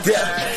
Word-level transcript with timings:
Yeah, 0.00 0.51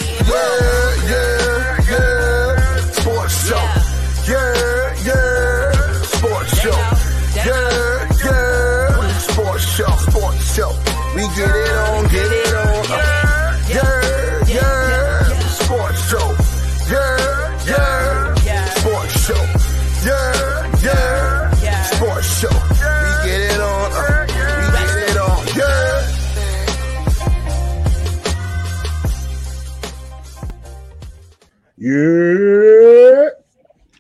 Yeah. 31.86 33.30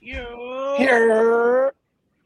Here. 0.02 1.71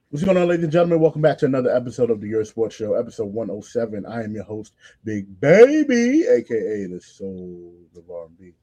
What's 0.10 0.24
going 0.24 0.38
on, 0.38 0.48
ladies 0.48 0.64
and 0.64 0.72
gentlemen? 0.72 1.02
Welcome 1.02 1.22
back 1.22 1.38
to 1.40 1.48
another 1.48 1.76
episode 1.76 2.10
of 2.10 2.22
the 2.22 2.30
Your 2.30 2.46
Sports 2.46 2.78
Show, 2.78 2.94
episode 2.94 3.34
107. 3.34 4.06
I 4.06 4.24
am 4.24 4.34
your 4.34 4.46
host, 4.46 4.72
Big 5.04 5.38
Baby, 5.42 6.26
aka 6.30 6.86
the 6.86 7.02
Soul 7.02 7.74
of 7.98 8.10
R&B. 8.10 8.54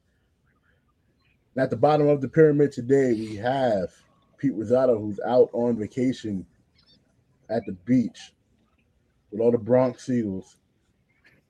And 1.53 1.63
at 1.63 1.69
the 1.69 1.77
bottom 1.77 2.07
of 2.07 2.19
the 2.19 2.27
pyramid 2.27 2.71
today, 2.71 3.13
we 3.13 3.35
have 3.35 3.93
Pete 4.39 4.57
Rosado, 4.57 4.99
who's 4.99 5.19
out 5.19 5.51
on 5.53 5.77
vacation 5.77 6.47
at 7.47 7.63
the 7.67 7.73
beach 7.73 8.33
with 9.29 9.39
all 9.39 9.51
the 9.51 9.59
Bronx 9.59 10.07
Seagulls. 10.07 10.57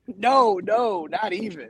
No, 0.08 0.60
no, 0.62 1.08
not 1.10 1.32
even. 1.32 1.70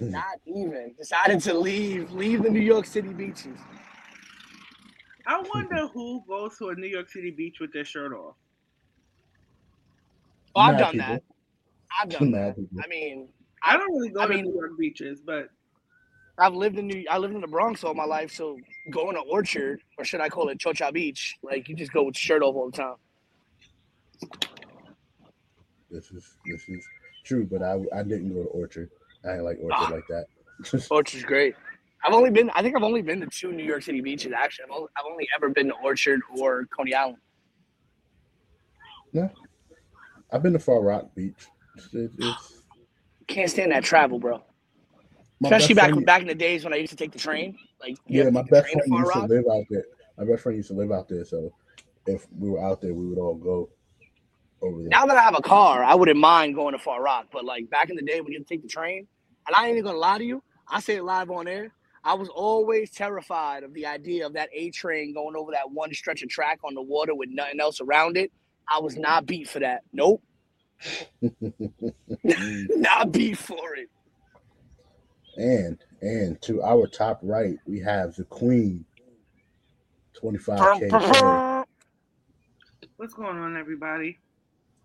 Not 0.00 0.24
even. 0.46 0.94
Decided 0.98 1.40
to 1.42 1.54
leave, 1.54 2.10
leave 2.12 2.42
the 2.42 2.50
New 2.50 2.60
York 2.60 2.86
City 2.86 3.08
beaches. 3.12 3.58
I 5.26 5.42
wonder 5.54 5.86
who 5.88 6.24
goes 6.28 6.56
to 6.58 6.70
a 6.70 6.74
New 6.74 6.86
York 6.88 7.10
City 7.10 7.30
beach 7.30 7.58
with 7.60 7.72
their 7.72 7.84
shirt 7.84 8.12
off. 8.12 8.34
Oh, 10.54 10.60
I've 10.60 10.72
Mad 10.74 10.78
done 10.80 10.92
people. 10.92 11.06
that. 11.08 11.22
I've 12.00 12.08
done 12.08 12.30
Mad 12.30 12.46
that. 12.48 12.56
people. 12.56 12.78
I 12.82 12.86
mean, 12.88 13.28
I 13.62 13.76
don't 13.76 13.92
really 13.92 14.08
go 14.10 14.20
I 14.20 14.26
to 14.26 14.34
mean- 14.34 14.44
New 14.46 14.54
York 14.54 14.70
beaches, 14.78 15.20
but 15.20 15.48
I've 16.38 16.54
lived 16.54 16.78
in 16.78 16.86
New, 16.86 17.04
I 17.10 17.18
lived 17.18 17.34
in 17.34 17.40
the 17.40 17.46
Bronx 17.48 17.82
all 17.84 17.94
my 17.94 18.04
life, 18.04 18.30
so 18.32 18.56
going 18.90 19.16
to 19.16 19.20
Orchard, 19.22 19.82
or 19.98 20.04
should 20.04 20.20
I 20.20 20.28
call 20.28 20.48
it 20.50 20.58
Chocha 20.58 20.92
Beach, 20.92 21.36
like 21.42 21.68
you 21.68 21.74
just 21.74 21.92
go 21.92 22.04
with 22.04 22.14
your 22.14 22.20
shirt 22.38 22.42
off 22.42 22.54
all 22.54 22.70
the 22.70 22.76
time. 22.76 22.94
This 25.90 26.10
is 26.12 26.36
this 26.46 26.68
is 26.68 26.86
true, 27.24 27.44
but 27.50 27.62
I 27.62 27.80
I 27.94 28.02
didn't 28.02 28.32
go 28.34 28.42
to 28.44 28.48
Orchard. 28.50 28.90
I 29.28 29.40
like 29.40 29.58
Orchard 29.60 29.76
Ah. 29.76 29.90
like 29.92 30.06
that. 30.08 30.26
Orchard's 30.90 31.24
great. 31.24 31.54
I've 32.04 32.14
only 32.14 32.30
been, 32.30 32.48
I 32.54 32.62
think 32.62 32.76
I've 32.76 32.82
only 32.84 33.02
been 33.02 33.20
to 33.20 33.26
two 33.26 33.52
New 33.52 33.64
York 33.64 33.82
City 33.82 34.00
beaches. 34.00 34.32
Actually, 34.32 34.66
I've 34.66 34.70
only, 34.76 34.88
I've 34.96 35.04
only 35.10 35.28
ever 35.36 35.48
been 35.50 35.66
to 35.68 35.74
Orchard 35.82 36.20
or 36.38 36.66
Coney 36.66 36.94
Island. 36.94 37.18
No, 39.12 39.30
I've 40.32 40.42
been 40.42 40.52
to 40.52 40.58
Far 40.58 40.80
Rock 40.80 41.14
Beach. 41.14 41.46
It- 41.92 42.10
Can't 43.26 43.50
stand 43.50 43.72
that 43.72 43.84
travel, 43.84 44.18
bro. 44.18 44.42
Especially 45.44 45.74
back 45.74 45.90
friend- 45.90 46.06
back 46.06 46.20
in 46.22 46.26
the 46.28 46.34
days 46.34 46.64
when 46.64 46.72
I 46.72 46.76
used 46.76 46.90
to 46.90 46.96
take 46.96 47.12
the 47.12 47.18
train. 47.18 47.56
Like 47.80 47.96
Yeah, 48.06 48.28
my 48.30 48.42
best 48.42 48.70
friend 48.72 48.82
to 48.86 48.94
used 48.96 49.12
Far 49.12 49.26
to 49.26 49.34
live 49.34 49.44
out 49.50 49.64
there. 49.70 49.84
My 50.16 50.24
best 50.24 50.42
friend 50.42 50.56
used 50.56 50.68
to 50.68 50.74
live 50.74 50.90
out 50.90 51.08
there, 51.08 51.24
so 51.24 51.52
if 52.06 52.26
we 52.38 52.50
were 52.50 52.62
out 52.64 52.80
there, 52.80 52.92
we 52.94 53.06
would 53.06 53.18
all 53.18 53.34
go 53.36 53.70
over 54.62 54.80
there. 54.80 54.88
Now 54.88 55.06
that 55.06 55.16
I 55.16 55.22
have 55.22 55.36
a 55.38 55.42
car, 55.42 55.84
I 55.84 55.94
wouldn't 55.94 56.18
mind 56.18 56.54
going 56.56 56.72
to 56.72 56.78
Far 56.78 57.02
Rock. 57.02 57.26
But 57.32 57.44
like 57.44 57.70
back 57.70 57.88
in 57.90 57.96
the 57.96 58.02
day 58.02 58.20
when 58.20 58.32
you 58.32 58.38
had 58.38 58.46
to 58.48 58.54
take 58.54 58.62
the 58.62 58.68
train, 58.68 59.06
and 59.48 59.56
I 59.56 59.68
ain't 59.68 59.78
even 59.78 59.84
gonna 59.86 59.98
lie 59.98 60.18
to 60.18 60.24
you, 60.24 60.44
I 60.68 60.80
say 60.80 60.96
it 60.96 61.04
live 61.04 61.30
on 61.30 61.48
air. 61.48 61.72
I 62.04 62.14
was 62.14 62.28
always 62.30 62.90
terrified 62.92 63.64
of 63.64 63.74
the 63.74 63.86
idea 63.86 64.26
of 64.26 64.34
that 64.34 64.50
A 64.54 64.70
train 64.70 65.14
going 65.14 65.36
over 65.36 65.52
that 65.52 65.72
one 65.72 65.92
stretch 65.94 66.22
of 66.22 66.30
track 66.30 66.60
on 66.64 66.74
the 66.74 66.82
water 66.82 67.14
with 67.14 67.30
nothing 67.32 67.60
else 67.60 67.80
around 67.80 68.18
it. 68.18 68.32
I 68.70 68.80
was 68.80 68.96
not 68.96 69.26
beat 69.26 69.48
for 69.48 69.60
that. 69.60 69.82
Nope, 69.92 70.22
not 72.24 73.12
beat 73.12 73.38
for 73.38 73.76
it. 73.76 73.90
and 75.36 75.78
and 76.02 76.40
to 76.42 76.62
our 76.62 76.86
top 76.86 77.20
right, 77.22 77.58
we 77.66 77.80
have 77.80 78.14
the 78.16 78.24
Queen, 78.24 78.84
twenty 80.14 80.38
five 80.38 80.68
k. 80.78 80.88
what's 82.96 83.14
going 83.14 83.38
on, 83.38 83.56
everybody? 83.56 84.18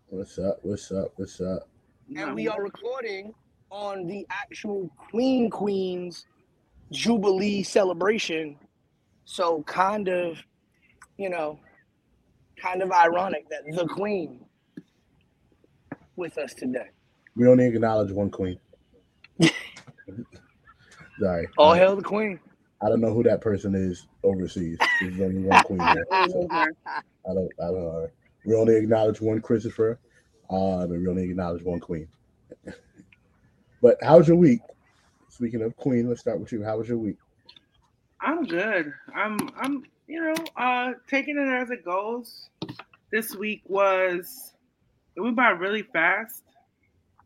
What's 0.10 0.40
up? 0.40 0.60
What's 0.64 0.92
up? 0.92 1.14
What's 1.18 1.42
up? 1.42 1.70
and 2.16 2.36
we 2.36 2.48
are 2.48 2.62
recording 2.62 3.34
on 3.74 4.06
the 4.06 4.26
actual 4.30 4.90
Queen 4.98 5.50
Queen's 5.50 6.28
Jubilee 6.92 7.64
celebration. 7.64 8.56
So 9.26 9.64
kind 9.64 10.08
of, 10.08 10.38
you 11.18 11.30
know, 11.30 11.60
kind 12.62 12.84
of 12.84 12.92
ironic 12.92 13.50
that 13.50 13.64
the 13.76 13.88
Queen 13.88 14.46
with 16.16 16.38
us 16.38 16.54
today. 16.54 16.90
We 17.36 17.48
only 17.48 17.66
acknowledge 17.66 18.12
one 18.12 18.30
Queen. 18.30 18.60
Sorry, 21.20 21.48
All 21.58 21.74
I, 21.74 21.80
hail 21.80 21.96
the 21.96 22.04
Queen. 22.04 22.40
I 22.84 22.90
don't 22.90 23.02
know 23.02 23.14
who 23.14 23.24
that 23.24 23.42
person 23.42 23.74
is 23.74 24.06
overseas. 24.24 24.78
There's 25.02 25.20
only 25.20 25.42
one 25.42 25.64
Queen 25.64 25.80
there. 25.80 26.06
so 26.30 26.48
I 26.52 26.68
don't. 27.26 27.52
I 27.60 27.66
don't 27.66 27.84
know. 27.84 28.08
We 28.46 28.54
only 28.56 28.76
acknowledge 28.76 29.20
one 29.20 29.42
Christopher. 29.42 30.00
Uh, 30.50 30.86
but 30.86 31.00
we 31.00 31.08
only 31.08 31.24
acknowledge 31.24 31.64
one 31.64 31.80
Queen. 31.80 32.08
But 33.84 33.98
how's 34.02 34.30
your 34.30 34.38
week? 34.38 34.62
Speaking 35.28 35.62
of 35.62 35.76
Queen, 35.76 36.08
let's 36.08 36.22
start 36.22 36.40
with 36.40 36.54
you. 36.54 36.64
How 36.64 36.78
was 36.78 36.88
your 36.88 36.98
week? 36.98 37.18
I'm 38.22 38.46
good. 38.46 38.94
I'm 39.14 39.38
I'm 39.58 39.84
you 40.08 40.24
know 40.24 40.34
uh 40.56 40.94
taking 41.08 41.38
it 41.38 41.50
as 41.50 41.70
it 41.70 41.84
goes. 41.84 42.50
This 43.12 43.36
week 43.36 43.62
was 43.66 44.54
it 45.18 45.22
went 45.22 45.36
by 45.36 45.50
really 45.50 45.84
fast, 45.84 46.44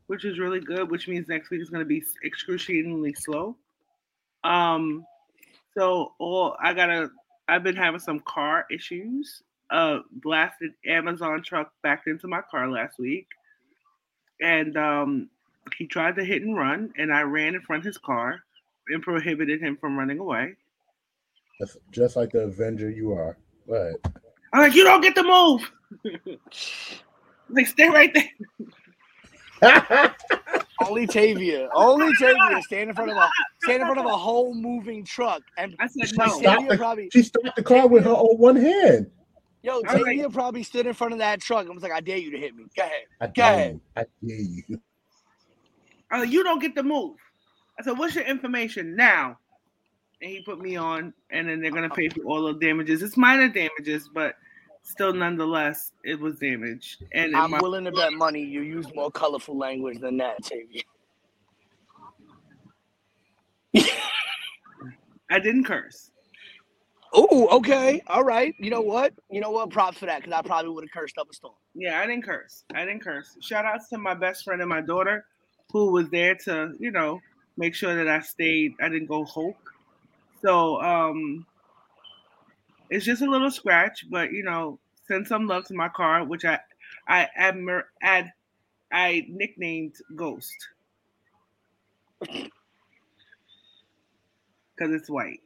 which 0.08 0.26
is 0.26 0.40
really 0.40 0.60
good. 0.60 0.90
Which 0.90 1.08
means 1.08 1.28
next 1.28 1.52
week 1.52 1.62
is 1.62 1.70
going 1.70 1.84
to 1.84 1.88
be 1.88 2.04
excruciatingly 2.26 3.14
slow. 3.14 3.56
Um, 4.44 5.06
so 5.78 6.14
all 6.18 6.58
I 6.60 6.74
gotta 6.74 7.12
I've 7.48 7.64
been 7.64 7.76
having 7.76 8.00
some 8.00 8.20
car 8.22 8.66
issues. 8.72 9.44
Uh, 9.70 10.00
blasted 10.24 10.72
Amazon 10.88 11.44
truck 11.44 11.72
backed 11.84 12.08
into 12.08 12.28
my 12.28 12.42
car 12.50 12.72
last 12.72 12.98
week, 12.98 13.28
and 14.42 14.76
um, 14.78 15.30
he 15.78 15.88
tried 15.88 16.16
to 16.16 16.24
hit 16.24 16.42
and 16.44 16.56
run, 16.58 16.94
and 16.98 17.14
I 17.14 17.22
ran 17.22 17.56
in 17.56 17.62
front 17.62 17.82
of 17.82 17.86
his 17.86 17.98
car 17.98 18.40
and 18.90 19.02
prohibited 19.02 19.62
him 19.62 19.78
from 19.78 19.98
running 19.98 20.20
away. 20.20 20.56
That's 21.60 21.76
just 21.92 22.16
like 22.16 22.32
the 22.32 22.42
Avenger 22.42 22.90
you 22.90 23.14
are. 23.14 23.38
Go 23.68 23.74
ahead. 23.74 23.96
I'm 24.54 24.62
like, 24.62 24.76
you 24.76 24.84
don't 24.84 25.02
get 25.02 25.16
to 25.16 25.24
move. 25.24 25.72
like, 27.50 27.68
stay 27.68 27.90
right 27.90 28.14
there. 28.14 28.30
Only 30.86 31.08
Tavia. 31.08 31.68
Only 31.74 32.14
Tavia 32.16 32.62
stand 32.62 32.90
in 32.92 32.96
front 32.96 33.10
of 33.12 33.18
a 33.18 33.28
stand 33.64 33.82
in 33.82 33.88
front 33.88 34.00
of 34.00 34.06
a 34.06 34.16
whole 34.16 34.54
moving 34.54 35.04
truck. 35.04 35.42
And 35.58 35.76
I 35.80 35.88
said 35.88 36.10
She 36.10 36.16
no. 36.16 36.28
stopped 36.40 36.70
the- 36.70 36.78
probably 36.78 37.10
She 37.12 37.24
stopped 37.24 37.56
the 37.56 37.64
car 37.64 37.88
with 37.88 38.04
her 38.04 38.12
own 38.16 38.38
one 38.38 38.56
hand. 38.56 39.10
yo, 39.64 39.82
right. 39.82 40.04
Tavia 40.06 40.30
probably 40.30 40.62
stood 40.64 40.86
in 40.86 40.94
front 40.94 41.14
of 41.14 41.20
that 41.20 41.42
truck 41.42 41.66
and 41.66 41.74
was 41.74 41.82
like, 41.84 41.92
I 41.92 42.00
dare 42.02 42.18
you 42.18 42.30
to 42.32 42.38
hit 42.38 42.56
me. 42.56 42.66
Go 42.76 42.84
ahead. 42.84 42.92
I 43.20 43.28
Go 43.28 43.42
ahead. 43.42 43.74
you. 43.74 43.82
I 43.96 44.06
dare 44.26 44.38
you. 44.40 44.82
Like, 46.12 46.30
you 46.30 46.44
don't 46.44 46.60
get 46.60 46.76
to 46.76 46.84
move. 46.84 47.18
I 47.80 47.84
said, 47.84 47.98
what's 47.98 48.16
your 48.16 48.24
information 48.24 48.96
now? 48.96 49.38
And 50.22 50.32
he 50.32 50.42
put 50.42 50.60
me 50.60 50.76
on, 50.76 51.14
and 51.30 51.48
then 51.48 51.62
they're 51.62 51.72
gonna 51.72 51.90
pay 51.90 52.10
for 52.10 52.22
all 52.24 52.42
the 52.44 52.54
damages. 52.54 53.04
It's 53.04 53.18
minor 53.18 53.50
damages, 53.50 54.10
but 54.12 54.36
still, 54.82 55.14
nonetheless, 55.14 55.92
it 56.04 56.20
was 56.20 56.40
damaged. 56.40 57.04
And 57.12 57.36
I'm 57.36 57.52
my, 57.52 57.60
willing 57.60 57.84
to 57.86 57.92
bet 57.92 58.14
money 58.14 58.44
you 58.44 58.62
use 58.62 58.88
more 58.96 59.12
colorful 59.12 59.58
language 59.58 60.00
than 60.00 60.18
that, 60.18 60.44
Tavia. 60.44 60.82
I 65.30 65.40
didn't 65.40 65.66
curse. 65.66 66.10
Oh, 67.14 67.48
okay. 67.58 68.02
All 68.08 68.24
right. 68.24 68.54
You 68.60 68.70
know 68.70 68.82
what? 68.82 69.14
You 69.30 69.40
know 69.42 69.52
what? 69.52 69.70
Props 69.70 69.98
for 69.98 70.06
that, 70.06 70.22
because 70.22 70.34
I 70.34 70.42
probably 70.42 70.72
would 70.72 70.84
have 70.84 70.92
cursed 70.92 71.18
up 71.18 71.28
a 71.30 71.34
storm. 71.34 71.54
Yeah, 71.74 72.00
I 72.00 72.06
didn't 72.06 72.24
curse. 72.24 72.64
I 72.74 72.86
didn't 72.86 73.02
curse. 73.02 73.38
Shout 73.42 73.66
outs 73.66 73.90
to 73.90 73.98
my 73.98 74.14
best 74.14 74.44
friend 74.44 74.62
and 74.62 74.70
my 74.70 74.82
daughter, 74.82 75.26
who 75.72 75.92
was 75.92 76.10
there 76.10 76.36
to, 76.36 76.74
you 76.80 76.92
know, 76.92 77.22
make 77.58 77.76
sure 77.76 77.96
that 77.96 78.08
I 78.08 78.20
stayed. 78.22 78.74
I 78.82 78.90
didn't 78.90 79.08
go 79.08 79.26
Hulk. 79.26 79.58
So, 80.42 80.82
um, 80.82 81.46
it's 82.90 83.06
just 83.06 83.22
a 83.22 83.30
little 83.30 83.52
scratch, 83.52 84.06
but 84.10 84.32
you 84.32 84.44
know, 84.44 84.80
send 85.08 85.28
some 85.28 85.48
love 85.48 85.66
to 85.66 85.74
my 85.74 85.90
car, 85.90 86.24
which 86.24 86.46
I, 86.46 86.60
I 87.08 87.28
admir, 87.40 87.84
ad, 88.02 88.32
I 88.92 89.26
nicknamed 89.30 89.96
Ghost 90.16 90.56
because 92.20 92.46
it's 94.94 95.10
white. 95.10 95.42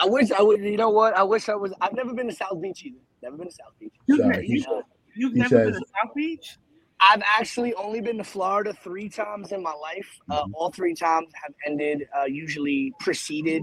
I 0.00 0.06
wish 0.06 0.30
I 0.30 0.42
would. 0.42 0.60
You 0.60 0.76
know 0.76 0.90
what? 0.90 1.16
I 1.16 1.22
wish 1.22 1.48
I 1.48 1.54
was. 1.54 1.72
I've 1.80 1.94
never 1.94 2.14
been 2.14 2.28
to 2.28 2.34
South 2.34 2.60
Beach 2.60 2.84
either. 2.84 2.98
Never 3.22 3.36
been 3.36 3.48
to 3.48 3.54
South 3.54 3.72
Beach. 3.80 3.92
You've, 4.06 4.18
Sorry, 4.20 4.36
ne- 4.38 4.46
he- 4.46 4.52
you, 4.54 4.82
you've 5.16 5.32
he 5.32 5.38
never 5.40 5.64
been 5.64 5.72
to 5.74 5.78
South 5.80 6.14
Beach? 6.14 6.56
I've 7.00 7.22
actually 7.24 7.74
only 7.74 8.00
been 8.00 8.18
to 8.18 8.24
Florida 8.24 8.72
three 8.82 9.08
times 9.08 9.52
in 9.52 9.62
my 9.62 9.72
life. 9.72 10.08
Uh, 10.30 10.42
Mhm. 10.44 10.50
all 10.54 10.70
three 10.72 10.94
times 10.94 11.28
have 11.42 11.54
ended, 11.66 12.08
uh, 12.18 12.24
usually 12.24 12.92
preceded 12.98 13.62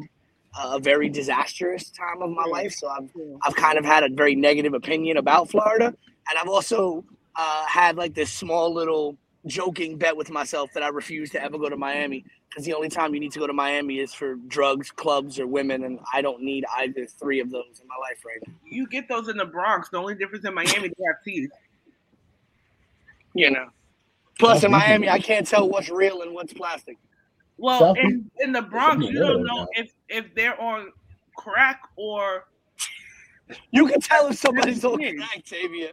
uh, 0.58 0.72
a 0.76 0.80
very 0.80 1.10
disastrous 1.10 1.90
time 1.92 2.22
of 2.22 2.30
my 2.30 2.46
life. 2.46 2.72
So 2.74 2.88
I've 2.88 3.10
I've 3.44 3.56
kind 3.56 3.78
of 3.78 3.84
had 3.84 4.04
a 4.04 4.10
very 4.10 4.36
negative 4.36 4.74
opinion 4.74 5.18
about 5.18 5.50
Florida, 5.50 5.88
and 6.30 6.40
I've 6.40 6.48
also 6.48 7.04
uh, 7.36 7.66
had 7.66 7.98
like 7.98 8.14
this 8.14 8.32
small 8.32 8.74
little 8.74 9.18
joking 9.48 9.98
bet 9.98 10.16
with 10.16 10.30
myself 10.30 10.72
that 10.74 10.84
I 10.84 10.88
refuse 10.88 11.30
to 11.32 11.42
ever 11.42 11.58
go 11.58 11.70
to 11.70 11.78
Miami 11.78 12.26
because 12.50 12.66
the 12.66 12.74
only 12.74 12.90
time 12.90 13.14
you 13.14 13.20
need 13.20 13.32
to 13.34 13.40
go 13.40 13.48
to 13.48 13.54
Miami 13.54 14.00
is 14.00 14.14
for 14.14 14.36
drugs, 14.36 14.92
clubs, 14.92 15.40
or 15.40 15.48
women, 15.48 15.84
and 15.84 16.00
I 16.14 16.22
don't 16.22 16.42
need 16.42 16.66
either 16.78 17.06
three 17.06 17.40
of 17.40 17.52
those 17.52 17.82
in 17.82 17.88
my 17.88 17.96
life 18.02 18.24
right 18.26 18.38
now. 18.48 18.54
You 18.64 18.88
get 18.88 19.08
those 19.08 19.28
in 19.28 19.38
the 19.38 19.46
Bronx. 19.46 19.90
The 19.90 19.98
only 19.98 20.16
difference 20.16 20.46
in 20.46 20.54
Miami, 20.54 20.90
they 20.90 21.06
have 21.06 21.24
teeth. 21.24 21.52
You 23.34 23.52
know. 23.52 23.68
Plus, 24.40 24.64
in 24.64 24.72
Miami, 24.72 25.10
I 25.10 25.20
can't 25.20 25.48
tell 25.48 25.70
what's 25.70 25.90
real 25.90 26.22
and 26.22 26.34
what's 26.34 26.54
plastic. 26.54 26.98
Well, 27.58 27.94
in, 27.94 28.30
in 28.40 28.52
the 28.52 28.62
Bronx, 28.62 29.06
you 29.06 29.20
don't 29.20 29.44
know 29.44 29.68
if 29.74 29.94
if 30.10 30.34
they're 30.36 30.60
on 30.60 30.92
crack 31.38 31.82
or 31.96 32.46
You 33.72 33.88
can 33.88 34.02
tell 34.02 34.28
if 34.28 34.38
somebody's 34.38 34.84
on 34.84 34.98
crack, 34.98 35.44
Tavia. 35.46 35.92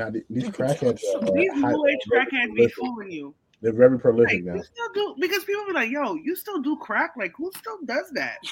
Now 0.00 0.10
these 0.10 0.48
crackheads 0.48 1.00
are, 1.14 1.28
are 1.28 1.32
these 1.34 1.52
high- 1.52 1.72
new 1.72 1.86
age 1.86 1.98
crackheads 2.10 2.54
be 2.54 2.68
fooling 2.68 3.10
you. 3.10 3.34
They're 3.60 3.74
very 3.74 3.92
Like, 3.92 4.02
prolific 4.02 4.44
now. 4.44 4.54
you 4.54 4.62
still 4.62 4.88
do 4.94 5.14
because 5.20 5.44
people 5.44 5.66
be 5.66 5.72
like, 5.74 5.90
"Yo, 5.90 6.14
you 6.14 6.34
still 6.34 6.60
do 6.62 6.76
crack? 6.78 7.12
Like, 7.18 7.32
who 7.36 7.50
still 7.56 7.78
does 7.84 8.10
that?" 8.14 8.38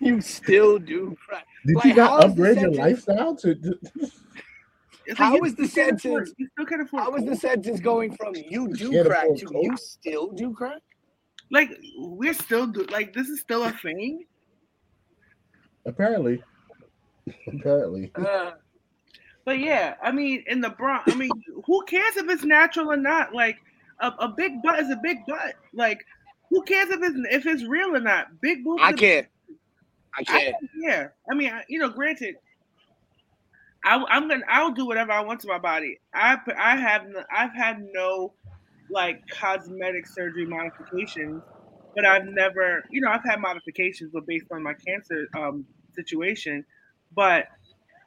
You 0.00 0.20
still 0.20 0.78
do 0.78 1.16
crack. 1.26 1.44
Did 1.66 1.74
like, 1.76 1.84
you 1.86 1.94
not 1.94 2.24
upgrade 2.24 2.54
your 2.60 2.72
sentence- 2.72 2.78
lifestyle 2.78 3.34
to? 3.34 3.54
to 3.56 3.78
It's 5.06 5.18
How 5.18 5.36
was 5.38 5.56
the 5.56 5.66
still 5.66 5.86
afford- 5.88 6.00
sentence- 6.02 6.34
You 6.38 6.48
still 6.52 6.66
can 6.66 6.80
afford. 6.82 7.02
How 7.02 7.14
is 7.16 7.24
the 7.24 7.34
sentence 7.34 7.80
going 7.80 8.14
from 8.14 8.34
you 8.36 8.68
do 8.74 8.90
can't 8.92 9.08
crack 9.08 9.26
to 9.38 9.44
coke. 9.46 9.64
you 9.64 9.76
still 9.76 10.28
do 10.32 10.52
crack? 10.54 10.82
Like, 11.50 11.70
we're 11.96 12.32
still 12.34 12.66
do 12.68 12.84
like 12.90 13.12
this 13.12 13.28
is 13.28 13.40
still 13.40 13.64
a 13.64 13.72
thing. 13.72 14.24
apparently, 15.86 16.42
apparently. 17.48 18.12
Uh, 18.14 18.52
But 19.48 19.60
yeah, 19.60 19.94
I 20.02 20.12
mean, 20.12 20.44
in 20.46 20.60
the 20.60 20.68
Bronx, 20.68 21.10
I 21.10 21.16
mean, 21.16 21.30
who 21.64 21.82
cares 21.86 22.18
if 22.18 22.28
it's 22.28 22.44
natural 22.44 22.92
or 22.92 22.98
not? 22.98 23.32
Like, 23.32 23.56
a, 23.98 24.08
a 24.18 24.28
big 24.28 24.60
butt 24.62 24.78
is 24.78 24.90
a 24.90 24.96
big 25.02 25.24
butt. 25.26 25.54
Like, 25.72 26.04
who 26.50 26.62
cares 26.64 26.90
if 26.90 27.00
it's 27.02 27.18
if 27.34 27.46
it's 27.46 27.64
real 27.64 27.96
or 27.96 28.00
not? 28.00 28.42
Big 28.42 28.62
boobs. 28.62 28.82
I 28.84 28.92
can't. 28.92 29.26
I 30.18 30.22
can't. 30.22 30.54
yeah, 30.78 31.08
I 31.30 31.34
mean, 31.34 31.48
I- 31.50 31.64
you 31.66 31.78
know, 31.78 31.88
granted, 31.88 32.34
I, 33.86 34.04
I'm 34.10 34.28
gonna 34.28 34.44
I'll 34.50 34.72
do 34.72 34.84
whatever 34.84 35.12
I 35.12 35.20
want 35.22 35.40
to 35.40 35.48
my 35.48 35.58
body. 35.58 35.98
I 36.12 36.36
I 36.58 36.76
have 36.76 37.08
no, 37.08 37.24
I've 37.34 37.54
had 37.54 37.78
no 37.94 38.34
like 38.90 39.22
cosmetic 39.30 40.06
surgery 40.08 40.44
modifications, 40.44 41.42
but 41.94 42.04
I've 42.04 42.26
never, 42.26 42.84
you 42.90 43.00
know, 43.00 43.08
I've 43.10 43.24
had 43.24 43.40
modifications, 43.40 44.10
but 44.12 44.26
based 44.26 44.44
on 44.52 44.62
my 44.62 44.74
cancer 44.74 45.26
um 45.34 45.64
situation. 45.94 46.66
But 47.16 47.46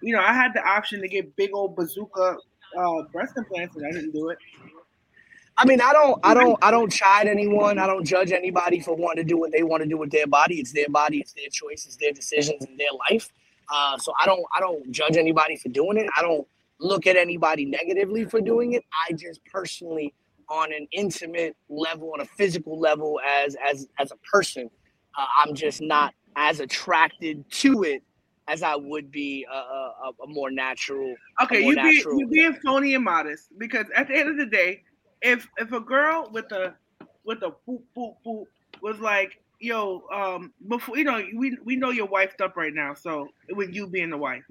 you 0.01 0.13
know, 0.13 0.21
I 0.21 0.33
had 0.33 0.53
the 0.53 0.65
option 0.65 1.01
to 1.01 1.07
get 1.07 1.35
big 1.35 1.51
old 1.53 1.75
bazooka 1.75 2.37
uh, 2.77 3.01
breast 3.11 3.33
implants, 3.37 3.75
and 3.75 3.85
I 3.85 3.91
didn't 3.91 4.11
do 4.11 4.29
it. 4.29 4.37
I 5.57 5.65
mean, 5.65 5.81
I 5.81 5.93
don't, 5.93 6.19
I 6.23 6.33
don't, 6.33 6.57
I 6.61 6.71
don't 6.71 6.91
chide 6.91 7.27
anyone. 7.27 7.77
I 7.77 7.85
don't 7.85 8.05
judge 8.05 8.31
anybody 8.31 8.79
for 8.79 8.95
wanting 8.95 9.25
to 9.25 9.29
do 9.29 9.37
what 9.37 9.51
they 9.51 9.63
want 9.63 9.83
to 9.83 9.89
do 9.89 9.97
with 9.97 10.09
their 10.09 10.25
body. 10.25 10.59
It's 10.59 10.71
their 10.71 10.89
body. 10.89 11.19
It's 11.19 11.33
their 11.33 11.49
choice. 11.51 11.85
It's 11.85 11.97
their 11.97 12.13
decisions 12.13 12.65
and 12.65 12.79
their 12.79 12.89
life. 13.09 13.29
Uh, 13.71 13.97
so 13.97 14.13
I 14.19 14.25
don't, 14.25 14.43
I 14.55 14.59
don't 14.59 14.89
judge 14.91 15.17
anybody 15.17 15.57
for 15.57 15.69
doing 15.69 15.97
it. 15.97 16.09
I 16.17 16.21
don't 16.21 16.47
look 16.79 17.05
at 17.05 17.15
anybody 17.15 17.65
negatively 17.65 18.25
for 18.25 18.41
doing 18.41 18.73
it. 18.73 18.83
I 19.07 19.13
just 19.13 19.43
personally, 19.45 20.13
on 20.49 20.73
an 20.73 20.87
intimate 20.91 21.55
level, 21.69 22.11
on 22.13 22.21
a 22.21 22.25
physical 22.25 22.79
level, 22.79 23.19
as 23.43 23.55
as 23.69 23.87
as 23.99 24.11
a 24.11 24.17
person, 24.17 24.69
uh, 25.17 25.25
I'm 25.37 25.53
just 25.53 25.81
not 25.81 26.13
as 26.35 26.59
attracted 26.59 27.49
to 27.51 27.83
it 27.83 28.03
as 28.51 28.63
I 28.63 28.75
would 28.75 29.11
be 29.11 29.45
a, 29.51 29.55
a, 29.55 30.11
a- 30.23 30.27
more 30.27 30.51
natural. 30.51 31.15
Okay, 31.43 31.61
more 31.61 31.71
you 31.71 31.75
be 31.77 31.81
natural. 31.95 32.19
you 32.19 32.27
being 32.27 32.53
phony 32.65 32.93
and 32.95 33.03
modest 33.03 33.57
because 33.57 33.87
at 33.95 34.07
the 34.07 34.15
end 34.15 34.29
of 34.29 34.37
the 34.37 34.45
day, 34.45 34.83
if 35.21 35.47
if 35.57 35.71
a 35.71 35.79
girl 35.79 36.29
with 36.31 36.51
a 36.51 36.75
with 37.23 37.41
a 37.43 37.53
boop 37.67 37.83
boop 37.95 38.15
boop 38.25 38.45
was 38.81 38.99
like, 38.99 39.39
yo, 39.59 40.03
um, 40.13 40.53
before 40.67 40.97
you 40.97 41.03
know, 41.03 41.23
we 41.35 41.57
we 41.63 41.75
know 41.75 41.89
you're 41.91 42.07
wifed 42.07 42.41
up 42.41 42.55
right 42.57 42.73
now. 42.73 42.93
So 42.93 43.29
with 43.51 43.73
you 43.73 43.87
being 43.87 44.09
the 44.09 44.17
wife, 44.17 44.43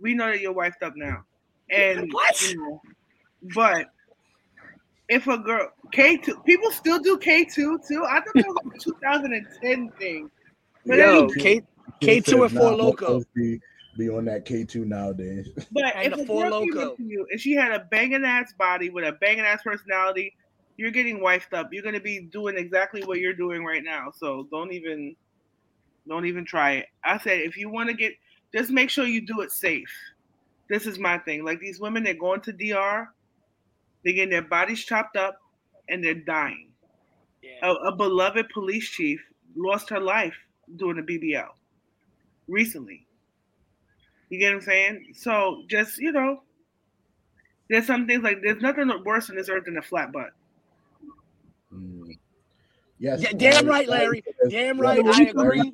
we 0.00 0.14
know 0.14 0.26
that 0.28 0.40
you're 0.40 0.54
wifed 0.54 0.82
up 0.82 0.94
now, 0.96 1.24
and 1.70 2.12
What? 2.12 2.34
you 2.40 2.56
know, 2.56 2.82
but 3.54 3.86
if 5.08 5.26
a 5.26 5.38
girl 5.38 5.70
K 5.92 6.16
two 6.16 6.40
people 6.46 6.70
still 6.70 6.98
do 7.00 7.18
K 7.18 7.44
two 7.44 7.78
too. 7.86 8.04
I 8.04 8.20
thought 8.20 8.36
that 8.36 8.46
was 8.48 8.60
a 8.74 8.78
2010 8.84 9.90
thing. 9.98 10.30
But 10.86 10.98
Yo, 10.98 11.00
anyway, 11.00 11.62
K 12.00 12.20
Kid 12.20 12.24
K2 12.24 12.26
says, 12.26 12.34
and 12.34 12.52
Four 12.52 12.70
"Nah, 12.70 12.72
I'm 12.72 12.78
Loko. 12.78 12.98
supposed 12.98 13.26
to 13.36 13.40
Be, 13.40 13.60
be 13.98 14.08
on 14.10 14.24
that 14.26 14.44
K 14.44 14.64
two 14.64 14.84
nowadays. 14.84 15.48
But 15.72 15.84
And 15.96 16.12
if 16.14 16.20
a 16.20 16.26
Four 16.26 16.48
girl 16.48 16.60
came 16.60 16.74
Loko. 16.74 16.86
up 16.92 16.96
to 16.96 17.02
you 17.02 17.26
and 17.30 17.40
she 17.40 17.52
had 17.52 17.72
a 17.72 17.80
banging 17.90 18.24
ass 18.24 18.52
body 18.58 18.90
with 18.90 19.04
a 19.04 19.12
banging 19.12 19.44
ass 19.44 19.62
personality, 19.62 20.34
you're 20.76 20.90
getting 20.90 21.20
wifed 21.20 21.52
up. 21.52 21.72
You're 21.72 21.82
gonna 21.82 22.00
be 22.00 22.20
doing 22.20 22.56
exactly 22.56 23.02
what 23.04 23.18
you're 23.18 23.34
doing 23.34 23.64
right 23.64 23.84
now. 23.84 24.12
So 24.16 24.46
don't 24.50 24.72
even, 24.72 25.14
don't 26.08 26.24
even 26.26 26.44
try 26.44 26.72
it. 26.72 26.86
I 27.04 27.18
said 27.18 27.40
if 27.40 27.56
you 27.56 27.68
want 27.68 27.88
to 27.90 27.94
get, 27.94 28.14
just 28.54 28.70
make 28.70 28.90
sure 28.90 29.04
you 29.06 29.20
do 29.26 29.40
it 29.42 29.52
safe. 29.52 29.92
This 30.68 30.86
is 30.86 30.98
my 30.98 31.18
thing. 31.18 31.44
Like 31.44 31.60
these 31.60 31.80
women, 31.80 32.02
they're 32.02 32.14
going 32.14 32.40
to 32.42 32.52
DR, 32.52 33.08
they're 34.04 34.14
getting 34.14 34.30
their 34.30 34.42
bodies 34.42 34.84
chopped 34.84 35.16
up, 35.16 35.36
and 35.88 36.02
they're 36.02 36.14
dying. 36.14 36.70
Yeah. 37.42 37.70
A, 37.70 37.72
a 37.88 37.96
beloved 37.96 38.48
police 38.50 38.88
chief 38.88 39.20
lost 39.56 39.90
her 39.90 40.00
life 40.00 40.36
doing 40.76 40.98
a 40.98 41.02
BBL 41.02 41.48
recently. 42.50 43.06
You 44.28 44.38
get 44.38 44.48
what 44.50 44.56
I'm 44.56 44.60
saying? 44.62 45.06
So 45.14 45.62
just 45.68 45.98
you 45.98 46.12
know, 46.12 46.42
there's 47.68 47.86
some 47.86 48.06
things 48.06 48.22
like 48.22 48.38
there's 48.42 48.60
nothing 48.62 48.90
worse 49.04 49.30
on 49.30 49.36
this 49.36 49.48
earth 49.48 49.64
than 49.64 49.78
a 49.78 49.82
flat 49.82 50.12
butt. 50.12 50.30
Mm. 51.74 52.18
Yes. 52.98 53.22
Yeah, 53.22 53.32
damn 53.34 53.66
right, 53.66 53.88
Larry. 53.88 54.22
says- 54.42 54.52
Damn 54.52 54.78
Larry 54.78 55.02
right, 55.02 55.20
I 55.20 55.22
agree. 55.30 55.72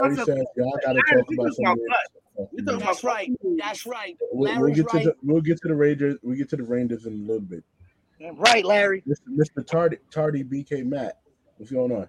Larry 0.00 0.16
says, 0.16 0.44
y'all 0.56 0.78
gotta 0.84 1.00
Larry, 1.08 1.22
talk 1.22 1.32
about 1.32 1.44
talking 1.44 1.54
some 1.54 1.64
about 1.64 1.76
of 1.76 1.84
this 1.84 1.86
stuff. 2.34 2.48
We 2.52 2.62
talking 2.64 2.78
That's 2.80 3.04
right. 3.04 3.30
That's 3.58 3.86
right. 3.86 4.16
We'll, 4.32 4.50
we'll 4.50 4.60
Larry's 4.62 4.76
get 4.76 4.88
to 4.90 4.96
right. 4.96 5.04
the 5.06 5.14
we'll 5.22 5.40
get 5.40 5.60
to 5.62 5.68
the 5.68 5.74
Rangers. 5.74 6.18
We'll 6.22 6.36
get 6.36 6.48
to 6.50 6.56
the 6.56 6.64
Rangers 6.64 7.06
in 7.06 7.12
a 7.12 7.16
little 7.16 7.40
bit. 7.40 7.62
Damn 8.18 8.36
right, 8.36 8.64
Larry. 8.64 9.02
Mr. 9.06 9.28
Mr. 9.30 9.66
Tardy, 9.66 9.98
Tardy 10.10 10.42
BK 10.42 10.84
Matt, 10.84 11.20
what's 11.56 11.70
going 11.70 11.92
on? 11.92 12.08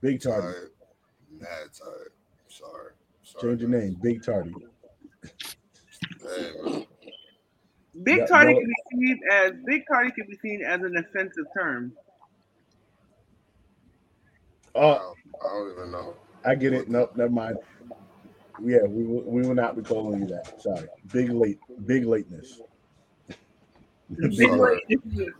Big 0.00 0.20
Tardy, 0.20 0.42
Tired. 0.42 0.70
Mad 1.38 1.48
tired. 1.72 2.12
Sorry. 2.58 2.92
Sorry. 3.22 3.42
change 3.56 3.60
your 3.60 3.70
name. 3.70 3.96
Big 4.02 4.22
Tardy. 4.24 4.54
Hey. 6.22 6.86
Big 8.04 8.18
Yeah, 8.18 8.26
tardy 8.26 8.54
no. 8.54 8.60
can 8.60 8.68
be 9.00 9.06
seen 9.06 9.20
as 9.32 9.52
big 9.66 9.82
tardy 9.88 10.10
can 10.12 10.26
be 10.28 10.38
seen 10.38 10.62
as 10.62 10.80
an 10.82 10.96
offensive 10.96 11.46
term. 11.56 11.92
Oh, 14.74 14.92
I 14.92 14.98
don't- 14.98 15.16
I 15.40 15.48
don't 15.48 15.72
even 15.72 15.90
know. 15.92 16.14
I 16.44 16.54
get 16.54 16.72
it. 16.72 16.88
Nope, 16.88 17.16
never 17.16 17.30
mind. 17.30 17.58
Yeah, 18.62 18.84
we 18.84 19.04
will, 19.04 19.22
we 19.22 19.42
will 19.42 19.54
not 19.54 19.76
be 19.76 19.82
calling 19.82 20.20
you 20.20 20.26
that. 20.28 20.60
Sorry. 20.60 20.88
Big 21.12 21.30
late, 21.30 21.58
big 21.86 22.04
lateness. 22.04 22.60
big, 24.16 24.36
Big 24.36 25.32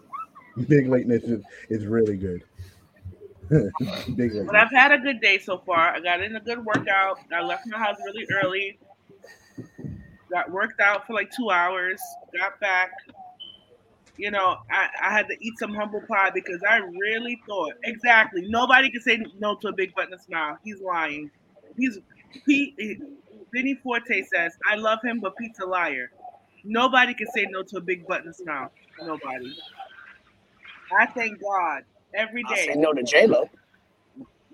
big 0.68 0.88
lateness 0.88 1.22
is, 1.24 1.44
is 1.68 1.86
really 1.86 2.16
good. 2.16 2.42
But 4.46 4.56
I've 4.56 4.70
had 4.70 4.92
a 4.92 4.98
good 4.98 5.20
day 5.20 5.38
so 5.38 5.58
far. 5.58 5.94
I 5.94 6.00
got 6.00 6.22
in 6.22 6.36
a 6.36 6.40
good 6.40 6.64
workout. 6.64 7.18
I 7.32 7.42
left 7.42 7.66
my 7.66 7.78
house 7.78 7.96
really 8.04 8.26
early. 8.42 8.78
Got 10.30 10.50
worked 10.50 10.80
out 10.80 11.06
for 11.06 11.14
like 11.14 11.30
two 11.34 11.50
hours. 11.50 12.00
Got 12.36 12.60
back. 12.60 12.90
You 14.16 14.30
know, 14.30 14.56
I, 14.70 14.88
I 15.00 15.12
had 15.12 15.28
to 15.28 15.36
eat 15.40 15.54
some 15.58 15.74
humble 15.74 16.02
pie 16.02 16.30
because 16.34 16.60
I 16.68 16.78
really 16.78 17.40
thought 17.46 17.74
exactly 17.84 18.42
nobody 18.48 18.90
can 18.90 19.00
say 19.00 19.24
no 19.38 19.54
to 19.56 19.68
a 19.68 19.72
big 19.72 19.94
button 19.94 20.12
and 20.12 20.20
smile. 20.20 20.58
He's 20.64 20.80
lying. 20.80 21.30
He's 21.76 21.98
he. 22.46 22.74
he 22.78 23.00
Vinny 23.54 23.78
Forte 23.82 24.24
says, 24.24 24.52
"I 24.66 24.74
love 24.74 24.98
him, 25.02 25.20
but 25.20 25.34
Pete's 25.36 25.60
a 25.60 25.64
liar." 25.64 26.10
Nobody 26.64 27.14
can 27.14 27.28
say 27.34 27.46
no 27.48 27.62
to 27.62 27.78
a 27.78 27.80
big 27.80 28.06
button 28.06 28.34
smile. 28.34 28.70
Nobody. 29.00 29.56
I 30.98 31.06
thank 31.06 31.40
God 31.40 31.84
every 32.14 32.44
I 32.48 32.54
day. 32.54 32.66
say 32.68 32.74
no 32.76 32.92
to 32.92 33.02
J 33.02 33.26
Lo. 33.26 33.48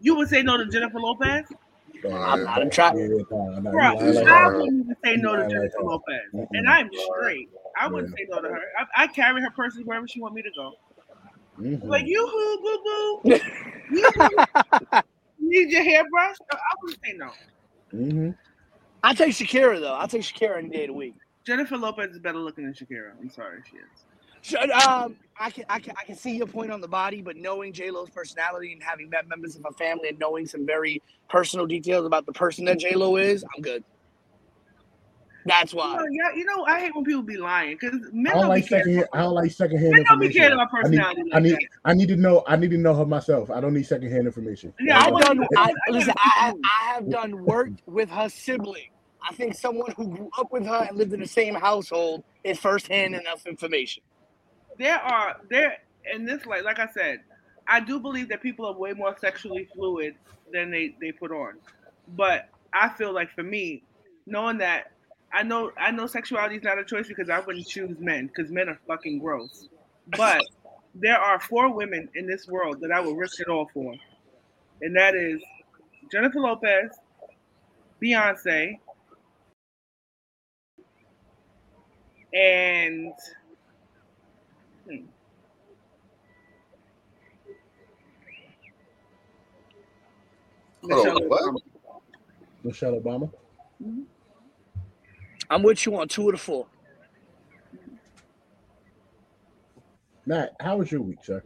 You 0.01 0.17
would 0.17 0.29
say 0.29 0.43
no 0.43 0.57
to 0.57 0.67
Jennifer 0.67 1.01
Lopez? 1.01 1.45
I'm 2.13 2.45
not 2.45 2.63
a 2.63 2.69
try. 2.69 2.93
Yeah, 2.95 3.23
nah, 3.31 3.61
nah, 3.61 3.71
Bro, 3.71 4.07
you 4.07 4.13
lie 4.13 4.23
like 4.23 4.29
I 4.29 4.49
wouldn't 4.49 4.81
even 4.85 4.97
say 5.05 5.17
no 5.17 5.37
to 5.37 5.49
Jennifer. 5.49 5.83
Lopez. 5.83 6.47
And 6.53 6.69
I'm 6.69 6.91
straight. 6.93 7.49
I 7.81 7.89
wouldn't 7.89 8.13
say 8.13 8.27
no 8.29 8.41
to 8.41 8.49
her. 8.49 8.61
I, 8.79 9.05
I 9.05 9.07
carry 9.09 9.41
her 9.43 9.51
purses 9.57 9.83
wherever 9.85 10.07
she 10.07 10.21
want 10.21 10.35
me 10.35 10.43
to 10.43 10.51
go. 10.57 10.73
Mhm. 11.59 11.85
Like, 11.89 12.05
you 12.07 12.27
hoo, 12.27 12.63
boo 12.63 12.83
boo. 12.85 13.41
You 13.91 14.13
hoo. 14.17 14.45
need 15.41 15.71
your 15.71 15.83
hairbrush? 15.85 16.37
I 16.51 16.57
wouldn't 16.83 17.01
say 17.05 17.13
no. 17.17 17.31
hmm 17.91 18.31
I 19.03 19.15
take 19.15 19.31
Shakira 19.35 19.79
though. 19.81 19.95
I 19.95 20.07
take 20.07 20.23
Shakira 20.23 20.59
any 20.59 20.69
day 20.71 20.85
of 20.85 20.89
the 20.89 20.95
week. 20.95 21.15
Jennifer 21.47 21.77
Lopez 21.77 22.13
is 22.13 22.19
better 22.19 22.39
looking 22.39 22.65
than 22.65 22.73
Shakira. 22.73 23.13
I'm 23.21 23.29
sorry, 23.29 23.59
she 23.71 23.77
is. 23.77 24.04
So, 24.45 24.59
um, 24.61 25.17
I 25.41 25.51
can, 25.51 25.65
I 25.71 25.81
can 25.81 25.95
I 26.01 26.05
can 26.07 26.17
see 26.17 26.37
your 26.37 26.49
point 26.49 26.73
on 26.73 26.83
the 26.83 26.89
body, 26.89 27.23
but 27.23 27.37
knowing 27.37 27.73
J 27.75 27.93
Lo's 27.93 28.11
personality 28.11 28.75
and 28.75 28.83
having 28.85 29.11
met 29.11 29.29
members 29.29 29.57
of 29.57 29.65
her 29.65 29.73
family 29.73 30.11
and 30.11 30.21
knowing 30.21 30.47
some 30.47 30.67
very 30.67 31.03
personal 31.31 31.67
details 31.67 32.07
about 32.07 32.27
the 32.27 32.35
person 32.35 32.67
that 32.67 32.79
J 32.81 32.97
Lo 32.97 33.17
is, 33.17 33.45
I'm 33.57 33.63
good. 33.63 33.85
That's 35.47 35.75
You 35.83 35.83
why. 35.83 35.97
know, 35.97 36.05
yeah, 36.11 36.37
you 36.37 36.45
know, 36.47 36.65
I 36.67 36.81
hate 36.81 36.95
when 36.95 37.05
people 37.05 37.23
be 37.23 37.37
lying 37.39 37.79
because 37.81 37.99
men 38.13 38.35
I 38.35 38.39
don't 38.39 38.49
don't 38.49 38.55
like 38.55 38.65
be 38.65 38.65
caring. 38.65 38.87
second. 38.87 39.07
I 39.15 39.23
don't 39.23 39.35
like 39.35 39.53
secondhand 39.53 39.99
Men 39.99 40.03
don't 40.11 40.21
be 40.21 40.31
information. 40.31 40.35
caring 40.35 40.55
about 40.55 40.71
I 40.83 40.89
need, 40.89 41.03
personality 41.03 41.23
I 41.33 41.41
need, 41.41 41.61
that. 41.61 41.63
I 41.85 41.95
need 41.95 42.09
to 42.09 42.17
know. 42.17 42.45
I 42.49 42.57
need 42.57 42.71
to 42.73 42.79
know 42.79 42.95
her 42.95 43.07
myself. 43.07 43.51
I 43.51 43.61
don't 43.61 43.75
need 43.75 43.87
secondhand 43.87 44.27
information. 44.27 44.75
Yeah, 44.81 44.99
I 44.99 45.09
I've 45.09 45.17
done. 45.19 45.41
I, 45.57 45.75
I 45.89 45.91
listen, 45.91 46.15
I. 46.19 46.53
I 46.65 46.95
have 46.95 47.11
done 47.11 47.45
work 47.45 47.73
with 47.87 48.11
her 48.11 48.29
sibling. 48.31 48.91
I 49.29 49.35
think 49.35 49.57
someone 49.57 49.93
who 49.97 50.09
grew 50.09 50.31
up 50.39 50.49
with 50.53 50.67
her 50.67 50.87
and 50.89 50.99
lived 50.99 51.15
in 51.15 51.21
the 51.21 51.29
same 51.29 51.55
household 51.57 52.25
is 52.45 52.59
firsthand 52.61 53.15
enough 53.17 53.47
information. 53.47 54.05
There 54.79 54.99
are 54.99 55.37
there 55.49 55.79
in 56.13 56.25
this 56.25 56.47
like 56.47 56.65
like 56.65 56.79
I 56.79 56.89
said, 56.89 57.21
I 57.69 57.81
do 57.81 58.01
believe 58.01 58.29
that 58.29 58.43
people 58.43 58.67
are 58.67 58.73
way 58.75 58.93
more 58.93 59.17
sexually 59.19 59.69
fluid 59.75 60.15
than 60.53 60.71
they 60.71 60.95
they 61.01 61.13
put 61.13 61.31
on. 61.33 61.55
But 62.17 62.49
I 62.73 62.89
feel 62.91 63.13
like 63.13 63.31
for 63.35 63.43
me, 63.43 63.83
knowing 64.27 64.59
that 64.59 64.93
I 65.33 65.43
know 65.43 65.73
I 65.79 65.91
know 65.91 66.07
sexuality 66.07 66.57
is 66.57 66.63
not 66.63 66.79
a 66.79 66.85
choice 66.85 67.09
because 67.09 67.31
I 67.31 67.41
wouldn't 67.41 67.67
choose 67.67 67.99
men 67.99 68.27
because 68.29 68.51
men 68.51 68.69
are 68.69 68.79
fucking 68.87 69.19
gross. 69.19 69.69
But 70.17 70.43
there 70.95 71.19
are 71.19 71.41
four 71.41 71.73
women 71.73 72.09
in 72.15 72.27
this 72.27 72.47
world 72.49 72.81
that 72.81 72.91
I 72.93 73.01
would 73.01 73.17
risk 73.17 73.41
it 73.41 73.49
all 73.49 73.69
for, 73.73 73.95
and 74.83 74.97
that 74.97 75.15
is 75.15 75.43
Jennifer 76.13 76.41
Lopez, 76.41 76.91
Beyonce, 78.01 78.79
and 82.33 83.13
hmm, 84.87 84.97
Hold 90.83 91.09
on, 91.09 91.15
Michelle? 91.15 91.21
Obama. 91.21 91.59
Michelle 92.63 93.01
Obama. 93.01 93.31
I'm 95.51 95.63
with 95.63 95.85
you 95.87 95.97
on 95.97 96.09
two 96.09 96.29
of 96.29 96.35
the 96.35 96.39
four. 96.39 96.67
Matt, 100.27 100.55
how 100.61 100.79
was 100.79 100.91
your 100.91 101.03
week, 101.03 101.19
sir? 101.23 101.43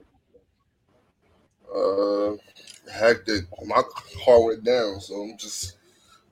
Uh, 1.75 2.37
hectic. 2.92 3.45
My 3.66 3.83
car 4.25 4.45
went 4.45 4.64
down, 4.64 5.00
so 5.00 5.14
I'm 5.23 5.37
just 5.37 5.76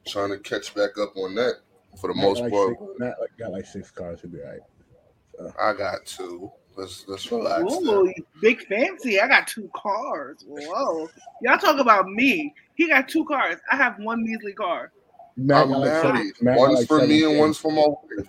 trying 0.06 0.30
to 0.30 0.38
catch 0.38 0.74
back 0.74 0.98
up 0.98 1.16
on 1.16 1.34
that. 1.34 1.54
For 2.00 2.08
the 2.08 2.14
Matt 2.14 2.26
most 2.26 2.40
like 2.42 2.52
part, 2.52 2.76
six, 2.78 2.82
Matt 2.98 3.14
got 3.38 3.52
like 3.52 3.66
six 3.66 3.90
cars. 3.90 4.20
He'll 4.20 4.30
be 4.30 4.38
all 4.42 4.48
right. 4.48 5.52
I 5.60 5.72
got 5.76 6.06
two. 6.06 6.50
Let's 6.76 7.04
let's 7.08 7.30
relax. 7.32 7.62
Whoa, 7.64 8.12
big 8.42 8.66
fancy. 8.66 9.18
I 9.20 9.26
got 9.28 9.46
two 9.46 9.70
cars. 9.74 10.44
Whoa. 10.46 11.08
Y'all 11.42 11.58
talk 11.58 11.78
about 11.80 12.06
me. 12.08 12.52
He 12.74 12.88
got 12.88 13.08
two 13.08 13.24
cars. 13.24 13.56
I 13.72 13.76
have 13.76 13.98
one 13.98 14.22
measly 14.22 14.52
car. 14.52 14.92
Matt 15.36 15.64
I'm 15.64 15.70
like 15.70 16.02
married. 16.04 16.32
Matt 16.42 16.58
One's 16.58 16.78
like 16.80 16.88
for 16.88 16.98
me 17.06 17.22
and 17.22 17.30
kids. 17.32 17.40
one's 17.40 17.58
for 17.58 17.72
my 17.72 17.84
wife. 17.86 18.28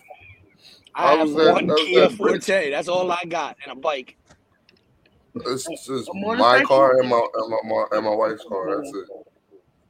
I 0.96 1.02
How 1.02 1.18
have 1.18 1.28
was 1.28 1.36
that- 1.46 1.54
one 1.54 1.68
how 1.68 1.76
Kia 1.76 2.02
that? 2.08 2.12
Forte. 2.14 2.72
That's 2.72 2.88
all 2.88 3.12
I 3.12 3.24
got, 3.28 3.58
and 3.64 3.72
a 3.74 3.76
bike. 3.76 4.16
It's 5.36 5.66
just 5.86 6.10
A 6.10 6.14
my 6.14 6.64
car 6.64 7.00
and 7.00 7.10
my 7.10 7.22
and 7.36 7.50
my, 7.52 7.58
my 7.66 7.86
and 7.92 8.06
my 8.06 8.16
wife's 8.16 8.44
car. 8.48 8.78
That's 8.78 8.96
it. 8.96 9.06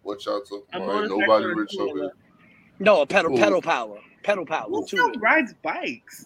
What 0.01 0.25
y'all 0.25 0.41
talking 0.41 0.63
about? 0.73 1.03
Ain't 1.03 1.09
nobody 1.19 1.45
rich 1.45 1.75
over 1.79 1.89
two-wheeler? 1.89 2.01
here. 2.07 2.11
No, 2.79 3.01
a 3.01 3.05
pedal 3.07 3.33
Ooh. 3.33 3.37
pedal 3.37 3.61
power. 3.61 3.99
Pedal 4.23 4.45
power. 4.45 4.67
Who 4.67 4.85
still 4.87 5.11
rides 5.19 5.53
bikes? 5.63 6.25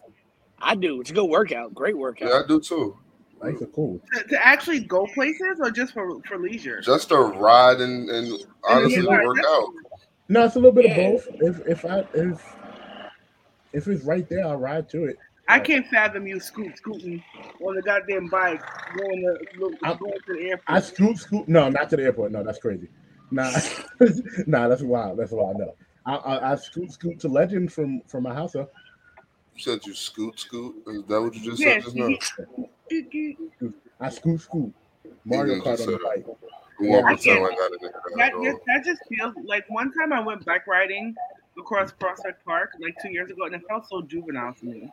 I 0.62 0.76
do. 0.76 1.02
It's 1.02 1.10
a 1.12 1.14
good 1.14 1.26
workout. 1.26 1.74
Great 1.74 1.98
workout. 1.98 2.30
Yeah, 2.30 2.42
I 2.44 2.48
do 2.48 2.60
too. 2.60 2.98
Bikes 3.42 3.62
are 3.62 3.68
cool. 3.68 4.00
To, 4.14 4.24
to 4.24 4.46
actually 4.46 4.82
go 4.82 5.08
places 5.08 5.60
or 5.60 5.72
just 5.72 5.94
for, 5.94 6.22
for 6.24 6.38
leisure? 6.38 6.80
Just 6.82 7.10
to 7.10 7.18
ride 7.18 7.82
and, 7.82 8.08
and 8.10 8.32
honestly 8.64 9.04
yeah, 9.04 9.24
work 9.26 9.38
out. 9.46 9.68
No, 10.30 10.46
it's 10.46 10.56
a 10.56 10.60
little 10.60 10.72
bit 10.72 10.86
Yeah. 10.86 10.98
of 10.98 11.14
both. 11.14 11.28
If 11.42 11.68
if 11.68 11.86
I 11.86 12.06
if 12.14 12.56
if 13.74 13.88
it's 13.88 14.04
right 14.06 14.28
there, 14.30 14.46
I'll 14.46 14.58
ride 14.58 14.90
to 14.90 15.06
it. 15.06 15.18
I 15.48 15.60
can't 15.60 15.86
fathom 15.88 16.28
you 16.28 16.40
scoot 16.40 16.78
scooting 16.78 17.22
on 17.66 17.76
the 17.76 17.82
goddamn 17.82 18.28
bike 18.30 18.62
going 18.96 19.22
to, 19.22 19.60
going 19.60 19.78
I'm- 19.84 19.98
to 19.98 20.34
the 20.34 20.50
airport. 20.50 20.64
I 20.68 20.80
scoot 20.80 21.18
scoot. 21.18 21.48
No, 21.50 21.68
not 21.70 21.90
to 21.90 21.98
the 21.98 22.04
airport. 22.04 22.32
No, 22.32 22.44
that's 22.44 22.60
crazy. 22.60 22.88
Nah, 23.32 23.52
nah, 24.46 24.68
that's 24.68 24.84
wild. 24.84 25.18
That's 25.18 25.32
wild. 25.32 25.58
No, 25.58 25.74
I, 26.06 26.16
I, 26.16 26.52
I 26.52 26.56
scoot 26.56 26.92
scoot 26.92 27.20
to 27.22 27.28
Legend 27.28 27.74
from 27.74 28.02
from 28.08 28.24
my 28.24 28.34
house. 28.34 28.54
Huh? 28.54 28.66
You 29.56 29.62
said 29.62 29.86
you 29.86 29.94
scoot 29.94 30.40
scoot. 30.40 30.76
Is 30.88 31.04
that 31.06 31.22
what 31.22 31.34
you 31.36 31.42
just 31.52 31.62
Yeah, 31.62 31.74
said 31.74 31.84
just 31.84 31.96
now? 31.96 32.10
I 34.00 34.10
scoot 34.10 34.42
scoot. 34.42 34.74
Mario 35.26 35.56
didn't 35.56 35.66
Kart 35.66 35.78
just 35.78 35.88
on 35.88 35.94
the 35.94 35.98
say 36.00 36.04
bike. 36.04 36.26
You 36.80 36.96
I 36.96 37.12
me 37.12 37.16
to 37.18 37.22
sound 37.22 37.40
can't- 37.40 37.44
like 37.44 37.60
I 37.60 37.70
didn't 37.70 37.82
hear 37.82 37.92
that 37.92 38.16
that, 38.18 38.32
just, 38.44 38.58
that 38.66 38.84
just 38.86 39.02
feels 39.10 39.36
like 39.46 39.66
one 39.70 39.92
time 39.94 40.12
I 40.14 40.20
went 40.20 40.44
bike 40.46 40.66
riding 40.68 41.16
across 41.58 41.92
Prospect 41.92 42.44
Park 42.46 42.72
like 42.80 42.98
two 43.00 43.10
years 43.10 43.30
ago, 43.30 43.46
and 43.46 43.54
it 43.56 43.62
felt 43.68 43.88
so 43.88 44.02
juvenile 44.02 44.54
to 44.56 44.66
me. 44.66 44.92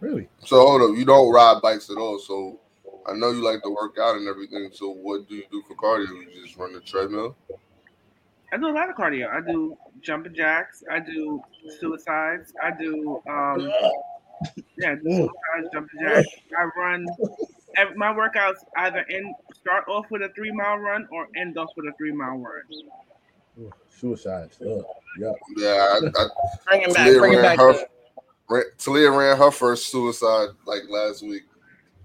Really? 0.00 0.28
So 0.44 0.60
hold 0.60 0.82
up, 0.90 0.96
you 0.98 1.04
don't 1.06 1.32
ride 1.32 1.62
bikes 1.62 1.88
at 1.88 1.96
all. 1.96 2.18
So 2.18 2.60
I 3.06 3.14
know 3.14 3.30
you 3.30 3.42
like 3.42 3.62
to 3.62 3.70
work 3.70 3.96
out 3.98 4.16
and 4.16 4.28
everything. 4.28 4.70
So 4.72 4.90
what 4.90 5.26
do 5.28 5.36
you 5.36 5.44
do 5.50 5.62
for 5.66 5.74
cardio? 5.76 6.08
You 6.10 6.42
just 6.44 6.56
run 6.58 6.72
the 6.74 6.80
treadmill? 6.80 7.36
I 8.54 8.56
do 8.56 8.68
a 8.68 8.70
lot 8.70 8.88
of 8.88 8.94
cardio. 8.94 9.28
I 9.32 9.40
do 9.40 9.76
jumping 10.00 10.32
jacks. 10.32 10.84
I 10.88 11.00
do 11.00 11.42
suicides. 11.80 12.52
I 12.62 12.70
do 12.70 13.20
um 13.28 13.68
yeah, 14.78 14.92
I 14.92 14.94
do 14.94 15.02
suicides, 15.04 15.68
jumping 15.72 16.00
jacks. 16.00 16.28
I 16.56 16.64
run. 16.78 17.04
My 17.96 18.12
workouts 18.12 18.58
either 18.76 19.04
end 19.10 19.34
start 19.54 19.88
off 19.88 20.06
with 20.12 20.22
a 20.22 20.28
three 20.36 20.52
mile 20.52 20.76
run 20.76 21.08
or 21.10 21.26
end 21.36 21.58
off 21.58 21.70
with 21.76 21.86
a 21.86 21.92
three 21.98 22.12
mile 22.12 22.38
run. 22.38 23.70
Suicides. 23.90 24.58
Ugh. 24.62 24.84
Yeah. 25.18 25.32
Yeah, 25.56 25.68
I, 25.68 25.98
I, 26.06 26.28
Bring 26.68 26.82
it 26.82 26.94
back. 26.94 27.06
Talia 27.06 27.18
Bring 27.18 27.32
it 27.32 27.36
ran 27.36 27.42
back. 27.42 27.58
her, 27.58 27.86
ran, 28.48 28.64
Talia 28.78 29.10
ran 29.10 29.36
her 29.36 29.50
first 29.50 29.90
suicide 29.90 30.48
like 30.64 30.82
last 30.88 31.22
week. 31.24 31.42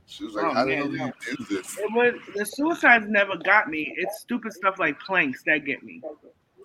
She 0.07 0.23
was 0.25 0.33
like, 0.33 0.45
Oh, 0.45 0.53
"How 0.53 0.63
the 0.65 0.69
man, 0.71 0.77
hell 0.79 0.87
do 0.87 0.97
no. 0.97 1.05
you 1.05 1.37
do 1.37 1.55
this?" 1.57 1.77
It 1.77 1.91
was 1.93 2.15
the 2.35 2.43
suicides 2.45 3.05
never 3.07 3.37
got 3.37 3.69
me. 3.69 3.93
It's 3.97 4.19
stupid 4.21 4.53
stuff 4.53 4.79
like 4.79 4.99
planks 4.99 5.43
that 5.45 5.65
get 5.65 5.83
me. 5.83 6.01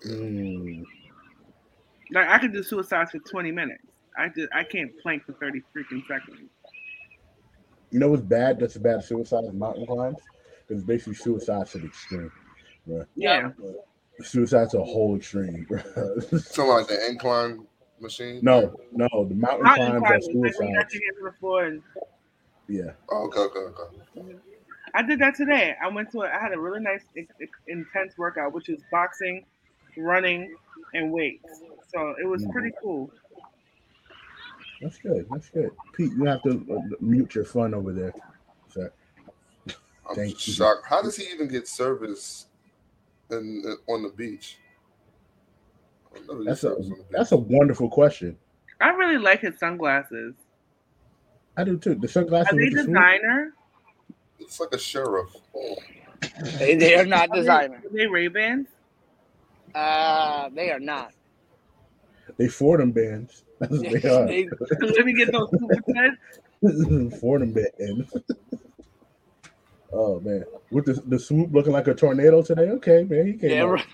Mm. 0.05 0.83
Like 2.11 2.27
I 2.27 2.37
could 2.39 2.53
do 2.53 2.63
suicides 2.63 3.11
for 3.11 3.19
twenty 3.19 3.51
minutes. 3.51 3.83
I 4.17 4.29
just 4.29 4.49
I 4.53 4.63
can't 4.63 4.91
plank 5.01 5.25
for 5.25 5.33
thirty 5.33 5.61
freaking 5.75 6.05
seconds. 6.07 6.49
You 7.91 7.99
know 7.99 8.09
what's 8.09 8.23
bad? 8.23 8.59
That's 8.59 8.75
a 8.75 8.79
bad. 8.79 9.03
Suicide 9.03 9.45
is 9.45 9.53
mountain 9.53 9.85
climbs. 9.85 10.17
Because 10.67 10.83
basically 10.83 11.13
suicide 11.15 11.67
to 11.67 11.77
the 11.79 11.85
extreme. 11.87 12.31
Yeah. 13.15 13.51
Suicide's 14.21 14.73
a 14.73 14.83
whole 14.83 15.15
extreme. 15.15 15.65
bro. 15.69 15.79
Something 16.19 16.67
like 16.67 16.87
the 16.87 17.07
incline 17.09 17.65
machine. 17.99 18.39
no, 18.41 18.75
no, 18.91 19.07
the 19.27 19.35
mountain 19.35 19.63
Mountain 19.63 19.63
climbs 19.63 19.75
are 19.75 19.99
climbing, 19.99 20.41
like 20.41 20.53
suicide. 20.53 20.73
got 20.75 20.93
your 20.93 21.01
hands 21.03 21.17
on 21.19 21.25
the 21.25 21.31
floor 21.39 21.65
and 21.65 21.83
Yeah. 22.67 22.91
Oh, 23.09 23.25
okay, 23.27 23.39
okay, 23.41 23.59
okay. 23.59 24.35
I 24.93 25.01
did 25.01 25.19
that 25.19 25.35
today. 25.35 25.75
I 25.83 25.89
went 25.89 26.11
to 26.11 26.21
a, 26.21 26.29
I 26.29 26.39
had 26.39 26.53
a 26.53 26.59
really 26.59 26.79
nice 26.79 27.03
ex- 27.17 27.33
ex- 27.41 27.59
intense 27.67 28.17
workout, 28.17 28.53
which 28.53 28.69
is 28.69 28.81
boxing, 28.91 29.45
running, 29.97 30.55
and 30.93 31.11
weights. 31.11 31.61
So 31.93 32.15
it 32.21 32.25
was 32.27 32.45
pretty 32.51 32.71
cool. 32.81 33.09
That's 34.81 34.97
good. 34.97 35.25
That's 35.29 35.49
good. 35.49 35.71
Pete, 35.93 36.11
you 36.17 36.25
have 36.25 36.43
to 36.43 36.65
uh, 36.71 36.95
mute 36.99 37.35
your 37.35 37.45
fun 37.45 37.73
over 37.73 37.93
there. 37.93 38.13
So, 38.69 38.89
I'm 40.09 40.15
Thank 40.15 40.47
you. 40.47 40.65
How 40.87 41.01
does 41.01 41.15
he 41.15 41.23
even 41.33 41.47
get 41.47 41.67
service 41.67 42.47
in, 43.31 43.37
in- 43.65 43.77
on 43.87 44.03
the 44.03 44.09
beach? 44.09 44.57
I 46.15 46.19
never 46.27 46.39
get 46.39 46.45
that's 46.45 46.63
a 46.63 46.69
service 46.69 46.85
on 46.85 46.89
the 46.91 46.95
beach. 46.97 47.05
that's 47.11 47.31
a 47.31 47.37
wonderful 47.37 47.89
question. 47.89 48.37
I 48.81 48.89
really 48.89 49.17
like 49.17 49.41
his 49.41 49.57
sunglasses. 49.57 50.35
I 51.57 51.63
do 51.63 51.77
too. 51.77 51.95
The 51.95 52.07
sunglasses 52.07 52.51
Are 52.53 52.55
they 52.57 52.65
with 52.65 52.71
the 52.73 52.77
swoop? 52.79 52.87
designer? 52.87 53.53
It's 54.39 54.59
like 54.59 54.73
a 54.73 54.77
sheriff. 54.77 55.29
They, 56.59 56.75
they 56.75 56.95
are 56.95 57.05
not 57.05 57.31
designer. 57.31 57.77
Are 57.77 57.89
they 57.93 58.05
Ray 58.07 58.27
Bans? 58.27 58.67
Uh, 59.75 60.49
they 60.55 60.71
are 60.71 60.79
not. 60.79 61.11
They 62.37 62.47
Fordham 62.47 62.91
bands. 62.91 63.43
That's 63.59 63.77
what 63.77 64.01
they 64.01 64.09
are. 64.09 64.25
They- 64.25 64.49
Let 64.81 65.05
me 65.05 65.13
get 65.13 65.31
those 65.31 65.49
super 65.51 65.83
sets. 65.93 67.19
Fordham 67.19 67.53
bands. 67.53 68.13
oh 69.93 70.19
man, 70.21 70.43
with 70.71 70.85
the 70.85 70.93
the 71.07 71.19
swoop 71.19 71.53
looking 71.53 71.73
like 71.73 71.87
a 71.87 71.93
tornado 71.93 72.41
today. 72.41 72.69
Okay, 72.71 73.03
man, 73.03 73.27
he 73.27 73.33
came 73.33 73.51
yeah, 73.51 73.63
out. 73.63 73.71
right. 73.71 73.85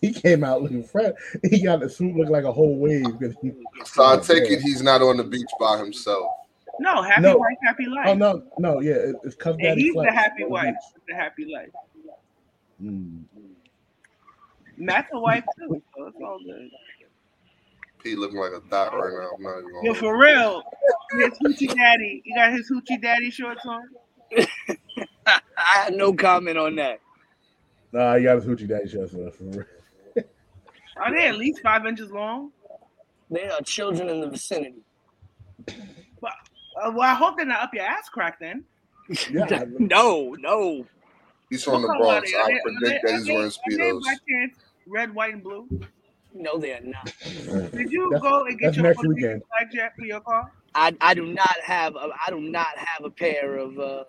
He 0.00 0.12
came 0.12 0.44
out 0.44 0.62
looking 0.62 0.84
fresh. 0.84 1.12
He 1.50 1.60
got 1.64 1.80
the 1.80 1.90
swoop 1.90 2.16
looking 2.16 2.32
like 2.32 2.44
a 2.44 2.52
whole 2.52 2.76
wave. 2.76 3.04
So 3.84 4.02
I 4.04 4.14
Oh, 4.14 4.20
take 4.20 4.44
man. 4.44 4.52
it 4.52 4.60
he's 4.60 4.80
not 4.82 5.02
on 5.02 5.16
the 5.16 5.24
beach 5.24 5.50
by 5.58 5.76
himself. 5.78 6.30
No, 6.78 7.02
happy 7.02 7.22
No. 7.22 7.36
wife, 7.38 7.56
happy 7.64 7.86
life. 7.86 8.06
Oh 8.06 8.14
no, 8.14 8.42
no, 8.58 8.80
yeah, 8.80 8.92
it- 8.92 9.16
it's 9.24 9.34
cause 9.34 9.56
Yeah, 9.58 9.70
Daddy 9.70 9.82
he's 9.82 9.94
the 9.94 10.12
happy 10.12 10.44
on 10.44 10.48
the 10.50 10.52
wife. 10.52 10.66
beach. 10.66 11.02
The 11.08 11.14
happy 11.16 11.52
life. 11.52 11.70
Mm. 12.80 13.24
Matt's 14.78 15.08
a 15.12 15.18
wife 15.18 15.44
too, 15.58 15.82
so 15.96 16.06
it's 16.06 16.16
all 16.22 16.38
good. 16.44 16.70
Pete 18.02 18.18
looking 18.18 18.38
like 18.38 18.52
a 18.52 18.62
dot 18.70 18.94
right 18.94 19.12
now. 19.12 19.30
I'm 19.36 19.42
not 19.42 19.58
even 19.58 19.74
Yo, 19.84 19.92
gonna 19.92 19.94
for 19.94 20.18
real, 20.18 20.62
his 21.12 21.32
hoochie 21.40 21.74
daddy. 21.74 22.22
You 22.24 22.34
got 22.36 22.52
his 22.52 22.70
hoochie 22.70 23.00
daddy 23.02 23.30
shorts 23.30 23.66
on. 23.66 23.82
I 25.26 25.40
had 25.56 25.94
no 25.94 26.12
comment 26.12 26.56
on 26.56 26.76
that. 26.76 27.00
Nah, 27.92 28.14
you 28.14 28.24
got 28.24 28.36
his 28.36 28.44
hoochie 28.44 28.68
daddy 28.68 28.88
shorts 28.88 29.14
on. 29.14 29.30
For 29.32 29.44
real. 29.44 29.64
Are 30.96 31.12
they 31.12 31.26
at 31.26 31.36
least 31.36 31.60
five 31.60 31.86
inches 31.86 32.10
long? 32.10 32.52
They 33.30 33.48
are 33.48 33.60
children 33.62 34.08
in 34.08 34.20
the 34.20 34.28
vicinity. 34.28 34.82
Uh, 35.68 36.92
well, 36.92 37.00
I 37.00 37.14
hope 37.14 37.36
they're 37.36 37.46
not 37.46 37.62
up 37.62 37.74
your 37.74 37.84
ass 37.84 38.08
crack 38.08 38.38
then. 38.38 38.64
Yeah, 39.30 39.64
no, 39.78 40.36
no. 40.38 40.86
He's 41.50 41.64
from 41.64 41.82
the 41.82 41.88
What 41.88 41.98
color 41.98 42.20
Bronx. 42.20 42.32
I 42.34 42.58
predict 42.62 43.06
that 43.06 43.14
he's 43.16 43.28
wearing 43.28 43.50
speedos. 43.50 44.02
By 44.92 44.96
chance 44.96 45.08
Red, 45.08 45.14
white, 45.14 45.34
and 45.34 45.42
blue. 45.42 45.68
No, 46.34 46.58
they 46.58 46.72
are 46.72 46.80
not. 46.80 47.12
Did 47.24 47.90
you 47.90 48.10
That's- 48.10 48.22
go 48.30 48.44
and 48.44 48.58
get 48.58 48.76
your 48.76 48.84
next 48.84 49.06
weekend. 49.06 49.42
flag 49.48 49.68
jack 49.72 49.96
for 49.96 50.04
your 50.04 50.20
car? 50.20 50.52
I, 50.74 50.94
I 51.00 51.14
do 51.14 51.26
not 51.26 51.56
have 51.64 51.96
a, 51.96 52.10
I 52.26 52.30
do 52.30 52.40
not 52.40 52.76
have 52.76 53.04
a 53.04 53.10
pair 53.10 53.56
of 53.56 53.78
uh, 53.78 54.04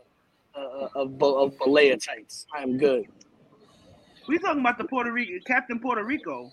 uh 0.56 0.90
of, 0.96 1.22
of 1.24 1.56
Balea 1.58 2.04
tights. 2.04 2.46
I 2.54 2.62
am 2.62 2.78
good. 2.78 3.06
We 4.28 4.38
talking 4.38 4.60
about 4.60 4.78
the 4.78 4.84
Puerto 4.84 5.12
Rican 5.12 5.40
Captain 5.48 5.80
Puerto 5.80 6.04
Rico. 6.04 6.52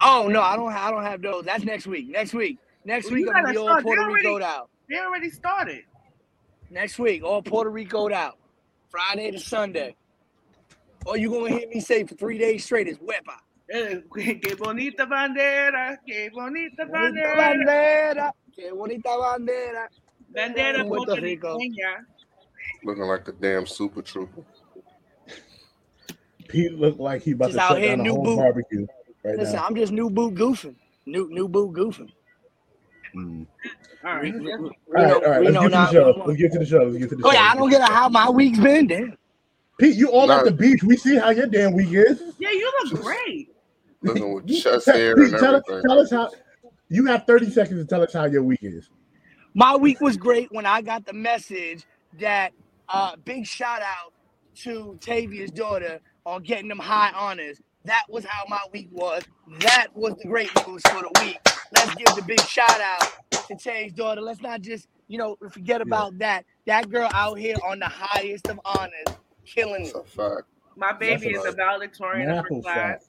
Oh 0.00 0.28
no, 0.28 0.42
I 0.42 0.56
don't 0.56 0.72
have, 0.72 0.88
I 0.88 0.90
don't 0.90 1.02
have 1.04 1.22
those. 1.22 1.44
That's 1.44 1.64
next 1.64 1.86
week. 1.86 2.08
Next 2.08 2.34
week. 2.34 2.58
Next 2.84 3.06
Well, 3.06 3.14
week 3.14 3.26
you 3.26 3.32
I'm 3.32 3.44
gonna 3.44 3.52
be 3.52 3.58
all. 3.58 3.80
Puerto 3.80 4.00
They 4.00 4.04
already- 4.04 4.26
Rico'd 4.28 4.42
out. 4.42 4.70
They 4.90 4.98
already 4.98 5.30
started. 5.30 5.84
Next 6.70 6.98
week, 6.98 7.22
all 7.22 7.42
Puerto 7.42 7.70
Rico'd 7.70 8.12
out. 8.12 8.36
Friday 8.90 9.30
to 9.30 9.38
Sunday. 9.38 9.94
All 11.08 11.16
you 11.16 11.30
gonna 11.30 11.48
hear 11.48 11.66
me 11.68 11.80
say 11.80 12.04
for 12.04 12.14
three 12.16 12.36
days 12.36 12.64
straight 12.66 12.86
is 12.86 12.98
wepa. 12.98 13.36
Eh, 13.70 14.00
Que 14.14 14.54
bonita 14.56 15.06
bandera, 15.06 15.96
que 16.06 16.28
bonita 16.30 16.84
Bonita 16.84 16.86
bandera, 16.86 17.36
bandera, 17.36 18.32
que 18.54 18.70
bonita 18.74 19.08
bandera. 19.08 19.86
bandera 20.36 20.86
Puerto 20.86 21.06
Puerto 21.06 21.22
Rico. 21.22 21.56
Rico. 21.56 21.74
Looking 22.84 23.04
like 23.04 23.26
a 23.28 23.32
damn 23.32 23.64
super 23.66 24.02
trooper. 24.02 24.42
Pete 26.46 26.72
looked 26.74 27.00
like 27.00 27.22
he 27.22 27.32
about 27.32 27.46
Just 27.52 27.58
to 27.58 27.62
out 27.64 27.68
shut 27.72 27.78
here, 27.78 27.90
down 27.96 28.00
a 28.00 28.02
new 28.02 28.12
whole 28.14 28.24
boot. 28.24 28.36
barbecue 28.36 28.86
right 29.24 29.38
Listen, 29.38 29.56
now. 29.56 29.66
I'm 29.66 29.74
just 29.76 29.92
new 29.92 30.10
boot 30.10 30.34
goofing. 30.34 30.74
New 31.06 31.28
new 31.30 31.48
boot 31.48 31.72
goofing. 31.74 32.10
Mm. 33.16 33.46
All 34.04 34.14
right. 34.14 34.22
Re- 34.22 34.30
re- 34.32 34.52
All 34.52 34.70
right, 34.92 35.12
all 35.14 35.20
right. 35.30 35.42
Let's 35.42 35.56
Reno 35.56 35.60
get 35.62 35.62
to 35.62 35.70
the 35.70 35.90
show. 35.90 36.22
Let's 36.26 36.38
get 36.40 36.52
to 36.52 36.58
the 36.58 36.66
show. 36.66 36.82
Let's 36.84 36.98
get 36.98 37.08
to 37.10 37.16
the 37.16 37.26
Oh 37.26 37.30
show. 37.30 37.34
yeah, 37.34 37.50
I 37.52 37.54
don't 37.54 37.70
get 37.70 37.82
how 37.82 38.08
my 38.10 38.28
week's 38.28 38.58
been. 38.58 38.86
Damn. 38.86 39.16
Pete, 39.78 39.96
you 39.96 40.10
all 40.10 40.26
Nah. 40.26 40.38
at 40.40 40.44
the 40.44 40.50
beach. 40.50 40.82
We 40.82 40.96
see 40.96 41.16
how 41.16 41.30
your 41.30 41.46
damn 41.46 41.72
week 41.72 41.88
is. 41.92 42.20
Yeah, 42.38 42.50
you 42.50 42.72
look 42.84 43.00
great. 43.02 43.54
Looking 44.02 44.34
with 44.34 44.48
You- 44.48 44.60
chest 44.60 44.84
tell- 44.86 44.96
hair 44.96 45.16
Pete, 45.16 45.32
and 45.32 45.38
tell, 45.40 45.56
us, 45.56 45.62
tell 45.86 45.98
us 46.00 46.10
how. 46.10 46.30
You 46.88 47.06
have 47.06 47.26
30 47.26 47.50
seconds 47.50 47.80
to 47.82 47.86
tell 47.88 48.02
us 48.02 48.12
how 48.12 48.24
your 48.24 48.42
week 48.42 48.60
is. 48.62 48.88
My 49.54 49.76
week 49.76 50.00
was 50.00 50.16
great 50.16 50.50
when 50.52 50.66
I 50.66 50.80
got 50.82 51.04
the 51.06 51.12
message 51.12 51.84
that 52.18 52.52
uh 52.88 53.16
big 53.24 53.46
shout 53.46 53.82
out 53.82 54.12
to 54.62 54.96
Tavia's 55.00 55.50
daughter 55.50 56.00
on 56.24 56.42
getting 56.42 56.68
them 56.68 56.78
high 56.78 57.10
honors. 57.14 57.60
That 57.84 58.04
was 58.08 58.24
how 58.24 58.44
my 58.48 58.60
week 58.72 58.88
was. 58.90 59.22
That 59.60 59.88
was 59.94 60.14
the 60.16 60.28
great 60.28 60.50
news 60.66 60.82
for 60.88 61.02
the 61.02 61.10
week. 61.22 61.38
Let's 61.74 61.94
give 61.94 62.06
the 62.16 62.22
big 62.26 62.40
shout 62.42 62.80
out 62.80 63.12
to 63.48 63.54
Tavia's 63.56 63.92
daughter. 63.92 64.20
Let's 64.20 64.40
not 64.40 64.60
just, 64.62 64.88
you 65.08 65.18
know, 65.18 65.36
forget 65.50 65.80
about 65.82 66.18
that. 66.18 66.44
That 66.66 66.90
girl 66.90 67.08
out 67.12 67.38
here 67.38 67.56
on 67.68 67.78
the 67.78 67.88
highest 67.88 68.48
of 68.48 68.58
honors, 68.64 69.16
killing 69.48 69.86
it. 69.86 69.94
That's 69.94 70.14
a 70.14 70.16
fact. 70.16 70.48
My 70.76 70.92
baby 70.92 71.30
is 71.30 71.44
a 71.44 71.52
valedictorian 71.52 72.30
of 72.30 72.44
her 72.44 72.60
class. 72.60 72.74
fact. 72.74 73.04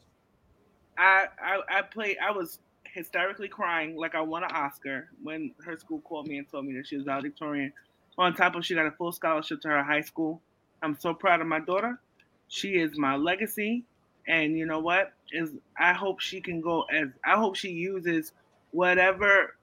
I, 0.97 1.25
I 1.41 1.79
I 1.79 1.81
played. 1.83 2.17
I 2.25 2.31
was 2.31 2.59
hysterically 2.83 3.47
crying 3.47 3.95
like 3.95 4.15
I 4.15 4.21
won 4.21 4.43
an 4.43 4.51
Oscar 4.51 5.09
when 5.21 5.53
her 5.63 5.77
school 5.77 6.01
called 6.01 6.27
me 6.27 6.37
and 6.37 6.49
told 6.49 6.65
me 6.65 6.73
that 6.73 6.87
she 6.87 6.95
was 6.95 7.05
valedictorian. 7.05 7.71
On 8.17 8.33
top 8.33 8.55
of 8.55 8.65
she 8.65 8.75
got 8.75 8.85
a 8.85 8.91
full 8.91 9.11
scholarship 9.11 9.61
to 9.61 9.69
her 9.69 9.83
high 9.83 10.01
school. 10.01 10.41
I'm 10.81 10.97
so 10.99 11.13
proud 11.13 11.41
of 11.41 11.47
my 11.47 11.59
daughter. 11.59 11.99
She 12.47 12.69
is 12.69 12.97
my 12.97 13.15
legacy, 13.15 13.83
and 14.27 14.57
you 14.57 14.65
know 14.65 14.79
what? 14.79 15.13
Is 15.31 15.51
I 15.77 15.93
hope 15.93 16.19
she 16.19 16.41
can 16.41 16.61
go 16.61 16.81
as 16.83 17.09
I 17.23 17.35
hope 17.35 17.55
she 17.55 17.69
uses 17.69 18.33
whatever 18.71 19.55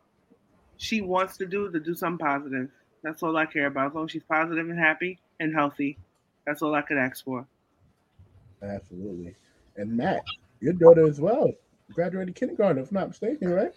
she 0.79 1.01
wants 1.01 1.37
to 1.39 1.47
do 1.47 1.71
to 1.71 1.81
do 1.81 1.95
something 1.95 2.25
positive. 2.25 2.71
That's 3.03 3.23
all 3.23 3.37
I 3.37 3.47
care 3.47 3.67
about. 3.67 3.89
As 3.89 3.95
long 3.95 4.05
as 4.05 4.11
she's 4.13 4.23
positive 4.23 4.69
and 4.69 4.79
happy 4.79 5.19
and 5.41 5.55
healthy, 5.55 5.99
that's 6.47 6.63
all 6.63 6.75
I 6.75 6.83
could 6.83 6.97
ask 6.97 7.25
for. 7.25 7.47
Absolutely. 8.63 9.35
And 9.77 9.97
Matt, 9.97 10.23
your 10.61 10.73
daughter 10.73 11.07
as 11.07 11.21
well. 11.21 11.53
Graduated 11.93 12.35
kindergarten, 12.35 12.83
if 12.83 12.91
I'm 12.91 12.95
not 12.95 13.09
mistaken, 13.09 13.51
right? 13.51 13.73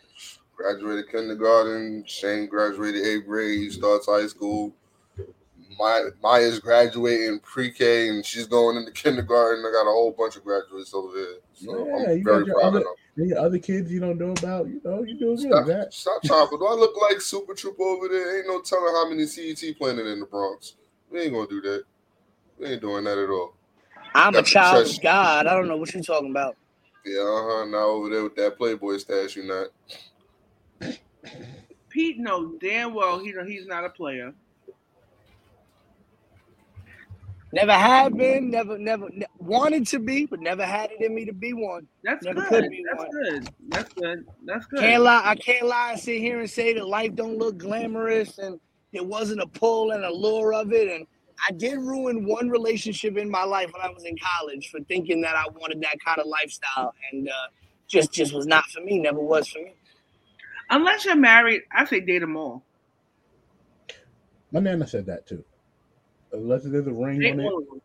Graduated 0.55 1.09
kindergarten. 1.11 2.03
Shane 2.07 2.47
graduated 2.47 3.05
eighth 3.05 3.25
grade. 3.25 3.59
He 3.59 3.69
starts 3.69 4.05
high 4.07 4.27
school. 4.27 4.73
My 5.77 6.09
Maya's 6.21 6.59
graduating 6.59 7.39
pre-K 7.39 8.09
and 8.09 8.25
she's 8.25 8.47
going 8.47 8.75
into 8.77 8.91
kindergarten. 8.91 9.63
I 9.65 9.71
got 9.71 9.83
a 9.89 9.91
whole 9.93 10.11
bunch 10.17 10.35
of 10.35 10.43
graduates 10.43 10.93
over 10.93 11.13
there. 11.15 11.35
So 11.53 11.85
Yeah, 11.87 11.93
I'm 12.11 12.17
you 12.17 12.23
very 12.23 12.39
got 12.41 12.47
your 12.47 12.55
proud 12.59 12.67
other- 12.67 12.77
of 12.79 12.83
them. 12.85 12.93
Any 13.17 13.33
other 13.33 13.59
kids 13.59 13.91
you 13.91 13.99
don't 13.99 14.17
know 14.17 14.31
about, 14.31 14.67
you 14.67 14.79
know, 14.83 15.03
you 15.03 15.17
doing 15.19 15.35
good, 15.35 15.51
Stop, 15.51 15.67
Matt. 15.67 15.93
stop 15.93 16.23
chopping. 16.23 16.57
Do 16.59 16.67
I 16.67 16.73
look 16.73 16.95
like 17.01 17.19
Super 17.19 17.53
Troop 17.53 17.77
over 17.79 18.07
there? 18.07 18.37
Ain't 18.37 18.47
no 18.47 18.61
telling 18.61 18.93
how 18.93 19.09
many 19.09 19.25
CET 19.25 19.77
planted 19.77 20.07
in 20.07 20.21
the 20.21 20.25
Bronx. 20.25 20.75
We 21.11 21.19
ain't 21.21 21.33
gonna 21.33 21.47
do 21.47 21.59
that. 21.61 21.83
We 22.59 22.67
ain't 22.67 22.81
doing 22.81 23.05
that 23.05 23.17
at 23.17 23.29
all. 23.29 23.53
I'm 24.13 24.35
a 24.35 24.43
child 24.43 24.87
of. 24.87 25.01
God. 25.01 25.47
I 25.47 25.53
don't 25.53 25.67
know 25.67 25.77
what 25.77 25.93
you're 25.93 26.03
talking 26.03 26.31
about. 26.31 26.57
Yeah, 27.05 27.21
uh 27.21 27.43
huh. 27.43 27.65
Now 27.65 27.85
over 27.87 28.09
there 28.09 28.23
with 28.23 28.35
that 28.35 28.57
Playboy 28.57 28.97
stash, 28.97 29.35
you 29.35 29.43
not. 29.43 29.67
Pete 31.89 32.19
knows 32.19 32.55
damn 32.61 32.93
well 32.93 33.19
he 33.19 33.33
he's 33.47 33.65
not 33.65 33.85
a 33.85 33.89
player. 33.89 34.33
Never 37.51 37.71
have 37.71 38.15
been, 38.15 38.51
never, 38.51 38.77
never 38.77 39.09
ne- 39.11 39.25
wanted 39.39 39.87
to 39.87 39.99
be, 39.99 40.27
but 40.27 40.39
never 40.39 40.63
had 40.63 40.91
it 40.91 41.01
in 41.01 41.15
me 41.15 41.25
to 41.25 41.33
be 41.33 41.53
one. 41.53 41.87
That's 42.03 42.23
Never 42.23 42.41
good. 42.41 42.69
That's 42.91 43.03
one. 43.03 43.23
good. 43.23 43.49
That's 43.69 43.93
good. 43.93 44.25
That's 44.45 44.65
good. 44.67 44.79
Can't 44.81 45.03
lie, 45.03 45.23
I 45.25 45.35
can't 45.35 45.65
lie 45.65 45.93
and 45.93 45.99
sit 45.99 46.19
here 46.21 46.39
and 46.39 46.49
say 46.49 46.73
that 46.75 46.87
life 46.87 47.15
don't 47.15 47.39
look 47.39 47.57
glamorous 47.57 48.37
and 48.37 48.59
there 48.93 49.03
wasn't 49.03 49.41
a 49.41 49.47
pull 49.47 49.91
and 49.91 50.03
a 50.03 50.13
lure 50.13 50.53
of 50.53 50.71
it. 50.73 50.89
And 50.89 51.07
I 51.47 51.51
did 51.51 51.77
ruin 51.77 52.25
one 52.25 52.49
relationship 52.49 53.17
in 53.17 53.29
my 53.29 53.43
life 53.43 53.71
when 53.73 53.81
I 53.81 53.89
was 53.89 54.03
in 54.03 54.15
college 54.17 54.69
for 54.69 54.79
thinking 54.81 55.21
that 55.21 55.35
I 55.35 55.45
wanted 55.49 55.81
that 55.81 55.97
kind 56.03 56.19
of 56.19 56.27
lifestyle, 56.27 56.93
and 57.11 57.29
uh, 57.29 57.31
just 57.87 58.11
just 58.11 58.33
was 58.33 58.45
not 58.45 58.65
for 58.65 58.81
me. 58.81 58.99
Never 58.99 59.19
was 59.19 59.47
for 59.47 59.59
me. 59.59 59.73
Unless 60.69 61.05
you're 61.05 61.15
married, 61.15 61.61
I 61.71 61.85
say 61.85 61.99
date 61.99 62.19
them 62.19 62.35
all. 62.37 62.63
My 64.51 64.59
nana 64.59 64.87
said 64.87 65.05
that 65.07 65.27
too. 65.27 65.43
Unless 66.31 66.63
there's 66.65 66.87
a 66.87 66.91
ring 66.93 67.19
Date 67.19 67.33
on 67.33 67.41
all 67.41 67.59
of 67.59 67.67
them. 67.67 67.81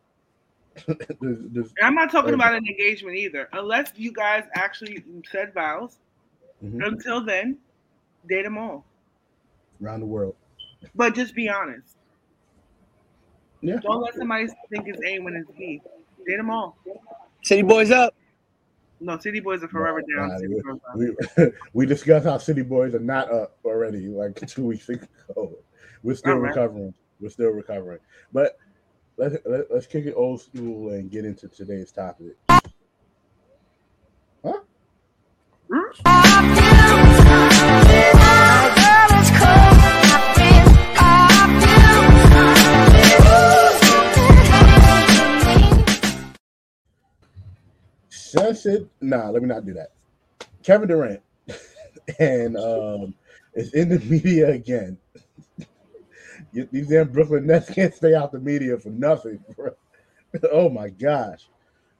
it, 0.99 1.17
there's, 1.21 1.37
there's, 1.51 1.73
I'm 1.81 1.95
not 1.95 2.11
talking 2.11 2.33
about 2.33 2.53
an 2.53 2.65
engagement 2.67 3.15
either. 3.17 3.49
Unless 3.53 3.93
you 3.95 4.11
guys 4.11 4.43
actually 4.55 5.03
said 5.31 5.53
vows. 5.53 5.97
mhm, 6.63 6.85
Until 6.85 7.23
then, 7.25 7.57
date 8.27 8.43
them 8.43 8.57
all. 8.57 8.85
around 9.83 10.01
the 10.01 10.05
world. 10.05 10.35
But 10.93 11.15
just 11.15 11.33
be 11.33 11.49
honest. 11.49 11.95
Yeah. 13.65 13.79
Don't 13.81 14.01
let 14.01 14.13
somebody 14.15 14.47
think 14.69 14.87
it's 14.87 15.01
A 15.05 15.19
when 15.19 15.35
it's 15.35 15.49
B. 15.57 15.81
Date 16.27 16.37
them 16.37 16.49
all. 16.49 16.77
City 17.43 17.61
boys 17.61 17.91
up. 17.91 18.13
No, 19.01 19.19
City 19.19 19.41
Boys 19.41 19.61
are 19.61 19.67
forever 19.67 20.01
No, 20.07 20.27
down. 20.27 20.29
nah, 20.29 20.77
we- 20.95 21.15
We 21.37 21.51
we 21.73 21.85
discussed 21.85 22.25
how 22.25 22.37
City 22.37 22.61
Boys 22.61 22.95
are 22.95 22.99
not 22.99 23.29
up 23.31 23.57
already, 23.65 24.07
like 24.07 24.35
two 24.47 24.63
weeks 24.65 24.87
ago. 24.87 25.05
We're 26.01 26.15
still 26.15 26.33
All 26.33 26.39
right. 26.39 26.49
recovering. 26.49 26.93
We're 27.19 27.29
still 27.29 27.49
recovering. 27.49 27.99
But 28.31 28.57
let's 29.17 29.35
let, 29.45 29.69
let's 29.69 29.85
kick 29.85 30.05
it 30.05 30.13
old 30.15 30.41
school 30.41 30.91
and 30.93 31.11
get 31.11 31.25
into 31.25 31.49
today's 31.49 31.91
topic. 31.91 32.35
Huh? 34.43 34.59
Hmm? 35.71 36.64
Says 48.37 48.65
it. 48.65 48.87
Nah, 49.01 49.29
let 49.29 49.41
me 49.41 49.47
not 49.47 49.65
do 49.65 49.73
that. 49.73 49.91
Kevin 50.63 50.89
Durant 50.89 51.21
and 52.19 52.57
um, 52.57 53.15
is 53.53 53.73
in 53.73 53.89
the 53.89 53.99
media 53.99 54.49
again. 54.49 54.97
These 56.53 56.89
damn 56.89 57.11
Brooklyn 57.11 57.47
Nets 57.47 57.69
can't 57.71 57.93
stay 57.93 58.13
out 58.13 58.31
the 58.31 58.39
media 58.39 58.77
for 58.77 58.89
nothing, 58.89 59.43
bro. 59.55 59.71
oh 60.51 60.69
my 60.69 60.89
gosh. 60.89 61.47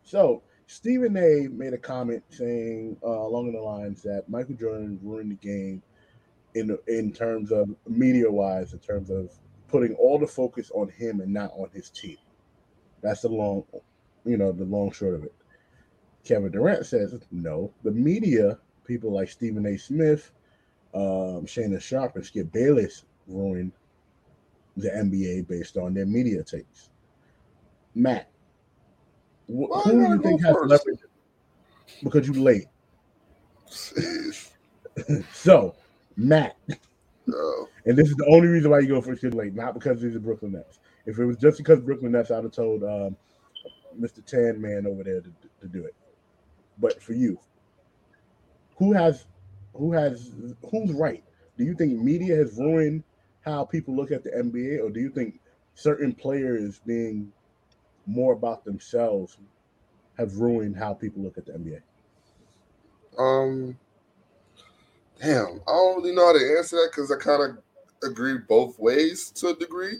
So 0.03 0.41
Stephen 0.67 1.15
A. 1.17 1.47
made 1.49 1.73
a 1.73 1.77
comment 1.77 2.23
saying 2.29 2.97
uh, 3.03 3.07
along 3.07 3.53
the 3.53 3.61
lines 3.61 4.01
that 4.03 4.27
Michael 4.27 4.55
Jordan 4.55 4.99
ruined 5.03 5.31
the 5.31 5.35
game 5.35 5.81
in 6.53 6.77
in 6.87 7.13
terms 7.13 7.51
of 7.51 7.69
media 7.87 8.29
wise, 8.29 8.73
in 8.73 8.79
terms 8.79 9.09
of 9.09 9.31
putting 9.67 9.93
all 9.95 10.17
the 10.17 10.27
focus 10.27 10.71
on 10.73 10.89
him 10.89 11.21
and 11.21 11.31
not 11.31 11.51
on 11.53 11.69
his 11.73 11.89
team. 11.89 12.17
That's 13.01 13.21
the 13.21 13.29
long 13.29 13.63
you 14.25 14.37
know, 14.37 14.51
the 14.51 14.65
long 14.65 14.91
short 14.91 15.13
of 15.13 15.23
it. 15.23 15.33
Kevin 16.25 16.51
Durant 16.51 16.85
says 16.85 17.17
no. 17.31 17.71
The 17.83 17.91
media, 17.91 18.57
people 18.85 19.11
like 19.11 19.29
Stephen 19.29 19.65
A. 19.67 19.77
Smith, 19.77 20.31
um, 20.93 21.45
Shannon 21.45 21.79
Sharpe, 21.79 22.15
and 22.15 22.25
Skip 22.25 22.51
Bayless 22.51 23.05
ruined 23.27 23.71
the 24.75 24.89
NBA 24.89 25.47
based 25.47 25.77
on 25.77 25.93
their 25.93 26.05
media 26.05 26.43
takes. 26.43 26.89
Matt, 27.93 28.29
wh- 29.47 29.69
Why 29.69 29.81
who 29.83 29.91
do 29.91 30.13
you 30.13 30.21
think 30.21 30.43
has 30.43 30.55
first? 30.55 30.69
leverage? 30.69 30.99
Because 32.03 32.27
you're 32.27 32.35
late. 32.35 32.65
So, 35.33 35.75
Matt, 36.15 36.55
Oh, 37.33 37.67
and 37.85 37.97
this 37.97 38.07
is 38.07 38.15
the 38.15 38.25
only 38.27 38.47
reason 38.47 38.71
why 38.71 38.79
you 38.79 38.87
go 38.87 39.01
first 39.01 39.21
because 39.21 39.35
late, 39.35 39.53
not 39.53 39.73
because 39.73 40.01
he's 40.01 40.13
the 40.13 40.19
Brooklyn 40.19 40.53
Nets. 40.53 40.79
If 41.05 41.19
it 41.19 41.25
was 41.25 41.37
just 41.37 41.57
because 41.57 41.79
Brooklyn 41.81 42.13
Nets, 42.13 42.31
I'd 42.31 42.43
have 42.43 42.53
told 42.53 42.83
um, 42.83 43.17
Mr. 43.99 44.23
Tan 44.25 44.61
Man 44.61 44.87
over 44.87 45.03
there 45.03 45.21
to, 45.21 45.31
to 45.61 45.67
do 45.67 45.83
it. 45.83 45.95
But 46.79 47.01
for 47.01 47.13
you, 47.13 47.39
who 48.77 48.93
has 48.93 49.25
who 49.73 49.91
has 49.93 50.31
who's 50.69 50.91
right? 50.93 51.23
Do 51.57 51.63
you 51.63 51.75
think 51.75 51.99
media 51.99 52.35
has 52.35 52.57
ruined 52.57 53.03
how 53.41 53.63
people 53.63 53.95
look 53.95 54.11
at 54.11 54.23
the 54.23 54.31
NBA, 54.31 54.83
or 54.83 54.89
do 54.89 54.99
you 54.99 55.09
think 55.09 55.39
certain 55.75 56.13
players 56.13 56.79
being 56.85 57.31
more 58.05 58.33
about 58.33 58.65
themselves 58.65 59.37
have 60.17 60.37
ruined 60.37 60.75
how 60.75 60.93
people 60.93 61.21
look 61.21 61.37
at 61.37 61.45
the 61.45 61.53
NBA? 61.53 61.81
Um, 63.17 63.77
damn, 65.21 65.61
I 65.67 65.71
don't 65.71 65.97
really 65.97 66.15
know 66.15 66.27
how 66.27 66.33
to 66.33 66.57
answer 66.57 66.75
that 66.77 66.89
because 66.91 67.11
I 67.11 67.17
kind 67.17 67.43
of 67.43 68.09
agree 68.09 68.37
both 68.37 68.77
ways 68.79 69.31
to 69.31 69.49
a 69.49 69.55
degree. 69.55 69.97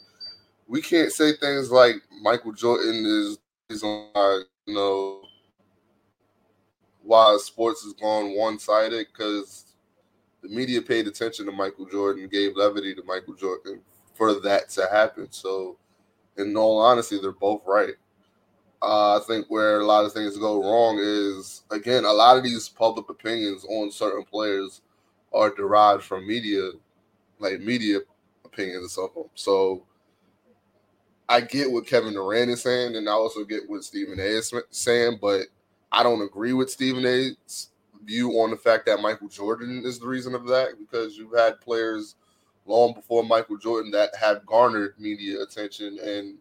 We 0.68 0.82
can't 0.82 1.12
say 1.12 1.34
things 1.34 1.72
like 1.72 1.96
Michael 2.22 2.52
Jordan 2.52 3.06
is 3.06 3.38
is 3.70 3.84
on 3.84 4.44
you 4.66 4.76
know 4.76 5.22
why 7.06 7.38
sports 7.42 7.84
has 7.84 7.94
gone 7.94 8.36
one 8.36 8.60
sided 8.60 9.08
because 9.12 9.66
the 10.42 10.50
media 10.50 10.82
paid 10.82 11.08
attention 11.08 11.46
to 11.46 11.52
Michael 11.52 11.86
Jordan, 11.86 12.28
gave 12.28 12.56
levity 12.56 12.94
to 12.96 13.04
Michael 13.04 13.36
Jordan 13.36 13.82
for 14.14 14.34
that 14.42 14.70
to 14.70 14.88
happen. 14.92 15.28
So, 15.32 15.78
in 16.38 16.56
all 16.58 16.80
honesty, 16.80 17.20
they're 17.20 17.32
both 17.32 17.62
right. 17.66 17.94
Uh, 18.82 19.18
I 19.18 19.20
think 19.26 19.48
where 19.50 19.80
a 19.80 19.86
lot 19.86 20.06
of 20.06 20.14
things 20.14 20.38
go 20.38 20.62
wrong 20.62 21.00
is 21.00 21.64
again 21.72 22.06
a 22.06 22.12
lot 22.12 22.38
of 22.38 22.44
these 22.44 22.70
public 22.70 23.10
opinions 23.10 23.66
on 23.70 23.90
certain 23.90 24.24
players 24.24 24.82
are 25.34 25.50
derived 25.50 26.04
from 26.04 26.28
media, 26.28 26.72
like 27.40 27.60
media 27.62 28.00
opinions 28.44 28.98
of 28.98 29.14
them. 29.14 29.26
So 29.34 29.84
I 31.28 31.42
get 31.42 31.72
what 31.72 31.88
Kevin 31.88 32.14
Durant 32.14 32.52
is 32.52 32.62
saying, 32.62 32.96
and 32.96 33.10
I 33.10 33.14
also 33.14 33.44
get 33.44 33.68
what 33.68 33.84
Stephen 33.84 34.20
A. 34.20 34.24
is 34.24 34.54
saying, 34.70 35.18
but 35.20 35.42
I 35.96 36.04
don't 36.04 36.22
agree 36.22 36.54
with 36.54 36.70
Stephen 36.70 37.06
A.'s 37.06 37.70
view 38.04 38.32
on 38.42 38.52
the 38.52 38.58
fact 38.58 38.86
that 38.88 39.02
Michael 39.02 39.30
Jordan 39.30 39.84
is 39.86 40.00
the 40.00 40.08
reason 40.08 40.36
of 40.36 40.46
that 40.48 40.78
because 40.80 41.18
you've 41.18 41.36
had 41.38 41.62
players 41.62 42.16
long 42.66 42.94
before 42.94 43.24
Michael 43.24 43.58
Jordan 43.58 43.92
that 43.92 44.16
have 44.20 44.46
garnered 44.46 44.96
media 45.00 45.42
attention 45.42 45.98
and 46.04 46.38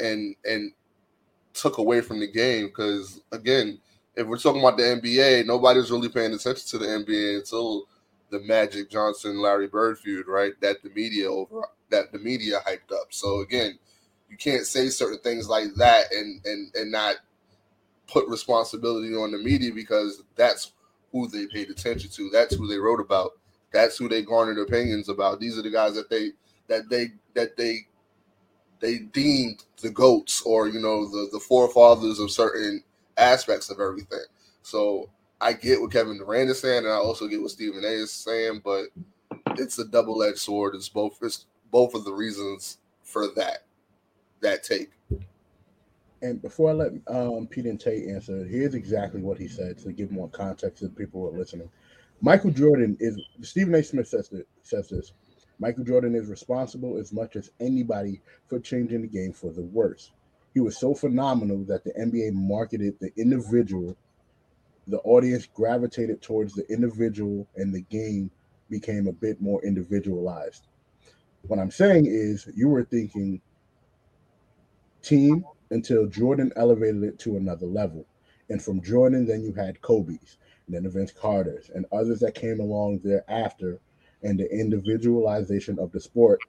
and 0.00 0.36
and 0.44 0.72
took 1.54 1.78
away 1.78 2.00
from 2.00 2.20
the 2.20 2.28
game 2.28 2.66
because 2.66 3.22
again, 3.32 3.80
if 4.16 4.26
we're 4.26 4.38
talking 4.38 4.60
about 4.60 4.76
the 4.76 4.84
NBA, 4.84 5.44
nobody's 5.44 5.90
really 5.90 6.08
paying 6.08 6.34
attention 6.34 6.66
to 6.68 6.78
the 6.78 6.86
NBA 6.86 7.38
until 7.38 7.88
the 8.30 8.40
Magic 8.40 8.90
Johnson 8.90 9.40
Larry 9.40 9.68
Bird 9.68 9.98
feud, 9.98 10.28
right? 10.28 10.52
That 10.60 10.82
the 10.82 10.90
media 10.90 11.30
over 11.30 11.62
that 11.90 12.12
the 12.12 12.18
media 12.18 12.60
hyped 12.66 12.92
up. 12.92 13.08
So 13.10 13.40
again, 13.40 13.78
you 14.30 14.36
can't 14.36 14.66
say 14.66 14.88
certain 14.90 15.20
things 15.20 15.48
like 15.48 15.74
that 15.76 16.12
and 16.12 16.40
and 16.44 16.74
and 16.74 16.92
not 16.92 17.16
put 18.06 18.28
responsibility 18.28 19.14
on 19.14 19.32
the 19.32 19.38
media 19.38 19.72
because 19.72 20.22
that's 20.36 20.72
who 21.12 21.28
they 21.28 21.46
paid 21.46 21.70
attention 21.70 22.10
to. 22.10 22.30
That's 22.30 22.54
who 22.54 22.66
they 22.66 22.78
wrote 22.78 23.00
about. 23.00 23.32
That's 23.72 23.96
who 23.96 24.08
they 24.08 24.22
garnered 24.22 24.58
opinions 24.58 25.08
about. 25.08 25.40
These 25.40 25.58
are 25.58 25.62
the 25.62 25.70
guys 25.70 25.94
that 25.94 26.10
they 26.10 26.32
that 26.68 26.88
they 26.88 27.08
that 27.34 27.56
they 27.56 27.86
they 28.80 28.98
deemed 28.98 29.64
the 29.82 29.90
goats 29.90 30.42
or 30.42 30.68
you 30.68 30.80
know 30.80 31.08
the 31.08 31.28
the 31.32 31.40
forefathers 31.40 32.20
of 32.20 32.30
certain 32.30 32.82
aspects 33.16 33.70
of 33.70 33.80
everything. 33.80 34.24
So 34.62 35.10
I 35.40 35.52
get 35.52 35.80
what 35.80 35.92
Kevin 35.92 36.18
Durant 36.18 36.50
is 36.50 36.60
saying, 36.60 36.84
and 36.84 36.92
I 36.92 36.96
also 36.96 37.26
get 37.26 37.40
what 37.40 37.50
Stephen 37.50 37.84
A. 37.84 37.88
is 37.88 38.12
saying, 38.12 38.62
but 38.64 38.86
it's 39.58 39.78
a 39.78 39.84
double 39.84 40.22
edged 40.22 40.38
sword. 40.38 40.74
It's 40.74 40.88
both 40.88 41.18
it's 41.22 41.46
both 41.70 41.94
of 41.94 42.04
the 42.04 42.12
reasons 42.12 42.78
for 43.02 43.28
that 43.36 43.64
that 44.40 44.62
take. 44.62 44.90
And 46.24 46.40
before 46.40 46.70
I 46.70 46.72
let 46.72 46.92
um, 47.08 47.46
Pete 47.46 47.66
and 47.66 47.78
Tate 47.78 48.08
answer, 48.08 48.46
here's 48.46 48.72
exactly 48.72 49.20
what 49.20 49.36
he 49.36 49.46
said 49.46 49.76
to 49.80 49.92
give 49.92 50.10
more 50.10 50.30
context 50.30 50.78
to 50.78 50.88
the 50.88 50.94
people 50.94 51.20
who 51.20 51.28
are 51.28 51.38
listening. 51.38 51.68
Michael 52.22 52.50
Jordan 52.50 52.96
is 52.98 53.20
Stephen 53.42 53.74
A. 53.74 53.82
Smith 53.82 54.08
says 54.08 54.30
this, 54.30 54.44
says 54.62 54.88
this. 54.88 55.12
Michael 55.58 55.84
Jordan 55.84 56.14
is 56.14 56.28
responsible 56.28 56.96
as 56.96 57.12
much 57.12 57.36
as 57.36 57.50
anybody 57.60 58.22
for 58.48 58.58
changing 58.58 59.02
the 59.02 59.06
game 59.06 59.34
for 59.34 59.52
the 59.52 59.64
worse. 59.64 60.12
He 60.54 60.60
was 60.60 60.78
so 60.78 60.94
phenomenal 60.94 61.62
that 61.64 61.84
the 61.84 61.92
NBA 61.92 62.32
marketed 62.32 62.98
the 63.00 63.12
individual. 63.18 63.94
The 64.86 65.00
audience 65.00 65.44
gravitated 65.44 66.22
towards 66.22 66.54
the 66.54 66.66
individual, 66.72 67.46
and 67.56 67.74
the 67.74 67.82
game 67.82 68.30
became 68.70 69.08
a 69.08 69.12
bit 69.12 69.42
more 69.42 69.62
individualized. 69.62 70.68
What 71.48 71.58
I'm 71.58 71.70
saying 71.70 72.06
is, 72.06 72.48
you 72.56 72.68
were 72.68 72.84
thinking 72.84 73.42
team 75.02 75.44
until 75.70 76.06
Jordan 76.06 76.52
elevated 76.56 77.02
it 77.02 77.18
to 77.20 77.36
another 77.36 77.66
level. 77.66 78.06
And 78.50 78.62
from 78.62 78.82
Jordan, 78.82 79.26
then 79.26 79.42
you 79.42 79.52
had 79.52 79.80
Kobe's, 79.80 80.38
and 80.66 80.74
then 80.74 80.84
the 80.84 80.90
Vince 80.90 81.12
Carter's, 81.12 81.70
and 81.74 81.86
others 81.92 82.20
that 82.20 82.34
came 82.34 82.60
along 82.60 83.00
thereafter, 83.00 83.80
and 84.22 84.38
the 84.38 84.50
individualization 84.50 85.78
of 85.78 85.92
the 85.92 86.00
sport, 86.00 86.40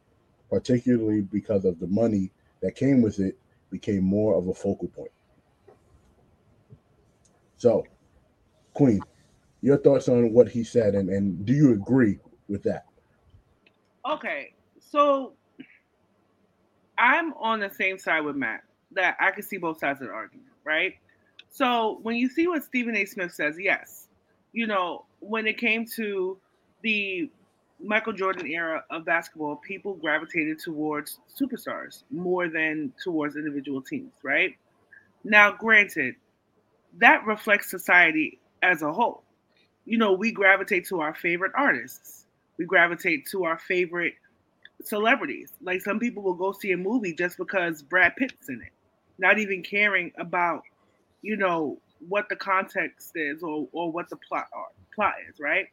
particularly 0.49 1.21
because 1.21 1.65
of 1.65 1.79
the 1.79 1.87
money 1.87 2.31
that 2.61 2.75
came 2.75 3.01
with 3.01 3.19
it, 3.19 3.37
became 3.69 4.03
more 4.03 4.35
of 4.35 4.47
a 4.47 4.53
focal 4.53 4.87
point. 4.89 5.11
So, 7.57 7.85
Queen, 8.73 9.01
your 9.61 9.77
thoughts 9.77 10.07
on 10.09 10.31
what 10.33 10.49
he 10.49 10.63
said, 10.63 10.95
and, 10.95 11.09
and 11.09 11.45
do 11.45 11.53
you 11.53 11.71
agree 11.71 12.19
with 12.47 12.63
that? 12.63 12.85
Okay, 14.09 14.53
so 14.79 15.33
I'm 16.97 17.33
on 17.33 17.59
the 17.59 17.69
same 17.69 17.97
side 17.97 18.21
with 18.21 18.35
Matt 18.35 18.64
that 18.95 19.17
I 19.19 19.31
can 19.31 19.43
see 19.43 19.57
both 19.57 19.79
sides 19.79 20.01
of 20.01 20.07
the 20.07 20.13
argument, 20.13 20.49
right? 20.63 20.95
So 21.49 21.99
when 22.01 22.15
you 22.15 22.29
see 22.29 22.47
what 22.47 22.63
Stephen 22.63 22.95
A. 22.95 23.05
Smith 23.05 23.33
says, 23.33 23.55
yes, 23.59 24.07
you 24.53 24.67
know, 24.67 25.05
when 25.19 25.47
it 25.47 25.57
came 25.57 25.85
to 25.95 26.37
the 26.81 27.29
Michael 27.79 28.13
Jordan 28.13 28.47
era 28.47 28.83
of 28.89 29.05
basketball, 29.05 29.57
people 29.57 29.95
gravitated 29.95 30.59
towards 30.59 31.19
superstars 31.39 32.03
more 32.09 32.47
than 32.47 32.93
towards 33.03 33.35
individual 33.35 33.81
teams, 33.81 34.13
right? 34.23 34.55
Now, 35.23 35.51
granted, 35.51 36.15
that 36.99 37.25
reflects 37.25 37.69
society 37.69 38.39
as 38.61 38.81
a 38.81 38.91
whole. 38.91 39.23
You 39.85 39.97
know, 39.97 40.13
we 40.13 40.31
gravitate 40.31 40.85
to 40.87 41.01
our 41.01 41.13
favorite 41.13 41.51
artists, 41.55 42.25
we 42.57 42.65
gravitate 42.65 43.27
to 43.31 43.43
our 43.43 43.59
favorite 43.59 44.15
celebrities. 44.81 45.51
Like 45.61 45.81
some 45.81 45.99
people 45.99 46.23
will 46.23 46.33
go 46.33 46.51
see 46.51 46.71
a 46.71 46.77
movie 46.77 47.13
just 47.13 47.37
because 47.37 47.81
Brad 47.81 48.15
Pitt's 48.15 48.49
in 48.49 48.61
it, 48.61 48.71
not 49.17 49.39
even 49.39 49.63
caring 49.63 50.11
about, 50.17 50.63
you 51.21 51.35
know, 51.37 51.79
what 52.07 52.29
the 52.29 52.35
context 52.35 53.11
is 53.15 53.41
or, 53.41 53.67
or 53.71 53.91
what 53.91 54.09
the 54.09 54.17
plot 54.17 54.47
are, 54.53 54.67
plot 54.93 55.13
is, 55.29 55.39
right? 55.39 55.67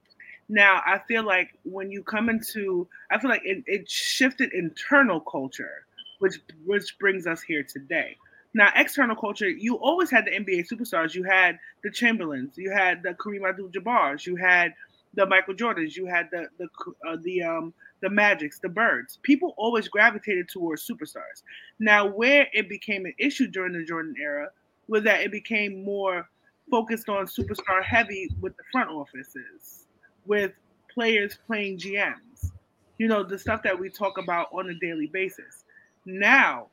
Now, 0.48 0.82
I 0.84 1.00
feel 1.08 1.24
like 1.24 1.50
when 1.64 1.90
you 1.90 2.02
come 2.02 2.28
into, 2.28 2.86
I 3.10 3.18
feel 3.18 3.30
like 3.30 3.42
it, 3.44 3.64
it 3.66 3.90
shifted 3.90 4.52
internal 4.52 5.20
culture, 5.20 5.86
which 6.18 6.40
which 6.66 6.98
brings 6.98 7.26
us 7.26 7.42
here 7.42 7.62
today. 7.62 8.16
Now, 8.54 8.70
external 8.74 9.16
culture, 9.16 9.48
you 9.48 9.76
always 9.76 10.10
had 10.10 10.26
the 10.26 10.32
NBA 10.32 10.68
superstars. 10.70 11.14
You 11.14 11.22
had 11.22 11.58
the 11.82 11.90
Chamberlains, 11.90 12.58
you 12.58 12.70
had 12.70 13.02
the 13.02 13.14
Kareem 13.14 13.48
Abdul-Jabbar's, 13.48 14.26
you 14.26 14.36
had 14.36 14.74
the 15.14 15.26
Michael 15.26 15.54
Jordans, 15.54 15.96
you 15.96 16.06
had 16.06 16.28
the 16.30 16.48
the 16.58 16.68
uh, 17.08 17.16
the 17.22 17.42
um 17.42 17.74
the 18.02 18.10
Magics, 18.10 18.58
the 18.58 18.68
Birds. 18.68 19.18
People 19.22 19.54
always 19.56 19.88
gravitated 19.88 20.48
towards 20.48 20.86
superstars. 20.86 21.42
Now, 21.78 22.06
where 22.06 22.48
it 22.52 22.68
became 22.68 23.06
an 23.06 23.14
issue 23.18 23.46
during 23.46 23.72
the 23.72 23.84
Jordan 23.84 24.14
era 24.20 24.48
was 24.88 25.04
that 25.04 25.22
it 25.22 25.32
became 25.32 25.84
more 25.84 26.28
focused 26.70 27.08
on 27.08 27.26
superstar 27.26 27.82
heavy 27.82 28.28
with 28.40 28.56
the 28.56 28.64
front 28.70 28.90
offices, 28.90 29.86
with 30.26 30.52
players 30.92 31.38
playing 31.46 31.78
GMs. 31.78 32.52
You 32.98 33.08
know, 33.08 33.22
the 33.22 33.38
stuff 33.38 33.62
that 33.62 33.78
we 33.78 33.88
talk 33.88 34.18
about 34.18 34.48
on 34.52 34.68
a 34.68 34.74
daily 34.74 35.06
basis. 35.06 35.64
Now, 36.04 36.66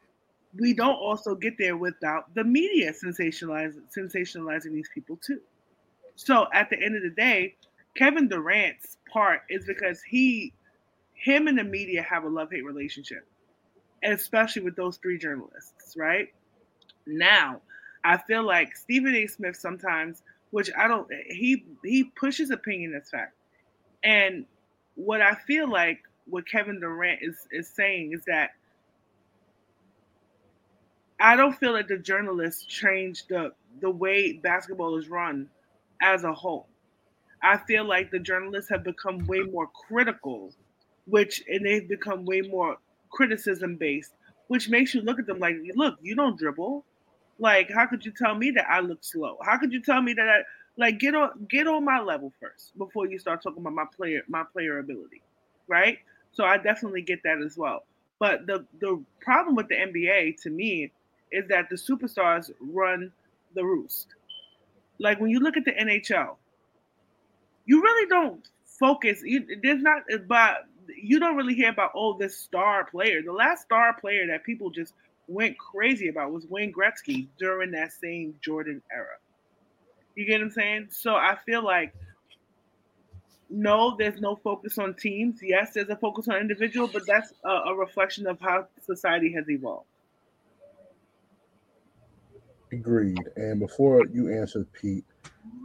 we 0.58 0.74
don't 0.74 0.96
also 0.96 1.36
get 1.36 1.54
there 1.58 1.78
without 1.78 2.34
the 2.34 2.44
media 2.44 2.92
sensationalizing 2.92 3.82
sensationalizing 3.96 4.74
these 4.74 4.90
people 4.94 5.18
too. 5.18 5.40
So 6.16 6.48
at 6.54 6.70
the 6.70 6.84
end 6.84 6.96
of 6.96 7.04
the 7.04 7.12
day, 7.12 7.56
Kevin 7.96 8.28
Durant's 8.28 8.98
part 9.12 9.42
is 9.50 9.66
because 9.66 10.02
he 10.02 10.54
him 11.20 11.48
and 11.48 11.58
the 11.58 11.64
media 11.64 12.02
have 12.02 12.24
a 12.24 12.30
love-hate 12.30 12.66
relationship, 12.66 13.26
especially 14.04 14.64
with 14.64 14.76
those 14.76 14.98
three 14.98 15.18
journalists, 15.18 15.96
right? 15.98 16.30
Now, 17.06 17.62
I 18.04 18.18
feel 18.18 18.44
like 18.44 18.76
Stephen 18.78 19.16
A. 19.16 19.28
Smith 19.28 19.58
sometimes, 19.58 20.24
which 20.52 20.70
I 20.78 20.88
don't, 20.88 21.08
he 21.28 21.66
he 21.84 22.06
pushes 22.06 22.52
opinion 22.52 22.94
as 22.96 23.10
fact, 23.10 23.34
and 24.04 24.46
what 24.96 25.22
I 25.22 25.36
feel 25.36 25.70
like 25.70 26.00
what 26.26 26.48
Kevin 26.48 26.80
Durant 26.80 27.20
is 27.22 27.38
is 27.52 27.68
saying 27.68 28.14
is 28.14 28.24
that 28.26 28.52
I 31.20 31.36
don't 31.36 31.54
feel 31.58 31.74
that 31.74 31.88
the 31.88 31.98
journalists 31.98 32.64
changed 32.66 33.30
the 33.30 33.54
the 33.82 33.90
way 33.90 34.34
basketball 34.34 34.98
is 34.98 35.10
run 35.10 35.50
as 36.02 36.24
a 36.24 36.34
whole. 36.34 36.68
I 37.42 37.58
feel 37.58 37.86
like 37.86 38.12
the 38.12 38.20
journalists 38.20 38.70
have 38.70 38.84
become 38.84 39.26
way 39.28 39.40
more 39.42 39.68
critical, 39.68 40.54
which 41.10 41.44
and 41.48 41.66
they've 41.66 41.88
become 41.88 42.26
way 42.26 42.42
more 42.42 42.78
criticism 43.10 43.76
based, 43.76 44.14
which 44.48 44.70
makes 44.70 44.94
you 44.94 45.02
look 45.02 45.20
at 45.20 45.28
them 45.28 45.40
like, 45.40 45.56
look, 45.76 45.98
you 46.02 46.16
don't 46.16 46.38
dribble. 46.38 46.86
Like, 47.40 47.70
how 47.72 47.86
could 47.88 48.06
you 48.06 48.12
tell 48.12 48.36
me 48.36 48.52
that 48.52 48.66
I 48.70 48.82
look 48.82 49.04
slow? 49.04 49.38
How 49.44 49.58
could 49.58 49.72
you 49.72 49.82
tell 49.82 50.02
me 50.02 50.14
that 50.14 50.28
I 50.28 50.42
like 50.78 51.00
get 51.00 51.16
on 51.16 51.46
get 51.50 51.68
on 51.68 51.84
my 51.84 52.00
level 52.00 52.32
first 52.40 52.78
before 52.78 53.08
you 53.08 53.20
start 53.20 53.44
talking 53.44 53.62
about 53.62 53.74
my 53.74 53.86
player 53.96 54.22
my 54.28 54.44
player 54.52 54.80
ability, 54.80 55.22
right? 55.68 56.00
So 56.32 56.46
I 56.46 56.58
definitely 56.58 57.02
get 57.02 57.24
that 57.24 57.42
as 57.46 57.58
well. 57.58 57.84
But 58.20 58.48
the 58.48 58.66
the 58.80 59.04
problem 59.22 59.56
with 59.56 59.68
the 59.68 59.76
NBA 59.76 60.42
to 60.44 60.50
me 60.50 60.92
is 61.32 61.48
that 61.50 61.70
the 61.70 61.76
superstars 61.76 62.52
run 62.60 63.12
the 63.56 63.64
roost. 63.64 64.08
Like 65.00 65.20
when 65.20 65.30
you 65.30 65.40
look 65.40 65.58
at 65.58 65.66
the 65.66 65.72
NHL, 65.72 66.36
you 67.66 67.82
really 67.82 68.10
don't 68.10 68.48
focus. 68.66 69.22
You, 69.24 69.46
there's 69.62 69.82
not 69.82 70.04
but 70.28 70.66
you 70.96 71.20
don't 71.20 71.36
really 71.36 71.56
hear 71.56 71.70
about 71.70 71.92
oh 71.96 72.18
this 72.18 72.38
star 72.38 72.86
player. 72.86 73.22
The 73.24 73.32
last 73.32 73.64
star 73.64 73.94
player 74.00 74.28
that 74.28 74.44
people 74.44 74.70
just 74.70 74.94
went 75.28 75.58
crazy 75.58 76.10
about 76.10 76.32
was 76.32 76.46
Wayne 76.48 76.74
Gretzky 76.74 77.28
during 77.38 77.72
that 77.72 77.92
same 77.94 78.36
Jordan 78.42 78.82
era. 78.92 79.18
You 80.16 80.26
get 80.26 80.40
what 80.40 80.46
I'm 80.46 80.52
saying? 80.52 80.88
So 80.90 81.16
I 81.16 81.38
feel 81.46 81.64
like 81.64 81.94
no, 83.50 83.96
there's 83.98 84.22
no 84.22 84.36
focus 84.36 84.78
on 84.78 84.94
teams. 84.94 85.40
Yes, 85.42 85.74
there's 85.74 85.90
a 85.90 85.96
focus 85.96 86.28
on 86.28 86.38
individual, 86.38 86.88
but 86.88 87.06
that's 87.08 87.34
a, 87.44 87.50
a 87.50 87.76
reflection 87.76 88.28
of 88.28 88.40
how 88.40 88.68
society 88.82 89.34
has 89.34 89.50
evolved. 89.50 89.88
Agreed. 92.72 93.18
And 93.36 93.60
before 93.60 94.06
you 94.14 94.32
answer, 94.32 94.68
Pete, 94.80 95.06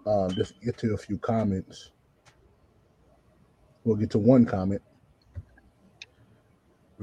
um, 0.06 0.30
just 0.30 0.60
get 0.62 0.78
to 0.78 0.94
a 0.94 0.96
few 0.96 1.18
comments. 1.18 1.90
We'll 3.84 3.96
get 3.96 4.10
to 4.12 4.18
one 4.18 4.46
comment. 4.46 4.80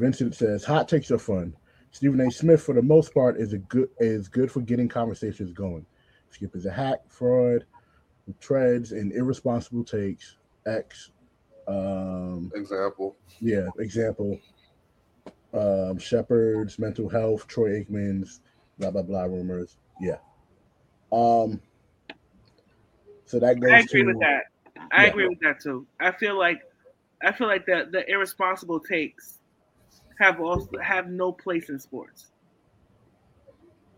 Vincent 0.02 0.34
says, 0.34 0.66
"Hot 0.66 0.88
takes 0.88 1.12
are 1.12 1.20
fun. 1.20 1.56
Stephen 1.92 2.20
A. 2.22 2.32
Smith, 2.32 2.64
for 2.64 2.74
the 2.74 2.82
most 2.82 3.14
part, 3.14 3.38
is 3.38 3.54
a 3.54 3.60
good 3.60 3.90
is 4.00 4.28
good 4.28 4.52
for 4.52 4.62
getting 4.62 4.90
conversations 4.90 5.54
going. 5.54 5.86
Skip 6.32 6.56
is 6.56 6.66
a 6.66 6.72
hack, 6.72 7.02
fraud, 7.08 7.66
treads, 8.40 8.94
and 8.94 9.12
irresponsible 9.14 9.84
takes. 9.84 10.38
X, 10.66 11.12
um, 11.68 12.52
Example. 12.56 13.16
yeah, 13.40 13.68
example. 13.78 14.40
Um, 15.54 15.98
Shepard's 16.00 16.80
mental 16.80 17.08
health, 17.10 17.48
Troy 17.48 17.84
Aikman's, 17.84 18.42
blah 18.80 18.90
blah 18.90 19.04
blah 19.04 19.26
rumors. 19.26 19.78
Yeah. 20.00 20.18
Um. 21.12 21.62
So 23.26 23.40
that 23.40 23.60
goes 23.60 23.72
I 23.72 23.80
agree 23.80 24.02
to 24.02 24.08
with 24.08 24.20
that. 24.22 24.44
I 24.92 25.04
Yeah. 25.04 25.10
agree 25.10 25.28
with 25.28 25.40
that 25.42 25.60
too. 25.62 25.86
I 26.00 26.12
feel 26.12 26.38
like 26.40 26.62
I 27.22 27.32
feel 27.34 27.48
like 27.48 27.68
the 27.68 27.88
the 27.92 28.10
irresponsible 28.10 28.80
takes 28.80 29.41
have 30.22 30.40
also 30.42 30.78
have 30.80 31.10
no 31.10 31.32
place 31.34 31.70
in 31.70 31.80
sports. 31.80 32.32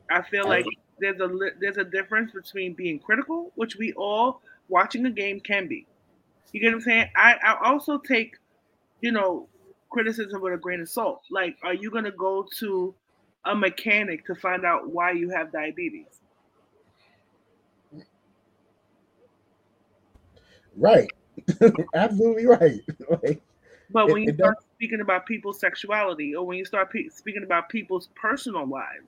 I 0.10 0.22
feel 0.22 0.48
like 0.48 0.78
there's 1.00 1.20
a 1.20 1.30
there's 1.60 1.78
a 1.78 1.84
difference 1.84 2.32
between 2.32 2.74
being 2.74 3.00
critical, 3.00 3.52
which 3.56 3.76
we 3.76 3.94
all 3.94 4.42
watching 4.68 5.06
a 5.06 5.12
game 5.12 5.40
can 5.40 5.68
be. 5.68 5.88
You 6.54 6.62
get 6.62 6.70
what 6.70 6.76
I'm 6.76 6.82
saying? 6.82 7.12
I 7.16 7.36
I 7.44 7.70
also 7.72 8.00
take, 8.00 8.38
you 9.02 9.12
know, 9.12 9.50
criticism 9.92 10.42
with 10.42 10.54
a 10.54 10.58
grain 10.58 10.82
of 10.82 10.90
salt. 10.90 11.24
Like, 11.32 11.58
are 11.64 11.74
you 11.76 11.92
gonna 11.92 12.12
go 12.12 12.48
to 12.60 12.96
a 13.46 13.56
mechanic 13.56 14.26
to 14.28 14.36
find 14.36 14.66
out 14.66 14.90
why 14.90 15.12
you 15.12 15.30
have 15.32 15.52
diabetes? 15.52 16.22
right. 20.76 21.12
Absolutely 21.94 22.46
right. 22.46 22.82
like, 23.10 23.44
But 23.90 24.08
It- 24.08 24.12
when 24.12 24.24
you 24.24 24.28
it 24.28 24.38
start 24.38 24.58
speaking 24.84 25.00
about 25.00 25.26
people's 25.26 25.62
sexuality, 25.62 26.36
or 26.36 26.46
when 26.46 26.58
you 26.58 26.66
start 26.66 26.92
pe- 26.92 27.08
speaking 27.08 27.44
about 27.44 27.70
people's 27.70 28.10
personal 28.16 28.68
lives, 28.68 29.08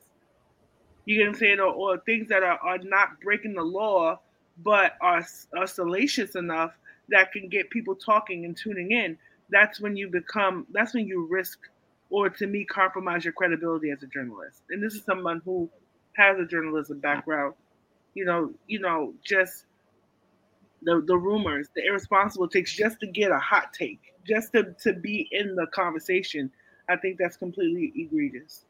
you 1.04 1.18
get 1.18 1.24
what 1.24 1.34
I'm 1.34 1.36
saying, 1.36 1.60
or, 1.60 1.66
or 1.66 1.98
things 1.98 2.30
that 2.30 2.44
are, 2.44 2.58
are 2.60 2.78
not 2.78 3.20
breaking 3.22 3.56
the 3.56 3.62
law, 3.62 4.18
but 4.64 4.94
are, 5.02 5.22
are 5.58 5.68
salacious 5.68 6.36
enough 6.36 6.72
that 7.10 7.34
can 7.34 7.50
get 7.50 7.70
people 7.72 7.94
talking 7.94 8.46
and 8.46 8.56
tuning 8.56 8.92
in. 8.92 9.18
That's 9.50 9.82
when 9.82 9.98
you 9.98 10.08
become. 10.08 10.66
That's 10.72 10.94
when 10.94 11.08
you 11.08 11.28
risk, 11.30 11.60
or 12.10 12.30
to 12.30 12.48
me, 12.48 12.64
compromise 12.64 13.26
your 13.26 13.34
credibility 13.34 13.90
as 13.92 14.02
a 14.02 14.08
journalist. 14.08 14.62
And 14.70 14.82
this 14.82 14.94
is 14.94 15.04
someone 15.04 15.42
who 15.44 15.70
has 16.14 16.40
a 16.40 16.46
journalism 16.46 17.00
background. 17.00 17.56
You 18.14 18.24
know, 18.24 18.54
you 18.66 18.80
know, 18.80 19.14
just 19.26 19.66
the 20.86 21.04
the 21.06 21.18
rumors, 21.18 21.68
the 21.76 21.86
irresponsible 21.86 22.48
takes 22.48 22.74
just 22.74 23.00
to 23.02 23.08
get 23.08 23.32
a 23.32 23.40
hot 23.40 23.74
take, 23.74 24.14
just 24.26 24.54
to, 24.54 24.76
to 24.84 24.94
be 24.94 25.28
in 25.32 25.56
the 25.56 25.68
conversation. 25.68 26.52
I 26.88 26.96
think 26.96 27.18
that's 27.18 27.38
completely 27.38 27.92
egregious. 27.96 28.66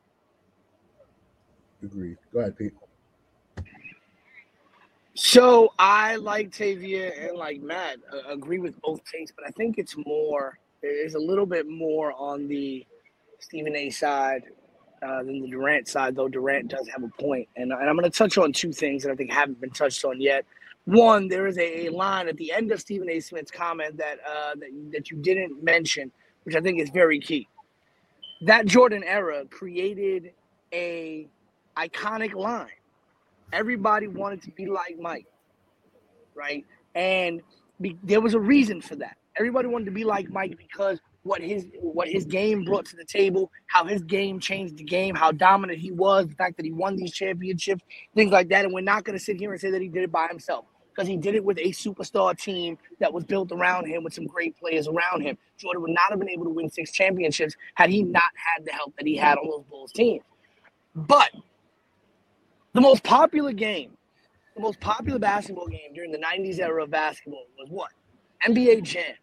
agreed. 1.84 2.18
Go 2.34 2.40
ahead, 2.40 2.58
Pete. 2.58 2.74
So 5.16 5.74
I 5.80 6.18
like 6.18 6.52
Tavia 6.52 7.14
and 7.14 7.38
like 7.38 7.62
Matt 7.62 7.98
uh, 8.12 8.34
agree 8.34 8.60
with 8.60 8.80
both 8.82 9.02
takes, 9.10 9.32
but 9.32 9.46
I 9.48 9.52
think 9.52 9.78
it's 9.78 9.96
more. 10.06 10.60
It's 10.82 11.16
a 11.16 11.20
little 11.20 11.46
bit 11.46 11.68
more 11.68 12.14
on 12.14 12.48
the 12.48 12.86
Stephen 13.40 13.76
A. 13.76 13.90
side 13.90 14.44
uh, 15.02 15.24
than 15.24 15.42
the 15.42 15.48
Durant 15.48 15.88
side, 15.88 16.16
though 16.16 16.28
Durant 16.28 16.70
does 16.70 16.88
have 16.90 17.04
a 17.04 17.08
point. 17.08 17.48
And, 17.56 17.72
and 17.72 17.90
I'm 17.90 17.96
going 17.96 18.10
to 18.10 18.18
touch 18.18 18.38
on 18.38 18.52
two 18.52 18.72
things 18.72 19.04
that 19.04 19.12
I 19.12 19.16
think 19.16 19.32
haven't 19.32 19.62
been 19.62 19.72
touched 19.72 20.04
on 20.06 20.20
yet. 20.20 20.46
One, 20.86 21.28
there 21.28 21.48
is 21.48 21.58
a, 21.58 21.90
line 21.90 22.28
at 22.28 22.38
the 22.38 22.52
end 22.52 22.72
of 22.72 22.80
Stephen 22.80 23.10
A. 23.10 23.20
Smith's 23.20 23.50
comment 23.52 23.98
that 23.98 24.20
uh, 24.20 24.54
that 24.56 24.70
that 24.92 25.12
you 25.12 25.18
didn't 25.18 25.64
mention, 25.64 26.12
which 26.44 26.56
I 26.56 26.62
think 26.62 26.80
is 26.80 26.90
very 26.92 27.20
key. 27.20 27.48
That 28.42 28.68
Jordan 28.68 29.04
era 29.04 29.46
created 29.50 30.32
a 30.72 31.28
iconic 31.76 32.36
line. 32.36 32.68
Everybody 33.52 34.08
wanted 34.08 34.44
to 34.44 34.52
be 34.52 34.68
like 34.68 35.00
Mike, 35.00 35.26
right? 36.36 36.64
And 36.94 37.42
be, 37.82 37.98
there 38.04 38.22
was 38.22 38.36
a 38.36 38.40
reason 38.40 38.80
for 38.82 38.96
that. 38.98 39.18
Everybody 39.38 39.68
wanted 39.68 39.86
to 39.86 39.92
be 39.92 40.04
like 40.04 40.30
Mike 40.30 40.56
because 40.58 41.00
what 41.24 41.42
his 41.42 41.66
what 41.82 42.08
his 42.08 42.26
game 42.26 42.64
brought 42.64 42.86
to 42.86 42.96
the 42.96 43.06
table, 43.06 43.52
how 43.66 43.86
his 43.86 44.04
game 44.04 44.40
changed 44.40 44.78
the 44.78 44.84
game, 44.84 45.16
how 45.16 45.32
dominant 45.32 45.80
he 45.80 45.92
was, 45.92 46.28
the 46.28 46.36
fact 46.36 46.58
that 46.58 46.66
he 46.66 46.72
won 46.72 46.96
these 46.96 47.12
championships, 47.12 47.84
things 48.14 48.32
like 48.32 48.50
that. 48.50 48.66
And 48.66 48.74
we're 48.74 48.82
not 48.82 49.04
going 49.04 49.18
to 49.18 49.24
sit 49.24 49.38
here 49.38 49.52
and 49.52 49.60
say 49.60 49.72
that 49.72 49.82
he 49.82 49.88
did 49.88 50.04
it 50.04 50.12
by 50.12 50.28
himself 50.28 50.66
because 50.96 51.08
he 51.08 51.18
did 51.18 51.36
it 51.36 51.44
with 51.44 51.58
a 51.58 51.70
superstar 51.72 52.38
team 52.38 52.78
that 53.00 53.12
was 53.12 53.24
built 53.26 53.52
around 53.52 53.86
him 53.86 54.04
with 54.04 54.14
some 54.14 54.26
great 54.26 54.58
players 54.58 54.88
around 54.88 55.22
him. 55.22 55.38
Jordan 55.58 55.82
would 55.82 55.92
not 55.92 56.10
have 56.10 56.20
been 56.20 56.30
able 56.30 56.46
to 56.46 56.52
win 56.52 56.70
six 56.70 56.92
championships 56.92 57.56
had 57.74 57.90
he 57.90 58.04
not 58.04 58.24
had 58.36 58.66
the 58.66 58.72
help 58.72 58.96
that 58.98 59.06
he 59.06 59.16
had 59.16 59.38
on 59.38 59.50
those 59.50 59.64
Bulls 59.70 59.92
teams. 59.92 60.24
But 60.96 61.32
the 62.74 62.82
most 62.82 63.04
popular 63.04 63.52
game, 63.52 63.92
the 64.56 64.62
most 64.62 64.80
popular 64.80 65.20
basketball 65.20 65.68
game 65.68 65.94
during 65.94 66.12
the 66.12 66.18
90s 66.18 66.60
era 66.60 66.84
of 66.84 66.92
basketball 66.92 67.46
was 67.60 67.70
what? 67.70 67.92
NBA 68.48 68.84
Jam, 68.84 69.16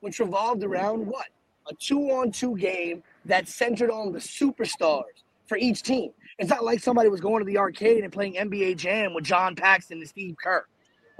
which 0.00 0.18
revolved 0.18 0.64
around 0.64 1.06
what? 1.06 1.26
A 1.70 1.74
two 1.74 2.10
on 2.10 2.32
two 2.32 2.56
game 2.56 3.02
that 3.26 3.46
centered 3.46 3.90
on 3.90 4.12
the 4.12 4.18
superstars 4.18 5.02
for 5.46 5.58
each 5.58 5.82
team. 5.82 6.12
It's 6.38 6.48
not 6.48 6.64
like 6.64 6.80
somebody 6.80 7.10
was 7.10 7.20
going 7.20 7.40
to 7.40 7.44
the 7.44 7.58
arcade 7.58 8.02
and 8.02 8.12
playing 8.12 8.34
NBA 8.34 8.78
Jam 8.78 9.12
with 9.12 9.24
John 9.24 9.54
Paxson 9.54 9.98
and 9.98 10.08
Steve 10.08 10.36
Kerr. 10.42 10.64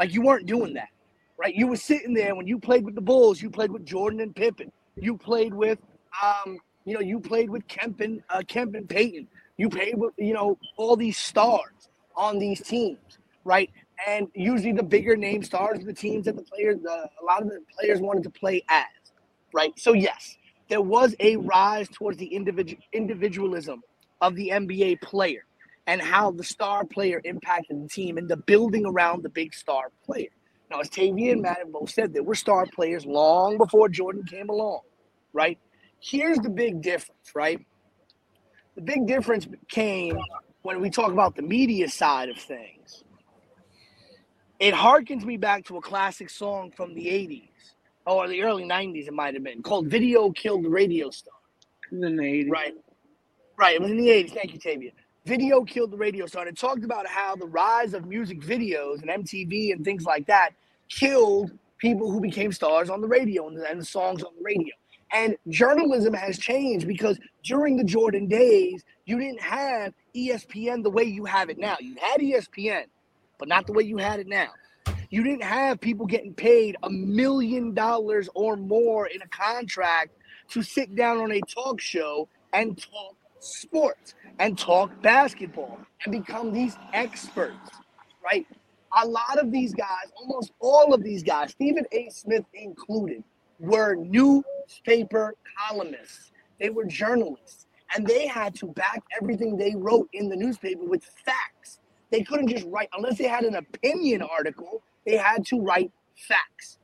Like 0.01 0.15
you 0.15 0.23
weren't 0.23 0.47
doing 0.47 0.73
that, 0.75 0.89
right? 1.37 1.55
You 1.55 1.67
were 1.67 1.77
sitting 1.77 2.15
there 2.15 2.35
when 2.35 2.47
you 2.47 2.59
played 2.59 2.87
with 2.87 2.95
the 2.95 3.03
Bulls, 3.03 3.43
you 3.43 3.51
played 3.51 3.71
with 3.71 3.85
Jordan 3.85 4.21
and 4.21 4.35
Pippen. 4.35 4.73
You 4.97 5.15
played 5.15 5.53
with, 5.53 5.79
um, 6.23 6.59
you 6.87 6.95
know, 6.95 7.01
you 7.01 7.21
played 7.21 7.51
with 7.51 7.69
Kemp 7.69 8.01
and, 8.01 8.23
uh, 8.31 8.41
Kemp 8.49 8.75
and 8.77 8.89
Peyton. 8.89 9.29
You 9.59 9.69
played 9.69 9.99
with, 9.99 10.15
you 10.17 10.33
know, 10.33 10.57
all 10.79 10.97
these 10.97 11.19
stars 11.19 11.91
on 12.17 12.39
these 12.39 12.63
teams, 12.63 13.19
right? 13.45 13.69
And 14.09 14.29
usually 14.35 14.73
the 14.73 14.83
bigger 14.83 15.17
name 15.17 15.43
stars 15.43 15.81
are 15.81 15.85
the 15.85 15.93
teams 15.93 16.25
that 16.25 16.35
the 16.35 16.45
players, 16.45 16.79
the, 16.83 17.11
a 17.21 17.25
lot 17.27 17.43
of 17.43 17.49
the 17.49 17.61
players 17.79 18.01
wanted 18.01 18.23
to 18.23 18.31
play 18.31 18.65
as, 18.71 18.87
right? 19.53 19.79
So 19.79 19.93
yes, 19.93 20.39
there 20.71 20.81
was 20.81 21.15
a 21.21 21.37
rise 21.37 21.91
towards 21.91 22.17
the 22.17 22.35
individual 22.35 22.83
individualism 22.95 23.83
of 24.23 24.35
the 24.35 24.49
NBA 24.49 25.03
player 25.03 25.45
and 25.87 26.01
how 26.01 26.31
the 26.31 26.45
star 26.45 26.85
player 26.85 27.21
impacted 27.25 27.83
the 27.83 27.89
team 27.89 28.19
and 28.19 28.29
the 28.29 28.37
building 28.37 28.87
around 28.87 29.23
the 29.23 29.29
big 29.29 29.55
star 29.55 29.91
player. 30.05 30.29
Now, 30.71 30.81
as 30.81 30.89
Tavia 30.89 31.33
and 31.33 31.45
have 31.45 31.73
both 31.73 31.91
said, 31.91 32.13
there 32.13 32.23
were 32.23 32.35
star 32.35 32.67
players 32.67 33.05
long 33.05 33.59
before 33.59 33.89
Jordan 33.89 34.23
came 34.25 34.49
along, 34.49 34.81
right? 35.33 35.59
Here's 35.99 36.39
the 36.39 36.51
big 36.51 36.81
difference, 36.81 37.33
right? 37.35 37.59
The 38.77 38.83
big 38.83 39.07
difference 39.07 39.49
came 39.69 40.17
when 40.63 40.81
we 40.81 40.91
talk 40.91 41.11
about 41.11 41.37
the 41.37 41.43
media 41.43 41.89
side 41.89 42.29
of 42.29 42.37
things, 42.37 43.03
it 44.59 44.75
harkens 44.75 45.25
me 45.25 45.37
back 45.37 45.65
to 45.67 45.77
a 45.79 45.81
classic 45.81 46.29
song 46.29 46.71
from 46.71 46.95
the 46.95 47.07
80s 47.07 47.49
or 48.07 48.29
the 48.29 48.43
early 48.43 48.65
90s, 48.65 49.07
it 49.07 49.13
might 49.13 49.35
have 49.35 49.45
been 49.45 49.63
called 49.63 49.89
Video 49.89 50.31
Killed 50.31 50.65
the 50.65 50.69
Radio 50.69 51.11
Star. 51.11 51.35
In 51.93 52.01
the 52.01 52.23
80s. 52.23 52.51
Right. 52.51 52.75
Right. 53.57 53.77
It 53.77 53.83
was 53.83 53.91
in 53.91 53.97
the 53.97 54.09
80s. 54.09 54.33
Thank 54.33 54.53
you, 54.53 54.59
Tavia. 54.59 54.91
Video 55.31 55.63
killed 55.63 55.93
the 55.93 55.97
radio 55.97 56.27
star. 56.27 56.43
And 56.43 56.51
it 56.51 56.59
talked 56.59 56.83
about 56.83 57.07
how 57.07 57.37
the 57.37 57.47
rise 57.47 57.95
of 57.95 58.05
music 58.05 58.41
videos 58.41 59.01
and 59.01 59.25
MTV 59.25 59.71
and 59.71 59.85
things 59.85 60.05
like 60.05 60.27
that 60.27 60.51
killed 60.89 61.53
people 61.79 62.11
who 62.11 62.21
became 62.21 62.51
stars 62.51 62.91
on 62.91 63.01
the 63.01 63.07
radio 63.07 63.47
and 63.47 63.57
the, 63.57 63.65
and 63.71 63.81
the 63.81 63.85
songs 63.85 64.25
on 64.25 64.33
the 64.37 64.43
radio. 64.43 64.75
And 65.13 65.37
journalism 65.49 66.15
has 66.15 66.37
changed 66.37 66.89
because 66.89 67.17
during 67.45 67.77
the 67.77 67.85
Jordan 67.85 68.27
days, 68.27 68.83
you 69.05 69.21
didn't 69.21 69.41
have 69.41 69.95
ESPN 70.17 70.83
the 70.83 70.91
way 70.91 71.05
you 71.05 71.27
have 71.27 71.49
it 71.49 71.59
now. 71.59 71.77
You 71.79 71.95
had 72.01 72.21
ESPN, 72.21 72.87
but 73.39 73.47
not 73.47 73.69
the 73.69 73.73
way 73.73 73.85
you 73.85 73.99
had 73.99 74.19
it 74.19 74.27
now. 74.27 74.49
You 75.11 75.23
didn't 75.23 75.45
have 75.45 75.81
people 75.81 76.07
getting 76.07 76.35
paid 76.35 76.77
a 76.83 76.91
million 76.91 77.73
dollars 77.73 78.29
or 78.35 78.57
more 78.57 79.07
in 79.07 79.23
a 79.23 79.29
contract 79.29 80.11
to 80.49 80.63
sit 80.65 80.97
down 80.97 81.19
on 81.19 81.31
a 81.31 81.41
talk 81.43 81.81
show 81.81 82.29
and 82.53 82.77
talk 82.77 83.15
sports 83.41 84.15
and 84.39 84.57
talk 84.59 84.91
basketball 85.03 85.81
and 86.05 86.13
become 86.13 86.53
these 86.53 86.77
experts, 86.93 87.71
right? 88.25 88.47
A 89.03 89.07
lot 89.07 89.39
of 89.39 89.53
these 89.53 89.75
guys, 89.75 90.11
almost 90.17 90.53
all 90.61 90.93
of 90.93 91.03
these 91.03 91.23
guys, 91.23 91.51
Stephen 91.51 91.85
A. 91.93 92.09
Smith 92.11 92.45
included, 92.55 93.23
were 93.59 93.95
newspaper 93.95 95.35
columnists. 95.59 96.33
They 96.59 96.71
were 96.71 96.85
journalists, 96.85 97.67
and 97.95 98.07
they 98.07 98.27
had 98.27 98.55
to 98.57 98.67
back 98.67 99.03
everything 99.21 99.57
they 99.57 99.75
wrote 99.75 100.09
in 100.13 100.29
the 100.29 100.37
newspaper 100.37 100.85
with 100.85 101.05
facts. 101.25 101.79
They 102.11 102.23
couldn't 102.23 102.49
just 102.49 102.67
write, 102.67 102.89
unless 102.97 103.19
they 103.19 103.29
had 103.29 103.45
an 103.45 103.57
opinion 103.57 104.23
article, 104.23 104.83
they 105.07 105.17
had 105.17 105.47
to 105.47 105.61
write 105.61 105.93
facts. 106.17 106.79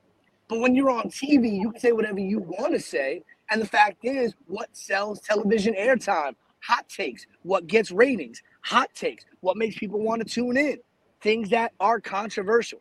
But 0.48 0.60
when 0.60 0.74
you're 0.74 0.90
on 0.90 1.10
TV, 1.10 1.58
you 1.58 1.72
can 1.72 1.80
say 1.80 1.92
whatever 1.92 2.20
you 2.20 2.38
want 2.38 2.72
to 2.72 2.80
say. 2.80 3.22
And 3.50 3.60
the 3.60 3.66
fact 3.66 4.04
is, 4.04 4.34
what 4.46 4.68
sells 4.76 5.20
television 5.20 5.74
airtime? 5.74 6.34
Hot 6.66 6.88
takes. 6.88 7.26
What 7.42 7.66
gets 7.66 7.90
ratings? 7.90 8.42
Hot 8.62 8.92
takes. 8.94 9.24
What 9.40 9.56
makes 9.56 9.76
people 9.78 10.00
want 10.00 10.26
to 10.26 10.28
tune 10.28 10.56
in? 10.56 10.78
Things 11.20 11.48
that 11.50 11.72
are 11.78 12.00
controversial. 12.00 12.78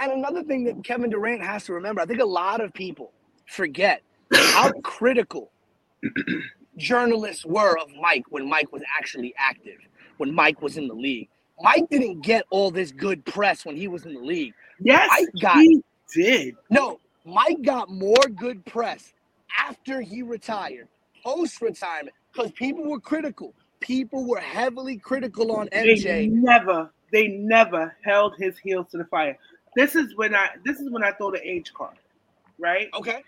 And 0.00 0.12
another 0.12 0.42
thing 0.42 0.64
that 0.64 0.82
Kevin 0.82 1.10
Durant 1.10 1.42
has 1.42 1.64
to 1.66 1.74
remember, 1.74 2.00
I 2.00 2.06
think 2.06 2.20
a 2.20 2.24
lot 2.24 2.60
of 2.60 2.72
people 2.72 3.12
forget 3.46 4.02
how 4.32 4.72
critical 4.82 5.52
journalists 6.76 7.44
were 7.44 7.78
of 7.78 7.88
Mike 8.00 8.24
when 8.30 8.48
Mike 8.48 8.72
was 8.72 8.82
actually 8.98 9.32
active, 9.38 9.78
when 10.16 10.34
Mike 10.34 10.60
was 10.60 10.76
in 10.76 10.88
the 10.88 10.94
league. 10.94 11.28
Mike 11.60 11.88
didn't 11.88 12.20
get 12.22 12.44
all 12.50 12.72
this 12.72 12.90
good 12.90 13.24
press 13.24 13.64
when 13.64 13.76
he 13.76 13.86
was 13.86 14.06
in 14.06 14.14
the 14.14 14.20
league. 14.20 14.52
Yes, 14.80 15.08
Mike 15.08 15.28
got 15.40 15.58
he 15.58 15.84
did. 16.12 16.56
no, 16.68 16.98
Mike 17.24 17.62
got 17.62 17.88
more 17.90 18.24
good 18.34 18.64
press 18.66 19.12
after 19.56 20.00
he 20.00 20.22
retired, 20.22 20.88
post 21.22 21.62
retirement, 21.62 22.14
because 22.34 22.50
people 22.52 22.88
were 22.88 23.00
critical. 23.00 23.54
People 23.80 24.26
were 24.26 24.40
heavily 24.40 24.96
critical 24.96 25.52
on 25.52 25.68
MJ. 25.68 26.02
They 26.02 26.26
never, 26.28 26.90
they 27.12 27.28
never 27.28 27.94
held 28.04 28.34
his 28.38 28.58
heels 28.58 28.86
to 28.90 28.98
the 28.98 29.04
fire. 29.04 29.38
This 29.76 29.94
is 29.94 30.16
when 30.16 30.34
I, 30.34 30.50
this 30.64 30.80
is 30.80 30.90
when 30.90 31.04
I 31.04 31.12
throw 31.12 31.30
the 31.30 31.46
age 31.46 31.72
card, 31.74 31.96
right? 32.58 32.88
Okay. 32.94 33.22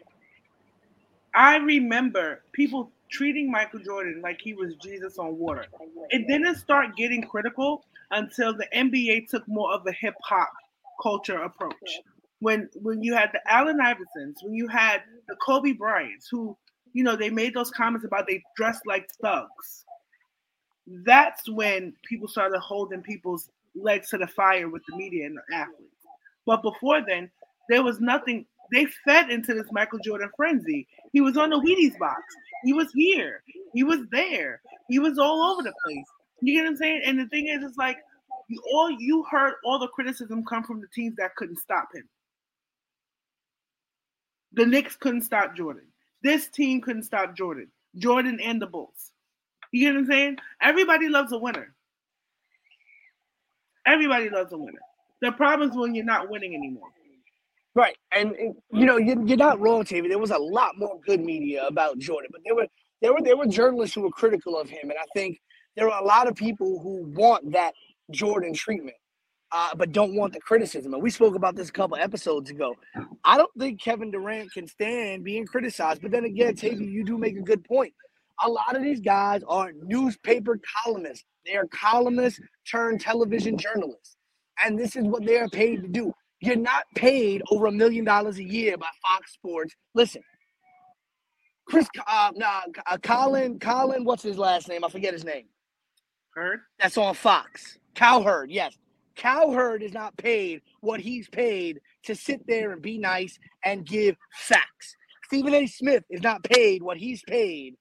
I 1.35 1.57
remember 1.57 2.43
people 2.53 2.91
treating 3.11 3.51
Michael 3.51 3.81
Jordan 3.81 4.21
like 4.23 4.41
he 4.41 4.55
was 4.55 4.75
Jesus 4.77 5.19
on 5.19 5.39
water. 5.39 5.67
It 6.11 6.27
didn't 6.27 6.57
start 6.57 6.97
getting 6.97 7.23
critical 7.23 7.85
until 8.11 8.57
the 8.57 8.67
NBA 8.75 9.29
took 9.29 9.47
more 9.47 9.73
of 9.73 9.87
a 9.87 9.93
hip 9.93 10.15
hop 10.23 10.51
culture 11.03 11.43
approach. 11.43 12.01
When 12.41 12.69
when 12.83 13.03
you 13.03 13.15
had 13.15 13.31
the 13.33 13.41
Allen 13.51 13.79
Iversons, 13.83 14.37
when 14.43 14.55
you 14.55 14.69
had 14.69 15.03
the 15.29 15.37
Kobe 15.37 15.73
Bryants, 15.73 16.29
who 16.31 16.57
you 16.97 17.05
know 17.05 17.15
they 17.15 17.29
made 17.29 17.53
those 17.53 17.71
comments 17.71 18.07
about 18.07 18.27
they 18.27 18.43
dressed 18.57 18.81
like 18.87 19.07
thugs. 19.21 19.85
That's 21.05 21.47
when 21.47 21.93
people 22.09 22.27
started 22.27 22.59
holding 22.59 23.03
people's 23.03 23.51
legs 23.75 24.09
to 24.11 24.19
the 24.19 24.27
fire 24.27 24.71
with 24.71 24.81
the 24.89 24.97
media 24.97 25.27
and 25.27 25.37
the 25.37 25.55
athletes. 25.55 26.07
But 26.47 26.63
before 26.63 27.03
then, 27.07 27.31
there 27.69 27.83
was 27.83 28.01
nothing. 28.01 28.47
They 28.73 28.87
fed 29.05 29.29
into 29.29 29.53
this 29.53 29.71
Michael 29.73 29.99
Jordan 29.99 30.31
frenzy. 30.39 30.89
He 31.13 31.21
was 31.21 31.37
on 31.37 31.51
the 31.51 31.61
Wheaties 31.61 31.99
box. 31.99 32.23
He 32.65 32.73
was 32.73 32.91
here. 32.95 33.43
He 33.75 33.85
was 33.85 34.01
there. 34.11 34.63
He 34.89 34.99
was 34.99 35.19
all 35.19 35.53
over 35.53 35.63
the 35.63 35.75
place. 35.85 36.07
You 36.41 36.55
get 36.55 36.63
what 36.63 36.71
I'm 36.71 36.77
saying? 36.79 37.03
And 37.05 37.19
the 37.19 37.27
thing 37.27 37.49
is, 37.49 37.63
it's 37.63 37.77
like 37.77 37.99
you 38.49 38.63
all 38.73 38.91
you 38.91 39.23
heard 39.31 39.57
all 39.67 39.79
the 39.79 39.89
criticism 39.89 40.47
come 40.47 40.65
from 40.65 40.81
the 40.81 40.89
teams 40.95 41.17
that 41.17 41.37
couldn't 41.37 41.59
stop 41.59 41.89
him. 41.95 42.09
The 44.55 44.65
Knicks 44.65 44.97
couldn't 44.97 45.23
stop 45.23 45.55
Jordan. 45.55 45.83
This 46.27 46.49
team 46.49 46.81
couldn't 46.81 47.05
stop 47.05 47.37
Jordan. 47.37 47.69
Jordan 47.95 48.41
and 48.43 48.61
the 48.61 48.67
Bulls. 48.67 49.13
You 49.71 49.87
get 49.87 49.95
what 49.95 50.01
I'm 50.01 50.07
saying? 50.07 50.37
Everybody 50.61 51.09
loves 51.09 51.31
a 51.31 51.39
winner. 51.39 51.73
Everybody 53.87 54.29
loves 54.29 54.53
a 54.53 54.59
winner. 54.59 54.81
The 55.23 55.31
problem 55.31 55.71
is 55.71 55.77
when 55.77 55.95
you're 55.95 56.05
not 56.05 56.29
winning 56.29 56.53
anymore. 56.57 56.89
Right. 57.77 57.97
And, 58.13 58.33
and, 58.33 58.57
you 58.73 58.87
know, 58.87 58.97
you're, 58.97 59.23
you're 59.25 59.37
not 59.37 59.61
wrong, 59.61 59.85
Tavy. 59.85 60.09
There 60.09 60.19
was 60.19 60.33
a 60.33 60.39
lot 60.39 60.77
more 60.77 60.99
good 61.07 61.21
media 61.21 61.65
about 61.65 61.99
Jordan, 61.99 62.31
but 62.33 62.41
there 62.45 62.57
were 62.57 62.67
there 63.03 63.13
were 63.13 63.23
there 63.23 63.37
were 63.37 63.47
journalists 63.47 63.95
who 63.95 64.01
were 64.01 64.11
critical 64.11 64.59
of 64.59 64.69
him. 64.69 64.91
And 64.91 64.95
I 64.99 65.07
think 65.15 65.39
there 65.77 65.89
are 65.89 66.03
a 66.03 66.05
lot 66.05 66.27
of 66.27 66.35
people 66.35 66.81
who 66.81 67.05
want 67.15 67.53
that 67.53 67.73
Jordan 68.11 68.53
treatment, 68.53 68.97
uh, 69.53 69.75
but 69.75 69.93
don't 69.93 70.15
want 70.15 70.33
the 70.33 70.41
criticism. 70.41 70.95
And 70.95 71.03
we 71.03 71.11
spoke 71.11 71.35
about 71.35 71.57
this 71.57 71.69
a 71.69 71.73
couple 71.73 71.97
episodes 71.97 72.51
ago. 72.51 72.75
I 73.25 73.37
don't 73.37 73.51
think 73.59 73.81
Kevin 73.81 74.11
Durant 74.11 74.53
can 74.53 74.67
stand 74.67 75.25
being 75.25 75.47
criticized. 75.47 76.03
But 76.03 76.11
then 76.11 76.25
again, 76.25 76.55
Tavy, 76.57 76.85
you 76.85 77.05
do 77.05 77.17
make 77.19 77.37
a 77.37 77.43
good 77.43 77.65
point. 77.65 77.93
A 78.45 78.49
lot 78.49 78.77
of 78.77 78.83
these 78.83 79.01
guys 79.01 79.43
are 79.49 79.73
newspaper 79.85 80.61
columnists. 80.85 81.25
They 81.47 81.55
are 81.57 81.67
columnists 81.69 82.41
turned 82.71 83.01
television 83.01 83.57
journalists. 83.57 84.17
And 84.63 84.79
this 84.79 84.97
is 84.97 85.05
what 85.05 85.25
they 85.25 85.39
are 85.39 85.49
paid 85.49 85.83
to 85.83 85.89
do. 85.89 86.13
You're 86.41 86.57
not 86.57 86.85
paid 86.95 87.43
over 87.51 87.67
a 87.67 87.73
million 87.73 88.05
dollars 88.05 88.39
a 88.39 88.45
year 88.45 88.77
by 88.77 88.89
Fox 89.09 89.33
Sports. 89.33 89.75
Listen, 89.95 90.23
Chris, 91.67 91.89
uh, 92.07 92.33
nah, 92.35 92.61
uh, 92.87 92.99
Colin, 92.99 93.59
Colin, 93.59 94.05
what's 94.05 94.23
his 94.23 94.39
last 94.39 94.69
name? 94.69 94.85
I 94.85 94.89
forget 94.89 95.15
his 95.15 95.25
name. 95.25 95.47
Heard? 96.35 96.61
That's 96.79 96.99
on 96.99 97.15
Fox. 97.15 97.79
Cowherd, 97.95 98.51
yes. 98.51 98.77
Cowherd 99.17 99.83
is 99.83 99.93
not 99.93 100.17
paid 100.17 100.63
what 100.81 101.01
he's 101.01 101.29
paid 101.29 101.81
to 102.05 102.15
sit 102.15 102.47
there 102.47 102.73
and 102.73 102.83
be 102.83 102.99
nice 102.99 103.39
and 103.65 103.85
give 103.85 104.17
facts. 104.33 104.97
Stephen 105.25 105.55
A. 105.55 105.67
Smith 105.67 106.05
is 106.11 106.23
not 106.23 106.43
paid 106.45 106.83
what 106.83 106.97
he's 106.97 107.23
paid 107.23 107.75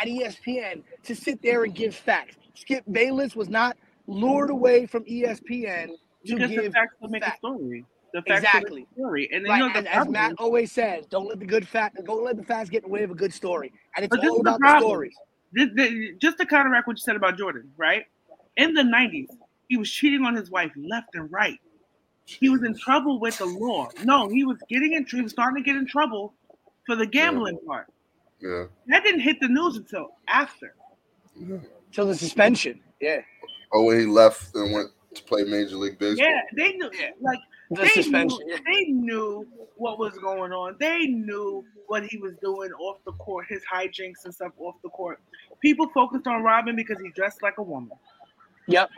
at 0.00 0.08
ESPN 0.08 0.82
to 1.04 1.14
sit 1.14 1.42
there 1.42 1.64
and 1.64 1.74
give 1.74 1.94
facts. 1.94 2.36
Skip 2.54 2.84
Bayless 2.90 3.36
was 3.36 3.48
not 3.48 3.76
lured 4.06 4.50
away 4.50 4.86
from 4.86 5.04
ESPN 5.04 5.88
to 6.26 6.34
Because 6.34 6.48
the 6.50 6.56
give 6.56 6.72
facts 6.72 6.94
will 7.00 7.08
make 7.10 7.24
facts. 7.24 7.36
a 7.36 7.38
story. 7.46 7.84
The 8.14 8.22
facts 8.22 8.38
Exactly. 8.44 8.70
will 8.70 8.76
make 8.78 8.86
a 8.88 8.94
story. 8.94 9.28
And 9.32 9.44
then, 9.44 9.50
Right, 9.50 9.58
you 9.58 9.64
know, 9.66 9.72
the 9.72 9.78
and 9.78 9.88
as 9.88 9.94
problem 9.94 10.12
Matt 10.12 10.32
always 10.38 10.72
says, 10.72 11.06
don't 11.06 11.28
let 11.28 11.40
the 11.40 11.46
good 11.46 11.66
fact, 11.68 11.98
don't 12.04 12.24
let 12.24 12.36
the 12.36 12.44
facts 12.44 12.70
get 12.70 12.84
in 12.84 12.88
the 12.88 12.92
way 12.94 13.02
of 13.02 13.10
a 13.10 13.14
good 13.14 13.32
story. 13.34 13.72
And 13.96 14.04
it's 14.04 14.14
all 14.14 14.22
is 14.24 14.42
the 14.42 14.50
about 14.50 14.60
the 14.60 14.78
stories. 14.80 15.14
Th- 15.56 15.70
th- 15.76 16.18
just 16.20 16.38
to 16.38 16.46
counteract 16.46 16.86
what 16.86 16.96
you 16.96 17.02
said 17.02 17.16
about 17.16 17.36
Jordan, 17.36 17.70
right? 17.76 18.04
In 18.56 18.72
the 18.74 18.82
90s, 18.82 19.26
he 19.68 19.76
was 19.76 19.90
cheating 19.90 20.24
on 20.24 20.34
his 20.34 20.50
wife 20.50 20.72
left 20.76 21.14
and 21.14 21.30
right. 21.32 21.58
He 22.24 22.48
was 22.48 22.62
in 22.62 22.76
trouble 22.78 23.18
with 23.18 23.38
the 23.38 23.46
law. 23.46 23.88
No, 24.04 24.28
he 24.28 24.44
was 24.44 24.58
getting 24.68 24.92
in. 24.92 25.04
He 25.06 25.20
was 25.20 25.32
starting 25.32 25.62
to 25.62 25.66
get 25.66 25.76
in 25.76 25.86
trouble 25.86 26.34
for 26.86 26.94
the 26.96 27.06
gambling 27.06 27.58
part. 27.66 27.88
Yeah. 28.40 28.64
That 28.88 29.02
didn't 29.04 29.20
hit 29.20 29.38
the 29.40 29.48
news 29.48 29.76
until 29.76 30.12
after. 30.28 30.74
yeah. 31.36 31.58
Till 31.92 32.06
the 32.06 32.14
suspension. 32.14 32.80
Yeah. 33.00 33.20
Oh, 33.72 33.84
when 33.84 34.00
he 34.00 34.06
left 34.06 34.54
and 34.54 34.72
went 34.72 34.90
to 35.14 35.22
play 35.24 35.44
Major 35.44 35.76
League 35.76 35.98
Baseball. 35.98 36.26
Yeah, 36.26 36.40
they 36.56 36.72
knew. 36.72 36.90
Yeah. 36.98 37.10
Like 37.20 37.38
The 37.70 37.82
they 37.82 37.88
suspension. 37.88 38.38
knew, 38.46 38.52
yeah. 38.54 38.58
they 38.66 38.84
knew 38.92 39.46
what 39.76 39.98
was 39.98 40.16
going 40.18 40.52
on. 40.52 40.76
They 40.80 41.00
knew 41.06 41.64
what 41.88 42.04
he 42.04 42.16
was 42.18 42.34
doing 42.40 42.70
off 42.72 42.98
the 43.04 43.12
court, 43.12 43.46
his 43.48 43.62
hijinks 43.70 44.24
and 44.24 44.34
stuff 44.34 44.52
off 44.58 44.76
the 44.82 44.88
court. 44.90 45.20
People 45.60 45.88
focused 45.92 46.26
on 46.26 46.42
Rodman 46.42 46.76
because 46.76 46.98
he 47.00 47.10
dressed 47.10 47.42
like 47.42 47.58
a 47.58 47.62
woman. 47.62 47.90
Yep. 48.68 48.90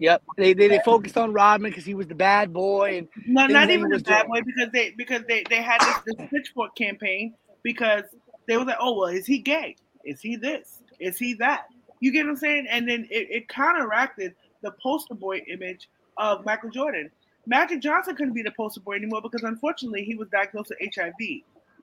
Yep. 0.00 0.22
They, 0.38 0.54
they 0.54 0.68
they 0.68 0.80
focused 0.82 1.18
on 1.18 1.32
Rodman 1.34 1.70
because 1.70 1.84
he 1.84 1.92
was 1.94 2.06
the 2.06 2.14
bad 2.14 2.52
boy 2.54 2.96
and 2.98 3.08
No, 3.26 3.46
not 3.46 3.70
even 3.70 3.90
the 3.90 3.98
bad 3.98 4.22
doing. 4.22 4.30
way 4.30 4.40
because 4.40 4.72
they 4.72 4.90
because 4.96 5.22
they 5.28 5.44
they 5.50 5.60
had 5.62 5.78
this, 5.80 6.16
this 6.16 6.28
pitchfork 6.30 6.74
campaign 6.74 7.34
because 7.62 8.04
they 8.48 8.56
were 8.56 8.64
like, 8.64 8.78
oh 8.80 8.98
well, 8.98 9.08
is 9.08 9.26
he 9.26 9.38
gay? 9.38 9.76
Is 10.04 10.20
he 10.22 10.36
this? 10.36 10.80
Is 10.98 11.18
he 11.18 11.34
that? 11.34 11.66
You 12.00 12.12
get 12.12 12.24
what 12.24 12.30
I'm 12.30 12.36
saying? 12.36 12.66
And 12.70 12.88
then 12.88 13.06
it, 13.10 13.28
it 13.30 13.48
counteracted 13.48 14.34
the 14.62 14.70
poster 14.82 15.14
boy 15.14 15.42
image 15.52 15.88
of 16.16 16.46
Michael 16.46 16.70
Jordan. 16.70 17.10
Magic 17.46 17.80
Johnson 17.82 18.16
couldn't 18.16 18.32
be 18.34 18.42
the 18.42 18.52
poster 18.52 18.80
boy 18.80 18.94
anymore 18.94 19.20
because 19.20 19.42
unfortunately 19.42 20.04
he 20.04 20.14
was 20.14 20.28
diagnosed 20.28 20.70
with 20.70 20.94
HIV. 20.94 21.12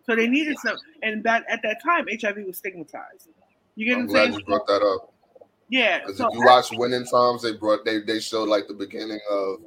So 0.08 0.16
they 0.16 0.28
needed 0.28 0.58
some, 0.66 0.78
and 1.04 1.24
that 1.24 1.44
at 1.50 1.62
that 1.64 1.84
time 1.84 2.08
HIV 2.10 2.38
was 2.48 2.58
stigmatized. 2.58 3.30
You 3.76 3.86
get 3.86 3.92
what 3.94 3.98
I'm 3.98 4.02
I'm 4.06 4.08
glad 4.08 4.24
saying? 4.30 4.40
you 4.40 4.46
brought 4.46 4.66
that 4.68 4.82
up. 4.82 5.14
Yeah. 5.70 6.00
Because 6.00 6.18
So 6.18 6.28
if 6.28 6.34
you 6.34 6.46
watch 6.46 6.68
Winning 6.72 7.06
Times, 7.06 7.42
they 7.44 7.54
brought 7.54 7.86
they 7.86 8.00
they 8.00 8.20
showed 8.20 8.48
like 8.50 8.68
the 8.68 8.74
beginning 8.74 9.20
of 9.30 9.58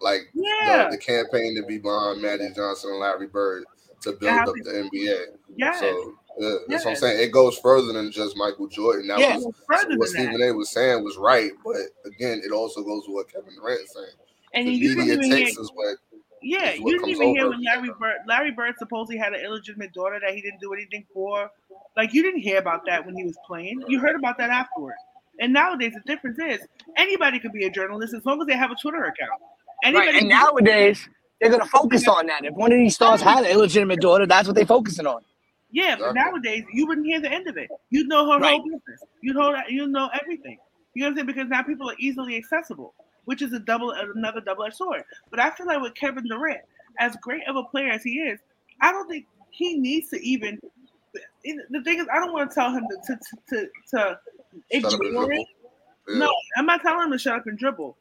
like 0.00 0.30
yeah, 0.32 0.84
the, 0.84 0.96
the 0.96 0.98
campaign 0.98 1.54
to 1.56 1.66
be 1.66 1.78
behind 1.78 2.22
Magic 2.22 2.54
Johnson 2.56 2.90
and 2.90 3.00
Larry 3.00 3.26
Bird 3.26 3.64
to 4.02 4.12
build 4.12 4.22
Yeah. 4.22 4.44
up 4.44 4.54
the 4.64 4.70
NBA. 4.92 5.24
Yeah. 5.56 5.78
So 5.78 6.14
yeah, 6.38 6.54
that's 6.68 6.84
what 6.86 6.92
I'm 6.92 6.96
saying. 6.96 7.22
It 7.22 7.32
goes 7.32 7.58
further 7.58 7.92
than 7.92 8.10
just 8.10 8.36
Michael 8.36 8.68
Jordan. 8.68 9.08
That 9.08 9.18
Yeah. 9.18 9.36
was 9.36 9.52
further 9.66 9.98
what. 9.98 10.08
Stephen 10.08 10.40
A. 10.42 10.52
was 10.52 10.70
saying 10.70 11.04
was 11.04 11.18
right, 11.18 11.50
but 11.64 11.76
again, 12.06 12.40
it 12.44 12.52
also 12.52 12.82
goes 12.82 13.02
with 13.06 13.14
what 13.14 13.32
Kevin 13.32 13.54
Durant 13.54 13.82
is 13.82 13.92
saying. 13.92 14.06
And 14.54 14.66
The 14.66 14.72
you 14.72 14.88
didn't 14.88 14.98
media 15.06 15.14
even 15.14 15.24
hear, 15.30 15.46
takes 15.46 15.58
is 15.58 15.70
what 15.74 15.98
yeah, 16.42 16.70
is 16.70 16.80
what 16.80 16.90
you 16.92 16.98
didn't 16.98 17.08
even 17.10 17.28
hear 17.34 17.48
when 17.50 17.62
Larry 17.62 17.90
Bird, 18.00 18.16
Larry 18.26 18.50
Bird 18.52 18.74
supposedly 18.78 19.18
had 19.18 19.34
an 19.34 19.44
illegitimate 19.44 19.92
daughter 19.92 20.18
that 20.18 20.34
he 20.34 20.40
didn't 20.40 20.60
do 20.60 20.72
anything 20.72 21.04
for. 21.12 21.50
Like 21.96 22.14
you 22.14 22.22
didn't 22.22 22.40
hear 22.40 22.58
about 22.58 22.86
that 22.86 23.04
when 23.04 23.14
he 23.14 23.24
was 23.24 23.36
playing. 23.46 23.82
You 23.88 23.98
heard 24.00 24.16
about 24.16 24.38
that 24.38 24.48
afterward. 24.48 24.94
And 25.40 25.52
nowadays 25.52 25.94
the 25.94 26.02
difference 26.12 26.38
is 26.38 26.60
anybody 26.96 27.40
could 27.40 27.52
be 27.52 27.66
a 27.66 27.70
journalist 27.70 28.14
as 28.14 28.24
long 28.26 28.40
as 28.42 28.46
they 28.46 28.56
have 28.56 28.70
a 28.70 28.76
Twitter 28.76 29.04
account. 29.04 29.40
Anybody 29.84 30.08
Right. 30.08 30.16
And 30.22 30.28
nowadays 30.28 31.08
they're 31.40 31.50
gonna 31.50 31.66
focus 31.66 32.08
on 32.08 32.26
that. 32.26 32.44
If 32.44 32.54
one 32.54 32.72
of 32.72 32.78
these 32.78 32.94
stars 32.94 33.22
had 33.22 33.44
an 33.44 33.50
illegitimate 33.50 34.00
daughter, 34.00 34.26
that's 34.26 34.46
what 34.48 34.56
they're 34.56 34.66
focusing 34.66 35.06
on. 35.06 35.22
Yeah, 35.72 35.96
but 35.96 36.10
Exactly. 36.10 36.14
nowadays 36.14 36.64
you 36.72 36.86
wouldn't 36.86 37.06
hear 37.06 37.20
the 37.20 37.32
end 37.32 37.48
of 37.48 37.56
it. 37.56 37.70
You'd 37.90 38.08
know 38.08 38.30
her 38.32 38.38
Right. 38.38 38.52
whole 38.52 38.62
business. 38.64 39.04
You'd 39.22 39.36
know 39.36 39.56
you 39.68 39.86
know 39.88 40.10
everything. 40.20 40.58
You 40.94 41.02
know 41.04 41.08
what 41.08 41.10
I'm 41.12 41.16
saying? 41.18 41.26
Because 41.26 41.48
now 41.48 41.62
people 41.62 41.90
are 41.90 41.96
easily 41.98 42.36
accessible, 42.36 42.94
which 43.26 43.42
is 43.42 43.52
a 43.52 43.60
double 43.60 43.92
another 43.92 44.40
double 44.40 44.64
edged 44.64 44.76
sword. 44.76 45.04
But 45.30 45.40
I 45.40 45.50
feel 45.50 45.66
like 45.66 45.80
with 45.80 45.94
Kevin 45.94 46.26
Durant, 46.28 46.60
as 46.98 47.16
great 47.22 47.46
of 47.48 47.56
a 47.56 47.64
player 47.64 47.90
as 47.90 48.02
he 48.02 48.20
is, 48.20 48.40
I 48.80 48.92
don't 48.92 49.08
think 49.08 49.26
he 49.50 49.78
needs 49.78 50.10
to 50.10 50.20
even. 50.20 50.60
The 51.44 51.82
thing 51.84 51.98
is, 52.00 52.06
I 52.12 52.18
don't 52.20 52.32
want 52.32 52.50
to 52.50 52.54
tell 52.54 52.72
him 52.72 52.86
to 52.90 53.16
to 53.16 53.18
to, 53.50 53.68
to 53.96 54.20
shut 54.72 54.94
up 54.94 55.00
and 55.00 55.32
it. 55.32 55.46
Yeah. 56.08 56.18
No, 56.18 56.34
I'm 56.56 56.66
not 56.66 56.82
telling 56.82 57.06
him 57.06 57.12
to 57.12 57.18
shut 57.18 57.36
up 57.36 57.46
and 57.46 57.58
dribble. 57.58 57.96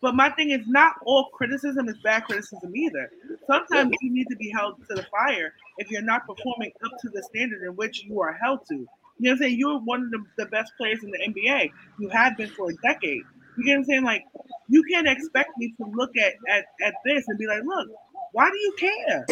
But 0.00 0.14
my 0.14 0.28
thing 0.30 0.50
is, 0.50 0.60
not 0.66 0.96
all 1.06 1.30
criticism 1.32 1.88
is 1.88 1.96
bad 2.04 2.24
criticism 2.24 2.76
either. 2.76 3.10
Sometimes 3.46 3.90
you 4.02 4.12
need 4.12 4.26
to 4.28 4.36
be 4.36 4.50
held 4.50 4.76
to 4.88 4.94
the 4.94 5.06
fire 5.10 5.54
if 5.78 5.90
you're 5.90 6.02
not 6.02 6.26
performing 6.26 6.72
up 6.84 6.90
to 7.00 7.08
the 7.08 7.22
standard 7.22 7.62
in 7.66 7.74
which 7.76 8.04
you 8.04 8.20
are 8.20 8.34
held 8.34 8.60
to. 8.68 8.74
You 8.74 8.86
know 9.18 9.30
what 9.30 9.32
I'm 9.32 9.38
saying? 9.38 9.58
You're 9.58 9.78
one 9.80 10.02
of 10.02 10.10
the, 10.10 10.22
the 10.36 10.46
best 10.50 10.72
players 10.76 11.02
in 11.02 11.10
the 11.10 11.18
NBA. 11.18 11.70
You 11.98 12.08
have 12.10 12.36
been 12.36 12.50
for 12.50 12.70
a 12.70 12.74
decade. 12.82 13.22
You 13.56 13.64
get 13.64 13.70
what 13.70 13.78
I'm 13.78 13.84
saying? 13.84 14.04
Like, 14.04 14.24
you 14.68 14.82
can't 14.90 15.08
expect 15.08 15.50
me 15.56 15.72
to 15.78 15.86
look 15.94 16.10
at, 16.18 16.34
at, 16.50 16.66
at 16.84 16.94
this 17.06 17.24
and 17.28 17.38
be 17.38 17.46
like, 17.46 17.62
look, 17.64 17.88
why 18.32 18.50
do 18.50 18.58
you 18.58 18.74
care? 18.76 19.26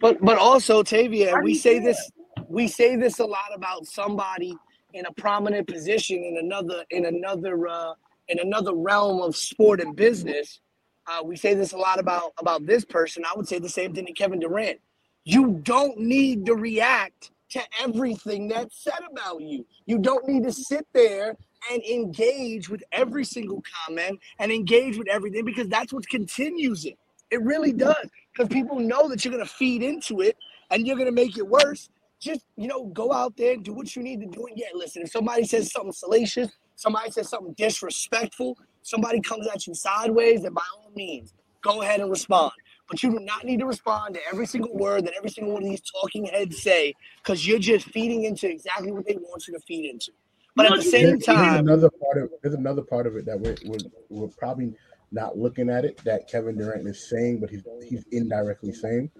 But 0.00 0.20
but 0.22 0.38
also, 0.38 0.82
Tavia, 0.82 1.32
Why 1.34 1.40
we 1.42 1.54
say 1.54 1.74
care? 1.74 1.84
this 1.84 2.10
we 2.48 2.66
say 2.66 2.96
this 2.96 3.18
a 3.20 3.26
lot 3.26 3.54
about 3.54 3.86
somebody 3.86 4.56
in 4.94 5.06
a 5.06 5.12
prominent 5.12 5.66
position 5.66 6.22
in 6.22 6.38
another 6.38 6.84
in 6.90 7.06
another 7.06 7.68
uh, 7.68 7.94
in 8.28 8.38
another 8.38 8.74
realm 8.74 9.20
of 9.22 9.36
sport 9.36 9.80
and 9.80 9.96
business. 9.96 10.60
Uh, 11.06 11.22
we 11.24 11.36
say 11.36 11.54
this 11.54 11.72
a 11.72 11.76
lot 11.76 11.98
about 11.98 12.32
about 12.38 12.66
this 12.66 12.84
person. 12.84 13.24
I 13.24 13.32
would 13.36 13.48
say 13.48 13.58
the 13.58 13.68
same 13.68 13.94
thing 13.94 14.06
to 14.06 14.12
Kevin 14.12 14.40
Durant. 14.40 14.80
You 15.24 15.60
don't 15.62 15.98
need 15.98 16.46
to 16.46 16.54
react 16.54 17.30
to 17.50 17.60
everything 17.82 18.48
that's 18.48 18.82
said 18.82 19.00
about 19.10 19.40
you. 19.40 19.66
You 19.86 19.98
don't 19.98 20.26
need 20.28 20.44
to 20.44 20.52
sit 20.52 20.86
there 20.92 21.36
and 21.70 21.82
engage 21.82 22.68
with 22.68 22.82
every 22.92 23.24
single 23.24 23.62
comment 23.86 24.18
and 24.38 24.50
engage 24.52 24.96
with 24.96 25.08
everything 25.08 25.44
because 25.44 25.68
that's 25.68 25.92
what 25.92 26.08
continues 26.08 26.84
it. 26.84 26.96
It 27.30 27.42
really 27.42 27.72
does 27.72 28.08
because 28.32 28.48
people 28.52 28.78
know 28.78 29.08
that 29.08 29.24
you're 29.24 29.32
going 29.32 29.44
to 29.44 29.52
feed 29.52 29.82
into 29.82 30.20
it 30.20 30.36
and 30.70 30.86
you're 30.86 30.96
going 30.96 31.06
to 31.06 31.12
make 31.12 31.36
it 31.36 31.46
worse. 31.46 31.88
Just, 32.20 32.44
you 32.56 32.68
know, 32.68 32.84
go 32.86 33.12
out 33.12 33.36
there 33.36 33.54
and 33.54 33.64
do 33.64 33.72
what 33.72 33.96
you 33.96 34.02
need 34.02 34.20
to 34.20 34.26
do. 34.26 34.46
And 34.46 34.56
yeah, 34.56 34.66
listen, 34.74 35.02
if 35.02 35.10
somebody 35.10 35.44
says 35.44 35.72
something 35.72 35.92
salacious, 35.92 36.50
somebody 36.76 37.10
says 37.10 37.28
something 37.28 37.54
disrespectful, 37.54 38.58
somebody 38.82 39.20
comes 39.20 39.46
at 39.48 39.66
you 39.66 39.74
sideways, 39.74 40.42
then 40.42 40.52
by 40.52 40.62
all 40.76 40.90
means, 40.94 41.32
go 41.62 41.82
ahead 41.82 42.00
and 42.00 42.10
respond. 42.10 42.52
But 42.88 43.02
you 43.02 43.10
do 43.10 43.20
not 43.20 43.44
need 43.44 43.60
to 43.60 43.66
respond 43.66 44.14
to 44.14 44.20
every 44.30 44.46
single 44.46 44.76
word 44.76 45.06
that 45.06 45.14
every 45.16 45.30
single 45.30 45.54
one 45.54 45.62
of 45.62 45.68
these 45.68 45.80
talking 45.80 46.26
heads 46.26 46.60
say 46.60 46.94
because 47.22 47.46
you're 47.46 47.58
just 47.58 47.86
feeding 47.86 48.24
into 48.24 48.50
exactly 48.50 48.90
what 48.90 49.06
they 49.06 49.14
want 49.14 49.46
you 49.46 49.54
to 49.54 49.60
feed 49.60 49.88
into. 49.88 50.10
But 50.56 50.66
at 50.66 50.76
the 50.76 50.82
same 50.82 51.20
time, 51.20 51.60
another 51.60 51.88
part 51.88 52.18
of 52.18 52.30
there's 52.42 52.54
another 52.54 52.82
part 52.82 53.06
of 53.06 53.16
it 53.16 53.24
that 53.26 53.38
we're, 53.38 53.54
we're 53.64 53.78
we're 54.08 54.28
probably 54.28 54.74
not 55.12 55.36
looking 55.36 55.70
at 55.70 55.84
it 55.84 56.00
that 56.04 56.28
Kevin 56.28 56.56
Durant 56.56 56.86
is 56.86 57.08
saying, 57.08 57.40
but 57.40 57.50
he's 57.50 57.62
he's 57.88 58.04
indirectly 58.12 58.72
saying. 58.72 59.10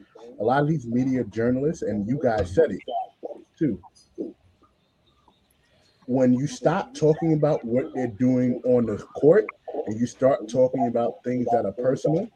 A 0.41 0.45
lot 0.45 0.63
of 0.63 0.69
these 0.69 0.87
media 0.87 1.25
journalists, 1.25 1.83
and 1.83 2.09
you 2.09 2.19
guys 2.23 2.55
said 2.55 2.71
it 2.71 2.81
too. 3.59 3.81
When 6.07 6.33
you 6.33 6.47
stop 6.47 6.95
talking 6.95 7.35
about 7.35 7.65
what 7.65 7.95
they're 7.95 8.09
doing 8.09 8.61
on 8.65 8.87
the 8.87 8.97
court 8.97 9.47
and 9.87 9.99
you 9.99 10.07
start 10.07 10.49
talking 10.49 10.89
about 10.89 11.23
things 11.25 11.47
that 11.53 11.65
are 11.67 11.73
personal, 11.73 12.29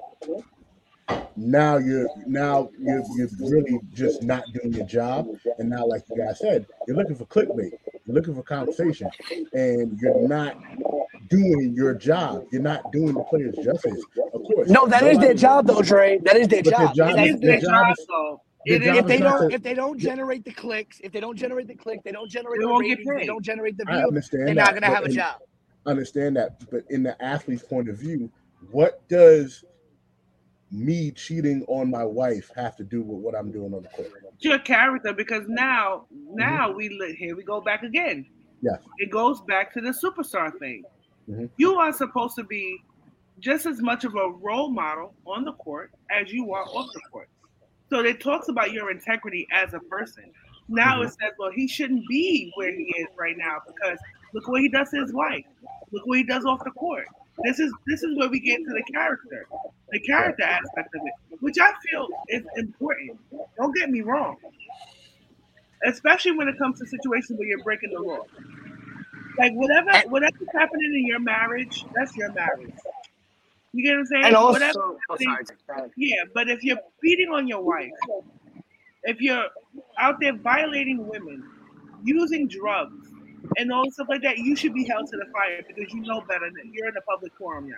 now 1.37 1.79
you're 1.79 2.09
now 2.27 2.71
you're 2.79 3.03
you're 3.17 3.29
really 3.41 3.79
just 3.93 4.23
not 4.23 4.45
doing 4.53 4.73
your 4.73 4.87
job. 4.87 5.27
And 5.59 5.69
now, 5.71 5.87
like 5.87 6.03
you 6.11 6.17
guys 6.17 6.39
said, 6.39 6.67
you're 6.87 6.97
looking 6.97 7.17
for 7.17 7.27
clickbait, 7.27 7.73
you're 8.07 8.15
looking 8.15 8.35
for 8.35 8.43
conversation, 8.43 9.09
and 9.53 9.99
you're 10.01 10.29
not 10.29 10.57
doing 11.29 11.75
your 11.75 11.95
job. 11.95 12.45
You're 12.53 12.63
not 12.63 12.93
doing 12.93 13.15
the 13.15 13.23
players 13.25 13.55
justice. 13.57 14.03
Of 14.33 14.43
course. 14.45 14.69
no, 14.69 14.87
that 14.87 15.03
is 15.03 15.19
their 15.19 15.35
job, 15.35 15.67
though, 15.67 15.83
Dre. 15.83 16.19
That 16.19 16.37
is 16.37 16.49
their 16.49 16.63
But 16.63 16.77
their 16.77 16.87
job. 16.89 16.95
job 16.97 17.09
And 17.11 17.19
It 17.19 17.23
that's- 17.23 17.35
is 17.35 17.41
their 17.41 17.51
their 17.53 17.61
job 17.61 17.71
job, 17.71 17.91
is- 17.99 18.07
though. 18.07 18.43
their 18.67 18.79
job 18.79 18.97
if 18.97 19.07
they 19.07 19.19
don't 19.19 19.49
to- 19.51 19.55
if 19.55 19.63
they 19.63 19.75
don't 19.75 19.99
generate 19.99 20.45
the 20.45 20.53
clicks, 20.53 21.01
if 21.03 21.13
they 21.13 21.21
don't 21.21 21.37
generate 21.37 21.69
the 21.69 21.75
click, 21.75 22.03
they 22.05 22.13
don't 22.13 22.31
generate 22.31 22.59
They 22.61 22.65
the 22.65 22.71
won't 22.71 22.85
get 22.87 22.99
ratings, 22.99 23.21
they 23.21 23.27
don't 23.27 23.45
generate 23.45 23.77
the 23.77 23.85
I 23.89 23.97
views, 23.97 24.09
understand 24.09 24.49
they're 24.49 24.55
that, 24.55 24.65
not 24.65 24.75
gonna 24.75 24.95
have 24.95 25.05
a 25.05 25.09
in- 25.09 25.13
job. 25.15 25.41
understand 25.87 26.37
that, 26.37 26.63
but 26.71 26.85
in 26.91 27.03
the 27.03 27.23
athlete's 27.23 27.63
point 27.63 27.89
of 27.89 27.97
view, 27.97 28.31
what 28.71 29.07
does 29.09 29.65
me 30.71 31.11
cheating 31.11 31.65
on 31.69 31.91
my 31.91 32.05
wife 32.05 32.51
have 32.57 32.75
to 32.77 32.85
do 32.85 33.03
with 33.03 33.19
what 33.21 33.35
I'm 33.35 33.53
doing 33.53 33.75
on 33.75 33.83
the 33.83 33.89
court? 33.91 34.11
Your 34.41 34.59
character 34.59 35.13
because 35.13 35.43
mm-hmm. 35.45 35.55
now 35.55 36.07
now 36.11 36.69
mm-hmm. 36.69 36.77
we 36.77 36.89
li- 36.89 37.15
here 37.19 37.37
we 37.37 37.43
go 37.45 37.61
back 37.61 37.83
again. 37.83 38.27
Yes. 38.63 38.79
It 38.99 39.11
goes 39.11 39.43
back 39.43 39.73
to 39.75 39.81
the 39.83 39.91
superstar 39.91 40.59
thing. 40.59 40.85
Mhm. 41.29 41.51
You 41.57 41.77
are 41.77 41.93
supposed 41.93 42.37
to 42.37 42.45
be 42.45 42.83
just 43.41 43.67
as 43.67 43.81
much 43.81 44.05
of 44.05 44.15
a 44.15 44.31
role 44.31 44.71
model 44.71 45.15
on 45.27 45.45
the 45.45 45.53
court 45.55 45.91
as 46.11 46.33
you 46.33 46.53
are 46.53 46.65
off 46.65 46.93
the 46.93 47.01
court. 47.11 47.29
So 47.91 48.01
it 48.01 48.21
talks 48.21 48.49
about 48.49 48.73
your 48.73 48.91
integrity 48.91 49.47
as 49.53 49.75
a 49.75 49.81
person. 49.81 50.25
Now 50.69 51.03
it 51.03 51.09
says, 51.09 51.33
well, 51.39 51.51
he 51.51 51.69
shouldn't 51.69 52.07
be 52.09 52.51
where 52.55 52.73
he 52.73 52.85
is 52.97 53.09
right 53.19 53.37
now 53.37 53.59
because 53.67 53.99
look 54.33 54.49
what 54.49 54.63
he 54.63 54.69
does 54.69 54.91
to 54.91 55.01
his 55.03 55.13
wife. 55.13 55.45
Look 55.93 56.07
what 56.07 56.19
he 56.19 56.25
does 56.25 56.45
off 56.45 56.65
the 56.65 56.71
court. 56.71 57.07
This 57.43 57.59
is 57.59 57.73
this 57.87 58.03
is 58.03 58.17
where 58.17 58.29
we 58.29 58.39
get 58.41 58.59
to 58.59 58.73
the 58.73 58.83
character, 58.93 59.47
the 59.91 60.01
character 60.01 60.45
aspect 60.45 60.95
of 60.95 61.01
it, 61.05 61.41
which 61.41 61.59
I 61.59 61.73
feel 61.91 62.09
is 62.29 62.45
important. 62.57 63.19
Don't 63.57 63.75
get 63.75 63.91
me 63.91 64.03
wrong, 64.03 64.37
especially 65.85 66.33
when 66.33 66.49
it 66.49 66.57
comes 66.59 66.79
to 66.79 66.87
situations 66.87 67.39
where 67.39 67.49
you're 67.49 67.63
breaking 67.65 67.93
the 67.93 68.01
law. 68.01 68.23
Like 69.39 69.53
whatever 69.55 69.91
whatever's 70.09 70.49
happening 70.53 70.95
in 70.95 71.07
your 71.07 71.21
marriage, 71.21 71.85
that's 71.95 72.17
your 72.17 72.33
marriage. 72.33 72.73
You 73.73 73.83
get 73.83 73.91
what 73.93 73.99
I'm 73.99 74.07
saying? 74.07 74.25
And 74.27 74.37
also, 74.37 74.53
Whatever- 74.53 74.97
oh, 75.11 75.17
sorry, 75.21 75.45
sorry. 75.67 75.91
yeah, 75.97 76.23
but 76.33 76.49
if 76.49 76.63
you're 76.63 76.79
beating 77.03 77.31
on 77.31 77.49
your 77.49 77.61
wife, 77.61 77.91
if 79.03 79.21
you're 79.21 79.47
out 79.99 80.21
there 80.21 80.37
violating 80.37 81.09
women, 81.09 81.43
using 82.05 82.47
drugs, 82.47 83.09
and 83.59 83.73
all 83.73 83.91
stuff 83.91 84.07
like 84.09 84.23
that, 84.23 84.39
you 84.39 84.55
should 84.55 84.75
be 84.75 84.85
held 84.85 85.09
to 85.11 85.17
the 85.17 85.27
fire 85.33 85.63
because 85.67 85.93
you 85.93 86.01
know 86.03 86.21
better. 86.23 86.47
Than, 86.47 86.73
you're 86.73 86.89
in 86.89 86.97
a 86.97 87.01
public 87.01 87.33
forum 87.37 87.69
now. 87.69 87.77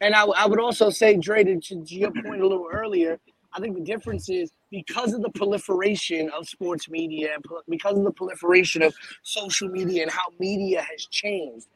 And 0.00 0.16
I, 0.16 0.24
I 0.24 0.46
would 0.46 0.58
also 0.58 0.90
say, 0.90 1.16
Dre, 1.16 1.44
to, 1.44 1.60
to 1.60 1.94
your 1.94 2.10
point 2.10 2.40
a 2.40 2.46
little 2.46 2.66
earlier, 2.72 3.20
I 3.52 3.60
think 3.60 3.76
the 3.76 3.84
difference 3.84 4.28
is 4.28 4.50
because 4.72 5.12
of 5.12 5.20
the 5.20 5.30
proliferation 5.30 6.30
of 6.30 6.48
sports 6.48 6.88
media 6.88 7.34
and 7.34 7.44
because 7.68 7.96
of 7.96 8.04
the 8.04 8.10
proliferation 8.10 8.82
of 8.82 8.94
social 9.22 9.68
media 9.68 10.02
and 10.02 10.10
how 10.10 10.22
media 10.40 10.80
has 10.80 11.06
changed, 11.06 11.66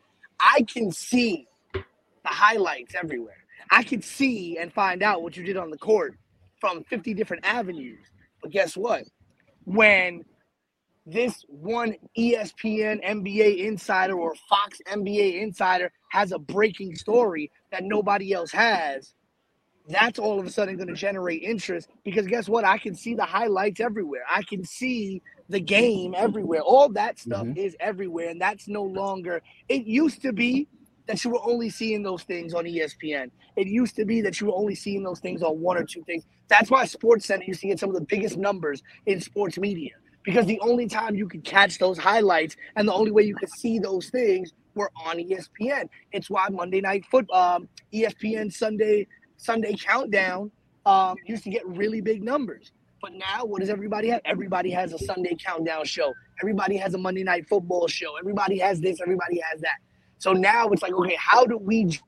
I 0.41 0.63
can 0.63 0.91
see 0.91 1.47
the 1.75 1.83
highlights 2.25 2.95
everywhere. 2.95 3.45
I 3.71 3.83
can 3.83 4.01
see 4.01 4.57
and 4.59 4.73
find 4.73 5.03
out 5.03 5.23
what 5.23 5.37
you 5.37 5.45
did 5.45 5.59
on 5.59 5.71
the 5.71 5.77
court 5.77 6.17
from 6.59 6.85
50 6.85 7.13
different 7.13 7.45
avenues. 7.45 8.01
But 8.43 8.51
guess 8.51 8.77
what? 8.77 9.05
When 9.65 10.25
this 11.05 11.45
one 11.49 11.97
ESPN 12.19 13.05
NBA 13.05 13.59
insider 13.59 14.15
or 14.15 14.35
Fox 14.49 14.81
NBA 14.91 15.43
insider 15.43 15.93
has 16.13 16.33
a 16.33 16.39
breaking 16.39 16.97
story 16.97 17.51
that 17.71 17.85
nobody 17.85 18.33
else 18.33 18.53
has, 18.53 19.13
that's 19.89 20.19
all 20.19 20.41
of 20.41 20.47
a 20.47 20.51
sudden 20.51 20.77
going 20.77 20.89
to 20.89 20.95
generate 20.95 21.43
interest 21.43 21.89
because 22.05 22.27
guess 22.27 22.49
what? 22.49 22.65
I 22.65 22.79
can 22.79 22.95
see 22.95 23.15
the 23.15 23.25
highlights 23.25 23.81
everywhere. 23.81 24.23
I 24.31 24.43
can 24.43 24.65
see 24.65 25.23
the 25.49 25.61
game 25.61 26.15
everywhere. 26.17 26.61
All 26.63 26.89
that 26.91 27.19
stuff 27.19 27.49
Mhm. 27.49 27.57
is 27.57 27.77
everywhere, 27.81 28.31
and 28.31 28.41
that's 28.41 28.69
no 28.69 28.83
longer. 28.83 29.43
It 29.69 29.87
used 29.87 30.23
to 30.23 30.33
be 30.33 30.69
that 31.07 31.25
you 31.25 31.31
were 31.31 31.43
only 31.45 31.71
seeing 31.71 32.03
those 32.03 32.25
things 32.25 32.55
on 32.55 32.67
ESPN. 32.67 33.31
It 33.57 33.69
used 33.69 33.97
to 33.97 34.05
be 34.05 34.21
that 34.23 34.41
you 34.41 34.49
were 34.49 34.55
only 34.57 34.75
seeing 34.75 35.05
those 35.05 35.21
things 35.21 35.43
on 35.43 35.61
one 35.61 35.77
or 35.79 35.85
two 35.85 36.03
things. 36.05 36.25
That's 36.49 36.71
why 36.71 36.85
Sports 36.87 37.27
Center 37.27 37.45
used 37.45 37.61
to 37.63 37.69
get 37.69 37.81
some 37.81 37.91
of 37.91 37.95
the 37.97 38.07
biggest 38.07 38.37
numbers 38.39 38.83
in 39.07 39.21
sports 39.21 39.59
media 39.59 39.93
because 40.25 40.47
the 40.47 40.61
only 40.61 40.89
time 40.89 41.15
you 41.15 41.29
could 41.29 41.45
catch 41.45 41.79
those 41.79 41.99
highlights 41.99 42.57
and 42.77 42.89
the 42.89 42.93
only 42.93 43.13
way 43.13 43.23
you 43.25 43.37
could 43.37 43.51
see 43.51 43.79
those 43.79 44.11
things 44.11 44.53
were 44.75 44.91
on 45.07 45.19
ESPN. 45.19 45.89
It's 46.13 46.31
why 46.31 46.49
Monday 46.51 46.81
Night 46.81 47.05
Football, 47.11 47.57
um, 47.57 47.69
ESPN 47.95 48.53
Sunday 48.53 49.07
Sunday 49.37 49.75
Countdown 49.75 50.51
um, 50.85 51.17
used 51.27 51.45
to 51.45 51.51
get 51.51 51.67
really 51.67 52.01
big 52.01 52.23
numbers. 52.23 52.73
But 53.03 53.13
now, 53.13 53.45
what 53.45 53.61
does 53.61 53.69
everybody 53.69 54.09
have? 54.09 54.21
Everybody 54.25 54.71
has 54.71 54.93
a 54.93 54.99
Sunday 54.99 55.37
Countdown 55.37 55.85
show. 55.85 56.15
Everybody 56.43 56.77
has 56.77 56.95
a 56.95 56.99
Monday 56.99 57.23
Night 57.23 57.49
Football 57.49 57.89
show. 57.89 58.17
Everybody 58.17 58.59
has 58.59 58.81
this. 58.81 59.01
Everybody 59.01 59.41
has 59.51 59.61
that. 59.61 59.77
So 60.19 60.33
now 60.33 60.69
it's 60.71 60.83
like, 60.83 60.93
okay, 60.93 61.17
how 61.19 61.45
do 61.45 61.59
we 61.59 61.99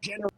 generate? 0.00 0.32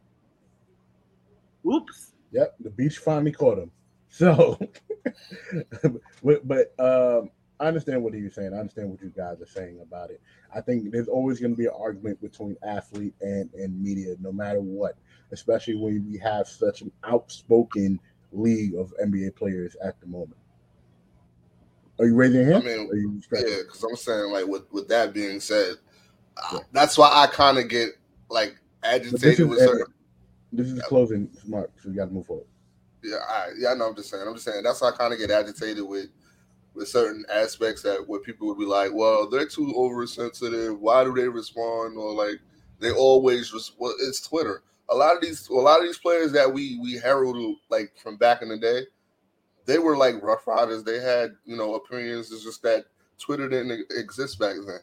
Oops. 1.65 2.11
Yep, 2.31 2.55
the 2.59 2.69
beach 2.71 2.97
finally 2.97 3.31
caught 3.31 3.57
him. 3.57 3.71
So, 4.09 4.59
but, 6.23 6.47
but 6.47 6.73
um, 6.79 7.29
I 7.59 7.67
understand 7.67 8.03
what 8.03 8.13
was 8.13 8.35
saying. 8.35 8.53
I 8.53 8.57
understand 8.57 8.89
what 8.89 9.01
you 9.01 9.09
guys 9.15 9.41
are 9.41 9.45
saying 9.45 9.79
about 9.81 10.09
it. 10.09 10.21
I 10.53 10.61
think 10.61 10.91
there's 10.91 11.07
always 11.07 11.39
going 11.39 11.53
to 11.53 11.57
be 11.57 11.65
an 11.65 11.73
argument 11.77 12.21
between 12.21 12.57
athlete 12.63 13.13
and, 13.21 13.49
and 13.53 13.81
media, 13.81 14.15
no 14.19 14.31
matter 14.31 14.59
what, 14.59 14.97
especially 15.33 15.75
when 15.75 16.05
we 16.09 16.17
have 16.19 16.47
such 16.47 16.81
an 16.81 16.91
outspoken 17.03 17.99
league 18.31 18.75
of 18.75 18.93
NBA 19.03 19.35
players 19.35 19.75
at 19.83 19.99
the 19.99 20.07
moment. 20.07 20.37
Are 21.99 22.05
you 22.05 22.15
raising 22.15 22.41
your 22.41 22.49
I 22.49 22.53
hand? 22.53 22.65
mean, 22.65 22.89
Are 22.89 22.95
you 22.95 23.21
yeah, 23.33 23.57
because 23.65 23.83
I'm 23.83 23.95
saying 23.95 24.31
like 24.31 24.47
with 24.47 24.63
with 24.71 24.87
that 24.87 25.13
being 25.13 25.39
said, 25.39 25.75
Yeah. 26.51 26.59
that's 26.71 26.97
why 26.97 27.09
I 27.11 27.27
kind 27.27 27.57
of 27.57 27.67
get 27.69 27.89
like 28.29 28.55
agitated 28.83 29.47
with 29.47 29.59
certain. 29.59 29.93
This 30.51 30.67
is 30.67 30.81
closing, 30.83 31.29
Mark. 31.47 31.71
So 31.81 31.89
we 31.89 31.95
got 31.95 32.05
to 32.05 32.11
move 32.11 32.27
forward. 32.27 32.45
Yeah, 33.03 33.17
I, 33.27 33.47
yeah, 33.57 33.69
I 33.71 33.73
know. 33.75 33.87
I'm 33.87 33.95
just 33.95 34.09
saying. 34.09 34.23
I'm 34.25 34.33
just 34.33 34.45
saying. 34.45 34.63
That's 34.63 34.81
why 34.81 34.89
I 34.89 34.91
kind 34.91 35.13
of 35.13 35.19
get 35.19 35.29
agitated 35.31 35.83
with 35.83 36.07
with 36.73 36.87
certain 36.87 37.25
aspects 37.31 37.81
that 37.83 38.07
where 38.07 38.19
people 38.19 38.47
would 38.47 38.57
be 38.59 38.65
like, 38.65 38.91
"Well, 38.93 39.29
they're 39.29 39.47
too 39.47 39.73
oversensitive. 39.75 40.79
Why 40.79 41.03
do 41.03 41.13
they 41.13 41.27
respond?" 41.27 41.97
Or 41.97 42.13
like 42.13 42.39
they 42.79 42.91
always 42.91 43.53
res- 43.53 43.73
well, 43.77 43.93
it's 43.99 44.21
Twitter. 44.21 44.63
A 44.93 44.95
lot 44.95 45.15
of 45.15 45.21
these, 45.21 45.47
a 45.49 45.53
lot 45.53 45.79
of 45.79 45.85
these 45.85 45.97
players 45.97 46.31
that 46.33 46.53
we 46.53 46.79
we 46.79 46.93
heralded 46.93 47.55
like 47.69 47.93
from 47.97 48.17
back 48.17 48.41
in 48.41 48.49
the 48.49 48.57
day, 48.57 48.81
they 49.65 49.79
were 49.79 49.97
like 49.97 50.21
rough 50.21 50.45
riders. 50.47 50.83
They 50.83 50.99
had 50.99 51.31
you 51.45 51.55
know 51.55 51.75
opinions. 51.75 52.31
It's 52.31 52.43
just 52.43 52.61
that 52.63 52.85
Twitter 53.19 53.49
didn't 53.49 53.87
exist 53.91 54.39
back 54.39 54.55
then. 54.65 54.79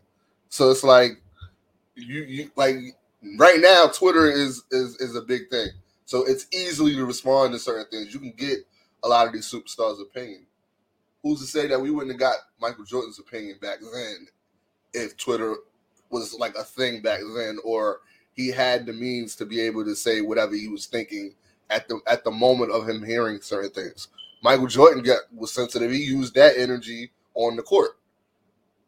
So 0.49 0.71
it's 0.71 0.85
like 0.85 1.13
you 1.95 2.23
you 2.25 2.51
like 2.57 2.77
right 3.39 3.61
now 3.61 3.87
Twitter 3.87 4.31
is 4.31 4.65
is 4.71 4.97
is 4.97 5.15
a 5.17 5.23
big 5.23 5.49
thing. 5.49 5.69
So 6.07 6.25
it's 6.25 6.47
easily 6.53 6.95
to 6.97 7.05
respond 7.05 7.53
to 7.53 7.59
certain 7.59 7.87
things. 7.91 8.13
You 8.13 8.21
can 8.21 8.33
get 8.37 8.59
a 9.05 9.09
lot 9.09 9.27
of 9.27 9.33
these 9.33 9.51
superstars' 9.51 10.03
opinion. 10.03 10.47
Who's 11.23 11.41
to 11.41 11.47
say 11.47 11.67
that 11.69 11.81
we 11.81 11.91
wouldn't 11.91 12.13
have 12.13 12.21
got 12.21 12.37
Michael 12.61 12.85
Jordan's 12.85 13.19
opinion 13.19 13.59
back 13.61 13.79
then 13.81 14.27
if 14.93 15.17
Twitter 15.17 15.57
was 16.11 16.35
like 16.35 16.57
a 16.57 16.65
thing 16.65 17.03
back 17.03 17.21
then, 17.37 17.59
or 17.65 18.01
he 18.35 18.49
had 18.49 18.87
the 18.87 18.93
means 18.93 19.37
to 19.37 19.47
be 19.47 19.61
able 19.61 19.85
to 19.85 19.95
say 19.95 20.21
whatever 20.21 20.55
he 20.55 20.69
was 20.69 20.87
thinking 20.87 21.35
at 21.69 21.89
the 21.89 22.01
at 22.07 22.25
the 22.25 22.31
moment 22.31 22.73
of 22.73 22.89
him 22.89 23.05
hearing 23.05 23.41
certain 23.41 23.71
things. 23.71 24.09
Michael 24.43 24.67
Jordan 24.67 25.03
got 25.03 25.21
was 25.35 25.53
sensitive. 25.53 25.91
He 25.91 25.99
used 26.05 26.35
that 26.35 26.57
energy 26.57 27.13
on 27.35 27.57
the 27.57 27.63
court. 27.63 27.91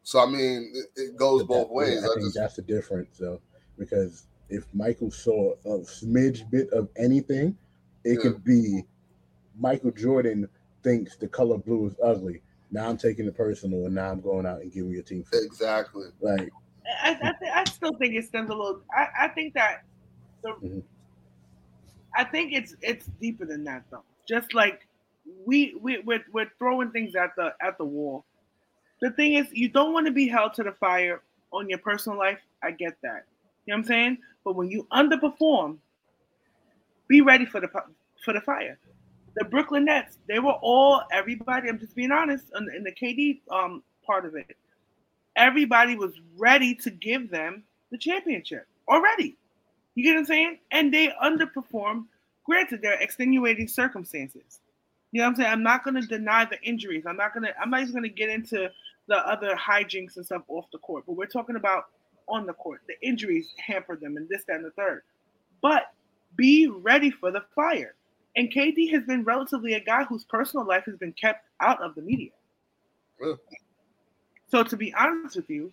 So 0.02 0.20
I 0.20 0.26
mean, 0.26 0.72
it, 0.74 1.00
it 1.00 1.16
goes 1.16 1.42
both 1.44 1.68
that- 1.68 1.74
ways. 1.74 2.02
I 2.02 2.06
I 2.06 2.14
think 2.14 2.26
just, 2.26 2.34
that's 2.36 2.56
the 2.56 2.62
difference, 2.62 3.18
though, 3.18 3.40
because 3.78 4.26
if 4.48 4.64
Michael 4.74 5.10
saw 5.10 5.52
a 5.64 5.78
smidge 5.80 6.50
bit 6.50 6.70
of 6.72 6.88
anything, 6.96 7.56
it 8.04 8.14
Yeah. 8.14 8.22
could 8.22 8.44
be 8.44 8.84
Michael 9.58 9.90
Jordan 9.92 10.48
thinks 10.82 11.16
the 11.16 11.28
color 11.28 11.58
blue 11.58 11.86
is 11.86 11.94
ugly. 12.02 12.42
Now 12.70 12.88
I'm 12.88 12.96
taking 12.96 13.26
it 13.26 13.36
personal, 13.36 13.84
and 13.86 13.94
now 13.94 14.10
I'm 14.10 14.20
going 14.20 14.46
out 14.46 14.62
and 14.62 14.72
giving 14.72 14.90
your 14.90 15.02
team. 15.02 15.24
fits. 15.24 15.44
exactly. 15.44 16.06
Like 16.20 16.50
I, 17.02 17.10
I, 17.10 17.14
th- 17.14 17.52
I 17.54 17.64
still 17.66 17.94
think 17.98 18.14
it 18.14 18.24
stems 18.26 18.50
a 18.50 18.54
little. 18.54 18.82
I, 18.94 19.06
I 19.22 19.28
think 19.28 19.54
that 19.54 19.84
the, 20.42 20.50
Mhm. 20.62 20.82
I 22.16 22.24
think 22.24 22.52
it's 22.52 22.74
it's 22.82 23.06
deeper 23.20 23.46
than 23.46 23.64
that 23.64 23.84
though. 23.90 24.04
Just 24.28 24.54
like 24.54 24.86
we 25.46 25.74
we 25.80 25.98
we're, 26.00 26.24
we're 26.32 26.50
throwing 26.58 26.90
things 26.90 27.14
at 27.16 27.30
the 27.36 27.54
at 27.62 27.78
the 27.78 27.84
wall. 27.84 28.24
The 29.00 29.10
thing 29.12 29.34
is, 29.34 29.46
you 29.52 29.68
don't 29.68 29.92
want 29.92 30.06
to 30.06 30.12
be 30.12 30.28
held 30.28 30.54
to 30.54 30.62
the 30.62 30.72
fire 30.72 31.22
on 31.52 31.68
your 31.68 31.78
personal 31.78 32.18
life. 32.18 32.38
I 32.62 32.70
get 32.72 32.94
that. 33.02 33.24
You 33.66 33.72
know 33.74 33.78
what 33.78 33.78
I'm 33.78 33.84
saying? 33.84 34.18
But 34.44 34.56
when 34.56 34.70
you 34.70 34.86
underperform, 34.92 35.78
be 37.08 37.20
ready 37.20 37.46
for 37.46 37.60
the 37.60 37.68
for 38.24 38.32
the 38.34 38.40
fire. 38.40 38.78
The 39.36 39.46
Brooklyn 39.46 39.86
Nets, 39.86 40.18
they 40.28 40.38
were 40.40 40.56
all 40.62 41.02
everybody. 41.12 41.68
I'm 41.68 41.78
just 41.78 41.94
being 41.96 42.12
honest. 42.12 42.46
In, 42.56 42.68
in 42.76 42.84
the 42.84 42.92
KD 42.92 43.40
um 43.50 43.82
part 44.06 44.26
of 44.26 44.34
it, 44.36 44.56
everybody 45.36 45.96
was 45.96 46.12
ready 46.36 46.74
to 46.76 46.90
give 46.90 47.30
them 47.30 47.62
the 47.90 47.98
championship 47.98 48.66
already. 48.88 49.36
You 49.94 50.04
get 50.04 50.14
what 50.14 50.20
I'm 50.20 50.24
saying? 50.26 50.58
And 50.70 50.92
they 50.92 51.12
underperformed. 51.22 52.04
Granted, 52.44 52.82
there 52.82 52.94
are 52.94 53.00
extenuating 53.00 53.68
circumstances. 53.68 54.60
You 55.12 55.20
know 55.20 55.26
what 55.26 55.30
I'm 55.30 55.36
saying? 55.36 55.52
I'm 55.52 55.62
not 55.62 55.84
going 55.84 56.00
to 56.00 56.06
deny 56.06 56.46
the 56.46 56.60
injuries. 56.62 57.04
I'm 57.06 57.16
not 57.16 57.34
going 57.34 57.44
to. 57.44 57.60
I'm 57.60 57.70
not 57.70 57.82
even 57.82 58.02
to 58.02 58.08
get 58.08 58.30
into 58.30 58.70
the 59.08 59.16
other 59.16 59.54
hijinks 59.54 60.16
and 60.16 60.24
stuff 60.24 60.42
off 60.48 60.66
the 60.72 60.78
court. 60.78 61.04
But 61.06 61.16
we're 61.16 61.26
talking 61.26 61.56
about 61.56 61.84
on 62.28 62.46
the 62.46 62.54
court. 62.54 62.80
The 62.88 62.94
injuries 63.06 63.52
hampered 63.58 64.00
them, 64.00 64.16
and 64.16 64.28
this, 64.28 64.44
that, 64.44 64.56
and 64.56 64.64
the 64.64 64.70
third. 64.70 65.02
But 65.60 65.92
be 66.36 66.66
ready 66.66 67.10
for 67.10 67.30
the 67.30 67.42
fire. 67.54 67.94
And 68.36 68.50
KD 68.50 68.90
has 68.92 69.04
been 69.04 69.24
relatively 69.24 69.74
a 69.74 69.80
guy 69.80 70.04
whose 70.04 70.24
personal 70.24 70.66
life 70.66 70.84
has 70.86 70.96
been 70.96 71.12
kept 71.12 71.44
out 71.60 71.82
of 71.82 71.94
the 71.94 72.00
media. 72.00 72.30
Yeah. 73.20 73.34
So 74.52 74.62
to 74.62 74.76
be 74.76 74.92
honest 74.92 75.34
with 75.34 75.48
you, 75.48 75.72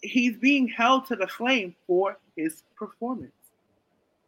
he's 0.00 0.36
being 0.36 0.68
held 0.68 1.06
to 1.06 1.16
the 1.16 1.26
flame 1.26 1.74
for 1.88 2.16
his 2.36 2.62
performance. 2.76 3.32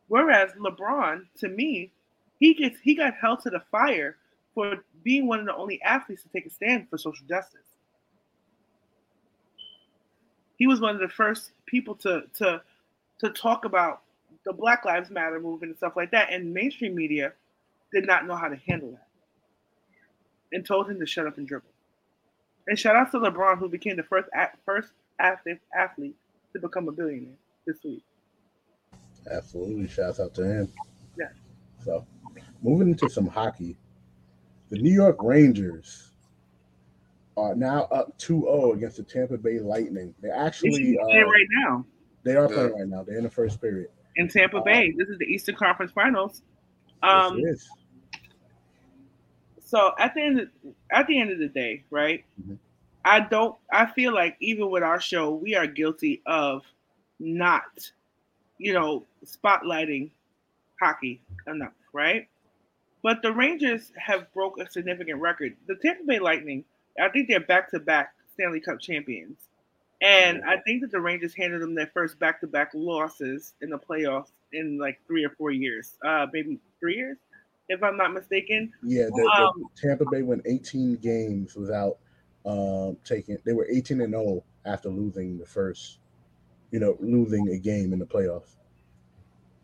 Whereas 0.08 0.50
LeBron, 0.58 1.26
to 1.38 1.48
me, 1.48 1.92
he 2.40 2.54
gets 2.54 2.80
he 2.80 2.96
got 2.96 3.14
held 3.14 3.40
to 3.44 3.50
the 3.50 3.62
fire 3.70 4.16
for 4.52 4.82
being 5.04 5.28
one 5.28 5.38
of 5.38 5.46
the 5.46 5.54
only 5.54 5.80
athletes 5.82 6.24
to 6.24 6.28
take 6.30 6.44
a 6.46 6.50
stand 6.50 6.88
for 6.90 6.98
social 6.98 7.24
justice. 7.28 7.60
He 10.56 10.66
was 10.66 10.80
one 10.80 10.96
of 10.96 11.00
the 11.00 11.08
first 11.08 11.52
people 11.66 11.94
to 11.96 12.24
to 12.38 12.60
to 13.20 13.30
talk 13.30 13.64
about 13.64 14.02
the 14.44 14.52
Black 14.52 14.84
Lives 14.84 15.08
Matter 15.08 15.38
movement 15.38 15.70
and 15.70 15.76
stuff 15.76 15.92
like 15.94 16.10
that, 16.10 16.32
and 16.32 16.52
mainstream 16.52 16.96
media 16.96 17.32
did 17.92 18.08
not 18.08 18.26
know 18.26 18.34
how 18.34 18.48
to 18.48 18.56
handle 18.56 18.90
that 18.90 19.06
and 20.52 20.66
told 20.66 20.90
him 20.90 20.98
to 20.98 21.06
shut 21.06 21.28
up 21.28 21.38
and 21.38 21.46
dribble. 21.46 21.68
And 22.68 22.78
shout 22.78 22.94
out 22.96 23.10
to 23.12 23.18
LeBron, 23.18 23.58
who 23.58 23.68
became 23.68 23.96
the 23.96 24.02
first 24.04 24.28
a- 24.34 24.56
first 24.64 24.90
athlete 25.18 25.58
athlete 25.76 26.14
to 26.52 26.60
become 26.60 26.88
a 26.88 26.92
billionaire 26.92 27.34
this 27.66 27.76
week. 27.84 28.04
absolutely, 29.30 29.88
shouts 29.88 30.20
out 30.20 30.34
to 30.34 30.44
him. 30.44 30.72
Yeah. 31.18 31.26
So, 31.84 32.06
moving 32.62 32.88
into 32.88 33.08
some 33.08 33.26
hockey, 33.26 33.76
the 34.70 34.78
New 34.78 34.92
York 34.92 35.16
Rangers 35.22 36.12
are 37.36 37.54
now 37.54 37.84
up 37.84 38.16
2-0 38.18 38.74
against 38.74 38.96
the 38.98 39.02
Tampa 39.02 39.38
Bay 39.38 39.60
Lightning. 39.60 40.14
They 40.20 40.28
They 40.28 40.34
actually 40.34 40.72
should 40.94 41.00
uh, 41.00 41.04
playing 41.04 41.24
right 41.26 41.46
now 41.64 41.84
they 42.24 42.36
are 42.36 42.48
playing 42.48 42.74
right 42.74 42.88
now. 42.88 43.02
They're 43.02 43.16
in 43.16 43.24
the 43.24 43.30
first 43.30 43.60
period. 43.60 43.88
in 44.16 44.28
Tampa 44.28 44.58
uh, 44.58 44.62
Bay. 44.62 44.92
This 44.96 45.08
is 45.08 45.18
the 45.18 45.24
Eastern 45.24 45.54
Conference 45.54 45.92
Finals. 45.92 46.42
Yes, 47.02 47.24
Um, 47.30 47.38
it 47.38 47.42
is. 47.42 47.68
So 49.68 49.92
at 49.98 50.14
the 50.14 50.22
end 50.22 50.40
of, 50.40 50.48
at 50.90 51.06
the 51.06 51.20
end 51.20 51.30
of 51.30 51.38
the 51.38 51.48
day, 51.48 51.84
right? 51.90 52.24
Mhm. 52.42 52.58
I 53.04 53.20
don't 53.20 53.54
I 53.72 53.86
feel 53.86 54.14
like 54.14 54.36
even 54.40 54.70
with 54.70 54.82
our 54.82 55.00
show, 55.00 55.30
we 55.34 55.54
are 55.54 55.66
guilty 55.66 56.22
of 56.26 56.64
not, 57.18 57.92
you 58.58 58.72
know, 58.72 59.04
spotlighting 59.26 60.10
hockey 60.80 61.20
enough, 61.46 61.74
right? 61.92 62.28
But 63.02 63.22
the 63.22 63.32
Rangers 63.32 63.92
have 63.96 64.32
broke 64.32 64.58
a 64.58 64.70
significant 64.70 65.20
record. 65.20 65.56
The 65.66 65.76
Tampa 65.76 66.04
Bay 66.04 66.18
Lightning, 66.18 66.64
I 67.00 67.08
think 67.10 67.28
they're 67.28 67.40
back 67.40 67.70
to 67.72 67.78
back 67.80 68.14
Stanley 68.34 68.60
Cup 68.60 68.80
champions. 68.80 69.48
And 70.00 70.42
I 70.44 70.58
think 70.58 70.80
that 70.82 70.90
the 70.92 71.00
Rangers 71.00 71.34
handed 71.34 71.60
them 71.60 71.74
their 71.74 71.88
first 71.94 72.18
back 72.18 72.40
to 72.40 72.46
back 72.46 72.70
losses 72.74 73.54
in 73.62 73.70
the 73.70 73.78
playoffs 73.78 74.30
in 74.52 74.78
like 74.78 75.00
three 75.06 75.24
or 75.24 75.30
four 75.30 75.50
years. 75.50 75.98
Uh 76.04 76.26
maybe 76.32 76.58
three 76.80 76.96
years, 76.96 77.18
if 77.68 77.82
I'm 77.82 77.96
not 77.96 78.12
mistaken. 78.12 78.72
Yeah, 78.82 79.04
the, 79.04 79.22
the 79.22 79.44
um, 79.44 79.64
Tampa 79.76 80.04
Bay 80.10 80.22
went 80.22 80.42
18 80.46 80.96
games 80.96 81.54
without 81.54 81.98
um, 82.46 82.96
taking. 83.04 83.38
They 83.44 83.52
were 83.52 83.66
18 83.70 84.00
and 84.00 84.12
0 84.12 84.42
after 84.64 84.88
losing 84.88 85.38
the 85.38 85.46
first, 85.46 85.98
you 86.70 86.80
know, 86.80 86.96
losing 87.00 87.48
a 87.48 87.58
game 87.58 87.92
in 87.92 87.98
the 87.98 88.06
playoffs. 88.06 88.56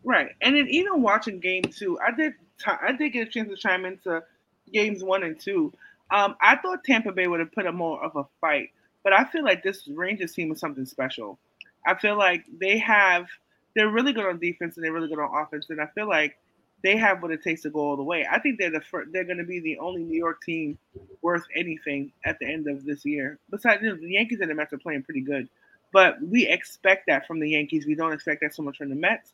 Right, 0.03 0.29
and 0.41 0.55
then 0.55 0.67
even 0.69 1.01
watching 1.01 1.39
game 1.39 1.63
two, 1.63 1.99
I 1.99 2.11
did 2.11 2.33
ti- 2.59 2.71
I 2.81 2.91
did 2.91 3.09
get 3.09 3.27
a 3.27 3.31
chance 3.31 3.49
to 3.49 3.55
chime 3.55 3.85
into 3.85 4.23
games 4.71 5.03
one 5.03 5.23
and 5.23 5.39
two. 5.39 5.73
Um, 6.11 6.35
I 6.39 6.57
thought 6.57 6.83
Tampa 6.83 7.11
Bay 7.11 7.27
would 7.27 7.39
have 7.39 7.51
put 7.51 7.65
up 7.65 7.73
more 7.73 8.03
of 8.03 8.15
a 8.15 8.25
fight, 8.39 8.69
but 9.03 9.13
I 9.13 9.25
feel 9.25 9.43
like 9.43 9.63
this 9.63 9.87
Rangers 9.87 10.33
team 10.33 10.51
is 10.51 10.59
something 10.59 10.85
special. 10.85 11.39
I 11.87 11.95
feel 11.95 12.17
like 12.17 12.45
they 12.59 12.77
have 12.79 13.27
they're 13.75 13.89
really 13.89 14.13
good 14.13 14.25
on 14.25 14.39
defense 14.39 14.77
and 14.77 14.85
they're 14.85 14.93
really 14.93 15.09
good 15.09 15.19
on 15.19 15.43
offense, 15.43 15.71
and 15.71 15.81
I 15.81 15.87
feel 15.95 16.07
like 16.07 16.37
they 16.85 16.97
have 16.97 17.23
what 17.23 17.31
it 17.31 17.41
takes 17.41 17.63
to 17.63 17.71
go 17.71 17.79
all 17.79 17.97
the 17.97 18.03
way. 18.03 18.27
I 18.29 18.39
think 18.39 18.59
they're 18.59 18.69
the 18.69 18.79
first, 18.79 19.11
they're 19.11 19.23
going 19.23 19.39
to 19.39 19.43
be 19.43 19.59
the 19.59 19.79
only 19.79 20.03
New 20.03 20.17
York 20.17 20.43
team 20.43 20.77
worth 21.23 21.43
anything 21.55 22.11
at 22.23 22.37
the 22.39 22.45
end 22.45 22.67
of 22.67 22.85
this 22.85 23.03
year. 23.03 23.39
Besides, 23.49 23.81
you 23.81 23.89
know, 23.89 23.95
the 23.95 24.11
Yankees 24.11 24.39
and 24.39 24.51
the 24.51 24.53
Mets 24.53 24.71
are 24.71 24.77
playing 24.77 25.01
pretty 25.01 25.21
good, 25.21 25.49
but 25.91 26.21
we 26.21 26.47
expect 26.47 27.07
that 27.07 27.25
from 27.25 27.39
the 27.39 27.49
Yankees. 27.49 27.87
We 27.87 27.95
don't 27.95 28.13
expect 28.13 28.41
that 28.41 28.53
so 28.53 28.61
much 28.61 28.77
from 28.77 28.89
the 28.89 28.95
Mets. 28.95 29.33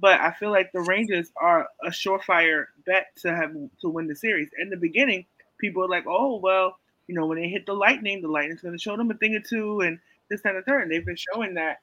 But 0.00 0.20
I 0.20 0.32
feel 0.32 0.50
like 0.50 0.70
the 0.70 0.80
Rangers 0.80 1.32
are 1.36 1.68
a 1.84 1.90
surefire 1.90 2.66
bet 2.86 3.08
to 3.22 3.34
have 3.34 3.52
to 3.80 3.88
win 3.88 4.06
the 4.06 4.16
series. 4.16 4.50
In 4.58 4.70
the 4.70 4.76
beginning, 4.76 5.26
people 5.58 5.84
are 5.84 5.88
like, 5.88 6.06
"Oh, 6.06 6.36
well, 6.36 6.78
you 7.08 7.14
know, 7.14 7.26
when 7.26 7.38
they 7.38 7.48
hit 7.48 7.66
the 7.66 7.74
Lightning, 7.74 8.22
the 8.22 8.28
Lightning's 8.28 8.62
going 8.62 8.76
to 8.76 8.82
show 8.82 8.96
them 8.96 9.10
a 9.10 9.14
thing 9.14 9.34
or 9.34 9.40
two, 9.40 9.80
and 9.80 9.98
this 10.30 10.40
and 10.44 10.56
the 10.56 10.62
third. 10.62 10.82
And 10.82 10.90
they've 10.90 11.04
been 11.04 11.16
showing 11.16 11.54
that 11.54 11.80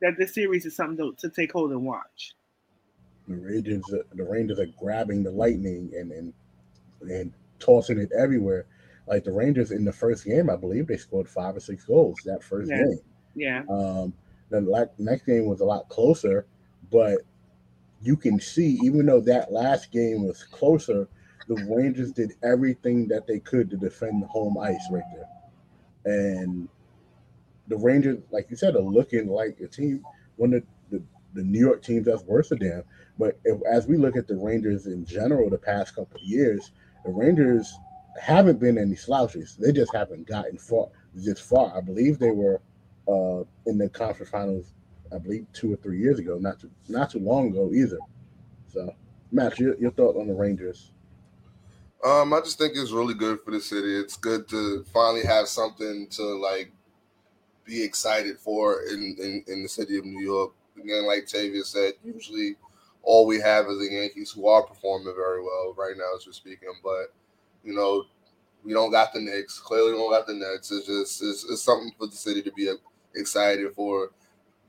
that 0.00 0.16
this 0.16 0.32
series 0.32 0.64
is 0.64 0.74
something 0.74 0.96
to, 0.96 1.28
to 1.28 1.28
take 1.28 1.52
hold 1.52 1.72
and 1.72 1.84
watch. 1.84 2.34
The 3.28 3.36
Rangers, 3.36 3.86
the 3.86 4.24
Rangers 4.24 4.58
are 4.58 4.66
grabbing 4.66 5.22
the 5.22 5.30
Lightning 5.30 5.92
and 5.94 6.12
and 6.12 6.34
and 7.02 7.32
tossing 7.58 7.98
it 7.98 8.12
everywhere. 8.12 8.66
Like 9.06 9.24
the 9.24 9.32
Rangers 9.32 9.72
in 9.72 9.84
the 9.84 9.92
first 9.92 10.24
game, 10.24 10.50
I 10.50 10.56
believe 10.56 10.86
they 10.86 10.96
scored 10.96 11.28
five 11.28 11.56
or 11.56 11.60
six 11.60 11.84
goals 11.84 12.24
that 12.24 12.42
first 12.42 12.70
Yeah. 12.70 12.76
game. 12.76 13.00
Yeah, 13.34 13.64
Um, 13.68 14.14
the 14.50 14.90
next 14.98 15.24
game 15.24 15.46
was 15.46 15.60
a 15.60 15.64
lot 15.64 15.88
closer, 15.88 16.46
but 16.90 17.22
you 18.02 18.16
can 18.16 18.40
see, 18.40 18.66
even 18.66 19.06
though 19.06 19.20
that 19.20 19.52
last 19.52 19.92
game 19.92 20.24
was 20.26 20.44
closer, 20.44 21.08
the 21.48 21.56
Rangers 21.56 22.12
did 22.12 22.34
everything 22.42 23.08
that 23.08 23.26
they 23.26 23.40
could 23.40 23.70
to 23.70 23.76
defend 23.76 24.22
the 24.22 24.26
home 24.28 24.58
ice 24.58 24.90
right 24.90 25.04
there. 25.14 25.28
And 26.04 26.68
the 27.68 27.76
Rangers, 27.76 28.18
like 28.30 28.50
you 28.50 28.56
said, 28.56 28.74
are 28.76 28.80
looking 28.80 29.28
like 29.28 29.60
a 29.60 29.68
team, 29.68 30.04
one 30.36 30.54
of 30.54 30.64
the, 30.90 31.02
the 31.34 31.42
New 31.42 31.60
York 31.60 31.82
teams 31.82 32.06
that's 32.06 32.24
worse 32.24 32.48
than 32.48 32.58
them. 32.60 32.84
But 33.20 33.38
if, 33.44 33.60
as 33.70 33.86
we 33.86 33.98
look 33.98 34.16
at 34.16 34.26
the 34.26 34.36
Rangers 34.36 34.86
in 34.86 35.04
general 35.04 35.50
the 35.50 35.58
past 35.58 35.94
couple 35.94 36.16
of 36.16 36.22
years, 36.22 36.70
the 37.04 37.10
Rangers 37.10 37.70
haven't 38.18 38.58
been 38.58 38.78
any 38.78 38.96
slouches. 38.96 39.56
They 39.56 39.72
just 39.72 39.94
haven't 39.94 40.26
gotten 40.26 40.56
far 40.56 40.88
this 41.14 41.38
far. 41.38 41.76
I 41.76 41.82
believe 41.82 42.18
they 42.18 42.30
were 42.30 42.62
uh, 43.06 43.44
in 43.66 43.76
the 43.76 43.90
conference 43.90 44.30
finals, 44.30 44.72
I 45.14 45.18
believe 45.18 45.46
two 45.52 45.70
or 45.70 45.76
three 45.76 45.98
years 45.98 46.18
ago, 46.18 46.38
not 46.38 46.60
too 46.60 46.70
not 46.88 47.10
too 47.10 47.18
long 47.18 47.48
ago 47.48 47.70
either. 47.74 47.98
So, 48.72 48.94
Matt, 49.30 49.58
your, 49.58 49.76
your 49.76 49.90
thought 49.90 50.16
on 50.16 50.26
the 50.26 50.34
Rangers? 50.34 50.92
Um, 52.02 52.32
I 52.32 52.40
just 52.40 52.56
think 52.56 52.72
it's 52.76 52.92
really 52.92 53.12
good 53.12 53.40
for 53.44 53.50
the 53.50 53.60
city. 53.60 53.98
It's 53.98 54.16
good 54.16 54.48
to 54.48 54.82
finally 54.94 55.26
have 55.26 55.46
something 55.46 56.06
to 56.12 56.22
like 56.22 56.72
be 57.66 57.82
excited 57.82 58.38
for 58.38 58.84
in, 58.84 59.14
in, 59.20 59.44
in 59.46 59.62
the 59.62 59.68
city 59.68 59.98
of 59.98 60.06
New 60.06 60.22
York. 60.22 60.52
Again, 60.82 61.06
like 61.06 61.26
Tavia 61.26 61.62
said, 61.64 61.92
usually 62.02 62.56
all 63.02 63.26
we 63.26 63.40
have 63.40 63.66
is 63.66 63.78
the 63.78 63.94
Yankees 63.94 64.30
who 64.30 64.46
are 64.48 64.62
performing 64.62 65.14
very 65.14 65.42
well 65.42 65.74
right 65.76 65.96
now 65.96 66.16
as 66.16 66.26
we're 66.26 66.32
speaking. 66.32 66.68
But 66.82 67.12
you 67.64 67.74
know, 67.74 68.04
we 68.64 68.72
don't 68.72 68.90
got 68.90 69.12
the 69.12 69.20
Knicks. 69.20 69.58
Clearly, 69.58 69.92
we 69.92 69.98
don't 69.98 70.10
got 70.10 70.26
the 70.26 70.34
Nets. 70.34 70.70
It's 70.70 70.86
just 70.86 71.22
it's, 71.22 71.44
it's 71.48 71.62
something 71.62 71.92
for 71.98 72.06
the 72.06 72.16
city 72.16 72.42
to 72.42 72.52
be 72.52 72.72
excited 73.14 73.72
for. 73.74 74.10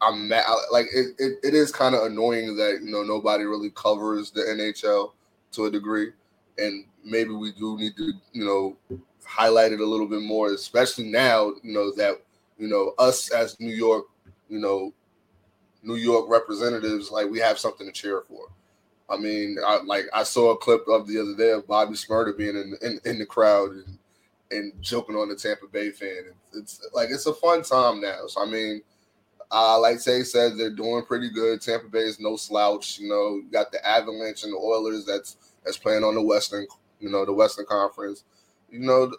I'm 0.02 0.28
mad, 0.28 0.46
like 0.72 0.88
it, 0.94 1.16
it, 1.20 1.40
it 1.44 1.54
is 1.54 1.72
kind 1.72 1.94
of 1.94 2.04
annoying 2.04 2.56
that 2.58 2.80
you 2.84 2.92
know 2.92 3.04
nobody 3.04 3.44
really 3.44 3.72
covers 3.72 4.32
the 4.32 4.42
NHL 4.42 5.12
to 5.54 5.66
a 5.66 5.72
degree, 5.72 6.12
and 6.58 6.86
maybe 7.04 7.32
we 7.32 7.52
do 7.52 7.78
need 7.78 7.96
to 7.98 8.14
you 8.34 8.46
know 8.46 8.78
highlight 9.24 9.72
it 9.72 9.80
a 9.80 9.86
little 9.86 10.08
bit 10.08 10.22
more, 10.22 10.52
especially 10.54 11.12
now 11.12 11.54
you 11.62 11.74
know 11.74 11.94
that 11.96 12.22
you 12.58 12.68
know 12.68 12.94
us 12.98 13.30
as 13.32 13.60
New 13.60 13.74
York, 13.74 14.06
you 14.50 14.60
know, 14.60 14.92
New 15.84 15.96
York 15.96 16.26
representatives, 16.30 17.12
like 17.12 17.30
we 17.30 17.40
have 17.40 17.60
something 17.60 17.88
to 17.88 17.94
cheer 17.94 18.22
for. 18.28 18.48
I 19.10 19.18
mean, 19.18 19.58
I 19.66 19.82
like 19.84 20.06
I 20.14 20.24
saw 20.24 20.52
a 20.52 20.58
clip 20.58 20.88
of 20.88 21.08
the 21.08 21.20
other 21.20 21.36
day 21.36 21.52
of 21.52 21.68
Bobby 21.68 21.94
Shmurda 21.94 22.38
being 22.38 22.56
in 22.56 22.76
in, 22.82 23.00
in 23.06 23.20
the 23.20 23.26
crowd 23.26 23.72
and 23.72 23.98
and 24.52 24.74
joking 24.82 25.16
on 25.16 25.30
the 25.30 25.36
Tampa 25.36 25.68
Bay 25.68 25.92
fan. 25.92 26.34
It's, 26.54 26.86
like 26.94 27.10
it's 27.10 27.26
a 27.26 27.34
fun 27.34 27.64
time 27.64 28.02
now. 28.02 28.28
So 28.28 28.42
I 28.42 28.46
mean, 28.46 28.82
uh, 29.52 29.80
like 29.80 30.02
Tay 30.02 30.24
said, 30.24 30.58
they're 30.58 30.70
doing 30.70 31.04
pretty 31.06 31.30
good. 31.30 31.62
Tampa 31.62 31.88
Bay 31.90 32.00
is 32.00 32.20
no 32.20 32.38
slouch. 32.38 33.00
You 33.00 33.10
know, 33.10 33.36
you 33.44 33.50
got 33.52 33.72
the 33.72 33.86
Avalanche 33.86 34.44
and 34.44 34.54
the 34.54 34.58
Oilers 34.58 35.06
that's 35.06 35.38
that's 35.66 35.78
playing 35.78 36.04
on 36.04 36.16
the 36.16 36.22
Western, 36.22 36.66
you 37.00 37.10
know, 37.10 37.26
the 37.26 37.34
Western 37.34 37.66
Conference. 37.66 38.24
You 38.70 38.80
know, 38.80 39.12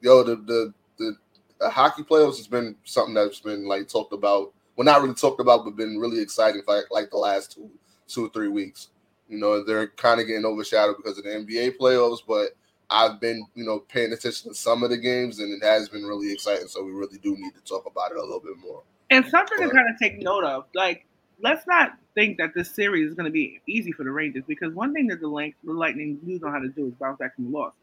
yo, 0.00 0.22
the 0.22 0.36
the 0.36 0.74
the, 0.98 1.16
the 1.60 1.70
hockey 1.70 2.02
playoffs 2.02 2.38
has 2.38 2.46
been 2.46 2.76
something 2.84 3.14
that's 3.14 3.40
been 3.40 3.66
like 3.66 3.88
talked 3.88 4.14
about. 4.14 4.52
Well, 4.76 4.84
not 4.84 5.02
really 5.02 5.14
talked 5.14 5.40
about, 5.40 5.64
but 5.64 5.76
been 5.76 5.98
really 5.98 6.20
exciting 6.20 6.62
for 6.62 6.76
like, 6.76 6.90
like 6.90 7.10
the 7.10 7.16
last 7.16 7.52
two 7.52 7.70
two 8.08 8.26
or 8.26 8.28
three 8.28 8.48
weeks. 8.48 8.88
You 9.28 9.38
know, 9.38 9.64
they're 9.64 9.88
kind 9.88 10.20
of 10.20 10.26
getting 10.26 10.44
overshadowed 10.44 10.96
because 10.96 11.18
of 11.18 11.24
the 11.24 11.30
NBA 11.30 11.78
playoffs, 11.78 12.18
but 12.26 12.50
I've 12.88 13.20
been, 13.20 13.44
you 13.54 13.64
know, 13.64 13.80
paying 13.80 14.12
attention 14.12 14.50
to 14.50 14.54
some 14.54 14.84
of 14.84 14.90
the 14.90 14.98
games, 14.98 15.40
and 15.40 15.52
it 15.52 15.66
has 15.66 15.88
been 15.88 16.04
really 16.04 16.32
exciting. 16.32 16.68
So 16.68 16.84
we 16.84 16.92
really 16.92 17.18
do 17.18 17.36
need 17.36 17.54
to 17.54 17.60
talk 17.62 17.86
about 17.86 18.12
it 18.12 18.18
a 18.18 18.20
little 18.20 18.40
bit 18.40 18.56
more. 18.58 18.82
and 19.10 19.26
something 19.26 19.58
to 19.58 19.70
kind 19.70 19.88
of 19.90 19.98
take 19.98 20.22
note 20.22 20.44
of, 20.44 20.66
like 20.74 21.06
let's 21.40 21.66
not 21.66 21.92
think 22.14 22.38
that 22.38 22.54
this 22.54 22.70
series 22.70 23.10
is 23.10 23.14
going 23.14 23.26
to 23.26 23.30
be 23.30 23.60
easy 23.66 23.92
for 23.92 24.04
the 24.04 24.10
Rangers 24.10 24.44
because 24.46 24.72
one 24.72 24.94
thing 24.94 25.06
that 25.08 25.20
the 25.20 25.28
Lightning 25.28 26.18
do 26.24 26.38
know 26.38 26.50
how 26.50 26.58
to 26.58 26.68
do 26.68 26.86
is 26.86 26.94
bounce 26.94 27.18
back 27.18 27.34
from 27.34 27.50
the 27.50 27.58
loss. 27.58 27.74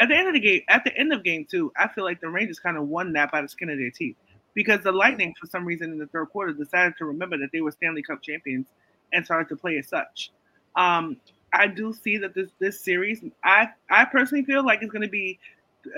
At 0.00 0.08
the 0.08 0.16
end 0.16 0.28
of 0.28 0.34
the 0.34 0.40
game, 0.40 0.62
at 0.68 0.84
the 0.84 0.96
end 0.96 1.12
of 1.12 1.24
game 1.24 1.44
two, 1.48 1.72
I 1.76 1.88
feel 1.88 2.04
like 2.04 2.20
the 2.20 2.28
Rangers 2.28 2.58
kind 2.58 2.76
of 2.76 2.88
won 2.88 3.12
that 3.14 3.30
by 3.30 3.42
the 3.42 3.48
skin 3.48 3.68
of 3.68 3.78
their 3.78 3.90
teeth 3.90 4.16
because 4.58 4.82
the 4.82 4.90
Lightning, 4.90 5.32
for 5.40 5.46
some 5.46 5.64
reason, 5.64 5.92
in 5.92 5.98
the 5.98 6.08
third 6.08 6.30
quarter, 6.30 6.52
decided 6.52 6.94
to 6.98 7.04
remember 7.04 7.38
that 7.38 7.50
they 7.52 7.60
were 7.60 7.70
Stanley 7.70 8.02
Cup 8.02 8.20
champions 8.20 8.66
and 9.12 9.24
started 9.24 9.48
to 9.50 9.54
play 9.54 9.78
as 9.78 9.86
such. 9.86 10.32
Um, 10.74 11.16
I 11.52 11.68
do 11.68 11.92
see 11.92 12.18
that 12.18 12.34
this 12.34 12.50
this 12.58 12.80
series, 12.80 13.22
I 13.44 13.68
I 13.88 14.04
personally 14.06 14.44
feel 14.44 14.66
like 14.66 14.82
it's 14.82 14.90
going 14.90 15.02
to 15.02 15.08
be, 15.08 15.38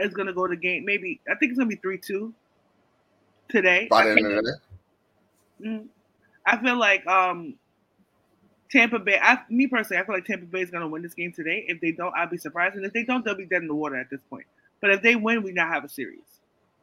it's 0.00 0.12
going 0.12 0.26
to 0.26 0.34
go 0.34 0.46
to 0.46 0.56
game. 0.56 0.84
Maybe 0.84 1.22
I 1.26 1.36
think 1.36 1.52
it's 1.52 1.58
going 1.58 1.70
to 1.70 1.74
be 1.74 1.80
three 1.80 1.96
two 1.96 2.34
today. 3.48 3.86
By 3.88 4.02
I 4.02 4.04
the 4.04 4.10
end 4.10 4.26
of 4.26 4.44
the. 4.44 4.58
Mm. 5.64 5.86
I 6.44 6.62
feel 6.62 6.78
like 6.78 7.06
um 7.06 7.54
Tampa 8.70 8.98
Bay. 8.98 9.18
I, 9.22 9.38
me 9.48 9.68
personally, 9.68 10.02
I 10.02 10.04
feel 10.04 10.16
like 10.16 10.26
Tampa 10.26 10.44
Bay 10.44 10.60
is 10.60 10.70
going 10.70 10.82
to 10.82 10.88
win 10.88 11.00
this 11.00 11.14
game 11.14 11.32
today. 11.32 11.64
If 11.66 11.80
they 11.80 11.92
don't, 11.92 12.14
I'll 12.14 12.28
be 12.28 12.36
surprised. 12.36 12.76
And 12.76 12.84
if 12.84 12.92
they 12.92 13.04
don't, 13.04 13.24
they'll 13.24 13.34
be 13.34 13.46
dead 13.46 13.62
in 13.62 13.68
the 13.68 13.74
water 13.74 13.96
at 13.96 14.10
this 14.10 14.20
point. 14.28 14.44
But 14.82 14.90
if 14.90 15.00
they 15.00 15.16
win, 15.16 15.42
we 15.42 15.52
now 15.52 15.66
have 15.72 15.82
a 15.82 15.88
series. 15.88 16.39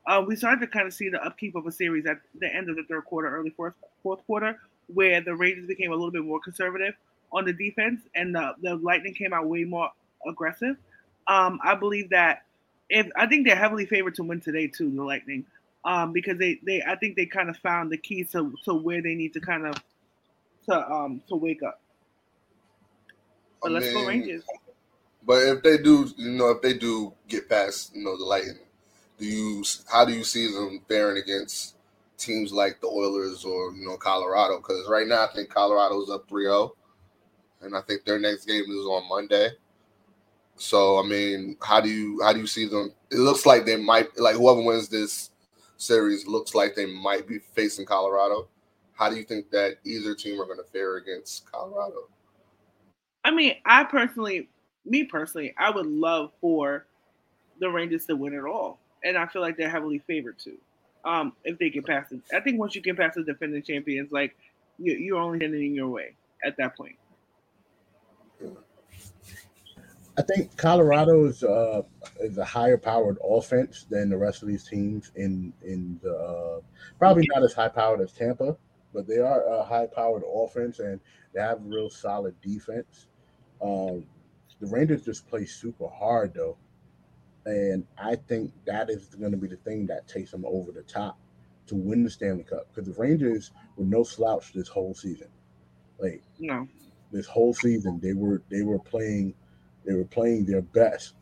Uh, 0.07 0.23
we 0.25 0.37
started 0.37 0.61
to 0.61 0.67
kind 0.67 0.87
of 0.87 0.93
see 0.93 1.09
the 1.09 1.21
upkeep 1.23 1.53
of 1.55 1.67
a 1.67 1.71
series 1.71 2.05
at 2.05 2.17
the 2.39 2.47
end 2.47 2.69
of 2.69 2.77
the 2.77 2.83
third 2.83 3.03
quarter, 3.03 3.35
early 3.35 3.49
fourth 3.49 3.73
fourth 4.01 4.25
quarter, 4.25 4.57
where 4.93 5.19
the 5.19 5.35
Rangers 5.35 5.67
became 5.67 5.91
a 5.91 5.95
little 5.95 6.11
bit 6.11 6.23
more 6.23 6.39
conservative 6.39 6.93
on 7.33 7.43
the 7.43 7.51
defense, 7.51 8.01
and 8.15 8.33
the, 8.33 8.55
the 8.61 8.75
Lightning 8.75 9.13
came 9.13 9.33
out 9.33 9.47
way 9.47 9.65
more 9.65 9.89
aggressive. 10.25 10.77
Um, 11.27 11.59
I 11.61 11.75
believe 11.75 12.11
that 12.11 12.43
if 12.89 13.07
I 13.17 13.27
think 13.27 13.45
they're 13.45 13.57
heavily 13.57 13.85
favored 13.85 14.15
to 14.15 14.23
win 14.23 14.39
today 14.39 14.67
too, 14.67 14.89
the 14.89 15.03
Lightning, 15.03 15.45
um, 15.83 16.13
because 16.13 16.37
they, 16.37 16.59
they 16.65 16.81
I 16.81 16.95
think 16.95 17.17
they 17.17 17.25
kind 17.25 17.49
of 17.49 17.57
found 17.57 17.91
the 17.91 17.97
key 17.97 18.23
to, 18.31 18.53
to 18.63 18.73
where 18.73 19.01
they 19.01 19.13
need 19.13 19.33
to 19.33 19.41
kind 19.41 19.67
of 19.67 19.75
to 20.69 20.89
um 20.89 21.21
to 21.27 21.35
wake 21.35 21.63
up. 21.63 21.81
But 23.61 23.71
I 23.71 23.73
let's 23.73 23.91
go 23.91 24.07
Rangers. 24.07 24.43
But 25.25 25.43
if 25.43 25.63
they 25.63 25.77
do, 25.77 26.09
you 26.15 26.31
know, 26.31 26.51
if 26.51 26.61
they 26.61 26.77
do 26.77 27.13
get 27.27 27.49
past, 27.49 27.93
you 27.93 28.05
know, 28.05 28.17
the 28.17 28.23
Lightning, 28.23 28.59
do 29.17 29.25
you 29.25 29.63
how 29.91 30.05
do 30.05 30.13
you 30.13 30.23
see 30.23 30.51
them 30.51 30.81
faring 30.87 31.21
against 31.21 31.75
teams 32.17 32.51
like 32.51 32.81
the 32.81 32.87
Oilers 32.87 33.45
or 33.45 33.73
you 33.73 33.85
know 33.85 33.97
Colorado? 33.97 34.57
Because 34.57 34.87
right 34.89 35.07
now 35.07 35.25
I 35.25 35.33
think 35.33 35.49
Colorado's 35.49 36.09
up 36.09 36.29
3-0, 36.29 36.71
and 37.61 37.75
I 37.75 37.81
think 37.81 38.05
their 38.05 38.19
next 38.19 38.45
game 38.45 38.63
is 38.63 38.85
on 38.85 39.09
Monday. 39.09 39.49
So 40.57 40.99
I 40.99 41.07
mean, 41.07 41.57
how 41.61 41.79
do 41.81 41.89
you 41.89 42.21
how 42.23 42.33
do 42.33 42.39
you 42.39 42.47
see 42.47 42.67
them? 42.67 42.93
It 43.11 43.17
looks 43.17 43.45
like 43.45 43.65
they 43.65 43.77
might 43.77 44.17
like 44.19 44.35
whoever 44.35 44.61
wins 44.61 44.89
this 44.89 45.31
series 45.77 46.27
looks 46.27 46.55
like 46.55 46.75
they 46.75 46.85
might 46.85 47.27
be 47.27 47.39
facing 47.39 47.85
Colorado. 47.85 48.47
How 48.93 49.09
do 49.09 49.15
you 49.15 49.23
think 49.23 49.51
that 49.51 49.77
either 49.85 50.15
team 50.15 50.41
are 50.41 50.45
going 50.45 50.57
to 50.57 50.71
fare 50.71 50.97
against 50.97 51.49
Colorado? 51.51 52.09
I 53.23 53.31
mean, 53.31 53.55
I 53.65 53.83
personally, 53.83 54.49
me 54.85 55.03
personally, 55.03 55.53
I 55.57 55.69
would 55.69 55.85
love 55.85 56.31
for 56.41 56.87
the 57.59 57.69
Rangers 57.69 58.05
to 58.07 58.15
win 58.15 58.33
it 58.33 58.43
all, 58.43 58.79
and 59.07 59.17
I 59.17 59.25
feel 59.25 59.41
like 59.41 59.57
they're 59.57 59.69
heavily 59.69 59.99
favored 59.99 60.37
too. 60.37 60.57
Um, 61.05 61.33
if 61.43 61.57
they 61.57 61.69
get 61.69 61.85
past 61.85 62.11
it, 62.11 62.19
I 62.33 62.41
think 62.41 62.59
once 62.59 62.75
you 62.75 62.81
get 62.81 62.97
past 62.97 63.15
the 63.15 63.23
defending 63.23 63.63
champions, 63.63 64.11
like 64.11 64.35
you, 64.77 64.93
you're 64.93 65.19
only 65.19 65.43
in 65.45 65.73
your 65.73 65.87
way 65.87 66.15
at 66.43 66.57
that 66.57 66.75
point. 66.75 66.97
I 70.17 70.23
think 70.23 70.57
Colorado 70.57 71.25
is 71.25 71.43
uh, 71.43 71.83
is 72.19 72.37
a 72.39 72.45
higher 72.45 72.77
powered 72.77 73.17
offense 73.23 73.85
than 73.89 74.09
the 74.09 74.17
rest 74.17 74.41
of 74.41 74.47
these 74.47 74.67
teams 74.67 75.11
in 75.15 75.53
in 75.61 75.99
the 76.01 76.13
uh, 76.13 76.61
probably 76.97 77.27
not 77.33 77.43
as 77.43 77.53
high 77.53 77.69
powered 77.69 78.01
as 78.01 78.11
Tampa, 78.11 78.57
but 78.93 79.07
they 79.07 79.19
are 79.19 79.45
a 79.45 79.63
high 79.63 79.85
powered 79.85 80.23
offense 80.27 80.79
and 80.79 80.99
they 81.33 81.41
have 81.41 81.59
a 81.59 81.63
real 81.63 81.89
solid 81.89 82.35
defense. 82.41 83.07
Um, 83.61 84.05
the 84.59 84.67
Rangers 84.67 85.05
just 85.05 85.27
play 85.29 85.45
super 85.45 85.87
hard 85.87 86.33
though, 86.33 86.57
and 87.47 87.87
I 87.97 88.15
think 88.15 88.51
that 88.65 88.89
is 88.89 89.05
going 89.15 89.31
to 89.31 89.37
be 89.37 89.47
the 89.47 89.57
thing 89.57 89.87
that 89.87 90.07
takes 90.07 90.31
them 90.31 90.45
over 90.45 90.71
the 90.71 90.83
top 90.83 91.17
to 91.67 91.75
win 91.75 92.03
the 92.03 92.09
Stanley 92.09 92.43
Cup 92.43 92.67
because 92.73 92.93
the 92.93 93.01
Rangers 93.01 93.51
were 93.75 93.85
no 93.85 94.03
slouch 94.03 94.53
this 94.53 94.67
whole 94.67 94.93
season. 94.93 95.27
Like 95.99 96.23
No, 96.39 96.67
this 97.11 97.25
whole 97.25 97.53
season 97.53 97.99
they 98.01 98.13
were 98.13 98.41
they 98.49 98.63
were 98.63 98.79
playing 98.79 99.33
they 99.85 99.93
were 99.93 100.05
playing 100.05 100.45
their 100.45 100.61
best 100.61 101.13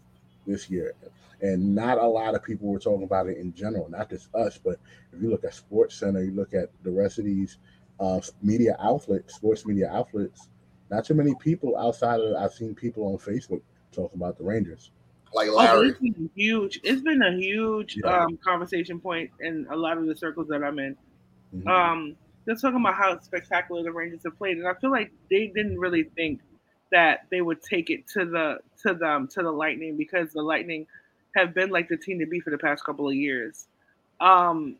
this 0.47 0.69
year. 0.69 0.93
And 1.41 1.75
not 1.75 1.97
a 1.97 2.07
lot 2.07 2.33
of 2.33 2.43
people 2.43 2.69
were 2.69 2.79
talking 2.79 3.03
about 3.03 3.27
it 3.27 3.37
in 3.37 3.53
general, 3.53 3.89
not 3.89 4.09
just 4.09 4.33
us, 4.33 4.57
but 4.57 4.79
if 5.11 5.21
you 5.21 5.29
look 5.29 5.43
at 5.43 5.53
Sports 5.53 5.95
Center, 5.99 6.23
you 6.23 6.31
look 6.31 6.53
at 6.53 6.69
the 6.83 6.91
rest 6.91 7.19
of 7.19 7.25
these 7.25 7.57
uh, 7.99 8.19
media 8.41 8.75
outlets, 8.79 9.35
sports 9.35 9.65
media 9.65 9.89
outlets, 9.91 10.47
not 10.89 11.05
too 11.05 11.13
many 11.13 11.35
people 11.35 11.77
outside 11.77 12.19
of 12.19 12.35
I've 12.35 12.53
seen 12.53 12.73
people 12.73 13.05
on 13.07 13.17
Facebook 13.17 13.61
talking 13.91 14.17
about 14.17 14.37
the 14.37 14.43
Rangers. 14.43 14.91
Like 15.35 15.49
Oh, 15.51 15.81
it's 15.81 15.99
been 15.99 16.29
huge. 16.35 16.79
It's 16.83 17.01
been 17.01 17.21
a 17.21 17.33
huge 17.35 17.97
Yeah. 17.97 18.23
um, 18.23 18.37
conversation 18.37 18.99
point 18.99 19.31
in 19.41 19.67
a 19.69 19.75
lot 19.75 19.97
of 19.97 20.05
the 20.05 20.15
circles 20.15 20.47
that 20.47 20.63
I'm 20.63 20.79
in. 20.79 20.97
Mhm. 21.53 21.67
Um, 21.67 22.15
just 22.47 22.61
talking 22.61 22.79
about 22.79 22.95
how 22.95 23.19
spectacular 23.19 23.83
the 23.83 23.91
Rangers 23.91 24.23
have 24.23 24.37
played, 24.37 24.57
and 24.57 24.67
I 24.67 24.73
feel 24.75 24.91
like 24.91 25.11
they 25.29 25.47
didn't 25.47 25.79
really 25.79 26.03
think 26.03 26.41
that 26.91 27.25
they 27.29 27.41
would 27.41 27.61
take 27.61 27.89
it 27.89 28.07
to 28.09 28.25
the 28.25 28.59
to 28.83 28.93
them 28.93 29.27
to 29.29 29.41
the 29.43 29.51
Lightning 29.51 29.97
because 29.97 30.31
the 30.31 30.41
Lightning 30.41 30.87
have 31.35 31.53
been 31.53 31.69
like 31.69 31.89
the 31.89 31.97
team 31.97 32.19
to 32.19 32.25
be 32.25 32.39
for 32.39 32.49
the 32.51 32.57
past 32.57 32.83
couple 32.85 33.07
of 33.07 33.15
years. 33.15 33.67
Um, 34.21 34.77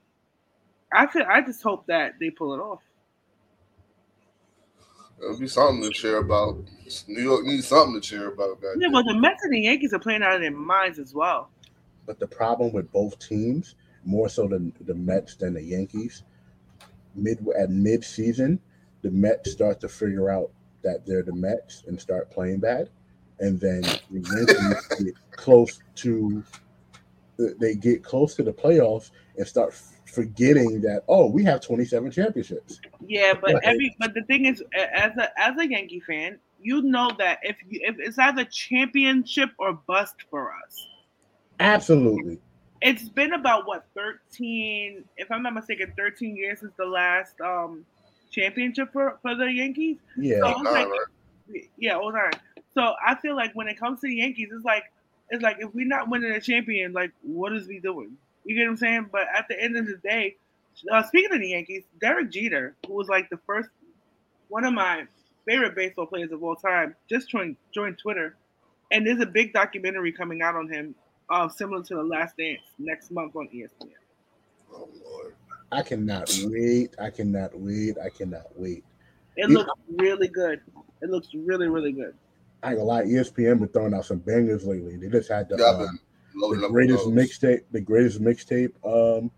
I 0.93 1.07
feel 1.07 1.23
I 1.27 1.41
just 1.41 1.61
hope 1.63 1.85
that 1.87 2.13
they 2.19 2.29
pull 2.29 2.53
it 2.53 2.59
off. 2.59 2.81
It'll 5.21 5.37
be 5.37 5.47
something 5.47 5.83
to 5.83 5.89
cheer 5.89 6.17
about. 6.17 6.57
New 7.07 7.21
York 7.21 7.45
needs 7.45 7.67
something 7.67 7.99
to 7.99 8.01
cheer 8.01 8.27
about. 8.29 8.59
Yeah, 8.77 8.89
well, 8.91 9.03
the 9.03 9.15
Mets 9.15 9.43
and 9.43 9.53
the 9.53 9.61
Yankees 9.61 9.93
are 9.93 9.99
playing 9.99 10.23
out 10.23 10.35
of 10.35 10.41
their 10.41 10.51
minds 10.51 10.99
as 10.99 11.13
well. 11.13 11.49
But 12.05 12.19
the 12.19 12.27
problem 12.27 12.73
with 12.73 12.91
both 12.91 13.17
teams, 13.19 13.75
more 14.03 14.29
so 14.29 14.47
than 14.47 14.73
the 14.81 14.93
Mets 14.93 15.35
than 15.35 15.53
the 15.53 15.63
Yankees, 15.63 16.23
mid 17.15 17.45
at 17.57 17.69
mid 17.69 18.03
season, 18.03 18.59
the 19.01 19.11
Mets 19.11 19.51
start 19.51 19.79
to 19.81 19.89
figure 19.89 20.29
out 20.29 20.51
that 20.83 21.05
they're 21.05 21.23
the 21.23 21.33
Mets 21.33 21.83
and 21.87 21.99
start 21.99 22.29
playing 22.29 22.59
bad, 22.59 22.89
and 23.39 23.59
then 23.59 23.81
the 23.81 24.19
Yankees 24.19 24.87
get 25.03 25.15
close 25.31 25.79
to 25.95 26.43
they 27.37 27.75
get 27.75 28.03
close 28.03 28.35
to 28.35 28.43
the 28.43 28.53
playoffs 28.53 29.11
and 29.37 29.47
start 29.47 29.73
forgetting 30.05 30.81
that 30.81 31.03
oh 31.07 31.27
we 31.27 31.43
have 31.43 31.61
27 31.61 32.11
championships. 32.11 32.79
Yeah, 33.05 33.33
but 33.33 33.55
Right. 33.55 33.63
every 33.63 33.95
but 33.99 34.13
the 34.13 34.23
thing 34.23 34.45
is, 34.45 34.63
as 34.73 35.11
a 35.17 35.29
as 35.39 35.57
a 35.59 35.67
Yankee 35.67 35.99
fan, 35.99 36.39
you 36.61 36.81
know 36.81 37.11
that 37.19 37.39
if 37.43 37.57
you 37.67 37.79
if 37.83 37.95
it's 37.99 38.17
either 38.17 38.45
championship 38.45 39.49
or 39.59 39.73
bust 39.87 40.15
for 40.29 40.53
us. 40.65 40.87
Absolutely. 41.59 42.39
It's 42.81 43.09
been 43.09 43.33
about 43.33 43.67
what 43.67 43.85
thirteen, 43.95 45.05
if 45.17 45.31
I'm 45.31 45.43
not 45.43 45.53
mistaken, 45.53 45.93
thirteen 45.97 46.35
years 46.35 46.59
since 46.59 46.73
the 46.77 46.85
last 46.85 47.39
um 47.41 47.85
championship 48.31 48.91
for 48.93 49.17
for 49.21 49.35
the 49.35 49.51
Yankees. 49.51 49.97
Yeah. 50.17 50.39
So 50.39 50.45
Like 50.45 50.55
it's 50.55 50.63
nine, 50.63 50.73
like, 50.73 50.87
right? 50.87 51.69
yeah, 51.77 51.95
hold 51.95 52.15
on. 52.15 52.31
So 52.73 52.93
I 53.05 53.15
feel 53.15 53.35
like 53.35 53.53
when 53.53 53.67
it 53.67 53.79
comes 53.79 54.01
to 54.01 54.07
the 54.07 54.15
Yankees, 54.15 54.49
it's 54.53 54.65
like 54.65 54.83
it's 55.29 55.41
like 55.41 55.57
if 55.59 55.73
we're 55.73 55.87
not 55.87 56.09
winning 56.09 56.31
a 56.31 56.41
champion, 56.41 56.93
like 56.93 57.11
what 57.21 57.53
is 57.53 57.67
we 57.67 57.79
doing? 57.79 58.17
You 58.43 58.55
get 58.55 58.63
what 58.63 58.71
I'm 58.71 58.77
saying? 58.77 59.09
But 59.11 59.27
at 59.35 59.47
the 59.49 59.61
end 59.61 59.75
of 59.75 59.87
the 59.87 59.97
day, 59.97 60.35
uh, 60.91 61.03
speaking 61.03 61.33
of 61.33 61.39
the 61.39 61.49
Yankees, 61.49 61.83
Derek 61.99 62.31
Jeter, 62.31 62.75
who 62.87 62.93
was 62.93 63.07
like 63.07 63.29
the 63.29 63.39
first 63.45 63.69
one 64.49 64.65
of 64.65 64.73
my 64.73 65.05
favorite 65.47 65.75
baseball 65.75 66.05
players 66.05 66.31
of 66.31 66.43
all 66.43 66.55
time, 66.55 66.95
just 67.09 67.29
joined 67.29 67.55
joined 67.73 67.97
Twitter, 67.97 68.35
and 68.91 69.05
there's 69.05 69.19
a 69.19 69.25
big 69.25 69.53
documentary 69.53 70.11
coming 70.11 70.41
out 70.41 70.55
on 70.55 70.71
him, 70.71 70.95
uh, 71.29 71.49
similar 71.49 71.83
to 71.83 71.95
The 71.95 72.03
Last 72.03 72.37
Dance 72.37 72.61
next 72.77 73.11
month 73.11 73.35
on 73.35 73.47
ESPN. 73.47 73.89
Oh 74.73 74.89
Lord. 75.03 75.35
I 75.71 75.81
cannot 75.81 76.31
wait. 76.43 76.95
I 76.99 77.09
cannot 77.09 77.57
wait. 77.59 77.97
I 77.97 78.09
cannot 78.09 78.45
wait. 78.55 78.83
It 79.35 79.49
looks 79.49 79.71
really 79.97 80.27
good. 80.27 80.61
It 81.01 81.09
looks 81.09 81.29
really 81.33 81.67
really 81.67 81.91
good. 81.91 82.13
I 82.65 82.69
ain't 82.69 82.77
gonna 82.77 82.87
lie, 82.87 83.03
ESPN 83.03 83.59
been 83.59 83.67
throwing 83.67 83.93
out 83.93 84.05
some 84.05 84.17
bangers 84.17 84.65
lately. 84.65 84.97
They 84.97 85.07
just 85.07 85.29
had 85.29 85.47
the, 85.49 85.57
Yeah, 85.57 85.85
um, 85.85 85.99
the 86.33 86.67
greatest 86.67 87.05
mixtape, 87.05 87.61
the 87.71 87.79
greatest 87.79 88.19
mixtape, 88.19 88.71
um, 88.83 89.29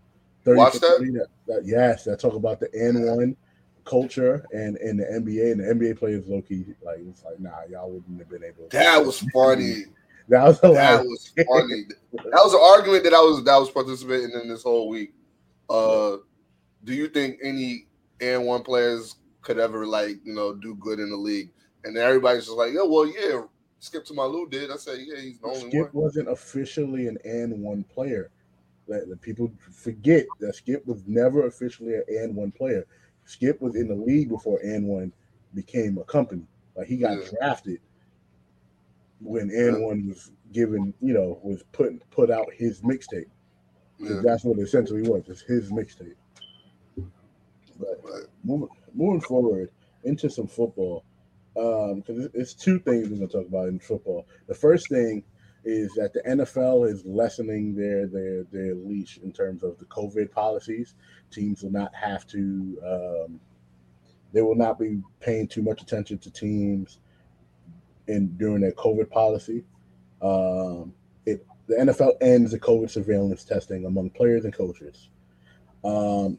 30 0.46 0.56
Watch 0.56 0.72
that? 0.74 0.80
that, 0.80 1.26
that- 1.46 1.66
yes, 1.66 2.04
that 2.04 2.20
talk 2.20 2.32
about 2.32 2.58
the 2.58 2.68
AND1 2.68 3.36
culture 3.84 4.44
and 4.52 4.76
in 4.78 4.96
the 4.96 5.04
NBA 5.04 5.52
and 5.52 5.60
the 5.60 5.64
NBA 5.64 5.98
players 5.98 6.26
low 6.28 6.42
key 6.42 6.74
like 6.84 6.98
it's 7.00 7.24
like 7.24 7.40
nah, 7.40 7.62
y'all 7.70 7.90
wouldn't 7.90 8.18
have 8.18 8.28
been 8.28 8.44
able. 8.44 8.68
That 8.70 9.04
was 9.04 9.20
funny. 9.32 9.84
That 10.28 10.44
was 10.44 10.60
That 10.60 11.04
was 11.04 11.32
funny. 11.36 11.84
That 12.12 12.42
was 12.44 12.52
an 12.54 12.60
argument 12.62 13.04
that 13.04 13.14
I 13.14 13.20
was 13.20 13.44
that 13.44 13.56
was 13.56 13.70
participating 13.70 14.30
in 14.42 14.48
this 14.48 14.62
whole 14.62 14.88
week. 14.88 15.12
Uh, 15.68 16.18
do 16.84 16.94
you 16.94 17.08
think 17.08 17.38
any 17.42 17.86
AND1 18.20 18.64
players 18.64 19.16
could 19.42 19.58
ever 19.58 19.86
like 19.86 20.16
you 20.24 20.34
know 20.34 20.54
do 20.54 20.74
good 20.76 20.98
in 20.98 21.10
the 21.10 21.16
league? 21.16 21.50
And 21.84 21.96
then 21.96 22.04
everybody's 22.04 22.46
just 22.46 22.56
like, 22.56 22.72
yeah, 22.72 22.82
well, 22.84 23.06
yeah. 23.06 23.42
Skip 23.80 24.04
to 24.06 24.14
my 24.14 24.24
Lou 24.24 24.48
did. 24.48 24.70
I 24.72 24.76
said, 24.76 24.98
yeah, 25.00 25.20
he's 25.20 25.38
the 25.38 25.46
only 25.46 25.60
Skip 25.60 25.72
one. 25.72 25.82
Skip 25.84 25.94
wasn't 25.94 26.28
officially 26.28 27.06
an 27.06 27.18
AND1 27.24 27.88
player. 27.88 28.30
That 28.88 29.08
the 29.08 29.16
people 29.16 29.52
forget 29.70 30.26
that 30.40 30.54
Skip 30.56 30.84
was 30.86 31.02
never 31.06 31.46
officially 31.46 31.94
an 31.94 32.04
AND1 32.10 32.54
player. 32.56 32.86
Skip 33.24 33.60
was 33.60 33.76
in 33.76 33.86
the 33.88 33.94
league 33.94 34.30
before 34.30 34.58
AND1 34.64 35.12
became 35.54 35.98
a 35.98 36.04
company. 36.04 36.46
Like 36.74 36.88
he 36.88 36.96
got 36.96 37.18
Yeah. 37.18 37.28
drafted 37.38 37.80
when 39.20 39.50
AND1 39.50 40.08
was 40.08 40.32
given, 40.52 40.94
you 41.00 41.12
know, 41.12 41.38
was 41.42 41.62
put 41.72 41.92
put 42.10 42.30
out 42.30 42.52
his 42.52 42.80
mixtape. 42.80 43.26
Yeah, 43.98 44.20
That's 44.24 44.44
what 44.44 44.58
it 44.58 44.62
essentially 44.62 45.02
was. 45.02 45.28
It's 45.28 45.42
his 45.42 45.70
mixtape. 45.70 46.14
But 47.78 48.02
but 48.02 48.28
moving, 48.44 48.68
moving 48.94 49.20
forward 49.20 49.70
into 50.04 50.30
some 50.30 50.46
football, 50.46 51.04
because 51.58 52.24
it's, 52.24 52.34
it's 52.34 52.54
two 52.54 52.78
things 52.78 53.08
we're 53.08 53.16
going 53.16 53.28
to 53.28 53.38
talk 53.38 53.48
about 53.48 53.68
in 53.68 53.78
football. 53.78 54.26
The 54.46 54.54
first 54.54 54.88
thing 54.88 55.24
is 55.64 55.92
that 55.94 56.12
the 56.12 56.20
NFL 56.20 56.90
is 56.90 57.04
lessening 57.04 57.74
their 57.74 58.06
their 58.06 58.44
their 58.44 58.74
leash 58.74 59.18
in 59.18 59.32
terms 59.32 59.62
of 59.62 59.78
the 59.78 59.84
COVID 59.86 60.30
policies. 60.30 60.94
Teams 61.30 61.62
will 61.62 61.72
not 61.72 61.94
have 61.94 62.26
to. 62.28 62.78
Um, 62.86 63.40
they 64.32 64.42
will 64.42 64.54
not 64.54 64.78
be 64.78 65.00
paying 65.20 65.48
too 65.48 65.62
much 65.62 65.82
attention 65.82 66.18
to 66.18 66.30
teams 66.30 67.00
in 68.06 68.36
during 68.36 68.60
their 68.60 68.72
COVID 68.72 69.10
policy. 69.10 69.64
Um, 70.22 70.94
it 71.26 71.44
the 71.66 71.74
NFL 71.74 72.12
ends 72.20 72.52
the 72.52 72.60
COVID 72.60 72.90
surveillance 72.90 73.44
testing 73.44 73.84
among 73.84 74.10
players 74.10 74.44
and 74.44 74.54
coaches. 74.54 75.08
Um, 75.84 76.38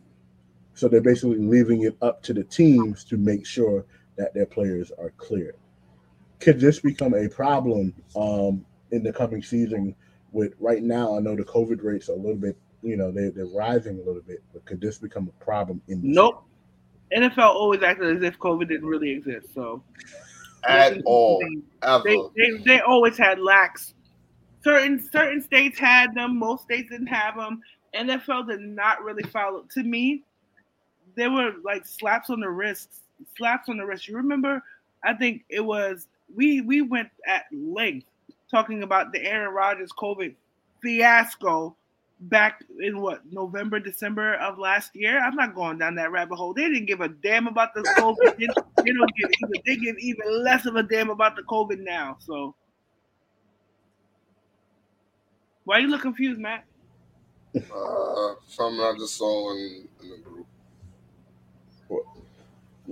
so 0.74 0.88
they're 0.88 1.02
basically 1.02 1.40
leaving 1.40 1.84
it 1.84 1.98
up 2.02 2.24
to 2.24 2.34
the 2.34 2.44
teams 2.44 3.04
to 3.06 3.18
make 3.18 3.46
sure 3.46 3.86
that 4.20 4.34
their 4.34 4.46
players 4.46 4.92
are 5.00 5.12
cleared. 5.18 5.56
Could 6.40 6.60
this 6.60 6.80
become 6.80 7.16
a 7.16 7.28
problem 7.28 7.94
um, 8.16 8.66
in 8.92 9.02
the 9.02 9.12
coming 9.12 9.42
season? 9.42 9.96
With 10.32 10.54
right 10.60 10.84
now, 10.84 11.18
I 11.18 11.20
know 11.22 11.36
the 11.36 11.44
COVID 11.44 11.84
rates 11.84 12.08
are 12.10 12.14
a 12.14 12.18
little 12.18 12.36
bit, 12.36 12.56
you 12.84 12.96
know, 12.96 13.12
they, 13.12 13.30
they're 13.30 13.48
rising 13.48 13.96
a 13.96 14.04
little 14.04 14.22
bit, 14.22 14.44
but 14.54 14.64
could 14.66 14.80
this 14.80 15.00
become 15.00 15.28
a 15.28 15.44
problem 15.44 15.82
in 15.88 16.02
the 16.02 16.08
Nope. 16.08 16.44
NFL 17.16 17.50
always 17.56 17.82
acted 17.82 18.18
as 18.18 18.22
if 18.24 18.38
COVID 18.38 18.68
didn't 18.68 18.86
really 18.86 19.10
exist. 19.10 19.48
So 19.56 19.82
at 20.68 21.02
all, 21.06 21.44
ever. 21.82 22.04
they, 22.04 22.18
they 22.38 22.58
they 22.64 22.82
always 22.82 23.18
had 23.18 23.40
lax. 23.40 23.96
Certain 24.64 25.00
certain 25.12 25.42
states 25.42 25.80
had 25.80 26.14
them, 26.14 26.38
most 26.38 26.64
states 26.64 26.92
didn't 26.92 27.08
have 27.08 27.36
them. 27.36 27.62
NFL 27.96 28.48
did 28.48 28.60
not 28.60 29.02
really 29.04 29.24
follow. 29.24 29.66
To 29.74 29.84
me, 29.84 30.24
they 31.16 31.28
were 31.28 31.54
like 31.64 31.86
slaps 31.86 32.30
on 32.30 32.40
the 32.40 32.50
wrists, 32.50 33.02
slaps 33.38 33.70
on 33.70 33.78
the 33.78 33.86
wrist. 33.86 34.08
You 34.08 34.18
remember? 34.18 34.64
I 35.04 35.14
think 35.14 35.44
it 35.50 35.62
was 35.62 36.08
we 36.36 36.62
we 36.62 36.82
went 36.82 37.10
at 37.28 37.46
length 37.52 38.08
talking 38.50 38.84
about 38.84 39.12
the 39.12 39.24
Aaron 39.24 39.54
Rodgers 39.54 39.92
COVID 39.98 40.36
fiasco 40.82 41.76
back 42.22 42.64
in 42.80 43.00
what 43.00 43.22
November, 43.32 43.80
December 43.80 44.36
of 44.36 44.58
last 44.58 44.96
year. 44.96 45.20
I'm 45.20 45.36
not 45.36 45.56
going 45.56 45.78
down 45.78 45.96
that 45.96 46.12
rabbit 46.12 46.36
hole. 46.36 46.54
They 46.54 46.68
didn't 46.68 46.86
give 46.86 47.02
a 47.02 47.08
damn 47.08 47.48
about 47.48 47.74
the 47.74 47.82
COVID. 47.98 48.38
they, 48.38 48.48
they 48.84 48.92
don't 48.92 49.16
give 49.16 49.30
even 49.42 49.62
they 49.66 49.76
give 49.78 49.98
even 50.00 50.44
less 50.44 50.66
of 50.66 50.76
a 50.76 50.84
damn 50.84 51.10
about 51.10 51.36
the 51.36 51.44
COVID 51.44 51.80
now. 51.80 52.18
So 52.20 52.56
why 55.64 55.80
you 55.80 55.88
look 55.88 56.02
confused, 56.02 56.40
Matt? 56.40 56.66
Uh, 57.56 58.36
something 58.48 58.80
I 58.80 58.94
just 58.98 59.16
saw 59.16 59.52
in, 59.52 59.88
in 60.02 60.10
the 60.10 60.18
group. 60.18 60.39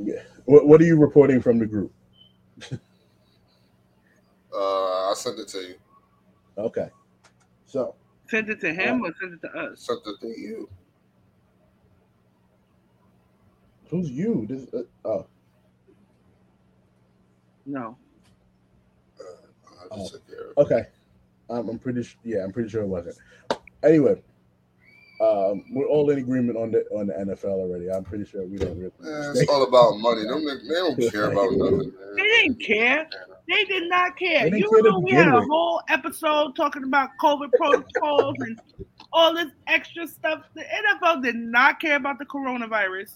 Yeah. 0.04 0.22
What, 0.46 0.68
what 0.68 0.82
are 0.82 0.86
you 0.86 0.98
reporting 0.98 1.42
from 1.42 1.60
the 1.60 1.66
group? 1.66 1.92
Uh, 4.54 5.12
I 5.12 5.14
sent 5.16 5.40
it 5.40 5.48
to 5.50 5.58
you. 5.60 5.76
Okay. 6.58 6.90
So 7.66 7.96
Send 8.30 8.50
it 8.50 8.60
to 8.62 8.74
him 8.74 9.04
or 9.06 9.14
send 9.20 9.34
it 9.34 9.42
to 9.42 9.54
us? 9.58 9.82
Sent 9.86 10.00
it 10.06 10.20
to 10.22 10.28
you. 10.28 10.70
who's 13.90 14.10
you? 14.12 14.46
This, 14.50 14.68
uh, 14.74 14.84
oh, 15.08 15.28
No. 17.66 17.98
I 19.20 19.96
just 19.98 20.14
Oh. 20.14 20.18
took 20.18 20.28
care 20.28 20.42
of 20.42 20.52
it. 20.52 20.58
okay. 20.58 20.88
Um, 21.50 21.70
I'm 21.70 21.80
pretty 21.80 22.04
sure. 22.04 22.20
Yeah, 22.26 22.44
I'm 22.44 22.52
pretty 22.52 22.68
sure 22.70 22.84
it 22.84 22.88
wasn't. 22.88 23.18
Anyway, 23.84 24.22
Um, 25.20 25.64
we're 25.72 25.88
all 25.88 26.10
in 26.12 26.20
agreement 26.20 26.58
on 26.58 26.72
the 26.72 26.86
on 26.92 27.08
the 27.08 27.14
NFL 27.14 27.46
already. 27.46 27.90
I'm 27.90 28.04
pretty 28.04 28.26
sure 28.26 28.46
we 28.46 28.58
don't 28.58 28.78
really. 28.78 28.92
Man, 29.00 29.34
it's 29.36 29.50
all 29.50 29.64
about 29.64 29.98
money. 29.98 30.22
Them 30.24 30.42
niggas- 30.46 30.68
they 30.68 30.76
don't 30.76 31.12
care 31.12 31.32
about 31.32 31.52
nothing. 31.58 31.92
They 32.16 32.22
didn't 32.24 32.60
care. 32.64 33.08
They 33.50 33.64
did 33.64 33.90
not 33.90 34.16
care. 34.18 34.46
You 34.48 34.70
care 34.70 34.70
to 34.70 34.76
remember 34.76 35.00
we 35.00 35.12
had 35.14 35.30
a 35.30 35.42
whole 35.42 35.82
episode 35.90 36.56
talking 36.56 36.84
about 36.84 37.10
COVID 37.22 37.50
protocols 37.58 38.36
and 38.40 38.60
all 39.12 39.34
this 39.34 39.48
extra 39.68 40.06
stuff. 40.08 40.44
The 40.54 40.62
NFL 40.64 41.24
did 41.24 41.36
not 41.36 41.80
care 41.80 41.96
about 41.96 42.20
the 42.20 42.26
coronavirus. 42.26 43.14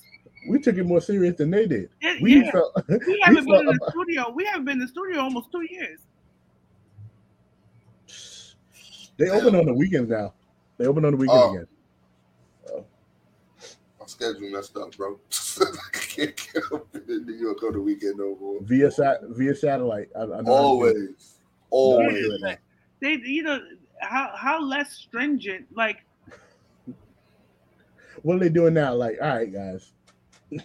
We 0.49 0.60
took 0.60 0.78
it 0.78 0.86
more 0.88 1.02
serious 1.02 1.36
than 1.38 1.52
they 1.52 1.68
did. 1.68 1.89
It- 2.02 2.20
We 2.24 2.38
yeah. 2.43 2.49
felt 2.52 2.74
we 2.88 3.20
haven't 3.24 3.45
been 3.45 3.56
in 3.60 3.66
felt 3.68 3.80
the 3.80 3.91
studio. 3.91 4.32
We 4.34 4.45
haven't 4.45 4.66
been 4.66 4.74
in 4.76 4.80
the 4.80 4.88
studio 4.88 5.20
almost 5.22 5.52
two 5.52 5.68
years. 5.70 5.99
they 9.18 9.30
open 9.30 9.56
on 9.56 9.66
the 9.68 9.74
weekends 9.74 10.10
now. 10.10 10.34
They 10.78 10.88
open 10.88 11.06
on 11.06 11.12
the 11.12 11.18
weekends 11.18 11.43
Oh. 11.43 11.54
again. 11.54 11.68
My 14.22 14.28
schedule 14.28 14.51
messed 14.51 14.78
up, 14.78 14.95
bro. 14.95 15.19
I 15.59 15.65
can't 15.93 16.49
get 16.53 16.63
up 16.72 16.88
in 16.95 17.26
New 17.26 17.34
York 17.34 17.63
on 17.63 17.74
the 17.74 17.82
weekend 17.82 18.17
no 18.17 18.38
more. 18.39 18.59
Via 18.61 18.91
sat 18.91 19.19
via 19.30 19.55
satellite. 19.55 20.09
I, 20.15 20.24
I 20.24 20.26
know 20.26 20.36
how 20.36 20.36
to 20.36 20.43
do 20.43 20.45
it. 20.45 20.49
Always, 20.49 21.39
always. 21.69 22.41
do. 22.41 22.55
They, 23.01 23.13
you 23.28 23.43
know, 23.43 23.59
how 24.01 24.32
how 24.36 24.61
less 24.61 24.91
stringent. 24.93 25.65
Like 25.76 26.05
What 28.24 28.36
are 28.36 28.39
they 28.39 28.49
doing 28.49 28.74
now? 28.74 28.93
Like, 28.93 29.17
all 29.22 29.30
right, 29.30 29.51
guys. 29.51 29.91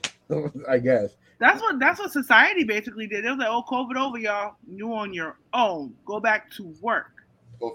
I 0.69 0.79
guess. 0.79 1.17
that's 1.39 1.61
what 1.61 1.79
that's 1.79 2.01
what 2.01 2.13
society 2.13 2.65
basically 2.65 3.07
did. 3.07 3.25
They 3.25 3.31
was 3.31 3.39
like, 3.39 3.49
"Oh, 3.49 3.63
COVID 3.69 3.97
over, 3.97 4.19
y'all. 4.19 4.57
You 4.69 4.93
on 4.93 5.15
your 5.15 5.39
own. 5.53 5.95
Go 6.05 6.21
back 6.21 6.51
to 6.53 6.75
work." 6.81 7.13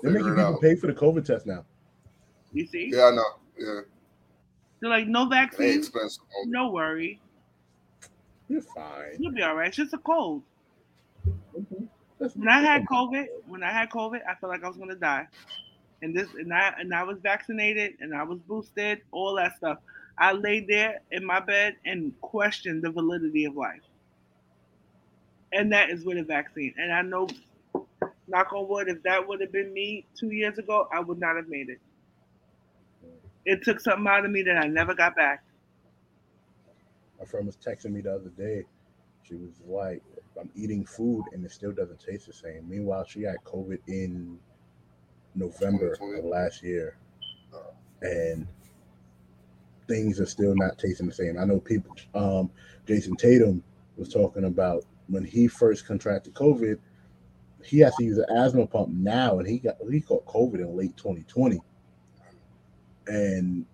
They're 0.04 0.12
making 0.12 0.30
people 0.30 0.46
out. 0.46 0.62
pay 0.62 0.76
for 0.76 0.88
the 0.88 0.94
COVID 0.94 1.26
test 1.26 1.48
now. 1.48 1.66
You 2.54 2.68
see? 2.68 2.92
Yeah, 2.94 3.06
I 3.06 3.12
know. 3.12 3.24
Yeah, 3.58 3.82
They're 4.82 4.90
like, 4.90 5.08
"No 5.08 5.28
vaccine, 5.28 5.84
no 6.46 6.72
worry. 6.72 7.22
You're 8.50 8.62
fine. 8.62 9.16
You'll 9.20 9.32
be 9.32 9.42
all 9.44 9.56
right. 9.56 9.68
It's 9.68 9.78
just 9.78 9.94
a 9.94 9.98
cold." 10.00 10.44
Mm-hmm. 11.28 11.86
That's- 12.20 12.36
When 12.36 12.50
I 12.50 12.62
had 12.62 12.86
COVID, 12.86 13.28
when 13.48 13.64
I 13.64 13.72
had 13.72 13.90
COVID, 13.90 14.22
I 14.28 14.36
felt 14.36 14.52
like 14.52 14.64
I 14.64 14.68
was 14.68 14.78
gonna 14.78 14.96
die. 14.96 15.28
And 16.02 16.16
this, 16.16 16.34
and 16.34 16.52
I, 16.52 16.74
and 16.80 16.94
I 16.94 17.04
was 17.04 17.20
vaccinated, 17.20 17.94
and 18.00 18.16
I 18.16 18.24
was 18.24 18.40
boosted, 18.40 19.02
all 19.12 19.36
that 19.36 19.56
stuff. 19.58 19.78
I 20.18 20.34
laid 20.34 20.68
there 20.68 21.02
in 21.12 21.24
my 21.26 21.40
bed 21.40 21.76
and 21.86 22.20
questioned 22.22 22.82
the 22.84 22.90
validity 22.90 23.46
of 23.46 23.56
life. 23.56 23.82
And 25.54 25.72
that 25.74 25.90
is 25.90 26.04
with 26.06 26.18
a 26.18 26.24
vaccine. 26.24 26.74
And 26.78 26.92
I 26.92 27.02
know, 27.04 27.28
knock 28.28 28.54
on 28.54 28.68
wood, 28.68 28.88
if 28.90 29.04
that 29.04 29.28
would 29.28 29.42
have 29.42 29.52
been 29.52 29.74
me 29.74 30.06
two 30.16 30.32
years 30.32 30.58
ago, 30.58 30.88
I 30.92 31.00
would 31.02 31.20
not 31.20 31.36
have 31.36 31.48
made 31.50 31.70
it. 31.70 31.80
It 33.46 33.64
took 33.64 33.80
something 33.80 34.08
out 34.08 34.26
of 34.26 34.32
me 34.32 34.44
that 34.44 34.58
I 34.58 34.68
never 34.68 34.94
got 34.94 35.16
back. 35.16 35.44
My 37.20 37.26
friend 37.26 37.46
was 37.46 37.58
texting 37.58 37.92
me 37.92 38.02
the 38.02 38.14
other 38.14 38.30
day. 38.30 38.66
She 39.24 39.36
was 39.36 39.52
like, 39.66 40.02
I'm 40.40 40.50
eating 40.56 40.86
food 40.86 41.24
and 41.34 41.46
it 41.46 41.52
still 41.52 41.72
doesn't 41.72 42.00
taste 42.00 42.28
the 42.28 42.34
same. 42.34 42.68
Meanwhile, 42.68 43.06
she 43.06 43.22
had 43.24 43.38
COVID 43.46 43.80
in 43.88 44.40
November 45.36 45.94
of 45.94 46.26
last 46.26 46.64
year. 46.64 46.98
And 48.02 48.48
things 49.88 50.20
are 50.20 50.26
still 50.26 50.56
not 50.56 50.80
tasting 50.80 51.08
the 51.08 51.14
same. 51.14 51.38
I 51.38 51.46
know 51.46 51.60
people, 51.60 51.96
um, 52.16 52.50
Jayson 52.88 53.16
Tatum 53.16 53.64
was 53.98 54.10
talking 54.10 54.46
about 54.46 54.86
when 55.08 55.24
he 55.24 55.48
first 55.48 55.86
contracted 55.86 56.34
COVID, 56.34 56.80
he 57.64 57.80
has 57.80 57.96
to 57.98 58.04
use 58.04 58.18
an 58.18 58.26
asthma 58.36 58.66
pump 58.66 58.90
now, 58.90 59.38
and 59.38 59.48
he 59.48 59.60
got 59.60 59.76
he 59.92 60.02
caught 60.02 60.26
COVID 60.26 60.56
in 60.56 60.76
late 60.76 60.98
2020 60.98 61.62
and 63.12 63.66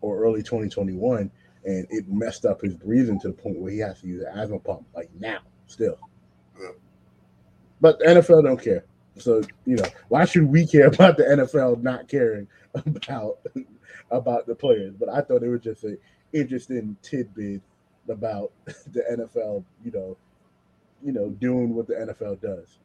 or 0.00 0.22
early 0.22 0.42
2021 0.42 1.30
and 1.64 1.86
it 1.90 2.08
messed 2.08 2.44
up 2.44 2.60
his 2.60 2.74
breathing 2.74 3.18
to 3.20 3.28
the 3.28 3.34
point 3.34 3.58
where 3.58 3.72
he 3.72 3.78
has 3.78 4.00
to 4.00 4.06
use 4.06 4.22
an 4.22 4.38
asthma 4.38 4.58
pump 4.60 4.86
like 4.94 5.10
now 5.18 5.38
still. 5.66 5.98
Yeah. 6.60 6.68
But 7.80 7.98
the 7.98 8.06
NFL 8.06 8.44
don't 8.44 8.62
care. 8.62 8.84
So, 9.18 9.42
you 9.64 9.76
know, 9.76 9.86
why 10.08 10.24
should 10.24 10.44
we 10.44 10.66
care 10.66 10.86
about 10.86 11.16
the 11.16 11.24
NFL 11.24 11.82
not 11.82 12.08
caring 12.08 12.46
about 12.74 13.38
about 14.10 14.46
the 14.46 14.54
players? 14.54 14.94
But 14.98 15.08
I 15.08 15.20
thought 15.20 15.42
it 15.42 15.48
was 15.48 15.62
just 15.62 15.84
an 15.84 15.98
interesting 16.32 16.96
tidbit 17.02 17.62
about 18.08 18.52
the 18.92 19.02
NFL, 19.10 19.64
you 19.84 19.90
know, 19.90 20.16
you 21.02 21.12
know, 21.12 21.30
doing 21.30 21.74
what 21.74 21.88
the 21.88 21.94
NFL 21.94 22.40
does. 22.40 22.78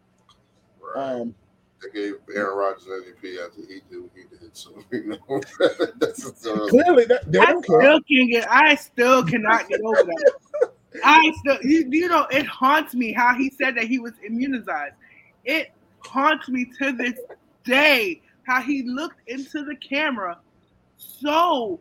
Right. 0.82 1.22
Um 1.22 1.36
they 1.82 1.90
gave 1.90 2.14
Aaron 2.36 2.58
Rodgers 2.58 2.86
MVP 2.86 3.46
after 3.46 3.62
he 3.62 3.82
did 3.90 4.02
what 4.02 4.12
he 4.16 4.24
did. 4.38 4.56
So 4.56 4.72
you 4.92 5.08
know, 5.08 5.42
that's 6.00 6.24
clearly 6.70 7.06
that, 7.06 7.32
they 7.32 7.40
I 7.40 7.46
don't 7.46 7.66
care. 7.66 7.82
still 7.82 8.02
can't 8.02 8.32
get. 8.32 8.52
I 8.52 8.76
still 8.76 9.24
cannot 9.24 9.68
get 9.68 9.82
over 9.82 10.04
that. 10.04 10.34
I 11.04 11.32
still, 11.40 11.58
you, 11.64 11.88
you 11.90 12.10
know, 12.10 12.28
it 12.32 12.46
haunts 12.46 12.94
me 12.94 13.14
how 13.14 13.34
he 13.34 13.50
said 13.50 13.76
that 13.76 13.86
he 13.86 14.00
was 14.00 14.12
immunized. 14.26 14.96
It 15.46 15.72
haunts 16.00 16.50
me 16.50 16.70
to 16.82 16.92
this 16.92 17.14
day 17.64 18.22
how 18.44 18.62
he 18.62 18.84
looked 18.84 19.22
into 19.28 19.64
the 19.64 19.76
camera 19.76 20.38
so 20.98 21.80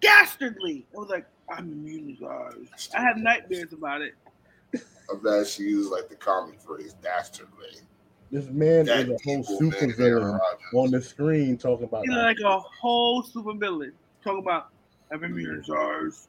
dastardly. 0.00 0.86
I 0.94 0.98
was 0.98 1.08
like, 1.08 1.26
I'm 1.50 1.72
immunized. 1.72 2.94
I 2.94 3.02
have 3.02 3.16
nightmares 3.16 3.72
about 3.72 4.02
it. 4.02 4.14
I'm 5.10 5.20
glad 5.20 5.46
she 5.46 5.62
used 5.64 5.90
like 5.90 6.08
the 6.08 6.16
common 6.16 6.56
phrase 6.58 6.94
"dastardly." 7.02 7.80
This 8.30 8.46
man 8.46 8.86
That 8.86 9.08
is 9.08 9.10
a 9.10 9.18
whole 9.24 9.44
super 9.44 9.92
villain 9.94 10.40
on 10.74 10.90
the 10.90 11.00
screen 11.00 11.56
talking 11.56 11.84
about 11.84 12.02
He's 12.04 12.14
like 12.14 12.40
a 12.44 12.58
whole 12.58 13.22
super 13.22 13.54
villain 13.54 13.92
talking 14.22 14.40
about 14.40 14.68
I'm 15.10 15.20
mm-hmm. 15.20 15.38
immunized. 15.38 16.28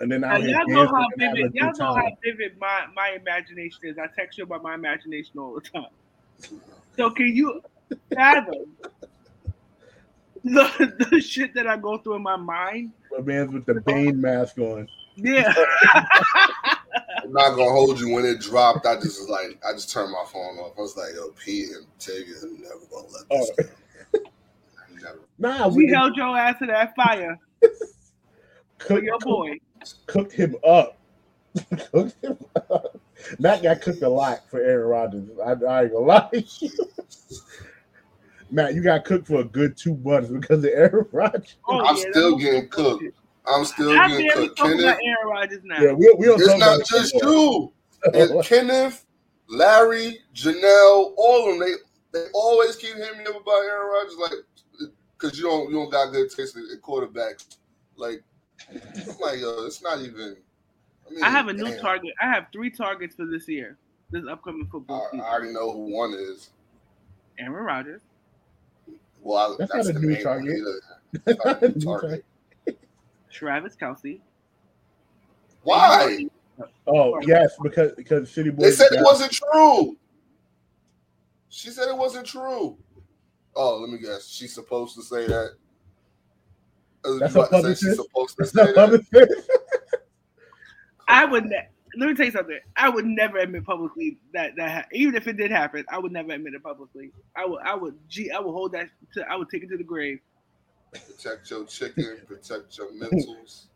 and 0.00 0.12
then 0.12 0.20
Now, 0.20 0.34
out 0.34 0.42
here 0.42 0.50
y'all 0.50 0.68
know 0.68 0.86
how 0.86 1.08
and 1.12 1.22
having 1.22 1.44
a 1.44 1.48
vivid, 1.48 1.54
y'all 1.54 1.72
know 1.78 1.94
how 1.94 2.16
vivid 2.22 2.58
my, 2.60 2.86
my 2.94 3.16
imagination 3.20 3.80
is. 3.82 3.98
I 3.98 4.06
text 4.16 4.38
you 4.38 4.44
about 4.44 4.62
my 4.62 4.74
imagination 4.74 5.38
all 5.38 5.54
the 5.54 5.60
time. 5.60 6.60
So 6.96 7.10
can 7.10 7.34
you 7.34 7.60
fathom 8.14 8.76
the, 10.44 11.06
the 11.10 11.20
shit 11.20 11.54
that 11.54 11.66
I 11.66 11.76
go 11.76 11.98
through 11.98 12.14
in 12.14 12.22
my 12.22 12.36
mind? 12.36 12.92
My 13.10 13.20
man's 13.24 13.52
with 13.52 13.66
the 13.66 13.80
Bane 13.80 14.20
mask 14.20 14.58
on. 14.58 14.88
Yeah. 15.16 15.52
I'm 17.26 17.32
not 17.32 17.56
gonna 17.56 17.70
hold 17.70 17.98
you 17.98 18.14
when 18.14 18.24
it 18.24 18.40
dropped. 18.40 18.86
I 18.86 18.94
just 18.94 19.20
was 19.20 19.28
like, 19.28 19.58
I 19.68 19.72
just 19.72 19.90
turned 19.92 20.12
my 20.12 20.24
phone 20.32 20.58
off. 20.58 20.74
I 20.78 20.80
was 20.80 20.96
like, 20.96 21.14
yo, 21.14 21.30
Pete 21.30 21.70
and 21.70 21.86
Tavia 21.98 22.34
are 22.42 22.48
never 22.58 22.86
gonna 22.90 23.08
let 23.08 23.28
this 23.28 23.50
Oh. 23.58 24.20
Never. 25.02 25.18
Nah, 25.38 25.68
we 25.68 25.84
we 25.86 25.92
held 25.92 26.16
your 26.16 26.36
ass 26.38 26.58
to 26.60 26.66
that 26.66 26.94
fire 26.96 27.38
for 27.60 27.68
cooked, 28.78 29.04
your 29.04 29.18
boy. 29.18 29.58
cooked 30.06 30.32
him 30.32 30.56
up. 30.66 30.98
cooked 31.92 32.16
him 32.24 32.38
up. 32.70 32.98
Matt 33.38 33.62
got 33.62 33.82
cooked 33.82 34.02
a 34.02 34.08
lot 34.08 34.48
for 34.48 34.60
Aaron 34.60 34.88
Rodgers. 34.88 35.28
I, 35.44 35.50
I 35.50 35.82
ain't 35.82 35.92
gonna 35.92 36.06
lie. 36.06 36.44
Matt, 38.50 38.74
you 38.74 38.82
got 38.82 39.04
cooked 39.04 39.26
for 39.26 39.40
a 39.40 39.44
good 39.44 39.76
two 39.76 39.96
months 39.98 40.30
because 40.30 40.64
of 40.64 40.70
Aaron 40.72 41.06
Rodgers. 41.12 41.56
Oh, 41.68 41.84
I'm 41.84 41.96
yeah, 41.96 42.04
still 42.10 42.36
getting 42.36 42.68
cooked. 42.68 43.04
I'm 43.48 43.64
still 43.64 43.90
I 43.98 44.08
getting 44.08 44.26
barely 44.28 44.48
cooked. 44.48 44.58
Kenneth, 44.58 44.80
about 44.80 44.98
Aaron 45.04 45.28
Rodgers 45.28 45.64
now. 45.64 45.80
Yeah, 45.80 45.92
we, 45.92 46.14
we 46.18 46.26
don't 46.26 46.40
it's 46.40 46.48
not 46.48 46.56
about 46.56 46.80
it 46.80 46.86
just 46.86 47.14
anymore. 47.14 47.32
you. 47.32 47.72
And 48.14 48.44
Kenneth, 48.44 49.04
Larry, 49.48 50.18
Janelle, 50.34 51.12
all 51.16 51.50
of 51.50 51.58
them, 51.58 51.68
they 51.68 52.18
they 52.18 52.26
always 52.34 52.76
keep 52.76 52.94
hitting 52.94 53.18
me 53.18 53.24
up 53.24 53.40
about 53.40 53.64
Aaron 53.64 53.88
Rodgers, 53.88 54.16
like 54.20 54.92
because 55.18 55.38
you 55.38 55.44
don't 55.44 55.70
you 55.70 55.76
don't 55.76 55.90
got 55.90 56.12
good 56.12 56.30
taste 56.30 56.56
in 56.56 56.68
quarterbacks. 56.82 57.56
Like 57.96 58.22
I'm 58.70 58.80
like, 59.20 59.40
yo, 59.40 59.64
it's 59.66 59.82
not 59.82 60.00
even. 60.00 60.36
I, 61.06 61.10
mean, 61.14 61.22
I 61.22 61.30
have 61.30 61.48
a 61.48 61.52
new 61.52 61.64
damn. 61.64 61.80
target. 61.80 62.12
I 62.20 62.26
have 62.26 62.46
three 62.52 62.70
targets 62.70 63.14
for 63.16 63.26
this 63.26 63.48
year, 63.48 63.76
this 64.10 64.24
upcoming 64.28 64.66
football 64.70 65.06
I, 65.08 65.10
season. 65.10 65.26
I 65.26 65.28
already 65.28 65.52
know 65.52 65.72
who 65.72 65.94
one 65.94 66.12
is. 66.14 66.50
Aaron 67.38 67.64
Rodgers. 67.64 68.02
Well, 69.20 69.52
I, 69.52 69.56
That's 69.58 69.72
that's, 69.72 69.88
not 69.88 69.96
a 69.96 70.06
new 70.06 70.22
target. 70.22 70.44
One. 70.44 70.56
He 70.56 70.62
doesn't- 70.62 70.82
that's 71.24 71.44
not 71.44 71.62
a 71.62 71.68
new 71.68 71.74
New 71.74 71.80
target. 71.80 72.24
Travis 73.36 73.76
Kelce. 73.76 74.20
Why? 75.62 76.26
Oh 76.86 77.20
yes, 77.22 77.54
because 77.62 77.92
because 77.92 78.30
City 78.30 78.50
Boys. 78.50 78.78
They 78.78 78.84
said 78.84 78.98
it 78.98 79.02
wasn't 79.04 79.32
true. 79.32 79.96
She 81.48 81.68
said 81.70 81.88
it 81.88 81.96
wasn't 81.96 82.26
true. 82.26 82.78
Oh, 83.54 83.78
let 83.78 83.90
me 83.90 83.98
guess. 83.98 84.26
She's 84.28 84.54
supposed 84.54 84.94
to 84.96 85.02
say 85.02 85.26
that. 85.26 85.52
Uh, 87.04 87.08
I 87.08 87.10
was 87.10 87.20
That's 87.20 87.34
about 87.34 87.52
a 87.52 87.62
to 87.62 87.74
say 87.76 87.88
she's 87.88 87.96
publicist? 87.96 88.02
supposed 88.02 88.36
to 88.36 88.42
That's 88.42 88.52
say 88.52 88.62
not 88.62 88.90
that. 88.90 89.10
publicist. 89.10 89.50
I 91.08 91.24
would. 91.24 91.44
Ne- 91.46 91.68
let 91.98 92.08
me 92.08 92.14
tell 92.14 92.26
you 92.26 92.32
something. 92.32 92.58
I 92.76 92.88
would 92.88 93.06
never 93.06 93.38
admit 93.38 93.64
publicly 93.64 94.18
that 94.34 94.52
that 94.56 94.70
ha- 94.70 94.88
even 94.92 95.14
if 95.14 95.26
it 95.28 95.36
did 95.36 95.50
happen, 95.50 95.84
I 95.90 95.98
would 95.98 96.12
never 96.12 96.32
admit 96.32 96.54
it 96.54 96.62
publicly. 96.62 97.10
I 97.36 97.44
would. 97.46 97.60
I 97.62 97.74
would. 97.74 97.98
Gee, 98.08 98.30
I 98.30 98.38
would 98.38 98.52
hold 98.52 98.72
that. 98.72 98.88
To, 99.14 99.28
I 99.28 99.36
would 99.36 99.48
take 99.50 99.62
it 99.62 99.68
to 99.70 99.76
the 99.76 99.84
grave. 99.84 100.20
Protect 100.92 101.50
your 101.50 101.64
chicken, 101.66 102.18
protect 102.26 102.76
your 102.78 102.90
mentals. 102.92 103.66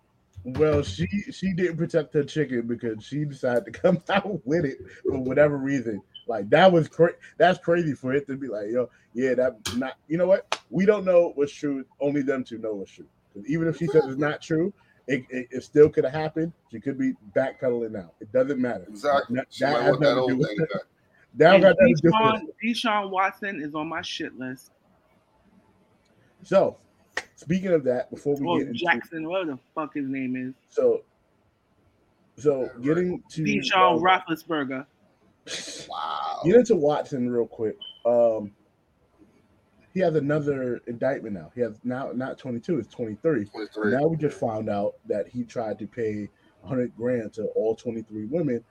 Well, 0.44 0.82
she 0.82 1.06
she 1.30 1.52
didn't 1.52 1.76
protect 1.76 2.14
her 2.14 2.24
chicken 2.24 2.66
because 2.66 3.04
she 3.04 3.24
decided 3.24 3.66
to 3.66 3.70
come 3.72 4.02
out 4.08 4.46
with 4.46 4.64
it 4.64 4.78
for 5.06 5.18
whatever 5.18 5.58
reason. 5.58 6.00
Like 6.26 6.48
that 6.50 6.70
was 6.72 6.88
crazy. 6.88 7.16
That's 7.36 7.58
crazy 7.58 7.92
for 7.92 8.14
it 8.14 8.26
to 8.28 8.36
be 8.36 8.48
like, 8.48 8.68
yo, 8.70 8.88
yeah, 9.12 9.34
that 9.34 9.76
not. 9.76 9.96
You 10.08 10.16
know 10.16 10.26
what? 10.26 10.58
We 10.70 10.86
don't 10.86 11.04
know 11.04 11.32
what's 11.34 11.52
true. 11.52 11.84
Only 12.00 12.22
them 12.22 12.44
two 12.44 12.58
know 12.58 12.74
what's 12.74 12.92
true. 12.92 13.06
'Cause 13.34 13.44
even 13.46 13.68
if 13.68 13.76
she 13.76 13.86
says 13.86 14.04
it's 14.06 14.18
not 14.18 14.40
true, 14.40 14.72
it, 15.06 15.24
it, 15.30 15.48
it 15.50 15.62
still 15.62 15.88
could 15.88 16.04
have 16.04 16.12
happened. 16.14 16.52
She 16.70 16.80
could 16.80 16.98
be 16.98 17.12
backpedaling 17.36 17.90
now. 17.90 18.12
It 18.20 18.32
doesn't 18.32 18.60
matter. 18.60 18.86
Exactly. 18.88 19.36
That- 19.36 19.46
She 19.50 19.64
that 19.64 19.82
has 19.82 19.98
that 19.98 20.00
nothing 20.00 20.00
to 20.00 20.14
do 20.14 20.20
old 20.20 20.38
with 20.38 20.48
thing 20.48 20.56
back. 20.58 20.82
That 21.34 21.60
got 21.60 21.76
nothing 21.78 21.94
to 21.96 22.02
do 22.02 22.08
with 22.08 22.14
Deshaun, 22.14 22.42
it. 22.42 22.54
Deshaun 22.64 23.10
Watson 23.10 23.60
is 23.62 23.74
on 23.74 23.88
my 23.88 24.02
shit 24.02 24.36
list. 24.38 24.70
So, 26.42 26.78
speaking 27.40 27.72
of 27.72 27.84
that, 27.84 28.10
before 28.10 28.36
we 28.36 28.46
Or 28.46 28.58
get 28.58 28.68
into 28.68 28.78
Jackson, 28.78 29.28
whatever 29.28 29.52
the 29.52 29.58
fuck 29.74 29.94
his 29.94 30.08
name 30.08 30.36
is. 30.36 30.54
so, 30.68 31.02
so 32.36 32.70
getting 32.82 33.22
to 33.30 33.42
Deshaun 33.42 34.00
Roethlisberger. 34.00 34.86
Wow. 35.88 36.40
Get 36.44 36.56
into 36.56 36.76
Watson 36.76 37.30
real 37.30 37.46
quick. 37.46 37.76
Um, 38.04 38.52
he 39.92 40.00
has 40.00 40.14
another 40.14 40.80
indictment 40.86 41.34
now. 41.34 41.50
He 41.54 41.62
has 41.62 41.80
now 41.82 42.12
not 42.14 42.38
22, 42.38 42.78
it's 42.78 42.94
23. 42.94 43.46
23. 43.46 43.92
Now 43.92 44.06
we 44.06 44.16
just 44.16 44.38
found 44.38 44.68
out 44.68 44.94
that 45.06 45.26
he 45.26 45.42
tried 45.42 45.78
to 45.80 45.86
pay 45.86 46.28
100 46.60 46.94
grand 46.94 47.32
to 47.34 47.46
all 47.56 47.74
23 47.74 48.26
women, 48.26 48.62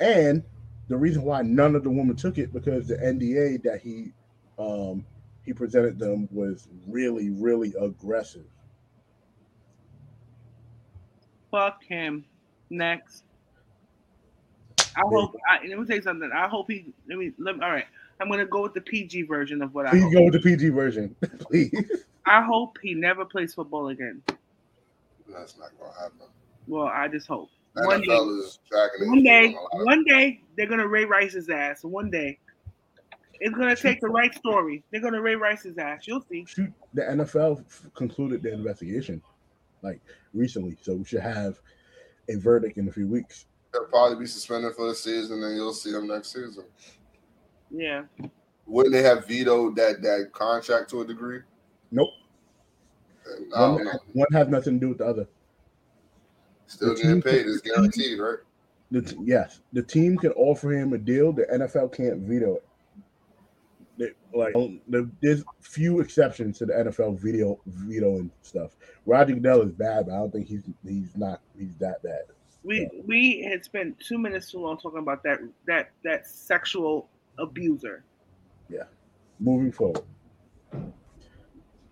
and 0.00 0.42
the 0.88 0.96
reason 0.96 1.22
why 1.22 1.42
none 1.42 1.74
of 1.74 1.84
the 1.84 1.90
women 1.90 2.16
took 2.16 2.38
it 2.38 2.52
because 2.52 2.88
the 2.88 2.96
NDA 2.96 3.62
that 3.62 3.80
he 3.80 4.12
um, 4.58 5.04
he 5.46 5.52
presented 5.52 5.98
them 5.98 6.28
was 6.30 6.68
really 6.86 7.30
really 7.30 7.72
aggressive. 7.80 8.44
Fuck 11.50 11.82
him. 11.84 12.24
Next. 12.68 13.22
I 14.96 15.02
hope. 15.04 15.36
I, 15.48 15.64
let 15.66 15.78
me 15.78 15.86
tell 15.86 15.96
you 15.96 16.02
something. 16.02 16.30
I 16.34 16.48
hope 16.48 16.70
he. 16.70 16.92
Let 17.08 17.18
me. 17.18 17.32
Let 17.38 17.56
me. 17.56 17.64
All 17.64 17.70
right. 17.70 17.86
I'm 18.20 18.30
gonna 18.30 18.46
go 18.46 18.62
with 18.62 18.74
the 18.74 18.80
PG 18.80 19.22
version 19.22 19.62
of 19.62 19.74
what 19.74 19.86
I. 19.86 19.90
Please 19.90 20.02
Hope. 20.04 20.12
go 20.14 20.22
with 20.24 20.32
the 20.32 20.40
PG 20.40 20.70
version, 20.70 21.14
please. 21.38 21.70
I 22.24 22.42
hope 22.42 22.78
he 22.82 22.94
never 22.94 23.24
plays 23.24 23.54
football 23.54 23.88
again. 23.88 24.22
That's 25.28 25.58
not 25.58 25.70
gonna 25.78 25.92
happen. 25.92 26.26
Well, 26.66 26.86
I 26.86 27.08
just 27.08 27.26
hope. 27.26 27.50
One 27.74 28.00
day, 28.00 28.06
NFL 28.08 28.40
is 28.40 28.58
dragging 28.70 29.00
their 29.00 29.08
one 29.10 29.22
day, 29.22 29.46
on 29.48 29.52
a 29.54 29.56
lot 29.60 29.80
of- 29.80 29.84
one 29.84 30.04
day, 30.04 30.40
they're 30.56 30.66
gonna 30.66 30.88
Ray 30.88 31.04
Rice's 31.04 31.50
ass. 31.50 31.84
One 31.84 32.10
day, 32.10 32.38
it's 33.40 33.54
gonna 33.56 33.76
take 33.76 34.00
the 34.00 34.08
right 34.08 34.34
story. 34.34 34.82
They're 34.90 35.00
gonna 35.00 35.20
Ray 35.20 35.34
Rice's 35.36 35.78
ass. 35.78 36.06
You'll 36.06 36.24
see. 36.30 36.44
Shoot, 36.46 36.72
the 36.94 37.02
NFL 37.02 37.60
f- 37.60 37.86
concluded 37.94 38.42
the 38.42 38.52
investigation 38.52 39.22
like 39.82 40.00
recently, 40.34 40.76
so 40.82 40.94
we 40.94 41.04
should 41.04 41.20
have 41.20 41.60
a 42.28 42.36
verdict 42.36 42.78
in 42.78 42.88
a 42.88 42.92
few 42.92 43.06
weeks. 43.06 43.46
They'll 43.72 43.84
probably 43.84 44.18
be 44.18 44.26
suspended 44.26 44.74
for 44.74 44.88
the 44.88 44.94
season, 44.94 45.42
and 45.42 45.54
you'll 45.56 45.72
see 45.74 45.92
them 45.92 46.08
next 46.08 46.32
season. 46.32 46.64
Yeah. 47.70 48.04
Wouldn't 48.66 48.92
they 48.92 49.02
have 49.02 49.26
vetoed 49.26 49.76
that 49.76 50.02
that 50.02 50.30
contract 50.32 50.90
to 50.90 51.02
a 51.02 51.06
degree? 51.06 51.40
Nope. 51.92 52.08
And 53.26 53.52
I 53.54 53.58
don't 53.60 53.74
One, 53.76 53.84
know. 53.84 53.98
one 54.12 54.26
has 54.32 54.48
nothing 54.48 54.74
to 54.74 54.80
do 54.80 54.88
with 54.90 54.98
the 54.98 55.06
other. 55.06 55.28
Still 56.66 56.90
the 56.90 56.94
getting 56.96 57.10
team- 57.10 57.22
paid. 57.22 57.46
It's 57.46 57.60
guaranteed, 57.60 58.18
right? 58.18 58.38
The 58.92 59.02
t- 59.02 59.16
yes, 59.24 59.60
the 59.72 59.82
team 59.82 60.16
can 60.16 60.30
offer 60.32 60.70
him 60.72 60.92
a 60.92 60.98
deal. 60.98 61.32
The 61.32 61.44
NFL 61.52 61.92
can't 61.92 62.18
veto 62.20 62.54
it. 62.56 62.64
They, 64.36 64.52
like 64.52 65.06
there's 65.20 65.44
few 65.60 66.00
exceptions 66.00 66.58
to 66.58 66.66
the 66.66 66.72
NFL 66.72 67.18
video 67.18 67.58
veto 67.66 68.10
vetoing 68.10 68.30
stuff. 68.42 68.76
Roger 69.06 69.34
Goodell 69.34 69.62
is 69.62 69.72
bad, 69.72 70.06
but 70.06 70.14
I 70.14 70.18
don't 70.18 70.32
think 70.32 70.46
he's 70.46 70.62
he's 70.86 71.16
not 71.16 71.40
he's 71.58 71.76
that 71.76 72.02
bad. 72.02 72.22
We 72.62 72.88
we 73.06 73.42
had 73.42 73.64
spent 73.64 73.98
two 74.00 74.18
minutes 74.18 74.50
too 74.50 74.58
long 74.58 74.78
talking 74.78 74.98
about 74.98 75.22
that 75.22 75.40
that 75.66 75.90
that 76.04 76.26
sexual 76.26 77.08
abuser. 77.38 78.04
Yeah. 78.68 78.84
Moving 79.38 79.70
forward, 79.70 80.02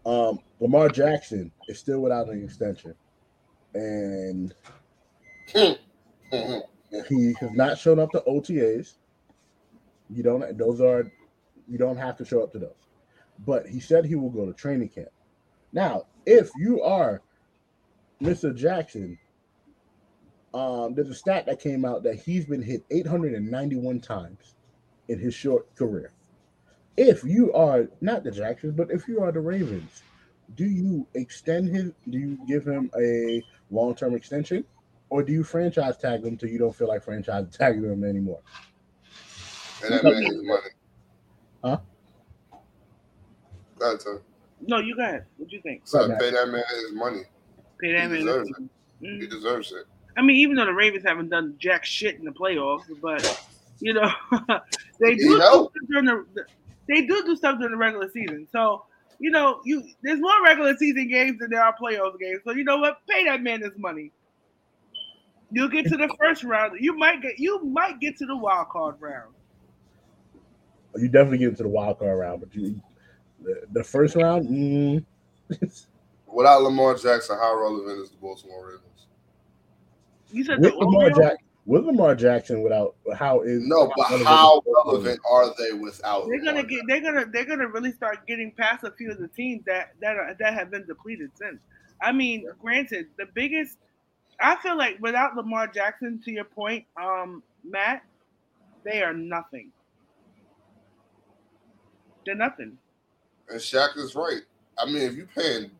um, 0.06 0.38
Lamar 0.60 0.88
Jackson 0.88 1.50
is 1.68 1.78
still 1.78 2.00
without 2.00 2.28
an 2.28 2.42
extension, 2.42 2.94
and 3.74 4.54
he 5.52 5.76
has 7.40 7.52
not 7.52 7.78
shown 7.78 7.98
up 7.98 8.10
to 8.12 8.22
OTAs. 8.26 8.94
You 10.10 10.22
don't; 10.22 10.56
those 10.56 10.80
are 10.80 11.10
you 11.68 11.78
don't 11.78 11.96
have 11.96 12.16
to 12.18 12.24
show 12.24 12.42
up 12.42 12.52
to 12.52 12.58
those. 12.58 12.88
But 13.46 13.66
he 13.66 13.80
said 13.80 14.04
he 14.04 14.14
will 14.14 14.30
go 14.30 14.46
to 14.46 14.52
training 14.52 14.90
camp. 14.90 15.08
Now, 15.72 16.04
if 16.24 16.50
you 16.56 16.82
are 16.82 17.22
Mr. 18.22 18.54
Jackson, 18.54 19.18
um, 20.54 20.94
there's 20.94 21.10
a 21.10 21.14
stat 21.14 21.46
that 21.46 21.60
came 21.60 21.84
out 21.84 22.04
that 22.04 22.16
he's 22.16 22.46
been 22.46 22.62
hit 22.62 22.84
891 22.90 24.00
times 24.00 24.54
in 25.08 25.18
his 25.18 25.34
short 25.34 25.74
career. 25.74 26.12
If 26.96 27.24
you 27.24 27.52
are 27.52 27.88
not 28.00 28.22
the 28.22 28.30
Jacksons, 28.30 28.74
but 28.76 28.90
if 28.90 29.08
you 29.08 29.20
are 29.20 29.32
the 29.32 29.40
Ravens, 29.40 30.04
do 30.54 30.64
you 30.64 31.06
extend 31.14 31.68
him? 31.68 31.92
Do 32.08 32.18
you 32.18 32.38
give 32.46 32.64
him 32.64 32.90
a 32.96 33.42
long-term 33.70 34.14
extension, 34.14 34.64
or 35.10 35.24
do 35.24 35.32
you 35.32 35.42
franchise 35.42 35.96
tag 35.96 36.24
him 36.24 36.36
till 36.36 36.50
you 36.50 36.58
don't 36.58 36.74
feel 36.74 36.86
like 36.86 37.02
franchise 37.02 37.46
tagging 37.50 37.84
him 37.84 38.04
anymore? 38.04 38.40
And 39.82 39.94
that 39.94 40.04
man 40.04 40.46
money. 40.46 40.70
Huh? 41.64 41.78
Go 43.78 43.86
ahead, 43.86 44.00
Tom. 44.00 44.20
No, 44.66 44.78
you 44.78 44.94
got 44.96 45.14
it. 45.14 45.24
What 45.38 45.48
do 45.48 45.56
you 45.56 45.62
think? 45.62 45.82
So 45.84 46.06
pay 46.18 46.30
that 46.30 46.48
man 46.48 46.62
his 46.68 46.92
money. 46.92 47.22
Pay 47.80 47.92
that 47.92 48.02
He 48.02 48.08
man. 48.08 48.18
deserves 48.26 48.50
Mm. 49.02 49.20
He 49.20 49.26
deserves 49.26 49.72
it. 49.72 49.86
I 50.16 50.22
mean, 50.22 50.36
even 50.36 50.54
though 50.54 50.64
the 50.66 50.72
Ravens 50.72 51.04
haven't 51.04 51.28
done 51.28 51.56
jack 51.58 51.84
shit 51.84 52.14
in 52.16 52.24
the 52.24 52.30
playoffs, 52.30 52.84
but 53.02 53.44
you 53.80 53.92
know 53.92 54.08
they 55.00 55.16
do 55.16 55.24
You 55.24 55.38
know. 55.38 55.68
do 55.74 55.86
during 55.88 56.04
the 56.06 56.24
they 56.88 57.04
do 57.06 57.22
do 57.24 57.34
stuff 57.36 57.58
during 57.58 57.72
the 57.72 57.76
regular 57.76 58.08
season. 58.10 58.46
So 58.52 58.84
you 59.18 59.30
know, 59.30 59.60
you 59.64 59.82
there's 60.02 60.20
more 60.20 60.42
regular 60.44 60.76
season 60.76 61.08
games 61.08 61.38
than 61.40 61.50
there 61.50 61.62
are 61.62 61.74
playoff 61.76 62.18
games. 62.20 62.40
So 62.44 62.52
you 62.52 62.62
know 62.64 62.78
what? 62.78 62.98
Pay 63.08 63.24
that 63.24 63.42
man 63.42 63.62
his 63.62 63.76
money. 63.76 64.12
You'll 65.50 65.68
get 65.68 65.86
to 65.86 65.96
the 65.96 66.14
first 66.20 66.44
round. 66.44 66.78
You 66.80 66.96
might 66.96 67.20
get 67.20 67.38
you 67.38 67.62
might 67.64 67.98
get 68.00 68.16
to 68.18 68.26
the 68.26 68.36
wild 68.36 68.68
card 68.68 68.94
round. 69.00 69.34
You 70.96 71.08
definitely 71.08 71.38
get 71.38 71.48
into 71.48 71.62
the 71.62 71.68
wild 71.68 71.98
card 71.98 72.18
round, 72.18 72.40
but 72.40 72.54
you 72.54 72.80
the, 73.42 73.62
the 73.72 73.84
first 73.84 74.16
round, 74.16 74.48
mm, 74.48 75.04
Without 76.26 76.62
Lamar 76.62 76.94
Jackson, 76.96 77.38
how 77.38 77.56
relevant 77.56 78.00
is 78.00 78.10
the 78.10 78.16
Baltimore 78.16 78.66
Ravens? 78.66 79.06
You 80.30 80.44
said 80.44 80.58
with 80.58 80.72
the 80.72 80.78
Lamar 80.78 81.02
Orioles? 81.04 81.18
Jack 81.18 81.36
with 81.66 81.84
Lamar 81.84 82.14
Jackson 82.14 82.62
without 82.62 82.96
how 83.16 83.40
is 83.42 83.66
No, 83.66 83.86
but 83.96 84.10
relevant 84.10 84.28
how 84.28 84.58
is 84.58 84.64
the 84.64 84.72
Baltimore 84.72 84.92
relevant 84.94 85.20
are 85.30 85.54
they 85.56 85.72
without? 85.78 86.26
They're 86.28 86.38
gonna 86.38 86.56
Lamar 86.56 86.64
get. 86.64 86.80
They're 86.88 87.00
gonna. 87.00 87.26
They're 87.26 87.44
gonna 87.44 87.68
really 87.68 87.92
start 87.92 88.26
getting 88.26 88.50
past 88.50 88.84
a 88.84 88.90
few 88.90 89.12
of 89.12 89.18
the 89.18 89.28
teams 89.28 89.64
that 89.66 89.94
that 90.00 90.16
are, 90.16 90.34
that 90.40 90.54
have 90.54 90.70
been 90.70 90.86
depleted 90.86 91.30
since. 91.36 91.60
I 92.02 92.10
mean, 92.10 92.46
granted, 92.60 93.06
the 93.16 93.26
biggest. 93.32 93.78
I 94.40 94.56
feel 94.56 94.76
like 94.76 94.98
without 95.00 95.36
Lamar 95.36 95.68
Jackson, 95.68 96.20
to 96.24 96.32
your 96.32 96.44
point, 96.44 96.84
um, 97.00 97.44
Matt, 97.62 98.02
they 98.82 99.02
are 99.02 99.14
nothing. 99.14 99.70
They're 102.26 102.34
nothing. 102.34 102.78
And 103.48 103.60
Shaq 103.60 103.96
is 103.96 104.14
right. 104.14 104.40
I 104.78 104.86
mean, 104.86 105.02
if 105.02 105.14
you 105.14 105.26
paying, 105.36 105.70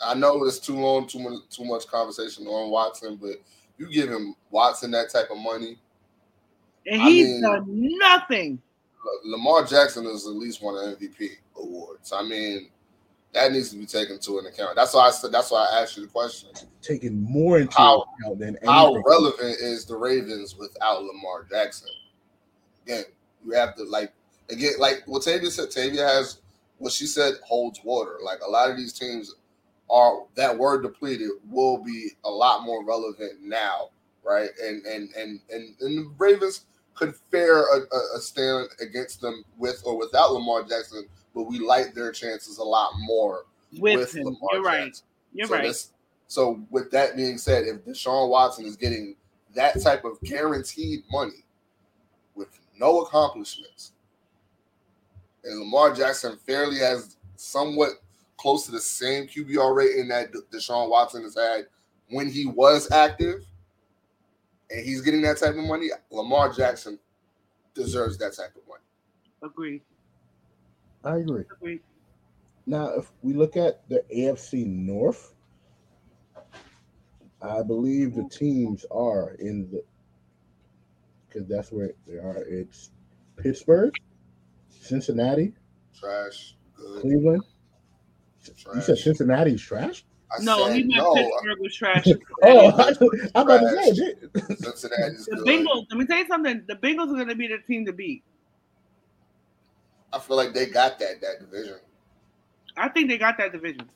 I 0.00 0.14
know 0.14 0.42
it's 0.44 0.58
too 0.58 0.76
long, 0.76 1.06
too 1.06 1.18
much, 1.18 1.40
too 1.50 1.64
much 1.64 1.86
conversation 1.86 2.46
on 2.46 2.70
Watson, 2.70 3.16
but 3.20 3.36
you 3.78 3.90
give 3.90 4.08
him 4.10 4.34
Watson 4.50 4.90
that 4.92 5.10
type 5.10 5.30
of 5.30 5.38
money. 5.38 5.78
And 6.86 7.02
I 7.02 7.04
he's 7.08 7.28
mean- 7.28 7.42
done 7.42 7.64
nothing. 7.68 8.62
Lamar 9.24 9.64
Jackson 9.64 10.06
is 10.06 10.26
at 10.26 10.32
least 10.32 10.62
won 10.62 10.76
an 10.82 10.96
MVP 10.96 11.28
awards. 11.58 12.10
I 12.12 12.22
mean, 12.22 12.70
that 13.34 13.52
needs 13.52 13.68
to 13.70 13.76
be 13.76 13.84
taken 13.84 14.18
to 14.20 14.38
an 14.38 14.46
account. 14.46 14.76
That's 14.76 14.94
why 14.94 15.08
I 15.08 15.10
said. 15.10 15.30
That's 15.32 15.50
why 15.50 15.66
I 15.70 15.82
asked 15.82 15.96
you 15.98 16.04
the 16.06 16.08
question. 16.10 16.48
taking 16.80 17.20
more 17.22 17.58
into 17.58 17.76
How- 17.76 18.06
account 18.20 18.38
than 18.38 18.56
How 18.64 18.94
relevant 19.06 19.58
is 19.60 19.84
the 19.84 19.96
Ravens 19.96 20.56
without 20.56 21.02
Lamar 21.04 21.44
Jackson? 21.50 21.88
Again, 22.86 23.04
you 23.44 23.52
have 23.52 23.74
to 23.76 23.82
like 23.84 24.12
again, 24.50 24.72
like 24.78 25.02
what 25.06 25.22
Tavia 25.22 25.50
said. 25.50 25.70
Tavia 25.70 26.06
has 26.06 26.40
what 26.78 26.92
she 26.92 27.06
said 27.06 27.34
holds 27.44 27.80
water. 27.84 28.18
Like 28.22 28.40
a 28.46 28.50
lot 28.50 28.70
of 28.70 28.76
these 28.76 28.92
teams 28.92 29.34
are 29.90 30.24
that 30.34 30.56
were 30.56 30.80
depleted 30.80 31.30
will 31.50 31.82
be 31.82 32.10
a 32.24 32.30
lot 32.30 32.64
more 32.64 32.84
relevant 32.84 33.42
now, 33.42 33.90
right? 34.22 34.50
And 34.62 34.84
and 34.84 35.10
and 35.14 35.40
and, 35.50 35.74
and 35.80 35.98
the 35.98 36.10
Ravens 36.18 36.66
could 36.94 37.14
fare 37.30 37.60
a, 37.76 37.80
a, 38.16 38.20
stand 38.20 38.68
against 38.80 39.20
them 39.20 39.44
with 39.58 39.82
or 39.84 39.98
without 39.98 40.32
Lamar 40.32 40.62
Jackson, 40.62 41.06
but 41.34 41.42
we 41.42 41.58
like 41.58 41.92
their 41.92 42.12
chances 42.12 42.58
a 42.58 42.62
lot 42.62 42.92
more 43.00 43.46
With, 43.78 44.14
him, 44.14 44.26
Lamar 44.26 44.38
you're 44.52 44.62
right. 44.62 45.02
You're 45.32 45.48
so 45.48 45.54
right. 45.54 45.86
so 46.28 46.60
with 46.70 46.92
that 46.92 47.16
being 47.16 47.36
said, 47.36 47.64
if 47.66 47.84
Deshaun 47.84 48.28
Watson 48.28 48.64
is 48.64 48.76
getting 48.76 49.16
that 49.54 49.80
type 49.82 50.04
of 50.04 50.20
guaranteed 50.20 51.02
money 51.10 51.44
with 52.36 52.48
no 52.78 53.00
accomplishments, 53.02 53.93
and 55.44 55.58
Lamar 55.60 55.94
Jackson 55.94 56.36
fairly 56.46 56.78
has 56.78 57.16
somewhat 57.36 57.90
close 58.36 58.66
to 58.66 58.72
the 58.72 58.80
same 58.80 59.26
QBR 59.26 59.74
rating 59.74 60.08
that 60.08 60.32
D- 60.32 60.40
Deshaun 60.52 60.88
Watson 60.88 61.22
has 61.22 61.36
had 61.36 61.66
when 62.08 62.30
he 62.30 62.46
was 62.46 62.90
active, 62.90 63.46
and 64.70 64.84
he's 64.84 65.00
getting 65.00 65.22
that 65.22 65.38
type 65.38 65.54
of 65.54 65.64
money, 65.64 65.88
Lamar 66.10 66.52
Jackson 66.52 66.98
deserves 67.74 68.18
that 68.18 68.34
type 68.34 68.54
of 68.56 68.62
win. 68.66 68.80
Agreed. 69.42 69.82
I 71.04 71.18
agree. 71.18 71.44
Agreed. 71.50 71.80
Now, 72.66 72.88
if 72.90 73.10
we 73.22 73.34
look 73.34 73.56
at 73.56 73.86
the 73.88 74.04
AFC 74.14 74.66
North, 74.66 75.34
I 77.42 77.62
believe 77.62 78.14
the 78.14 78.28
teams 78.28 78.86
are 78.90 79.32
in 79.38 79.70
the 79.70 79.84
because 81.28 81.46
that's 81.48 81.70
where 81.72 81.90
they 82.06 82.14
are. 82.14 82.44
It's 82.48 82.90
Pittsburgh, 83.36 83.92
Cincinnati, 84.84 85.52
Trash. 85.98 86.56
Good. 86.76 87.00
Cleveland. 87.02 87.42
You 88.74 88.80
said 88.80 88.98
Trash. 88.98 89.02
Cincinnati's 89.04 89.62
trash? 89.62 90.04
I 90.30 90.42
No, 90.42 90.66
said 90.66 90.76
he 90.76 90.82
meant 90.84 91.02
no. 91.02 91.14
Pittsburgh 91.14 91.58
was 91.60 91.74
trash. 91.76 92.06
Oh, 92.42 92.68
I, 92.70 92.92
I'm 93.34 93.46
about 93.48 93.60
to 93.60 93.68
say 93.70 93.94
Trash. 93.94 94.58
Cincinnati's 94.58 95.26
The 95.26 95.36
good. 95.36 95.46
Bengals. 95.46 95.86
Let 95.90 95.98
me 95.98 96.06
tell 96.06 96.18
you 96.18 96.26
something. 96.26 96.64
The 96.68 96.74
Bengals 96.76 97.10
are 97.12 97.14
going 97.14 97.28
to 97.28 97.34
be 97.34 97.46
the 97.48 97.58
team 97.58 97.86
to 97.86 97.92
beat. 97.92 98.22
I 100.12 100.18
feel 100.18 100.36
like 100.36 100.52
they 100.54 100.66
got 100.66 100.98
that 101.00 101.20
that 101.22 101.40
division 101.40 101.76
I 102.76 102.88
think 102.88 103.08
they 103.08 103.18
got 103.18 103.36
that 103.38 103.52
division. 103.52 103.88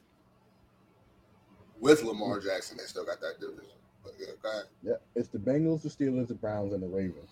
with 1.80 2.02
Lamar 2.02 2.40
Jackson. 2.40 2.76
They 2.78 2.84
still 2.84 3.04
got 3.04 3.20
that 3.20 3.40
division. 3.40 3.74
But 4.04 4.14
yeah, 4.18 4.26
go 4.42 4.50
ahead. 4.50 4.64
Yeah, 4.82 4.92
it's 5.16 5.28
the 5.28 5.38
Bengals, 5.38 5.82
the 5.82 5.88
Steelers, 5.88 6.28
the 6.28 6.34
Browns, 6.34 6.72
and 6.72 6.82
the 6.82 6.86
Ravens. 6.88 7.30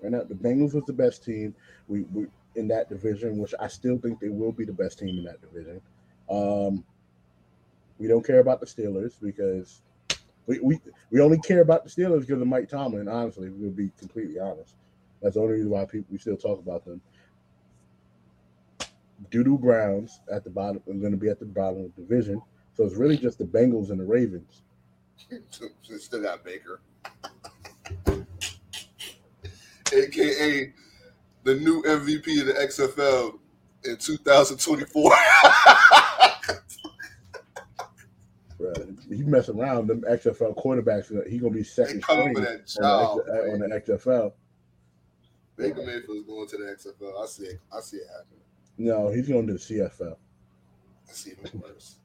Right 0.00 0.12
now, 0.12 0.22
the 0.24 0.34
Bengals 0.34 0.74
was 0.74 0.84
the 0.86 0.92
best 0.92 1.24
team. 1.24 1.54
We, 1.88 2.02
we 2.02 2.26
in 2.56 2.68
that 2.68 2.88
division, 2.88 3.38
which 3.38 3.54
I 3.60 3.68
still 3.68 3.98
think 3.98 4.20
they 4.20 4.28
will 4.28 4.52
be 4.52 4.64
the 4.64 4.72
best 4.72 4.98
team 4.98 5.18
in 5.18 5.24
that 5.24 5.40
division. 5.40 5.80
Um, 6.28 6.84
we 7.98 8.08
don't 8.08 8.26
care 8.26 8.40
about 8.40 8.60
the 8.60 8.66
Steelers 8.66 9.14
because 9.20 9.82
we, 10.46 10.58
we, 10.60 10.80
we 11.10 11.20
only 11.20 11.38
care 11.38 11.60
about 11.60 11.84
the 11.84 11.90
Steelers 11.90 12.20
because 12.20 12.40
of 12.40 12.46
Mike 12.48 12.68
Tomlin. 12.68 13.08
Honestly, 13.08 13.50
we'll 13.50 13.70
be 13.70 13.90
completely 13.98 14.38
honest. 14.38 14.74
That's 15.22 15.34
the 15.34 15.40
only 15.40 15.54
reason 15.54 15.70
why 15.70 15.84
people 15.84 16.08
we 16.10 16.18
still 16.18 16.36
talk 16.36 16.58
about 16.58 16.84
them. 16.84 17.00
Doodoo 19.30 19.58
Browns 19.58 20.20
at 20.30 20.44
the 20.44 20.50
bottom 20.50 20.82
are 20.86 20.94
going 20.94 21.12
to 21.12 21.16
be 21.18 21.28
at 21.28 21.38
the 21.38 21.46
bottom 21.46 21.84
of 21.84 21.94
the 21.96 22.02
division. 22.02 22.40
So 22.76 22.84
it's 22.84 22.96
really 22.96 23.16
just 23.16 23.38
the 23.38 23.44
Bengals 23.44 23.90
and 23.90 23.98
the 23.98 24.04
Ravens. 24.04 24.62
still 25.98 26.22
got 26.22 26.44
Baker, 26.44 26.80
aka 29.92 30.72
the 31.46 31.54
new 31.54 31.80
MVP 31.84 32.40
of 32.40 32.46
the 32.48 32.54
XFL 32.54 33.38
in 33.84 33.96
2024. 33.96 35.10
Bruh, 38.58 39.14
he 39.14 39.22
mess 39.22 39.48
around. 39.48 39.86
Them 39.86 40.00
XFL 40.02 40.56
quarterbacks, 40.60 41.16
uh, 41.16 41.22
he 41.28 41.38
gonna 41.38 41.54
be 41.54 41.62
second 41.62 42.02
coming 42.02 42.34
string 42.34 42.36
on 42.38 42.42
that 42.52 42.66
job. 42.66 43.20
the, 43.24 43.32
X- 43.32 43.48
on 43.52 43.60
the 43.60 43.68
XFL. 43.80 44.32
Baker 45.56 45.82
Mayfield's 45.86 46.26
going 46.26 46.48
to 46.48 46.56
the 46.56 46.64
XFL. 46.64 47.22
I 47.22 47.26
see 47.26 47.44
it. 47.44 47.60
I 47.72 47.80
see 47.80 47.98
it 47.98 48.08
happening. 48.10 48.40
No, 48.78 49.08
he's 49.10 49.28
going 49.28 49.46
to 49.46 49.52
the 49.52 49.58
CFL. 49.60 50.16
I 51.08 51.12
see 51.12 51.30
it 51.30 51.38
even 51.46 51.60
worse. 51.60 51.96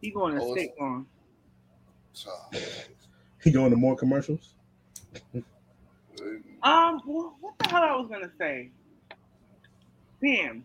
He 0.00 0.10
going 0.10 0.36
to 0.36 0.40
Oh, 0.42 0.54
State 0.54 0.70
Farm. 0.78 1.06
Child. 2.14 2.56
He 3.44 3.50
going 3.50 3.70
to 3.70 3.76
more 3.76 3.94
commercials. 3.94 4.54
Um, 6.62 7.00
what 7.04 7.58
the 7.58 7.68
hell 7.68 7.82
I 7.82 7.96
was 7.96 8.08
gonna 8.10 8.30
say? 8.38 8.70
Damn, 10.22 10.64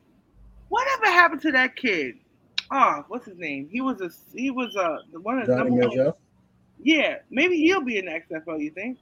whatever 0.70 1.06
happened 1.06 1.42
to 1.42 1.52
that 1.54 1.76
kid? 1.76 2.16
Oh, 2.70 3.04
what's 3.08 3.26
his 3.26 3.38
name? 3.38 3.68
He 3.72 3.82
was 3.82 4.02
a 4.02 4.12
he 4.36 4.52
was 4.52 4.76
a 4.76 5.00
one 5.20 5.40
of 5.40 5.48
the 5.48 5.56
Johnny 5.56 5.70
number 5.72 6.06
one. 6.06 6.14
Yeah, 6.84 7.16
maybe 7.32 7.58
he'll 7.58 7.82
be 7.82 7.98
in 7.98 8.06
the 8.06 8.12
XFL. 8.12 8.62
You 8.62 8.72
think? 8.72 9.00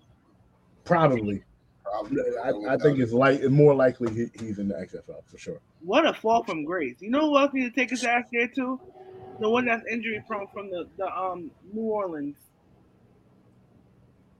probably. 0.85 1.43
Probably. 1.83 2.21
I, 2.43 2.73
I 2.73 2.77
think 2.77 2.99
it's 2.99 3.11
like 3.11 3.43
more 3.43 3.75
likely 3.75 4.13
he, 4.13 4.45
he's 4.45 4.59
in 4.59 4.69
the 4.69 4.75
XFL 4.75 5.23
for 5.27 5.37
sure. 5.37 5.59
What 5.81 6.05
a 6.05 6.13
fall 6.13 6.43
from 6.43 6.63
grace. 6.63 6.95
You 6.99 7.09
know 7.09 7.29
who 7.29 7.37
else 7.37 7.53
need 7.53 7.63
to 7.63 7.71
take 7.71 7.89
his 7.89 8.03
ass 8.03 8.25
there 8.31 8.47
too? 8.47 8.79
The 9.39 9.49
one 9.49 9.65
that's 9.65 9.83
injury 9.91 10.23
prone 10.25 10.47
from 10.53 10.69
the 10.71 10.87
the 10.97 11.05
um 11.07 11.51
New 11.73 11.81
Orleans. 11.81 12.37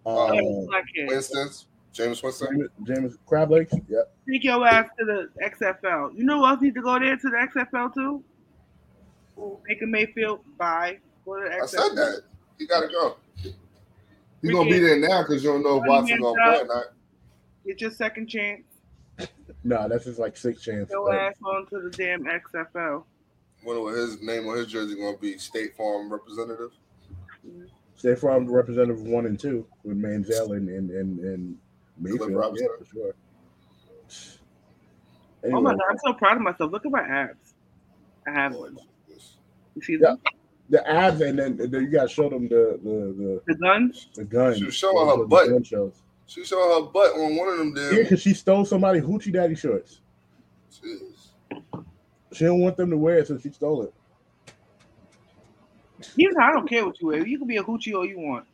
Black. 0.03 0.85
Winston's 1.07 1.67
Jameis 1.95 2.21
Winston. 2.21 2.69
James, 2.77 2.97
James 2.99 3.17
Crab 3.25 3.51
Legs. 3.51 3.73
Yep. 3.87 4.13
Take 4.29 4.43
your 4.43 4.67
ass 4.67 4.89
to 4.99 5.05
the 5.05 5.29
XFL. 5.41 6.15
You 6.15 6.25
know 6.25 6.39
who 6.39 6.45
else 6.45 6.61
need 6.61 6.75
to 6.75 6.81
go 6.81 6.99
there 6.99 7.15
to 7.15 7.29
the 7.29 7.47
XFL 7.47 7.93
too? 7.93 8.23
Baker 9.67 9.87
Mayfield. 9.87 10.41
Bye. 10.57 10.99
Go 11.25 11.41
to 11.41 11.49
the 11.49 11.55
XFL. 11.55 11.63
I 11.63 11.65
said 11.65 11.95
that. 11.95 12.21
He 12.59 12.67
got 12.67 12.81
to 12.81 12.87
go. 12.87 13.17
He's 14.41 14.51
gonna 14.51 14.69
be 14.69 14.79
there 14.79 14.99
now 14.99 15.23
because 15.23 15.43
you 15.43 15.49
don't 15.49 15.63
know 15.63 15.81
if 15.81 15.87
Watson 15.87 16.21
gonna 16.21 16.35
play 16.35 16.61
or 16.61 16.67
not. 16.67 16.85
Get 17.65 17.81
your 17.81 17.89
second 17.89 18.27
chance. 18.27 18.61
No, 19.63 19.89
that's 19.89 20.05
just 20.05 20.19
like 20.19 20.37
sixth 20.37 20.63
chance. 20.63 20.91
Go 20.91 21.05
but- 21.05 21.15
ass 21.15 21.35
on 21.43 21.65
to 21.67 21.79
the 21.81 21.89
damn 21.89 22.25
XFL. 22.25 23.03
Wonder 23.63 23.81
what 23.81 23.95
his 23.95 24.21
name 24.21 24.47
on 24.47 24.57
his 24.57 24.67
jersey 24.67 24.95
gonna 24.95 25.17
be? 25.17 25.39
State 25.39 25.75
Farm 25.75 26.11
representative. 26.11 26.71
State 27.95 28.19
Farm 28.19 28.47
representative 28.47 29.01
one 29.01 29.25
and 29.25 29.39
two 29.39 29.65
with 29.83 29.99
Manziel 29.99 30.55
and 30.55 30.69
and 30.69 30.91
and, 30.91 31.19
and 31.21 31.57
Mayfield. 31.97 32.31
Yeah, 32.31 32.67
for 32.77 32.85
sure. 32.85 33.15
Oh 35.53 35.61
my 35.61 35.71
god, 35.71 35.81
I'm 35.89 35.97
so 36.03 36.13
proud 36.13 36.37
of 36.37 36.43
myself. 36.43 36.71
Look 36.71 36.85
at 36.85 36.91
my 36.91 37.01
abs. 37.01 37.53
I 38.27 38.31
have 38.31 38.55
oh, 38.55 38.61
one. 38.61 38.77
You 39.75 39.81
see 39.81 39.97
Yeah. 40.01 40.15
the 40.69 40.87
abs, 40.89 41.21
and 41.21 41.37
then, 41.37 41.59
and 41.59 41.71
then 41.71 41.83
you 41.83 41.89
got 41.89 42.03
to 42.03 42.09
show 42.09 42.29
them 42.29 42.47
the 42.47 42.79
the 42.83 43.41
The 43.45 43.55
guns? 43.55 44.09
the, 44.15 44.21
the 44.21 44.27
gun. 44.27 44.55
She 44.55 44.65
was 44.65 44.75
showing 44.75 45.07
her 45.07 45.25
butt. 45.25 45.49
gun 45.49 45.63
shows. 45.63 46.01
She 46.27 46.43
showed 46.43 46.81
her 46.81 46.89
butt 46.89 47.11
on 47.13 47.35
one 47.35 47.47
of 47.49 47.57
them 47.57 47.75
Yeah, 47.77 48.03
because 48.03 48.21
she 48.21 48.33
stole 48.33 48.65
somebody 48.65 48.99
hoochie 48.99 49.31
daddy 49.31 49.55
shorts. 49.55 50.01
Jeez. 50.71 51.29
She 52.33 52.45
don't 52.45 52.59
want 52.59 52.77
them 52.77 52.89
to 52.89 52.97
wear 52.97 53.19
it, 53.19 53.27
so 53.27 53.37
she 53.37 53.51
stole 53.51 53.83
it. 53.83 53.93
You 56.15 56.33
know, 56.33 56.43
I 56.43 56.51
don't 56.51 56.67
care 56.67 56.85
what 56.85 56.99
you 56.99 57.07
wear. 57.07 57.25
You 57.25 57.37
can 57.37 57.47
be 57.47 57.57
a 57.57 57.63
hoochie 57.63 57.95
all 57.95 58.05
you 58.05 58.19
want. 58.19 58.45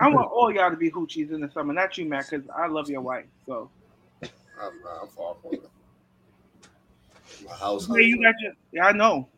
I 0.00 0.08
want 0.08 0.30
all 0.32 0.52
y'all 0.52 0.70
to 0.70 0.76
be 0.76 0.90
hoochies 0.90 1.32
in 1.32 1.40
the 1.40 1.50
summer, 1.52 1.72
not 1.72 1.96
you, 1.98 2.06
Matt, 2.06 2.28
because 2.30 2.46
I 2.56 2.66
love 2.66 2.88
your 2.88 3.00
wife. 3.00 3.26
So 3.46 3.70
I'm, 4.22 4.72
I'm 5.00 5.08
far 5.08 5.34
from 5.42 5.54
it. 5.54 5.70
My 7.46 7.54
house. 7.54 7.86
Hey, 7.86 8.02
you 8.04 8.22
got 8.22 8.34
your. 8.40 8.52
Yeah, 8.72 8.86
I 8.86 8.92
know. 8.92 9.28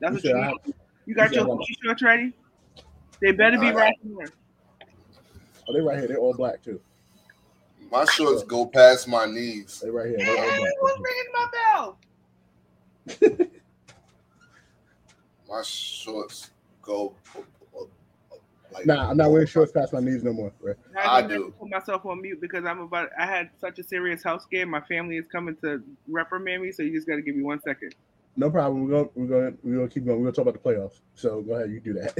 That's 0.00 0.24
You 0.24 0.32
what 0.34 0.38
you 0.40 0.44
I- 0.44 0.72
You 1.06 1.14
got 1.14 1.30
you 1.32 1.38
your 1.38 1.46
hoochie 1.46 1.74
shorts 1.84 2.02
ready? 2.02 2.32
They 3.20 3.32
better 3.32 3.58
be 3.58 3.68
I- 3.68 3.72
right 3.72 3.94
here. 4.02 4.32
Oh, 5.68 5.72
they 5.72 5.80
right 5.80 5.98
here. 5.98 6.08
They're 6.08 6.18
all 6.18 6.34
black 6.34 6.62
too. 6.62 6.80
My 7.90 8.04
shorts 8.04 8.42
go 8.44 8.66
past 8.66 9.08
my 9.08 9.26
knees. 9.26 9.80
They 9.82 9.90
right 9.90 10.08
here. 10.08 10.18
Hey, 10.18 10.24
They're 10.24 10.44
all 10.44 10.58
black. 10.58 10.72
who's 10.80 10.98
ringing 11.04 11.32
my 11.32 11.46
bell? 11.52 11.98
My 15.48 15.62
shorts 15.62 16.50
go 16.82 17.16
like 18.80 18.86
Nah, 18.86 19.10
I'm 19.10 19.16
not 19.16 19.30
wearing 19.30 19.46
shorts 19.46 19.72
past 19.72 19.92
my 19.92 20.00
knees 20.00 20.22
no 20.22 20.32
more. 20.32 20.52
Right? 20.60 20.76
Now 20.92 21.00
I 21.00 21.18
I'm 21.18 21.28
gonna 21.28 21.38
do. 21.38 21.54
Put 21.58 21.70
myself 21.70 22.04
on 22.06 22.20
mute 22.22 22.40
because 22.40 22.64
I'm 22.64 22.80
about. 22.80 23.10
I 23.18 23.26
had 23.26 23.50
such 23.60 23.78
a 23.78 23.82
serious 23.82 24.22
health 24.22 24.42
scare. 24.42 24.66
My 24.66 24.80
family 24.82 25.16
is 25.16 25.26
coming 25.30 25.56
to 25.62 25.82
reprimand 26.08 26.62
me, 26.62 26.72
so 26.72 26.82
you 26.82 26.92
just 26.92 27.06
got 27.06 27.16
to 27.16 27.22
give 27.22 27.36
me 27.36 27.42
one 27.42 27.60
second. 27.62 27.94
No 28.36 28.50
problem. 28.50 28.84
We're 28.84 28.90
gonna 28.90 29.08
we're 29.14 29.26
gonna 29.26 29.56
we're 29.62 29.76
gonna 29.76 29.88
keep 29.88 30.04
going. 30.04 30.18
We're 30.18 30.30
gonna 30.30 30.44
talk 30.44 30.46
about 30.46 30.62
the 30.62 30.68
playoffs. 30.68 31.00
So 31.14 31.42
go 31.42 31.54
ahead, 31.54 31.70
you 31.70 31.80
do 31.80 31.94
that. 31.94 32.18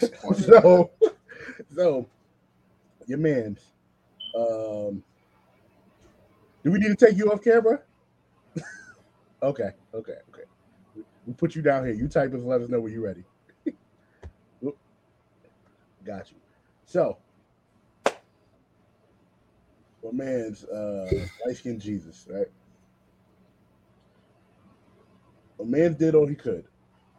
so 0.36 0.90
so 1.74 2.08
your 3.06 3.18
man's. 3.18 3.60
Um, 4.36 5.02
do 6.62 6.70
we 6.70 6.78
need 6.78 6.96
to 6.96 7.06
take 7.06 7.16
you 7.16 7.32
off 7.32 7.42
camera? 7.42 7.80
okay, 9.42 9.70
okay, 9.94 10.12
okay. 10.30 10.42
We'll 11.26 11.36
put 11.36 11.54
you 11.54 11.62
down 11.62 11.84
here. 11.84 11.94
You 11.94 12.08
type 12.08 12.32
us, 12.32 12.40
and 12.40 12.46
let 12.46 12.60
us 12.60 12.68
know 12.68 12.80
when 12.80 12.92
you're 12.92 13.02
ready. 13.02 13.24
Got 16.08 16.30
you. 16.30 16.38
So, 16.86 17.18
my 20.02 20.10
man's 20.10 20.64
uh, 20.64 21.06
light 21.44 21.58
skinned 21.58 21.82
Jesus, 21.82 22.26
right? 22.30 22.46
A 25.60 25.64
man 25.66 25.92
did 25.98 26.14
all 26.14 26.26
he 26.26 26.34
could. 26.34 26.64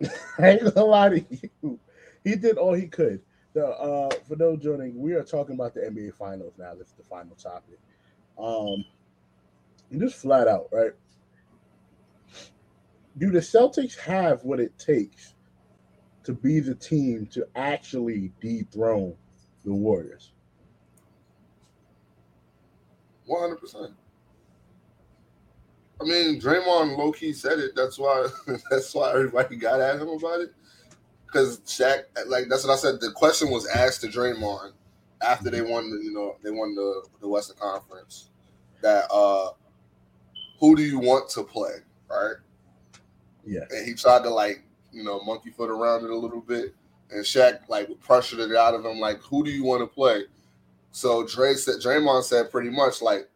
I 0.40 0.50
ain't 0.50 0.74
gonna 0.74 0.88
lie 0.88 1.10
to 1.10 1.26
you. 1.62 1.80
He 2.24 2.36
did 2.36 2.58
all 2.58 2.74
he 2.74 2.88
could. 2.88 3.22
So, 3.54 3.68
uh, 3.68 4.16
for 4.28 4.36
those 4.36 4.58
joining, 4.58 5.00
we 5.00 5.14
are 5.14 5.24
talking 5.24 5.54
about 5.54 5.76
the 5.76 5.82
NBA 5.82 6.16
Finals 6.16 6.56
now. 6.58 6.74
This 6.74 6.88
is 6.88 6.94
the 6.94 7.04
final 7.04 7.36
topic. 7.36 7.78
Um, 8.40 8.86
just 9.96 10.16
flat 10.16 10.48
out, 10.48 10.68
right? 10.72 10.94
Do 13.20 13.30
the 13.30 13.40
Celtics 13.40 14.00
have 14.00 14.44
what 14.44 14.60
it 14.60 14.80
takes 14.80 15.36
to 16.24 16.34
be 16.34 16.60
the 16.60 16.76
team 16.76 17.28
to 17.32 17.48
actually 17.56 18.32
dethrone 18.42 19.16
the 19.66 19.74
Warriors? 19.74 20.32
One 23.26 23.42
hundred 23.42 23.58
percent. 23.58 23.92
I 26.02 26.06
mean, 26.06 26.40
Draymond 26.40 26.98
low 26.98 27.12
key 27.12 27.34
said 27.34 27.60
it. 27.60 27.76
That's 27.76 28.00
why. 28.00 28.28
That's 28.72 28.94
why 28.94 29.12
everybody 29.12 29.56
got 29.56 29.82
at 29.82 30.02
him 30.02 30.10
about 30.10 30.42
it. 30.42 30.54
Because 31.26 31.60
Shaq, 31.60 32.06
like 32.26 32.46
that's 32.50 32.66
what 32.66 32.74
I 32.74 32.76
said. 32.76 33.00
The 33.00 33.12
question 33.12 33.52
was 33.52 33.68
asked 33.68 34.02
to 34.02 34.08
Draymond 34.08 34.72
after 35.22 35.52
they 35.52 35.62
won, 35.62 35.92
the, 35.92 36.04
you 36.04 36.12
know, 36.12 36.38
they 36.44 36.50
won 36.50 36.74
the 36.74 37.04
the 37.22 37.28
Western 37.28 37.58
Conference. 37.58 38.30
That 38.82 39.12
uh, 39.12 39.52
who 40.60 40.76
do 40.76 40.82
you 40.82 40.98
want 40.98 41.30
to 41.32 41.44
play, 41.44 41.76
right? 42.10 42.36
Yeah. 43.46 43.66
And 43.70 43.86
he 43.86 43.94
tried 43.94 44.24
to 44.24 44.30
like, 44.30 44.64
you 44.92 45.04
know, 45.04 45.22
monkey 45.22 45.50
foot 45.52 45.70
around 45.70 46.04
it 46.04 46.10
a 46.10 46.16
little 46.18 46.42
bit, 46.42 46.74
and 47.12 47.24
Shaq 47.24 47.68
like 47.70 47.90
pressured 48.00 48.40
it 48.40 48.56
out 48.56 48.74
of 48.76 48.86
him, 48.86 49.00
like, 49.00 49.20
who 49.22 49.44
do 49.44 49.52
you 49.52 49.64
want 49.64 49.82
to 49.82 49.88
play? 49.88 50.24
So 50.92 51.26
Dre 51.26 51.54
said, 51.54 51.76
Draymond 51.76 52.24
said 52.24 52.50
pretty 52.52 52.70
much 52.70 53.02
like, 53.02 53.30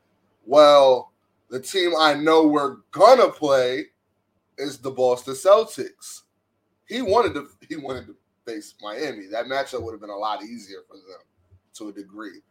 well, 0.46 1.12
the 1.50 1.60
team 1.60 1.92
I 1.98 2.14
know 2.16 2.48
we're 2.48 2.78
gonna 2.92 3.30
play 3.30 3.86
is 4.58 4.78
the 4.80 4.90
Boston 4.92 5.36
Celtics. 5.36 6.22
He 6.88 7.02
wanted 7.02 7.34
to 7.36 7.48
he 7.70 7.76
wanted 7.78 8.08
to 8.08 8.16
face 8.46 8.74
Miami. 8.82 9.28
That 9.28 9.46
matchup 9.46 9.84
would 9.84 9.92
have 9.94 10.02
been 10.02 10.10
a 10.10 10.16
lot 10.18 10.44
easier 10.44 10.80
for 10.88 10.96
them 10.98 11.22
to 11.76 11.90
a 11.90 11.92
degree. 11.94 12.42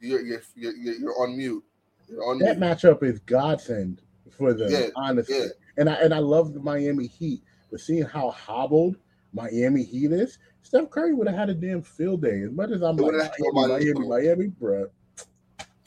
You're 0.00 0.20
you're 0.20 0.42
you're, 0.54 0.74
you're 0.74 1.22
on 1.22 1.36
mute. 1.36 1.64
You're 2.08 2.24
on 2.28 2.38
That 2.38 2.58
mute. 2.58 2.68
matchup 2.70 3.02
is 3.02 3.18
godsend 3.20 4.02
for 4.30 4.52
them, 4.52 4.70
Yeah, 4.70 4.88
honestly. 4.96 5.36
yeah. 5.38 5.46
And 5.76 5.88
I 5.90 5.94
and 5.94 6.14
I 6.14 6.18
love 6.18 6.54
the 6.54 6.60
Miami 6.60 7.06
Heat, 7.06 7.42
but 7.70 7.80
seeing 7.80 8.04
how 8.04 8.30
hobbled 8.30 8.96
Miami 9.32 9.82
Heat 9.84 10.12
is, 10.12 10.38
Steph 10.62 10.90
Curry 10.90 11.14
would 11.14 11.26
have 11.26 11.36
had 11.36 11.50
a 11.50 11.54
damn 11.54 11.82
field 11.82 12.22
day. 12.22 12.40
As 12.42 12.50
much 12.50 12.70
as 12.70 12.82
I'm 12.82 12.96
like 12.96 13.12
Miami, 13.52 13.92
Miami, 13.92 14.08
Miami, 14.08 14.46
bruh. 14.48 14.88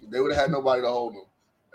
They 0.09 0.19
would 0.19 0.31
have 0.31 0.41
had 0.41 0.51
nobody 0.51 0.81
to 0.81 0.87
hold 0.87 1.15
them. 1.15 1.23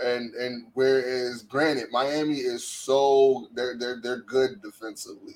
And 0.03 0.35
and 0.35 0.67
whereas 0.75 1.43
granted, 1.43 1.87
Miami 1.91 2.37
is 2.37 2.67
so 2.67 3.49
they're 3.55 3.77
they're 3.77 4.01
they're 4.01 4.21
good 4.21 4.63
defensively, 4.63 5.35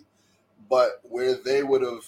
but 0.68 1.00
where 1.02 1.34
they 1.34 1.62
would 1.62 1.82
have 1.82 2.05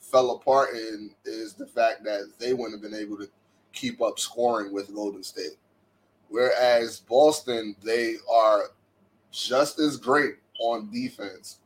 fell 0.00 0.32
apart 0.32 0.74
in 0.74 1.10
is 1.24 1.54
the 1.54 1.66
fact 1.66 2.04
that 2.04 2.32
they 2.38 2.52
wouldn't 2.52 2.80
have 2.80 2.90
been 2.90 2.98
able 2.98 3.16
to 3.18 3.28
keep 3.72 4.00
up 4.00 4.18
scoring 4.18 4.72
with 4.72 4.94
Golden 4.94 5.22
State. 5.22 5.58
Whereas 6.28 7.00
Boston, 7.00 7.76
they 7.84 8.16
are 8.30 8.70
just 9.30 9.78
as 9.78 9.96
great 9.96 10.36
on 10.60 10.90
defense, 10.90 11.58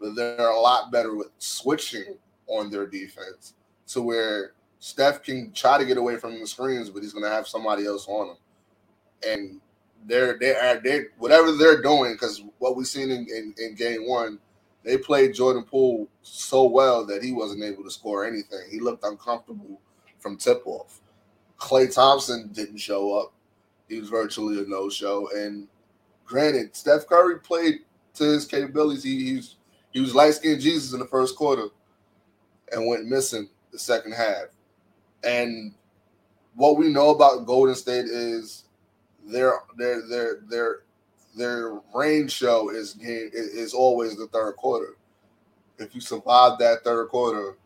but 0.00 0.14
they're 0.14 0.50
a 0.50 0.60
lot 0.60 0.92
better 0.92 1.14
with 1.14 1.28
switching 1.38 2.16
on 2.46 2.70
their 2.70 2.86
defense 2.86 3.54
to 3.88 4.02
where 4.02 4.52
Steph 4.78 5.22
can 5.22 5.52
try 5.52 5.78
to 5.78 5.84
get 5.84 5.98
away 5.98 6.16
from 6.16 6.38
the 6.38 6.46
screens, 6.46 6.90
but 6.90 7.02
he's 7.02 7.12
going 7.12 7.24
to 7.24 7.30
have 7.30 7.48
somebody 7.48 7.86
else 7.86 8.06
on 8.08 8.30
him. 8.30 8.36
And 9.26 9.60
they're 10.06 10.38
they 10.38 10.54
are 10.54 10.80
they 10.80 11.06
whatever 11.18 11.52
they're 11.52 11.82
doing 11.82 12.12
because 12.12 12.42
what 12.58 12.76
we've 12.76 12.86
seen 12.86 13.10
in, 13.10 13.26
in, 13.28 13.54
in 13.58 13.74
game 13.74 14.08
one, 14.08 14.38
they 14.84 14.96
played 14.96 15.34
Jordan 15.34 15.64
Poole 15.64 16.08
so 16.22 16.64
well 16.64 17.04
that 17.06 17.22
he 17.22 17.32
wasn't 17.32 17.64
able 17.64 17.82
to 17.82 17.90
score 17.90 18.24
anything. 18.24 18.60
He 18.70 18.78
looked 18.78 19.04
uncomfortable 19.04 19.80
from 20.18 20.36
tip 20.36 20.62
off. 20.66 21.00
Klay 21.58 21.92
Thompson 21.92 22.50
didn't 22.52 22.78
show 22.78 23.18
up. 23.18 23.32
He 23.88 23.98
was 23.98 24.08
virtually 24.08 24.62
a 24.62 24.66
no 24.68 24.88
show. 24.88 25.28
And 25.34 25.66
granted, 26.28 26.76
Steph 26.76 27.06
Curry 27.08 27.40
played 27.40 27.80
to 28.14 28.24
his 28.24 28.44
capabilities. 28.44 29.02
He, 29.02 29.34
was 29.36 29.56
he 29.90 30.00
was 30.00 30.14
light 30.14 30.34
skinned 30.34 30.60
Jesus 30.60 30.92
in 30.92 31.00
the 31.00 31.06
first 31.06 31.34
quarter 31.34 31.68
and 32.70 32.86
went 32.86 33.06
missing 33.06 33.48
the 33.72 33.78
second 33.78 34.12
half. 34.12 34.46
And 35.24 35.74
what 36.54 36.76
we 36.76 36.92
know 36.92 37.10
about 37.10 37.46
Golden 37.46 37.74
State 37.74 38.04
is 38.04 38.64
their 39.26 39.52
their 39.76 40.06
their 40.08 40.40
their 40.48 40.76
their 41.36 41.80
rain 41.94 42.28
show 42.28 42.70
is 42.70 42.96
is 43.00 43.74
always 43.74 44.16
the 44.16 44.26
third 44.28 44.56
quarter. 44.56 44.96
If 45.78 45.94
you 45.94 46.00
survive 46.00 46.58
that 46.58 46.84
third 46.84 47.08
quarter, 47.08 47.56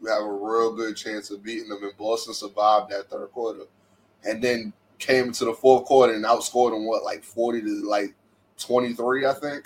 you 0.00 0.08
have 0.08 0.22
a 0.22 0.32
real 0.32 0.74
good 0.74 0.96
chance 0.96 1.30
of 1.30 1.42
beating 1.42 1.68
them. 1.68 1.82
And 1.82 1.96
Boston 1.96 2.34
survived 2.34 2.90
that 2.90 3.10
third 3.10 3.30
quarter, 3.32 3.64
and 4.24 4.42
then 4.42 4.72
came 4.98 5.26
into 5.26 5.44
the 5.44 5.54
fourth 5.54 5.84
quarter 5.84 6.12
and 6.14 6.24
outscored 6.24 6.72
them 6.72 6.86
what 6.86 7.04
like 7.04 7.22
forty 7.24 7.60
to 7.60 7.82
like 7.88 8.14
twenty 8.58 8.94
three, 8.94 9.26
I 9.26 9.34
think. 9.34 9.64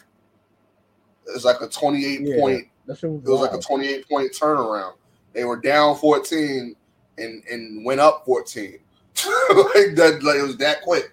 It's 1.29 1.45
like 1.45 1.61
a 1.61 1.69
twenty 1.69 2.05
eight 2.05 2.21
Yeah. 2.23 2.41
point 2.41 2.69
was, 2.87 3.23
it 3.25 3.31
was 3.31 3.41
like 3.41 3.53
a 3.55 3.63
28 3.63 4.09
point 4.09 4.33
turnaround. 4.33 4.95
They 5.33 5.45
were 5.45 5.57
down 5.61 5.97
14 5.97 6.75
and 7.19 7.43
and 7.51 7.85
went 7.85 8.01
up 8.01 8.25
14. 8.25 8.79
like 9.25 9.95
that, 9.95 10.21
like 10.23 10.37
it 10.37 10.43
was 10.47 10.57
that 10.59 10.83
quick. 10.83 11.13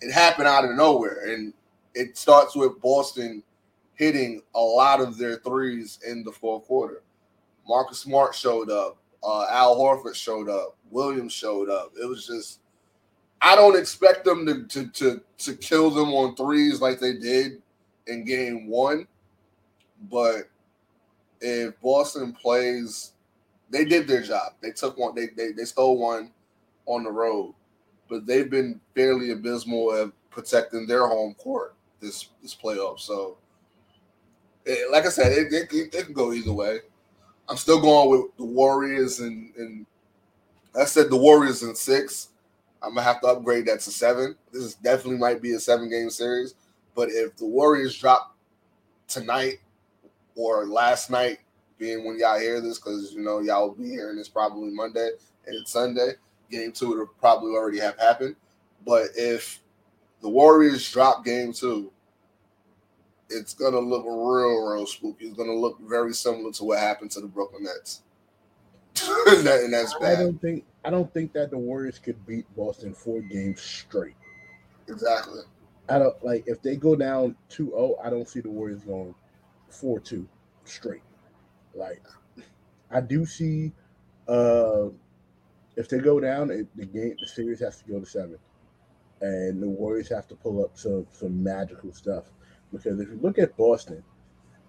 It 0.00 0.12
happened 0.12 0.48
out 0.48 0.64
of 0.64 0.70
nowhere, 0.76 1.26
and 1.34 1.52
it 1.94 2.16
starts 2.16 2.56
with 2.56 2.80
Boston 2.80 3.42
hitting 3.94 4.40
a 4.54 4.60
lot 4.60 5.00
of 5.00 5.18
their 5.18 5.36
threes 5.36 5.98
in 6.06 6.24
the 6.24 6.32
fourth 6.32 6.64
quarter. 6.64 7.02
Marcus 7.68 7.98
Smart 7.98 8.34
showed 8.34 8.70
up. 8.70 8.96
Uh, 9.22 9.44
Al 9.50 9.76
Horford 9.76 10.14
showed 10.14 10.48
up. 10.48 10.76
Williams 10.90 11.34
showed 11.34 11.68
up. 11.68 11.92
It 12.00 12.06
was 12.06 12.26
just. 12.26 12.59
I 13.42 13.56
don't 13.56 13.78
expect 13.78 14.24
them 14.24 14.46
to, 14.46 14.66
to 14.66 14.88
to 14.88 15.22
to 15.38 15.54
kill 15.56 15.90
them 15.90 16.10
on 16.10 16.36
threes 16.36 16.80
like 16.80 17.00
they 17.00 17.14
did 17.14 17.62
in 18.06 18.24
game 18.24 18.68
one, 18.68 19.06
but 20.10 20.50
if 21.40 21.80
Boston 21.80 22.32
plays, 22.32 23.12
they 23.70 23.84
did 23.84 24.06
their 24.06 24.22
job. 24.22 24.52
They 24.60 24.72
took 24.72 24.98
one. 24.98 25.14
They 25.14 25.28
they, 25.36 25.52
they 25.52 25.64
stole 25.64 25.98
one 25.98 26.32
on 26.86 27.04
the 27.04 27.10
road, 27.10 27.54
but 28.08 28.26
they've 28.26 28.50
been 28.50 28.80
fairly 28.94 29.30
abysmal 29.30 29.94
at 29.94 30.10
protecting 30.30 30.86
their 30.86 31.06
home 31.06 31.34
court 31.34 31.74
this 32.00 32.28
this 32.42 32.54
playoff. 32.54 33.00
So, 33.00 33.38
it, 34.64 34.90
like 34.90 35.06
I 35.06 35.10
said, 35.10 35.32
it, 35.32 35.52
it, 35.52 35.72
it, 35.72 35.94
it 35.94 36.04
can 36.06 36.14
go 36.14 36.32
either 36.32 36.52
way. 36.52 36.78
I'm 37.48 37.56
still 37.56 37.80
going 37.80 38.10
with 38.10 38.36
the 38.36 38.44
Warriors, 38.44 39.20
and 39.20 39.54
and 39.56 39.86
I 40.78 40.84
said 40.84 41.10
the 41.10 41.16
Warriors 41.16 41.62
in 41.62 41.74
six. 41.74 42.29
I'm 42.82 42.94
gonna 42.94 43.02
have 43.02 43.20
to 43.20 43.28
upgrade 43.28 43.66
that 43.66 43.80
to 43.80 43.90
seven. 43.90 44.36
This 44.52 44.62
is 44.62 44.74
definitely 44.74 45.18
might 45.18 45.42
be 45.42 45.52
a 45.52 45.60
seven 45.60 45.88
game 45.90 46.10
series, 46.10 46.54
but 46.94 47.10
if 47.10 47.36
the 47.36 47.46
Warriors 47.46 47.98
drop 47.98 48.36
tonight 49.06 49.58
or 50.34 50.66
last 50.66 51.10
night, 51.10 51.40
being 51.78 52.04
when 52.04 52.18
y'all 52.18 52.38
hear 52.38 52.60
this, 52.60 52.78
because 52.78 53.12
you 53.12 53.22
know 53.22 53.40
y'all 53.40 53.68
will 53.68 53.74
be 53.74 53.88
hearing 53.88 54.16
this 54.16 54.28
probably 54.28 54.70
Monday 54.70 55.10
and 55.46 55.56
it's 55.56 55.72
Sunday. 55.72 56.12
Game 56.50 56.72
two 56.72 56.90
would 56.90 57.08
probably 57.18 57.52
already 57.52 57.78
have 57.80 57.98
happened. 57.98 58.36
But 58.86 59.08
if 59.16 59.60
the 60.20 60.28
Warriors 60.28 60.90
drop 60.90 61.24
game 61.24 61.52
two, 61.52 61.90
it's 63.28 63.54
gonna 63.54 63.78
look 63.78 64.04
real, 64.04 64.66
real 64.68 64.86
spooky. 64.86 65.26
It's 65.26 65.36
gonna 65.36 65.54
look 65.54 65.78
very 65.80 66.12
similar 66.12 66.52
to 66.52 66.64
what 66.64 66.78
happened 66.78 67.10
to 67.12 67.20
the 67.20 67.26
Brooklyn 67.26 67.64
Nets. 67.64 68.02
And, 69.28 69.46
that- 69.46 69.60
and 69.64 69.72
that's 69.72 69.94
I 70.02 70.14
don't 70.16 70.40
think 70.40 70.64
I 70.84 70.90
don't 70.90 71.12
think 71.12 71.32
that 71.34 71.50
the 71.50 71.58
Warriors 71.58 71.98
could 71.98 72.24
beat 72.26 72.46
Boston 72.56 72.94
four 72.94 73.20
games 73.22 73.60
straight. 73.60 74.14
Exactly. 74.88 75.42
I 75.88 75.98
don't 75.98 76.24
like 76.24 76.44
if 76.46 76.62
they 76.62 76.76
go 76.76 76.94
down 76.96 77.36
2-0, 77.50 77.96
I 78.04 78.10
don't 78.10 78.28
see 78.28 78.40
the 78.40 78.50
Warriors 78.50 78.82
going 78.84 79.14
4-2 79.70 80.26
straight. 80.64 81.02
Like 81.74 82.02
I 82.90 83.00
do 83.00 83.24
see 83.26 83.72
uh 84.28 84.86
if 85.76 85.88
they 85.88 85.98
go 85.98 86.20
down, 86.20 86.50
it, 86.50 86.66
the 86.76 86.84
game 86.86 87.16
the 87.20 87.26
series 87.26 87.60
has 87.60 87.78
to 87.82 87.84
go 87.90 88.00
to 88.00 88.06
seven. 88.06 88.38
And 89.22 89.62
the 89.62 89.68
Warriors 89.68 90.08
have 90.08 90.26
to 90.28 90.34
pull 90.34 90.64
up 90.64 90.76
some 90.78 91.06
some 91.10 91.42
magical 91.42 91.92
stuff. 91.92 92.24
Because 92.72 93.00
if 93.00 93.08
you 93.08 93.18
look 93.20 93.38
at 93.38 93.56
Boston, 93.56 94.02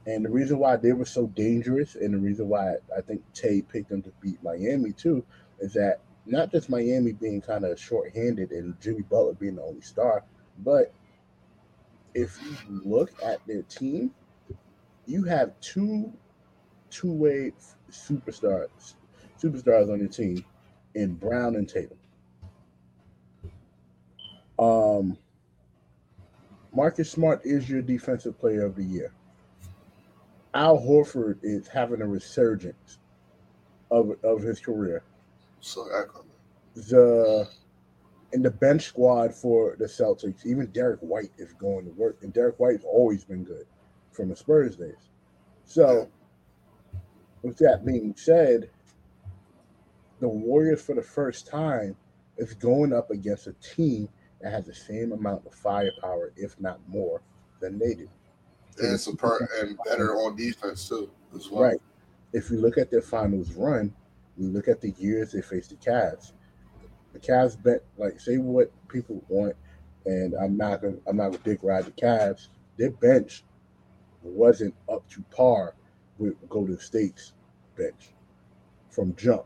and 0.06 0.26
the 0.26 0.30
reason 0.30 0.57
why 0.57 0.76
they 0.78 0.94
were 0.94 1.06
so 1.06 1.28
dangerous, 1.28 1.95
and 1.95 2.14
the 2.14 2.18
reason 2.18 2.49
why 2.49 2.76
I 2.95 3.02
think 3.02 3.22
Tay 3.34 3.61
picked 3.61 3.90
them 3.90 4.02
to 4.03 4.11
beat 4.22 4.41
Miami 4.44 4.94
too, 4.94 5.23
is 5.60 5.73
that 5.73 5.99
not 6.26 6.52
just 6.52 6.69
Miami 6.69 7.11
being 7.11 7.41
kind 7.41 7.65
of 7.65 7.80
short-handed 7.80 8.52
and 8.52 8.80
Jimmy 8.82 9.02
Butler 9.02 9.34
being 9.34 9.56
the 9.56 9.64
only 9.64 9.82
star, 9.82 10.23
but 10.60 10.94
if 12.14 12.40
you 12.44 12.82
look 12.84 13.11
at 13.23 13.45
their 13.48 13.61
team, 13.64 14.11
you 15.06 15.23
have 15.23 15.60
two 15.61 16.11
two-way 16.90 17.53
superstars 17.90 18.95
superstars 19.41 19.91
on 19.91 19.99
your 19.99 20.10
team 20.10 20.44
in 20.94 21.14
Brown 21.15 21.56
and 21.56 21.68
Tatum. 21.68 21.98
Um 24.60 25.18
Marcus 26.73 27.10
Smart 27.10 27.41
is 27.45 27.69
your 27.69 27.82
defensive 27.82 28.38
player 28.40 28.65
of 28.65 28.76
the 28.76 28.84
year. 28.84 29.14
Al 30.53 30.78
Horford 30.78 31.38
is 31.44 31.68
having 31.68 32.02
a 32.02 32.07
resurgence 32.07 32.99
of, 33.90 34.15
of 34.23 34.41
his 34.41 34.60
career. 34.60 35.03
So. 35.60 35.88
The 36.73 37.49
in 38.34 38.41
the 38.41 38.52
bench 38.52 38.84
squad 38.84 39.34
for 39.34 39.76
the 39.78 39.86
Celtics, 39.86 40.45
even 40.45 40.68
Derrick 40.68 40.99
White 41.02 41.32
is 41.38 41.53
going 41.53 41.86
to 41.86 41.91
work, 41.91 42.18
and 42.22 42.34
Derrick 42.34 42.60
White's 42.60 42.86
always 42.86 43.23
been 43.23 43.44
good 43.44 43.65
from 44.11 44.30
the 44.30 44.36
Spurs 44.36 44.76
days. 44.76 45.10
So, 45.65 46.10
with 47.41 47.57
that 47.57 47.86
being 47.86 48.14
said, 48.15 48.69
the 50.19 50.28
Warriors 50.28 50.82
for 50.82 50.95
the 50.95 51.02
first 51.02 51.48
time 51.48 51.95
is 52.38 52.53
going 52.53 52.94
up 52.94 53.11
against 53.11 53.48
a 53.48 53.53
team 53.53 54.07
that 54.41 54.52
has 54.52 54.65
the 54.65 54.73
same 54.73 55.11
amount 55.11 55.45
of 55.45 55.53
firepower, 55.53 56.32
if 56.36 56.60
not 56.60 56.80
more, 56.88 57.22
than 57.60 57.78
they 57.78 57.95
do. 57.95 58.10
And 58.80 58.99
super 58.99 59.49
and 59.60 59.77
better 59.85 60.15
on 60.15 60.35
defense 60.35 60.88
too 60.88 61.10
as 61.35 61.49
well. 61.49 61.64
Right. 61.64 61.81
If 62.34 62.49
you 62.49 62.57
look 62.57 62.77
at 62.77 62.89
their 62.89 63.02
finals 63.02 63.52
run, 63.53 63.93
We 64.38 64.48
look 64.48 64.68
at 64.68 64.81
the 64.81 64.91
years 64.91 65.31
they 65.34 65.41
faced 65.41 65.69
the 65.72 65.76
Cavs. 65.76 66.31
The 67.14 67.19
Cavs 67.19 67.61
bet 67.61 67.84
like 67.98 68.19
say 68.19 68.38
what 68.38 68.72
people 68.88 69.23
want, 69.27 69.56
and 70.06 70.34
I'm 70.35 70.56
not 70.57 70.81
gonna 70.81 70.98
I'm 71.07 71.18
not 71.18 71.31
gonna 71.31 71.43
dick 71.43 71.60
ride 71.61 71.85
the 71.85 71.91
Cavs. 71.91 72.48
Their 72.77 72.91
bench 72.91 73.43
wasn't 74.23 74.73
up 74.91 75.07
to 75.10 75.22
par 75.35 75.76
with 76.18 76.35
Golden 76.49 76.80
State's 76.80 77.34
bench 77.76 78.14
from 78.89 79.15
jump. 79.15 79.45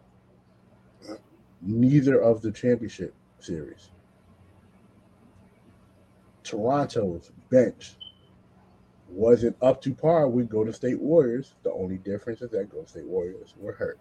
Neither 1.61 2.21
of 2.21 2.41
the 2.41 2.51
championship 2.51 3.13
series. 3.39 3.89
Toronto's 6.43 7.31
bench 7.49 7.95
wasn't 9.15 9.55
up 9.61 9.81
to 9.81 9.93
par 9.93 10.27
with 10.27 10.49
Golden 10.49 10.73
State 10.73 10.99
Warriors. 10.99 11.53
The 11.63 11.71
only 11.71 11.97
difference 11.97 12.41
is 12.41 12.51
that 12.51 12.69
Golden 12.69 12.87
State 12.87 13.05
Warriors 13.07 13.53
were 13.57 13.71
hurt. 13.71 13.97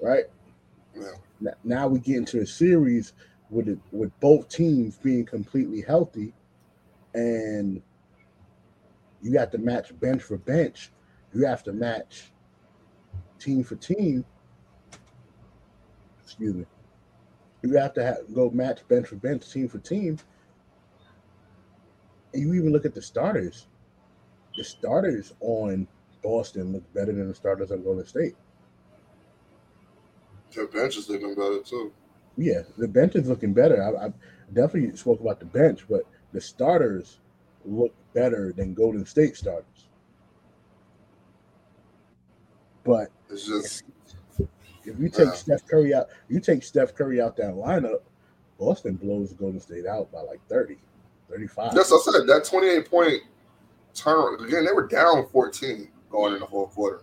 Right? 0.00 0.24
Yeah. 0.94 1.12
N- 1.40 1.54
Now 1.62 1.86
we 1.88 2.00
get 2.00 2.16
into 2.16 2.40
a 2.40 2.46
series 2.46 3.12
with 3.48 3.68
it, 3.68 3.78
with 3.92 4.18
both 4.20 4.48
teams 4.48 4.96
being 4.96 5.24
completely 5.24 5.82
healthy, 5.82 6.32
and 7.14 7.80
you 9.22 9.38
have 9.38 9.50
to 9.52 9.58
match 9.58 9.98
bench 10.00 10.22
for 10.22 10.36
bench. 10.36 10.90
You 11.32 11.46
have 11.46 11.62
to 11.64 11.72
match 11.72 12.32
team 13.38 13.62
for 13.62 13.76
team. 13.76 14.24
Excuse 16.24 16.54
me. 16.54 16.66
You 17.62 17.76
have 17.76 17.94
to 17.94 18.02
have, 18.02 18.18
go 18.34 18.50
match 18.50 18.80
bench 18.88 19.06
for 19.06 19.16
bench, 19.16 19.48
team 19.50 19.68
for 19.68 19.78
team. 19.78 20.18
And 22.34 22.42
you 22.42 22.54
even 22.54 22.72
look 22.72 22.84
at 22.84 22.94
the 22.94 23.02
starters. 23.02 23.68
The 24.56 24.64
starters 24.64 25.32
on 25.40 25.86
Boston 26.22 26.72
look 26.72 26.94
better 26.94 27.12
than 27.12 27.28
the 27.28 27.34
starters 27.34 27.70
on 27.72 27.82
Golden 27.82 28.06
State. 28.06 28.36
Their 30.54 30.66
bench 30.66 30.96
is 30.96 31.08
looking 31.08 31.34
better 31.34 31.60
too. 31.60 31.92
Yeah, 32.36 32.62
the 32.78 32.88
bench 32.88 33.14
is 33.14 33.28
looking 33.28 33.52
better. 33.52 33.82
I, 33.82 34.06
I 34.06 34.12
definitely 34.52 34.96
spoke 34.96 35.20
about 35.20 35.40
the 35.40 35.46
bench, 35.46 35.84
but 35.88 36.02
the 36.32 36.40
starters 36.40 37.18
look 37.64 37.94
better 38.14 38.52
than 38.52 38.74
Golden 38.74 39.06
State 39.06 39.36
starters. 39.36 39.88
But 42.84 43.08
It's 43.30 43.46
just 43.46 43.84
if 44.84 44.98
you 44.98 45.08
take 45.08 45.26
Yeah. 45.26 45.32
Steph 45.32 45.66
Curry 45.66 45.94
out, 45.94 46.08
you 46.28 46.40
take 46.40 46.62
Steph 46.62 46.94
Curry 46.94 47.20
out 47.20 47.36
that 47.36 47.54
lineup, 47.54 48.00
Boston 48.58 48.96
blows 48.96 49.32
Golden 49.32 49.60
State 49.60 49.86
out 49.86 50.10
by 50.12 50.20
like 50.20 50.40
30, 50.48 50.76
35. 51.30 51.72
Yes, 51.74 51.92
I 51.92 51.98
said 51.98 52.26
that 52.26 52.44
28 52.44 52.90
point 52.90 53.22
turn 53.94 54.44
again. 54.44 54.64
They 54.64 54.72
were 54.72 54.86
down 54.86 55.26
14 55.28 55.88
going 56.10 56.34
in 56.34 56.40
the 56.40 56.46
whole 56.46 56.68
quarter, 56.68 57.02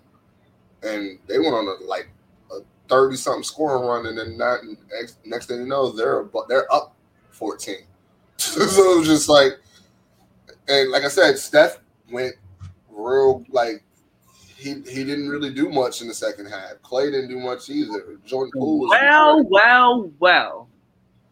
and 0.84 1.20
they 1.28 1.40
went 1.40 1.54
on 1.54 1.68
a 1.68 1.84
like 1.86 2.10
a 2.52 2.60
30 2.88 3.16
something 3.16 3.44
scoring 3.44 3.86
run, 3.86 4.06
and 4.06 4.18
then 4.18 4.38
that 4.38 4.60
next, 4.92 5.18
next 5.26 5.46
thing 5.48 5.62
you 5.62 5.68
know, 5.68 5.92
they're 5.92 6.26
they're 6.48 6.72
up 6.74 6.96
14. 7.32 7.76
so 8.38 8.62
it 8.62 9.00
was 9.00 9.08
just 9.08 9.30
like, 9.30 9.54
and 10.68 10.92
like 10.92 11.04
I 11.04 11.10
said, 11.10 11.38
Steph 11.38 11.80
went 12.12 12.36
real 12.90 13.44
like. 13.50 13.84
He, 14.56 14.74
he 14.74 15.06
didn't 15.06 15.30
really 15.30 15.54
do 15.54 15.70
much 15.70 16.02
in 16.02 16.10
the 16.10 16.14
second 16.14 16.48
half. 16.48 16.82
Klay 16.84 17.06
didn't 17.06 17.30
do 17.30 17.40
much 17.40 17.70
either. 17.70 18.20
Jordan 18.26 18.52
Poole 18.54 18.80
was 18.80 18.90
Well, 18.90 19.44
well, 19.46 20.12
well. 20.20 20.70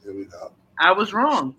Here 0.02 0.14
we 0.14 0.24
go. 0.24 0.54
I 0.80 0.94
was 0.94 1.12
wrong. 1.12 1.54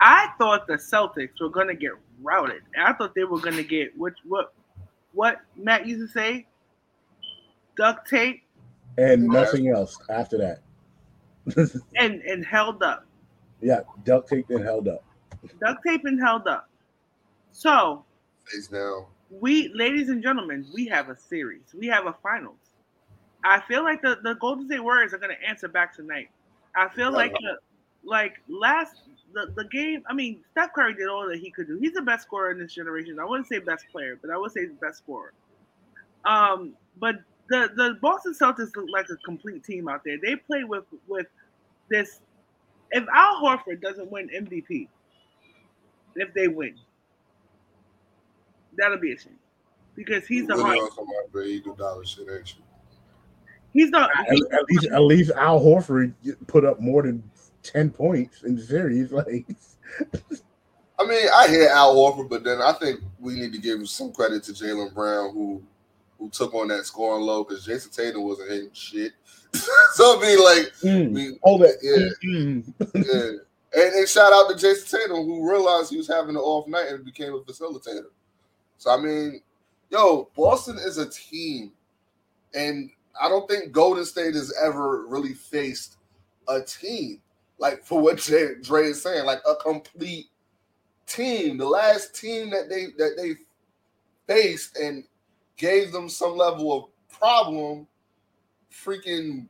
I 0.00 0.28
thought 0.38 0.66
the 0.66 0.74
Celtics 0.74 1.38
were 1.38 1.50
gonna 1.50 1.74
get 1.74 1.92
routed. 2.22 2.62
And 2.74 2.84
I 2.84 2.92
thought 2.92 3.14
they 3.14 3.24
were 3.24 3.40
gonna 3.40 3.62
get 3.62 3.96
what 3.96 4.14
what 4.24 4.52
what 5.12 5.40
Matt 5.56 5.86
used 5.86 6.00
to 6.00 6.12
say, 6.12 6.46
duct 7.76 8.08
tape 8.08 8.42
and 8.98 9.26
nothing 9.26 9.68
else 9.68 9.98
after 10.10 10.38
that. 10.38 10.60
and 11.96 12.20
and 12.22 12.44
held 12.44 12.82
up. 12.82 13.06
yeah, 13.60 13.80
duct 14.04 14.28
tape 14.28 14.50
and 14.50 14.64
held 14.64 14.88
up. 14.88 15.04
Duct 15.60 15.82
tape 15.86 16.04
and 16.04 16.20
held 16.20 16.46
up. 16.48 16.68
So 17.52 18.04
Face 18.44 18.66
down. 18.66 19.06
we, 19.30 19.68
ladies 19.74 20.08
and 20.08 20.22
gentlemen, 20.22 20.66
we 20.74 20.86
have 20.86 21.08
a 21.08 21.16
series. 21.16 21.62
We 21.76 21.86
have 21.86 22.06
a 22.06 22.14
finals. 22.22 22.56
I 23.44 23.60
feel 23.68 23.84
like 23.84 24.02
the, 24.02 24.18
the 24.22 24.34
Golden 24.34 24.66
State 24.66 24.82
Warriors 24.82 25.14
are 25.14 25.18
going 25.18 25.34
to 25.34 25.48
answer 25.48 25.68
back 25.68 25.94
tonight. 25.94 26.28
I 26.74 26.88
feel 26.88 27.12
like 27.12 27.32
the, 27.32 27.58
like 28.04 28.34
last 28.48 29.05
the, 29.32 29.52
the 29.56 29.64
game. 29.64 30.02
I 30.08 30.14
mean, 30.14 30.40
Steph 30.52 30.72
Curry 30.74 30.94
did 30.94 31.08
all 31.08 31.28
that 31.28 31.38
he 31.38 31.50
could 31.50 31.66
do. 31.66 31.78
He's 31.78 31.92
the 31.92 32.02
best 32.02 32.26
scorer 32.26 32.50
in 32.50 32.58
this 32.58 32.72
generation. 32.72 33.18
I 33.20 33.24
wouldn't 33.24 33.48
say 33.48 33.58
best 33.58 33.86
player, 33.90 34.18
but 34.20 34.30
I 34.30 34.36
would 34.36 34.52
say 34.52 34.66
the 34.66 34.74
best 34.74 34.98
scorer. 34.98 35.32
Um, 36.24 36.72
but 36.98 37.16
the 37.48 37.70
the 37.76 37.96
Boston 38.00 38.34
Celtics 38.34 38.74
look 38.76 38.86
like 38.90 39.06
a 39.10 39.16
complete 39.24 39.62
team 39.64 39.88
out 39.88 40.02
there. 40.04 40.16
They 40.20 40.36
play 40.36 40.64
with 40.64 40.84
with 41.06 41.26
this. 41.90 42.20
If 42.90 43.04
Al 43.12 43.42
Horford 43.42 43.80
doesn't 43.80 44.10
win 44.10 44.28
MVP, 44.28 44.88
if 46.16 46.32
they 46.34 46.48
win, 46.48 46.76
that'll 48.78 48.98
be 48.98 49.12
a 49.12 49.18
shame 49.18 49.38
because 49.96 50.26
he's 50.26 50.46
the 50.46 50.54
Really 50.54 50.78
heart. 50.78 50.92
on 50.98 52.04
some 52.04 52.04
shit, 52.04 52.28
ain't? 52.32 52.54
He's 53.72 53.90
the 53.90 53.98
At, 53.98 54.30
at 54.52 54.64
least, 54.70 54.86
at 54.86 55.02
least 55.02 55.30
Al 55.32 55.60
Horford 55.60 56.14
put 56.46 56.64
up 56.64 56.80
more 56.80 57.02
than 57.02 57.22
ten 57.72 57.90
points 57.90 58.42
in 58.42 58.56
the 58.56 58.62
series. 58.62 59.12
Like, 59.16 59.46
I 60.98 61.06
mean, 61.06 61.28
I 61.34 61.46
hear 61.48 61.68
Al 61.68 61.94
Horford, 61.94 62.28
but 62.30 62.42
then 62.42 62.60
I 62.62 62.72
think 62.72 63.00
we 63.20 63.34
need 63.34 63.52
to 63.52 63.58
give 63.58 63.86
some 63.88 64.12
credit 64.12 64.42
to 64.44 64.52
Jaylen 64.52 64.94
Brown, 64.94 65.32
who 65.32 65.62
who 66.18 66.30
took 66.30 66.54
on 66.54 66.68
that 66.68 66.86
scoring 66.86 67.24
low 67.24 67.44
because 67.44 67.66
Jayson 67.66 67.90
Tatum 67.94 68.22
wasn't 68.24 68.50
hitting 68.50 68.70
shit. 68.72 69.12
so 69.94 70.18
I 70.18 70.22
mean, 70.22 70.42
like, 70.42 70.72
mm, 70.82 71.12
we, 71.12 71.38
hold 71.42 71.62
it. 71.62 71.76
yeah, 71.82 72.08
Mm. 72.30 72.72
yeah. 72.94 73.82
And, 73.82 73.94
and 73.94 74.08
shout 74.08 74.32
out 74.32 74.48
to 74.48 74.56
Jayson 74.56 74.90
Tatum, 74.98 75.24
who 75.26 75.48
realized 75.50 75.90
he 75.90 75.98
was 75.98 76.08
having 76.08 76.30
an 76.30 76.36
off 76.42 76.66
night 76.66 76.88
and 76.88 77.04
became 77.04 77.34
a 77.34 77.40
facilitator. 77.40 78.06
So 78.78 78.90
I 78.90 78.96
mean, 79.00 79.42
yo, 79.90 80.30
Boston 80.34 80.78
is 80.78 80.96
a 80.98 81.08
team, 81.10 81.72
and 82.54 82.90
I 83.20 83.28
don't 83.28 83.48
think 83.48 83.72
Golden 83.72 84.04
State 84.06 84.34
has 84.34 84.52
ever 84.62 85.06
really 85.06 85.34
faced 85.34 85.96
a 86.48 86.62
team 86.62 87.20
like 87.58 87.84
for 87.84 88.00
what 88.00 88.18
Dre 88.18 88.86
is 88.86 89.02
saying, 89.02 89.24
like 89.24 89.40
a 89.48 89.54
complete 89.56 90.26
team. 91.06 91.58
The 91.58 91.66
last 91.66 92.14
team 92.14 92.50
that 92.50 92.68
they 92.68 92.86
that 92.98 93.14
they 93.16 93.34
faced 94.26 94.76
and 94.76 95.04
gave 95.56 95.92
them 95.92 96.08
some 96.08 96.36
level 96.36 96.72
of 96.72 97.16
problem, 97.18 97.86
freaking 98.72 99.48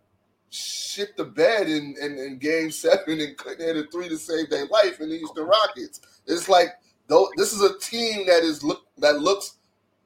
shit 0.51 1.17
the 1.17 1.25
bed 1.25 1.69
in, 1.69 1.95
in, 2.01 2.19
in 2.19 2.39
game 2.39 2.71
seven 2.71 3.21
and 3.21 3.37
couldn't 3.37 3.67
hit 3.67 3.77
a 3.77 3.91
three 3.91 4.09
to 4.09 4.17
save 4.17 4.49
their 4.49 4.67
life 4.67 5.01
in 5.01 5.09
the 5.09 5.19
Houston 5.19 5.45
Rockets. 5.45 6.01
It's 6.27 6.49
like 6.49 6.69
though 7.09 7.29
this 7.37 7.53
is 7.53 7.63
a 7.63 7.79
team 7.79 8.27
that 8.27 8.43
is 8.43 8.63
look 8.63 8.87
that 8.99 9.21
looks 9.21 9.57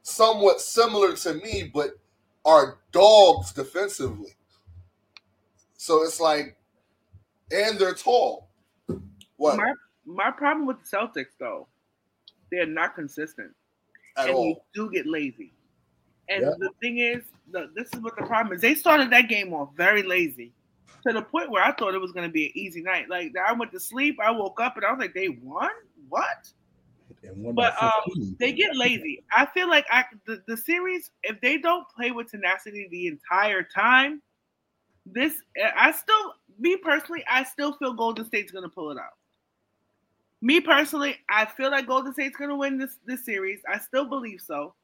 somewhat 0.02 0.60
similar 0.60 1.14
to 1.14 1.35
me, 1.35 1.70
but 1.72 1.90
are 2.44 2.78
dogs 2.93 3.52
defensively. 3.52 4.32
So 5.77 6.02
it's 6.02 6.20
like, 6.20 6.56
and 7.52 7.78
they're 7.78 7.94
tall. 7.94 8.48
What 9.36 9.56
My 9.56 9.72
my 10.06 10.31
problem 10.31 10.66
with 10.66 10.78
the 10.81 10.97
Celtics 10.97 11.36
though, 11.39 11.68
they're 12.51 12.66
not 12.66 12.94
consistent. 12.94 13.52
at 14.16 14.27
and 14.28 14.35
all? 14.35 14.44
they 14.44 14.56
do 14.74 14.90
get 14.90 15.06
lazy. 15.06 15.52
And 16.28 16.43
Yeah. 16.43 16.52
the 16.59 16.70
thing 16.81 16.98
is, 16.98 17.24
the, 17.51 17.70
this 17.74 17.89
is 17.93 18.01
what 18.01 18.16
the 18.16 18.24
problem 18.27 18.55
is. 18.55 18.60
They 18.60 18.74
started 18.74 19.10
that 19.10 19.28
game 19.28 19.52
off 19.52 19.70
very 19.77 20.02
lazy 20.02 20.52
to 21.06 21.12
the 21.12 21.22
point 21.22 21.51
where 21.51 21.62
I 21.64 21.72
thought 21.72 21.94
it 21.94 22.01
was 22.01 22.12
going 22.12 22.28
to 22.28 22.32
be 22.32 22.47
an 22.47 22.52
easy 22.55 22.82
night. 22.82 23.09
Like 23.09 23.32
I 23.36 23.52
went 23.52 23.72
to 23.72 23.81
sleep, 23.81 24.18
I 24.22 24.31
woke 24.31 24.60
up, 24.60 24.77
and 24.77 24.85
I 24.85 24.93
was 24.93 25.01
like, 25.01 25.14
"They 25.14 25.28
won? 25.28 25.70
What?" 26.09 26.51
But 27.55 27.74
um, 27.82 28.36
they 28.39 28.52
get 28.52 28.77
lazy. 28.77 29.24
I 29.36 29.47
feel 29.47 29.68
like 29.68 29.85
I 29.90 30.05
the, 30.27 30.43
the 30.47 30.56
series, 30.56 31.10
if 31.22 31.40
they 31.40 31.59
don't 31.59 31.86
play 31.89 32.12
with 32.12 32.31
tenacity 32.31 32.89
the 32.90 33.09
entire 33.09 33.62
time, 33.62 34.22
this 35.06 35.35
I 35.77 35.93
still 35.93 36.35
me 36.61 36.77
personally, 36.77 37.24
I 37.28 37.43
still 37.45 37.73
feel 37.73 37.95
Golden 37.95 38.27
State's 38.27 38.53
gonna 38.53 38.69
pull 38.69 38.91
it 38.91 38.99
out. 38.99 39.16
Me 40.43 40.61
personally, 40.61 41.16
I 41.28 41.47
feel 41.47 41.70
like 41.70 41.87
Golden 41.87 42.12
State's 42.12 42.37
gonna 42.37 42.57
win 42.57 42.78
this 42.78 42.99
this 43.07 43.24
series. 43.24 43.61
I 43.69 43.78
still 43.78 44.05
believe 44.05 44.41
so. 44.41 44.74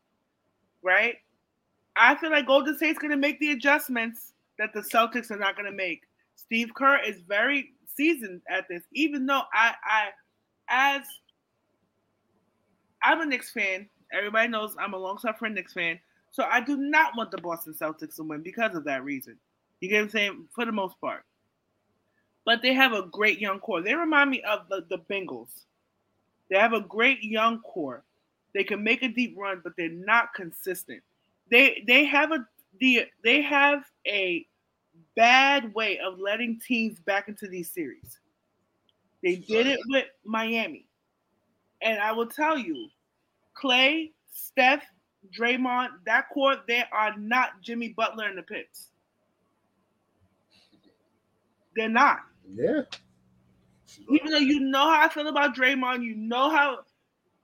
Right? 0.82 1.16
I 1.94 2.14
feel 2.16 2.30
like 2.30 2.46
Golden 2.46 2.76
State's 2.76 2.98
gonna 2.98 3.16
make 3.16 3.38
the 3.40 3.52
adjustments 3.52 4.32
that 4.58 4.72
the 4.72 4.80
Celtics 4.80 5.30
are 5.30 5.38
not 5.38 5.56
gonna 5.56 5.72
make. 5.72 6.02
Steve 6.34 6.72
Kerr 6.74 6.98
is 7.06 7.20
very 7.20 7.72
seasoned 7.94 8.40
at 8.48 8.68
this, 8.68 8.82
even 8.92 9.26
though 9.26 9.42
I 9.52 9.74
I 9.84 10.08
as 10.68 11.02
I'm 13.02 13.20
a 13.20 13.26
Knicks 13.26 13.50
fan. 13.50 13.88
Everybody 14.12 14.48
knows 14.48 14.74
I'm 14.78 14.94
a 14.94 14.98
long 14.98 15.18
suffering 15.18 15.54
Knicks 15.54 15.74
fan. 15.74 15.98
So 16.30 16.44
I 16.44 16.60
do 16.60 16.76
not 16.76 17.16
want 17.16 17.30
the 17.30 17.38
Boston 17.38 17.74
Celtics 17.74 18.16
to 18.16 18.22
win 18.22 18.42
because 18.42 18.74
of 18.74 18.84
that 18.84 19.04
reason. 19.04 19.36
You 19.80 19.88
get 19.88 19.96
what 19.96 20.04
I'm 20.04 20.10
saying? 20.10 20.48
For 20.54 20.64
the 20.64 20.72
most 20.72 21.00
part. 21.00 21.24
But 22.46 22.62
they 22.62 22.72
have 22.72 22.94
a 22.94 23.02
great 23.02 23.40
young 23.40 23.58
core. 23.58 23.82
They 23.82 23.94
remind 23.94 24.30
me 24.30 24.40
of 24.42 24.68
the, 24.70 24.86
the 24.88 24.98
Bengals. 25.10 25.50
They 26.48 26.56
have 26.56 26.72
a 26.72 26.80
great 26.80 27.22
young 27.22 27.60
core. 27.60 28.04
They 28.54 28.64
can 28.64 28.82
make 28.82 29.02
a 29.02 29.08
deep 29.08 29.34
run, 29.36 29.60
but 29.62 29.74
they're 29.76 29.90
not 29.90 30.32
consistent. 30.32 31.02
They 31.50 31.84
they 31.86 32.06
have 32.06 32.32
a 32.32 32.46
the 32.80 33.04
they 33.22 33.42
have 33.42 33.84
a 34.06 34.46
bad 35.14 35.74
way 35.74 35.98
of 35.98 36.18
letting 36.18 36.60
teams 36.66 37.00
back 37.00 37.28
into 37.28 37.48
these 37.48 37.70
series. 37.70 38.18
They 39.22 39.36
did 39.36 39.66
it 39.66 39.80
with 39.88 40.06
Miami. 40.24 40.86
And 41.82 41.98
I 41.98 42.12
will 42.12 42.26
tell 42.26 42.56
you, 42.56 42.88
Klay, 43.60 44.12
Steph, 44.32 44.84
Draymond, 45.36 45.88
that 46.06 46.28
court, 46.30 46.60
they 46.66 46.84
are 46.92 47.16
not 47.18 47.60
Jimmy 47.60 47.88
Butler 47.88 48.28
in 48.28 48.36
the 48.36 48.42
pits. 48.42 48.88
They're 51.74 51.88
not. 51.88 52.20
Yeah. 52.48 52.82
Even 54.10 54.30
though 54.30 54.38
you 54.38 54.60
know 54.60 54.90
how 54.90 55.06
I 55.06 55.08
feel 55.08 55.28
about 55.28 55.56
Draymond, 55.56 56.04
you 56.04 56.16
know 56.16 56.50
how 56.50 56.80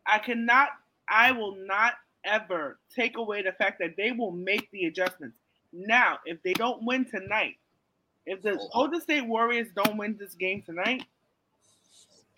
I 0.06 0.18
cannot, 0.18 0.68
I 1.08 1.32
will 1.32 1.56
not 1.56 1.94
ever 2.24 2.78
take 2.94 3.16
away 3.16 3.42
the 3.42 3.52
fact 3.52 3.78
that 3.80 3.96
they 3.96 4.12
will 4.12 4.32
make 4.32 4.70
the 4.70 4.84
adjustments. 4.84 5.36
Now, 5.72 6.18
if 6.24 6.42
they 6.42 6.52
don't 6.52 6.84
win 6.84 7.04
tonight, 7.04 7.56
if 8.26 8.42
the 8.42 8.58
oh. 8.60 8.68
Golden 8.72 9.00
State 9.00 9.26
Warriors 9.26 9.68
don't 9.74 9.96
win 9.96 10.16
this 10.18 10.34
game 10.34 10.62
tonight, 10.62 11.04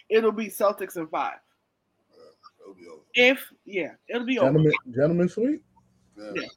it'll 0.09 0.33
be 0.33 0.47
Celtics 0.47 0.97
in 0.97 1.07
five. 1.09 1.39
It'll 2.63 2.75
be 2.75 2.87
over. 2.87 3.03
If 3.15 3.53
yeah, 3.65 3.93
it'll 4.09 4.27
be 4.27 4.39
over. 4.39 4.49
Gentlemen, 4.49 4.73
gentlemen, 4.95 5.29
sweet. 5.29 5.61
Yeah. 6.17 6.31
Yeah. 6.35 6.49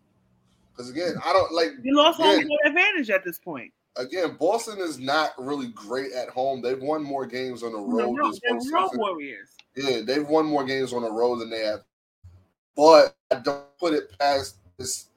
Because 0.71 0.89
again, 0.91 1.15
I 1.25 1.33
don't 1.33 1.51
like. 1.51 1.71
You 1.81 1.95
lost 1.95 2.19
Yeah. 2.19 2.25
home 2.25 2.47
court 2.47 2.61
advantage 2.65 3.09
at 3.09 3.25
this 3.25 3.39
point. 3.39 3.73
Again, 3.97 4.37
Boston 4.39 4.79
is 4.79 4.99
not 4.99 5.31
really 5.37 5.69
great 5.69 6.11
at 6.11 6.29
home. 6.29 6.61
They've 6.61 6.81
won 6.81 7.03
more 7.03 7.25
games 7.25 7.63
on 7.63 7.71
the 7.71 7.79
The 7.79 7.83
road 7.83 8.17
road, 8.17 8.33
this 8.33 8.65
the 8.65 8.71
road. 8.73 8.89
Warriors. 8.93 9.49
Yeah, 9.75 10.01
they've 10.05 10.27
won 10.27 10.45
more 10.45 10.65
games 10.65 10.93
on 10.93 11.01
the 11.01 11.11
road 11.11 11.39
than 11.39 11.49
they 11.49 11.65
have. 11.65 11.81
But 12.75 13.15
I 13.31 13.35
don't 13.35 13.65
put 13.79 13.93
it 13.93 14.17
past 14.19 14.57
this 14.77 15.07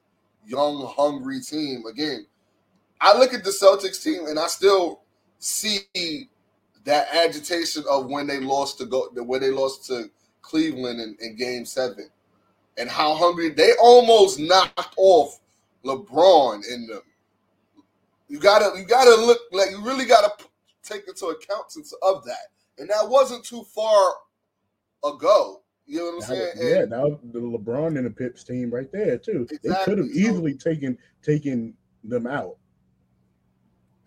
young, 0.45 0.91
hungry 0.95 1.41
team. 1.41 1.85
Again, 1.85 2.25
I 2.99 3.17
look 3.17 3.33
at 3.33 3.43
the 3.43 3.51
Celtics 3.51 4.03
team 4.03 4.27
and 4.27 4.39
I 4.39 4.47
still 4.47 5.01
see 5.39 6.29
that 6.83 7.13
agitation 7.13 7.83
of 7.89 8.07
when 8.07 8.27
they 8.27 8.39
lost 8.39 8.79
to 8.79 8.85
go 8.85 9.09
when 9.13 9.41
they 9.41 9.51
lost 9.51 9.85
to 9.87 10.09
Cleveland 10.41 10.99
in, 10.99 11.15
in 11.19 11.35
game 11.35 11.65
seven. 11.65 12.09
And 12.77 12.89
how 12.89 13.13
hungry 13.13 13.49
they 13.49 13.73
almost 13.81 14.39
knocked 14.39 14.93
off 14.97 15.39
LeBron 15.83 16.61
in 16.71 16.87
them. 16.87 17.01
You 18.31 18.39
gotta 18.39 18.79
you 18.79 18.85
gotta 18.85 19.13
look 19.21 19.39
like 19.51 19.71
you 19.71 19.83
really 19.83 20.05
gotta 20.05 20.31
take 20.83 21.05
into 21.05 21.25
account 21.25 21.65
of 22.01 22.23
that. 22.23 22.47
And 22.77 22.89
that 22.89 23.09
wasn't 23.09 23.43
too 23.43 23.65
far 23.75 24.13
ago. 25.03 25.63
You 25.85 25.97
know 25.97 26.05
what 26.05 26.13
I'm 26.13 26.21
Now, 26.21 26.27
saying? 26.27 26.51
yeah, 26.61 26.81
And 26.83 26.89
now 26.91 27.19
the 27.33 27.39
LeBron 27.41 27.97
and 27.97 28.05
the 28.05 28.09
Pips 28.09 28.45
team 28.45 28.69
right 28.73 28.89
there 28.93 29.17
too. 29.17 29.49
They 29.61 29.73
could 29.83 29.97
have 29.97 30.07
easily 30.07 30.53
taken 30.53 30.97
taken 31.21 31.73
them 32.05 32.25
out. 32.25 32.55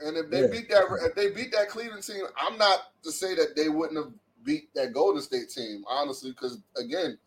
And 0.00 0.16
if 0.16 0.30
they 0.30 0.40
Yeah. 0.40 0.46
beat 0.48 0.70
that, 0.70 0.84
if 1.02 1.14
they 1.14 1.30
beat 1.30 1.52
that 1.52 1.68
Cleveland 1.68 2.04
team, 2.04 2.24
I'm 2.38 2.56
not 2.56 2.80
to 3.02 3.12
say 3.12 3.34
that 3.34 3.54
they 3.54 3.68
wouldn't 3.68 4.02
have 4.02 4.14
beat 4.42 4.72
that 4.74 4.94
Golden 4.94 5.20
State 5.20 5.50
team, 5.50 5.84
honestly, 5.86 6.30
because 6.30 6.62
again, 6.78 7.18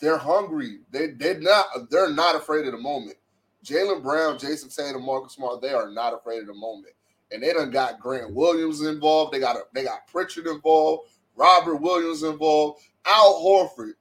they're 0.00 0.18
hungry. 0.18 0.80
They 0.90 1.12
they're 1.12 1.38
not 1.38 1.88
they're 1.88 2.10
not 2.12 2.34
afraid 2.34 2.66
of 2.66 2.72
the 2.72 2.78
moment. 2.78 3.16
Jaylen 3.64 4.02
Brown, 4.02 4.38
Jayson 4.38 4.74
Tatum, 4.74 5.04
Marcus 5.04 5.34
Smart, 5.34 5.62
they 5.62 5.72
are 5.72 5.90
not 5.90 6.14
afraid 6.14 6.40
of 6.40 6.46
the 6.46 6.54
moment. 6.54 6.94
And 7.30 7.42
they 7.42 7.52
done 7.52 7.70
got 7.70 8.00
Grant 8.00 8.34
Williams 8.34 8.82
involved. 8.82 9.32
They 9.32 9.40
got 9.40 9.56
a, 9.56 9.62
they 9.72 9.84
got 9.84 10.06
Pritchard 10.06 10.46
involved, 10.46 11.08
Robert 11.34 11.76
Williams 11.76 12.22
involved, 12.22 12.82
Al 13.06 13.40
Horford. 13.42 13.92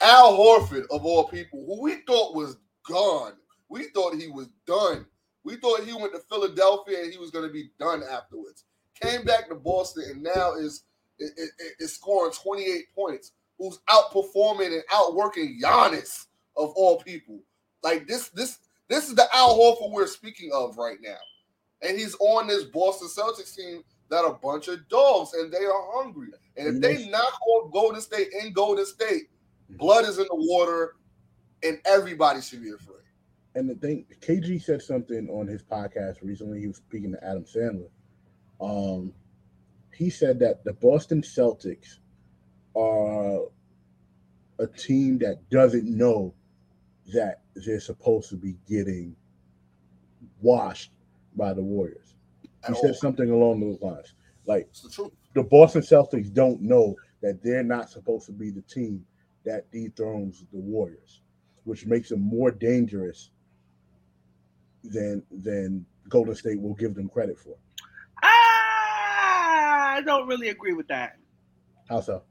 Al 0.00 0.36
Horford, 0.36 0.84
of 0.90 1.04
all 1.04 1.28
people, 1.28 1.64
who 1.66 1.80
we 1.82 1.96
thought 2.06 2.34
was 2.34 2.56
gone. 2.86 3.32
We 3.68 3.84
thought 3.94 4.14
he 4.14 4.28
was 4.28 4.48
done. 4.66 5.06
We 5.44 5.56
thought 5.56 5.84
he 5.84 5.92
went 5.94 6.12
to 6.14 6.20
Philadelphia 6.28 7.02
and 7.02 7.12
he 7.12 7.18
was 7.18 7.30
going 7.30 7.46
to 7.46 7.52
be 7.52 7.70
done 7.78 8.02
afterwards. 8.02 8.64
Came 9.00 9.24
back 9.24 9.48
to 9.48 9.54
Boston 9.54 10.04
and 10.10 10.22
now 10.22 10.54
is 10.54 10.84
is, 11.18 11.52
is- 11.78 11.94
scoring 11.94 12.32
28 12.32 12.94
points. 12.94 13.32
Who's 13.58 13.78
outperforming 13.90 14.72
and 14.72 14.82
outworking 14.92 15.60
Giannis 15.62 16.26
of 16.56 16.72
all 16.76 17.00
people? 17.02 17.40
Like 17.82 18.06
this, 18.06 18.28
this, 18.30 18.58
this 18.90 19.08
is 19.08 19.14
the 19.14 19.26
Al 19.32 19.56
Horford 19.56 19.92
we're 19.92 20.06
speaking 20.06 20.50
of 20.52 20.76
right 20.76 20.98
now, 21.00 21.16
and 21.80 21.98
he's 21.98 22.14
on 22.16 22.48
this 22.48 22.64
Boston 22.64 23.08
Celtics 23.08 23.56
team 23.56 23.82
that 24.10 24.24
are 24.24 24.32
a 24.32 24.34
bunch 24.34 24.68
of 24.68 24.86
dogs 24.88 25.32
and 25.34 25.52
they 25.52 25.64
are 25.64 25.84
hungry. 25.92 26.28
And 26.56 26.66
if 26.66 26.82
they 26.82 27.08
knock 27.08 27.40
off 27.46 27.72
Golden 27.72 28.00
State 28.00 28.28
in 28.42 28.52
Golden 28.52 28.84
State, 28.84 29.30
blood 29.70 30.04
is 30.04 30.18
in 30.18 30.24
the 30.24 30.34
water, 30.34 30.96
and 31.62 31.78
everybody 31.86 32.42
should 32.42 32.62
be 32.62 32.70
afraid. 32.70 32.96
And 33.54 33.70
the 33.70 33.74
thing, 33.76 34.04
KG 34.20 34.62
said 34.62 34.82
something 34.82 35.28
on 35.28 35.46
his 35.46 35.62
podcast 35.62 36.16
recently. 36.22 36.60
He 36.60 36.66
was 36.66 36.76
speaking 36.76 37.12
to 37.12 37.24
Adam 37.24 37.44
Sandler. 37.44 37.88
Um, 38.60 39.12
he 39.94 40.10
said 40.10 40.38
that 40.40 40.64
the 40.64 40.72
Boston 40.72 41.22
Celtics 41.22 41.98
are 42.76 43.42
a 44.58 44.66
team 44.66 45.18
that 45.18 45.48
doesn't 45.50 45.86
know 45.86 46.34
that 47.12 47.42
they're 47.54 47.80
supposed 47.80 48.28
to 48.30 48.36
be 48.36 48.56
getting 48.68 49.14
washed 50.40 50.92
by 51.36 51.52
the 51.52 51.62
Warriors. 51.62 52.14
He 52.66 52.74
said 52.74 52.96
something 52.96 53.30
along 53.30 53.60
those 53.60 53.80
lines. 53.80 54.14
Like 54.46 54.66
It's 54.70 54.82
the 54.82 54.90
truth. 54.90 55.12
the 55.34 55.42
Boston 55.42 55.82
Celtics 55.82 56.32
don't 56.32 56.60
know 56.60 56.94
that 57.22 57.42
they're 57.42 57.62
not 57.62 57.88
supposed 57.90 58.26
to 58.26 58.32
be 58.32 58.50
the 58.50 58.62
team 58.62 59.04
that 59.44 59.70
dethrones 59.72 60.44
the 60.52 60.58
Warriors, 60.58 61.22
which 61.64 61.86
makes 61.86 62.08
them 62.10 62.20
more 62.20 62.50
dangerous 62.50 63.30
than 64.84 65.22
than 65.30 65.84
Golden 66.08 66.34
State 66.34 66.60
will 66.60 66.74
give 66.74 66.94
them 66.94 67.08
credit 67.08 67.38
for. 67.38 67.56
Ah, 68.22 69.92
I 69.94 70.02
don't 70.04 70.26
really 70.26 70.48
agree 70.48 70.72
with 70.72 70.88
that 70.88 71.16
How 71.88 72.00
so? 72.00 72.22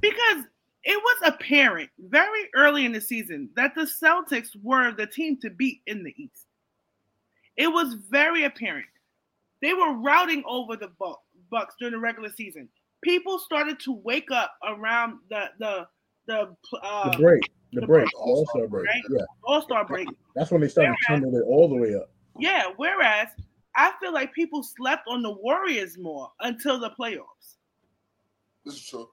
because 0.00 0.44
it 0.88 0.96
was 1.02 1.32
apparent 1.34 1.90
very 1.98 2.48
early 2.54 2.86
in 2.86 2.92
the 2.92 3.00
season 3.00 3.50
that 3.56 3.74
the 3.74 3.82
Celtics 3.82 4.50
were 4.62 4.92
the 4.92 5.06
team 5.06 5.36
to 5.38 5.50
beat 5.50 5.80
in 5.86 6.04
the 6.04 6.14
East. 6.16 6.46
It 7.56 7.66
was 7.68 7.94
very 8.08 8.44
apparent. 8.44 8.86
They 9.62 9.72
were 9.74 9.94
routing 9.94 10.44
over 10.46 10.76
the 10.76 10.90
Bucks 11.50 11.74
during 11.80 11.92
the 11.92 11.98
regular 11.98 12.28
season. 12.30 12.68
People 13.02 13.38
started 13.38 13.80
to 13.80 13.92
wake 13.92 14.30
up 14.30 14.54
around 14.66 15.18
the 15.28 15.46
the 15.58 15.86
the 16.26 16.54
uh, 16.82 17.10
The 17.10 17.18
break, 17.18 17.42
the, 17.72 17.80
the 17.80 17.86
break, 17.86 18.04
break. 18.04 18.20
All 18.20 18.46
Star 18.46 18.66
break. 18.68 18.86
Right? 18.86 19.02
Yeah, 19.10 19.24
All 19.44 19.62
Star 19.62 19.84
break. 19.84 20.08
that's 20.34 20.50
when 20.50 20.60
they 20.60 20.68
started 20.68 20.96
Whereas- 21.08 21.20
turning 21.22 21.34
it 21.34 21.44
all 21.46 21.68
the 21.68 21.76
way 21.76 21.94
up. 21.94 22.10
Yeah, 22.38 22.64
whereas 22.76 23.28
I 23.74 23.92
feel 24.00 24.12
like 24.12 24.32
people 24.34 24.62
slept 24.62 25.04
on 25.08 25.22
the 25.22 25.32
Warriors 25.32 25.96
more 25.98 26.30
until 26.40 26.78
the 26.78 26.90
playoffs. 26.90 27.56
This 28.64 28.74
is 28.74 28.86
true. 28.88 29.08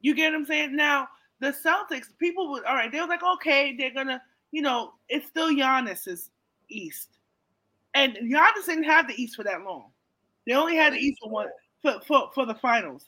You 0.00 0.14
get 0.14 0.32
what 0.32 0.40
I'm 0.40 0.46
saying? 0.46 0.76
Now, 0.76 1.08
the 1.40 1.52
Celtics, 1.52 2.06
people 2.18 2.50
would 2.50 2.64
all 2.64 2.74
right, 2.74 2.90
they 2.90 3.00
were 3.00 3.06
like, 3.06 3.22
okay, 3.22 3.74
they're 3.76 3.94
gonna, 3.94 4.22
you 4.52 4.62
know, 4.62 4.94
it's 5.08 5.26
still 5.26 5.50
Giannis's 5.50 6.30
East. 6.68 7.08
And 7.94 8.16
Giannis 8.16 8.66
didn't 8.66 8.84
have 8.84 9.08
the 9.08 9.20
East 9.20 9.36
for 9.36 9.44
that 9.44 9.62
long. 9.62 9.90
They 10.46 10.54
only 10.54 10.76
had 10.76 10.92
the 10.92 10.98
East 10.98 11.20
for 11.22 11.30
one 11.30 11.48
for, 11.82 12.00
for, 12.06 12.30
for 12.34 12.46
the 12.46 12.54
finals. 12.54 13.06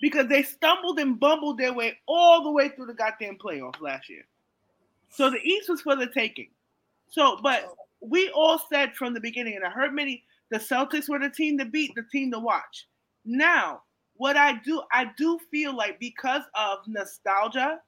Because 0.00 0.28
they 0.28 0.44
stumbled 0.44 1.00
and 1.00 1.18
bumbled 1.18 1.58
their 1.58 1.72
way 1.72 1.98
all 2.06 2.44
the 2.44 2.52
way 2.52 2.68
through 2.68 2.86
the 2.86 2.94
goddamn 2.94 3.36
playoffs 3.36 3.80
last 3.80 4.08
year. 4.08 4.24
So 5.10 5.28
the 5.28 5.40
East 5.40 5.68
was 5.68 5.80
for 5.80 5.96
the 5.96 6.06
taking. 6.06 6.50
So, 7.08 7.40
but 7.42 7.74
we 8.00 8.30
all 8.30 8.60
said 8.70 8.94
from 8.94 9.12
the 9.12 9.20
beginning, 9.20 9.56
and 9.56 9.64
I 9.64 9.70
heard 9.70 9.92
many, 9.92 10.22
the 10.50 10.58
Celtics 10.58 11.08
were 11.08 11.18
the 11.18 11.30
team 11.30 11.58
to 11.58 11.64
beat, 11.64 11.94
the 11.96 12.04
team 12.12 12.30
to 12.30 12.38
watch. 12.38 12.86
Now, 13.24 13.82
what 14.18 14.36
I 14.36 14.60
do, 14.64 14.82
I 14.92 15.10
do 15.16 15.38
feel 15.50 15.74
like 15.74 15.98
because 15.98 16.42
of 16.54 16.78
nostalgia 16.86 17.78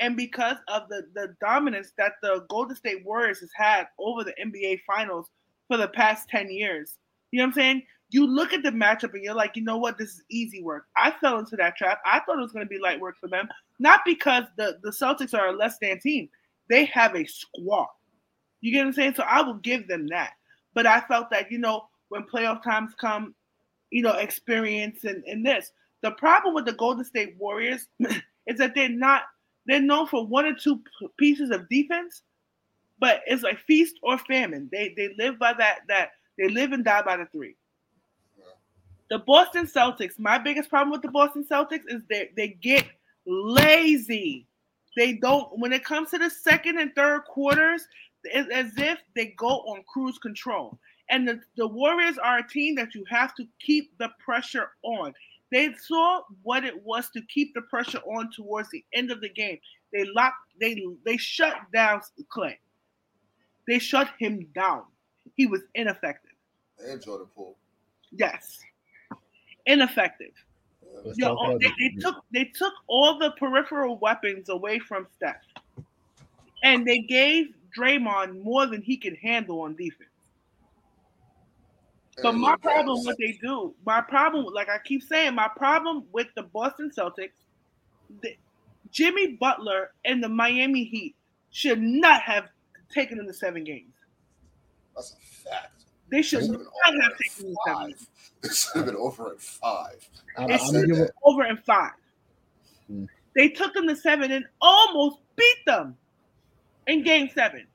and 0.00 0.16
because 0.16 0.56
of 0.68 0.88
the, 0.88 1.02
the 1.14 1.36
dominance 1.40 1.92
that 1.98 2.14
the 2.22 2.44
Golden 2.48 2.74
State 2.74 3.04
Warriors 3.04 3.40
has 3.40 3.50
had 3.54 3.86
over 3.98 4.24
the 4.24 4.34
NBA 4.44 4.80
Finals 4.86 5.28
for 5.68 5.76
the 5.76 5.88
past 5.88 6.28
10 6.28 6.50
years, 6.50 6.96
you 7.30 7.38
know 7.38 7.44
what 7.44 7.48
I'm 7.48 7.54
saying? 7.54 7.82
You 8.10 8.26
look 8.26 8.52
at 8.52 8.62
the 8.62 8.70
matchup 8.70 9.14
and 9.14 9.22
you're 9.22 9.34
like, 9.34 9.56
you 9.56 9.62
know 9.62 9.76
what, 9.76 9.98
this 9.98 10.10
is 10.10 10.22
easy 10.30 10.62
work. 10.62 10.86
I 10.96 11.10
fell 11.10 11.38
into 11.38 11.56
that 11.56 11.76
trap. 11.76 12.00
I 12.06 12.20
thought 12.20 12.38
it 12.38 12.42
was 12.42 12.52
going 12.52 12.64
to 12.64 12.70
be 12.70 12.78
light 12.78 13.00
work 13.00 13.16
for 13.20 13.28
them, 13.28 13.48
not 13.78 14.00
because 14.04 14.44
the, 14.56 14.78
the 14.82 14.90
Celtics 14.90 15.34
are 15.38 15.48
a 15.48 15.52
less 15.52 15.76
than 15.80 16.00
team. 16.00 16.28
They 16.70 16.86
have 16.86 17.14
a 17.14 17.24
squad. 17.26 17.88
You 18.60 18.72
get 18.72 18.80
what 18.80 18.86
I'm 18.86 18.92
saying? 18.94 19.14
So 19.16 19.24
I 19.24 19.42
will 19.42 19.54
give 19.54 19.86
them 19.86 20.06
that. 20.08 20.32
But 20.74 20.86
I 20.86 21.00
felt 21.02 21.30
that, 21.30 21.50
you 21.50 21.58
know, 21.58 21.88
when 22.08 22.22
playoff 22.22 22.62
times 22.62 22.92
come, 22.98 23.34
you 23.94 24.02
know, 24.02 24.14
experience 24.14 25.04
and, 25.04 25.46
this. 25.46 25.70
The 26.02 26.10
problem 26.10 26.52
with 26.52 26.66
the 26.66 26.72
Golden 26.72 27.04
State 27.04 27.36
Warriors 27.38 27.86
is 28.48 28.58
that 28.58 28.74
they're 28.74 28.88
not, 28.88 29.22
they're 29.66 29.80
known 29.80 30.08
for 30.08 30.26
one 30.26 30.44
or 30.44 30.52
two 30.52 30.82
pieces 31.16 31.50
of 31.50 31.68
defense, 31.68 32.22
but 32.98 33.20
it's 33.28 33.44
like 33.44 33.60
feast 33.60 33.94
or 34.02 34.18
famine. 34.18 34.68
They 34.72 34.94
they 34.96 35.14
live 35.16 35.38
by 35.38 35.52
that, 35.52 35.82
that 35.86 36.10
they 36.36 36.48
live 36.48 36.72
and 36.72 36.84
die 36.84 37.02
by 37.02 37.18
the 37.18 37.26
three. 37.26 37.54
The 39.10 39.20
Boston 39.20 39.68
Celtics, 39.68 40.18
my 40.18 40.38
biggest 40.38 40.70
problem 40.70 40.90
with 40.90 41.02
the 41.02 41.12
Boston 41.12 41.46
Celtics 41.48 41.84
is 41.86 42.02
they 42.10 42.30
they 42.36 42.48
get 42.48 42.84
lazy. 43.26 44.48
They 44.96 45.12
don't 45.12 45.56
when 45.60 45.72
it 45.72 45.84
comes 45.84 46.10
to 46.10 46.18
the 46.18 46.30
second 46.30 46.78
and 46.78 46.92
third 46.96 47.26
quarters, 47.26 47.86
it's 48.24 48.50
as 48.50 48.72
if 48.76 48.98
they 49.14 49.34
go 49.38 49.60
on 49.68 49.84
cruise 49.86 50.18
control. 50.18 50.80
And 51.14 51.28
the, 51.28 51.38
the 51.56 51.68
Warriors 51.68 52.18
are 52.18 52.38
a 52.38 52.48
team 52.48 52.74
that 52.74 52.92
you 52.92 53.04
have 53.08 53.36
to 53.36 53.46
keep 53.60 53.96
the 53.98 54.08
pressure 54.18 54.70
on. 54.82 55.14
They 55.52 55.72
saw 55.74 56.22
what 56.42 56.64
it 56.64 56.82
was 56.82 57.08
to 57.10 57.22
keep 57.32 57.54
the 57.54 57.62
pressure 57.62 58.00
on 58.00 58.32
towards 58.34 58.68
the 58.70 58.84
end 58.92 59.12
of 59.12 59.20
the 59.20 59.28
game. 59.28 59.58
They 59.92 60.06
locked, 60.06 60.34
they 60.60 60.84
they 61.04 61.16
shut 61.16 61.54
down 61.72 62.00
Klay. 62.36 62.56
They 63.68 63.78
shut 63.78 64.08
him 64.18 64.48
down. 64.56 64.82
He 65.36 65.46
was 65.46 65.60
ineffective. 65.76 66.32
And 66.84 67.00
Jordan 67.00 67.28
Poole. 67.32 67.56
Yes. 68.10 68.58
Ineffective. 69.66 70.32
Let's 71.04 71.16
Yo, 71.16 71.28
talk 71.28 71.46
about 71.46 71.60
they, 71.60 71.68
they 71.78 71.94
took 72.00 72.24
they 72.32 72.44
took 72.46 72.72
all 72.88 73.20
the 73.20 73.30
peripheral 73.38 73.98
weapons 73.98 74.48
away 74.48 74.80
from 74.80 75.06
Steph, 75.14 75.36
and 76.64 76.84
they 76.84 76.98
gave 76.98 77.54
Draymond 77.78 78.42
more 78.42 78.66
than 78.66 78.82
he 78.82 78.96
could 78.96 79.16
handle 79.22 79.60
on 79.60 79.76
defense. 79.76 80.10
But 82.22 82.30
And 82.30 82.40
my 82.40 82.56
problem, 82.56 82.96
guys, 82.98 83.06
what 83.06 83.16
they 83.18 83.38
do, 83.42 83.74
my 83.84 84.00
problem, 84.00 84.46
like 84.52 84.68
I 84.68 84.78
keep 84.84 85.02
saying, 85.02 85.34
my 85.34 85.48
problem 85.56 86.04
with 86.12 86.28
the 86.36 86.42
Boston 86.42 86.90
Celtics, 86.96 87.32
the, 88.22 88.36
Jimmy 88.90 89.32
Butler 89.40 89.90
and 90.04 90.22
the 90.22 90.28
Miami 90.28 90.84
Heat 90.84 91.16
should 91.50 91.82
not 91.82 92.22
have 92.22 92.48
taken 92.92 93.18
them 93.18 93.26
to 93.26 93.34
seven 93.34 93.64
games. 93.64 93.92
That's 94.94 95.14
a 95.14 95.48
fact. 95.50 95.84
They 96.10 96.22
should 96.22 96.48
not 96.48 96.60
have 96.60 96.94
been 96.94 97.02
over 97.02 97.16
taken 97.24 97.46
them 97.46 97.56
at 97.66 97.72
to 97.72 97.74
seven. 97.74 97.94
five. 97.94 98.06
It 98.44 98.54
should 98.54 98.76
have 98.76 98.86
been 98.86 98.96
over 98.96 99.32
at 99.32 99.40
five. 99.40 100.08
I'm, 100.38 100.50
It's 100.50 100.68
I'm 100.68 100.74
gonna 100.74 100.86
give 100.86 100.98
it, 100.98 101.10
over 101.24 101.44
in 101.46 101.56
five. 101.56 101.92
Hmm. 102.86 103.04
They 103.34 103.48
took 103.48 103.74
them 103.74 103.88
to 103.88 103.96
seven 103.96 104.30
and 104.30 104.44
almost 104.60 105.18
beat 105.34 105.66
them 105.66 105.96
in 106.86 107.02
game 107.02 107.28
seven. 107.34 107.66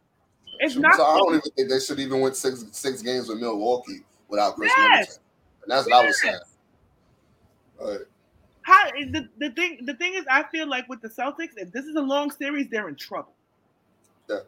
It's 0.59 0.75
so 0.75 0.79
not. 0.79 0.93
I 0.93 1.17
don't 1.17 1.35
even 1.35 1.51
think 1.51 1.69
they 1.69 1.79
should 1.79 1.99
even 1.99 2.21
win 2.21 2.33
six 2.33 2.63
six 2.71 3.01
games 3.01 3.27
with 3.27 3.39
Milwaukee 3.39 4.03
without 4.29 4.55
Khris 4.55 4.71
Yes. 4.77 4.89
Middleton. 4.89 5.23
And 5.63 5.71
that's 5.71 5.87
what 5.87 6.03
I 6.03 6.05
was 6.07 6.21
saying. 6.21 6.39
But 7.79 8.01
How 8.61 8.91
the, 8.91 9.29
the 9.39 9.51
thing 9.51 9.79
the 9.85 9.93
thing 9.95 10.13
is, 10.15 10.25
I 10.29 10.43
feel 10.43 10.67
like 10.67 10.87
with 10.89 11.01
the 11.01 11.09
Celtics, 11.09 11.53
if 11.57 11.71
this 11.71 11.85
is 11.85 11.95
a 11.95 12.01
long 12.01 12.31
series, 12.31 12.69
they're 12.69 12.89
in 12.89 12.95
trouble. 12.95 13.33
Yeah. 14.29 14.39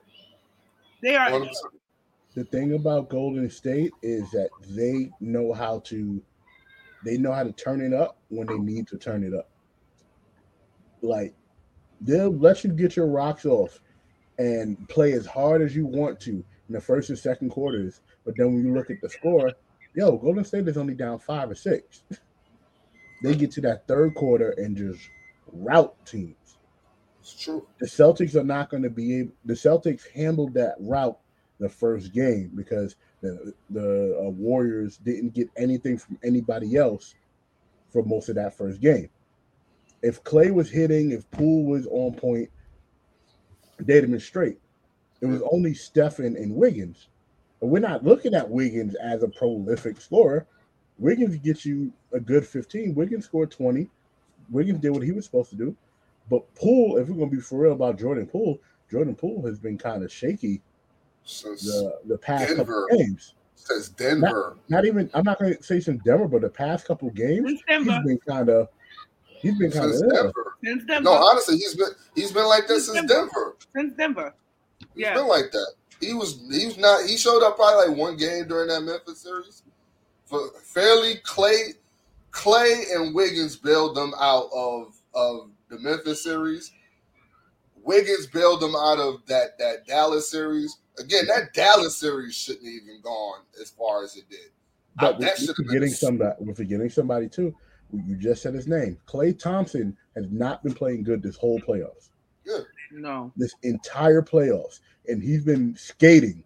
They 1.01 1.15
are. 1.15 1.29
100%. 1.29 1.49
the 2.35 2.43
thing 2.45 2.73
about 2.73 3.09
Golden 3.09 3.49
State 3.49 3.91
is 4.01 4.29
that 4.31 4.49
they 4.69 5.09
know 5.19 5.53
how 5.53 5.79
to 5.85 6.21
they 7.03 7.17
know 7.17 7.31
how 7.31 7.43
to 7.43 7.51
turn 7.51 7.81
it 7.81 7.93
up 7.93 8.17
when 8.29 8.47
they 8.47 8.57
need 8.57 8.87
to 8.89 8.97
turn 8.97 9.23
it 9.23 9.33
up. 9.33 9.49
Like 11.01 11.33
they'll 11.99 12.35
let 12.35 12.63
you 12.63 12.71
get 12.71 12.95
your 12.95 13.07
rocks 13.07 13.45
off 13.45 13.79
and 14.37 14.87
play 14.89 15.13
as 15.13 15.25
hard 15.25 15.61
as 15.61 15.75
you 15.75 15.85
want 15.85 16.19
to 16.21 16.31
in 16.31 16.45
the 16.69 16.81
first 16.81 17.09
and 17.09 17.17
second 17.17 17.49
quarters. 17.49 18.01
But 18.25 18.35
then 18.37 18.53
when 18.53 18.65
you 18.65 18.73
look 18.73 18.89
at 18.89 19.01
the 19.01 19.09
score, 19.09 19.51
yo, 19.95 20.17
Golden 20.17 20.43
State 20.43 20.67
is 20.67 20.77
only 20.77 20.95
down 20.95 21.19
five 21.19 21.49
or 21.49 21.55
six. 21.55 22.03
They 23.23 23.35
get 23.35 23.51
to 23.51 23.61
that 23.61 23.87
third 23.87 24.15
quarter 24.15 24.51
and 24.57 24.75
just 24.75 25.09
route 25.51 25.95
teams 26.05 26.57
It's 27.21 27.33
true. 27.39 27.67
the 27.79 27.87
Celtics 27.87 28.35
are 28.35 28.43
not 28.43 28.69
going 28.69 28.83
to 28.83 28.89
be 28.89 29.19
able. 29.19 29.33
The 29.45 29.53
Celtics 29.53 30.09
handled 30.13 30.53
that 30.55 30.75
route 30.79 31.19
the 31.59 31.69
first 31.69 32.13
game 32.13 32.51
because 32.55 32.95
the 33.21 33.53
the 33.69 34.17
uh, 34.19 34.29
Warriors 34.29 34.97
didn't 34.97 35.33
get 35.33 35.49
anything 35.57 35.97
from 35.97 36.17
anybody 36.23 36.75
else 36.77 37.15
for 37.91 38.03
most 38.03 38.29
of 38.29 38.35
that 38.35 38.57
first 38.57 38.81
game. 38.81 39.09
If 40.01 40.23
Klay 40.23 40.51
was 40.51 40.69
hitting, 40.71 41.11
if 41.11 41.29
Poole 41.29 41.65
was 41.65 41.85
on 41.87 42.15
point, 42.15 42.49
they'd 43.79 44.01
have 44.01 44.09
been 44.09 44.19
straight. 44.19 44.57
It 45.21 45.27
was 45.27 45.43
only 45.51 45.75
Stephen 45.75 46.35
and 46.35 46.55
Wiggins. 46.55 47.09
But 47.61 47.67
we're 47.67 47.79
not 47.79 48.03
looking 48.03 48.33
at 48.33 48.49
Wiggins 48.49 48.95
as 48.95 49.23
a 49.23 49.27
prolific 49.29 50.01
scorer. 50.01 50.45
Wiggins 50.97 51.37
gets 51.37 51.65
you 51.65 51.93
a 52.11 52.19
good 52.19 52.45
15. 52.45 52.93
Wiggins 52.95 53.25
scored 53.25 53.51
20. 53.51 53.87
Wiggins 54.49 54.79
did 54.79 54.89
what 54.89 55.03
he 55.03 55.11
was 55.11 55.23
supposed 55.25 55.51
to 55.51 55.55
do. 55.55 55.75
But 56.29 56.53
Poole, 56.55 56.97
if 56.97 57.07
we're 57.07 57.15
gonna 57.17 57.29
be 57.31 57.39
for 57.39 57.59
real 57.59 57.73
about 57.73 57.97
Jordan 57.99 58.25
Poole, 58.27 58.59
Jordan 58.89 59.15
Poole 59.15 59.45
has 59.45 59.59
been 59.59 59.77
kind 59.77 60.03
of 60.03 60.11
shaky 60.11 60.61
Since 61.23 61.63
the 61.65 61.99
the 62.05 62.17
past 62.17 62.49
Denver. 62.49 62.87
couple 62.87 62.97
games. 62.97 63.35
since 63.55 63.89
Denver. 63.89 64.57
Not 64.69 64.85
even 64.85 65.09
I'm 65.13 65.23
not 65.23 65.39
gonna 65.39 65.61
say 65.61 65.79
since 65.79 66.01
Denver, 66.03 66.27
but 66.27 66.41
the 66.41 66.49
past 66.49 66.85
couple 66.87 67.09
games 67.11 67.49
he's 67.51 67.61
been 67.85 68.19
kind 68.27 68.49
of 68.49 68.67
he's 69.25 69.57
been 69.57 69.71
kind 69.71 69.85
of 69.91 69.95
Since 69.97 70.11
Denver. 70.13 70.53
Since 70.63 70.85
Denver. 70.85 71.03
No, 71.03 71.11
honestly, 71.13 71.57
he's 71.57 71.75
been 71.75 71.89
he's 72.15 72.31
been 72.31 72.45
like 72.47 72.67
this 72.67 72.85
Since 72.85 72.97
since 72.99 73.11
Denver. 73.11 73.29
Denver. 73.33 73.55
Since 73.75 73.97
Denver. 73.97 74.33
he's 74.95 75.07
been 75.07 75.27
like 75.27 75.51
that. 75.51 75.73
He 76.01 76.13
was 76.13 76.41
he 76.51 76.65
was 76.65 76.77
not 76.77 77.05
he 77.05 77.15
showed 77.15 77.43
up 77.45 77.55
probably 77.55 77.87
like 77.89 77.97
one 77.97 78.17
game 78.17 78.47
during 78.47 78.67
that 78.69 78.81
Memphis 78.81 79.19
series. 79.21 79.63
For 80.25 80.49
fairly 80.63 81.15
Klay 81.23 81.73
Klay 82.31 82.83
and 82.95 83.13
Wiggins 83.15 83.55
bailed 83.55 83.95
them 83.95 84.13
out 84.19 84.49
of 84.53 84.95
of 85.13 85.49
the 85.69 85.79
Memphis 85.79 86.23
series. 86.23 86.71
Wiggins 87.83 88.27
bailed 88.27 88.61
them 88.61 88.75
out 88.75 88.99
of 88.99 89.25
that 89.27 89.57
that 89.59 89.85
Dallas 89.87 90.29
series. 90.29 90.77
Again, 90.99 91.25
that 91.27 91.53
Dallas 91.53 91.97
series 91.97 92.35
shouldn't 92.35 92.65
have 92.65 92.73
even 92.73 93.01
gone 93.01 93.39
as 93.61 93.69
far 93.71 94.03
as 94.03 94.15
it 94.17 94.29
did. 94.29 94.49
But 94.99 95.15
Uh, 95.15 95.17
we're 95.19 95.25
that 95.25 95.37
should 95.37 95.47
have 95.47 95.55
forgetting 95.55 95.89
a- 95.91 95.95
somebody. 95.95 96.35
We're 96.39 96.53
forgetting 96.55 96.89
somebody 96.89 97.29
too. 97.29 97.55
You 97.93 98.15
just 98.15 98.41
said 98.41 98.53
his 98.53 98.67
name. 98.67 98.97
Klay 99.07 99.37
Thompson 99.37 99.97
has 100.15 100.25
not 100.31 100.63
been 100.63 100.73
playing 100.73 101.03
good 101.03 101.21
this 101.21 101.35
whole 101.37 101.59
playoffs. 101.59 102.09
No. 102.93 103.31
This 103.37 103.53
entire 103.63 104.21
playoffs, 104.21 104.81
and 105.07 105.21
he's 105.21 105.43
been 105.43 105.75
skating. 105.75 106.43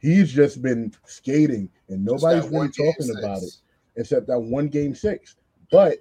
He's 0.00 0.32
just 0.32 0.62
been 0.62 0.92
skating, 1.06 1.68
and 1.88 2.04
nobody's 2.04 2.48
really 2.50 2.68
talking 2.68 3.10
about 3.18 3.42
it. 3.42 3.50
except 3.96 4.26
that 4.28 4.38
one 4.38 4.68
game 4.68 4.94
six. 4.94 5.36
But 5.72 5.98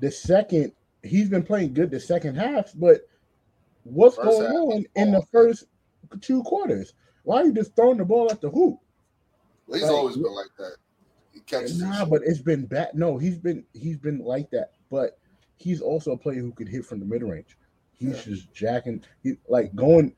the 0.00 0.10
second, 0.10 0.72
he's 1.02 1.28
been 1.28 1.42
playing 1.42 1.72
good 1.74 1.90
the 1.90 1.98
second 2.00 2.34
half. 2.36 2.72
But 2.74 3.08
what's 3.84 4.16
First 4.16 4.26
going 4.38 4.52
on 4.52 4.84
in 4.96 5.12
the 5.12 5.22
first 5.32 5.64
two 6.20 6.42
quarters? 6.42 6.92
Why 7.24 7.38
are 7.42 7.44
you 7.46 7.52
just 7.52 7.74
throwing 7.76 7.98
the 7.98 8.04
ball 8.04 8.30
at 8.30 8.40
the 8.40 8.50
hoop? 8.50 8.78
Well, 9.66 9.78
he's 9.78 9.82
Like, 9.88 9.92
always 9.92 10.16
been 10.16 10.34
like 10.34 10.50
that. 10.58 10.76
He 11.32 11.40
catches 11.40 11.80
Nah, 11.80 12.04
but 12.04 12.20
it's 12.24 12.40
been 12.42 12.66
bad. 12.66 12.90
No, 12.94 13.16
he's 13.16 13.38
been 13.38 13.64
he's 13.72 13.96
been 13.96 14.18
like 14.18 14.50
that. 14.50 14.72
But 14.90 15.18
he's 15.56 15.80
also 15.80 16.12
a 16.12 16.16
player 16.18 16.40
who 16.40 16.52
could 16.52 16.68
hit 16.68 16.84
from 16.84 17.00
the 17.00 17.06
mid 17.06 17.22
range. 17.22 17.56
He's 17.94 18.16
Yeah. 18.26 18.34
just 18.34 18.52
jacking. 18.52 19.02
He 19.22 19.36
like 19.48 19.74
going, 19.74 20.14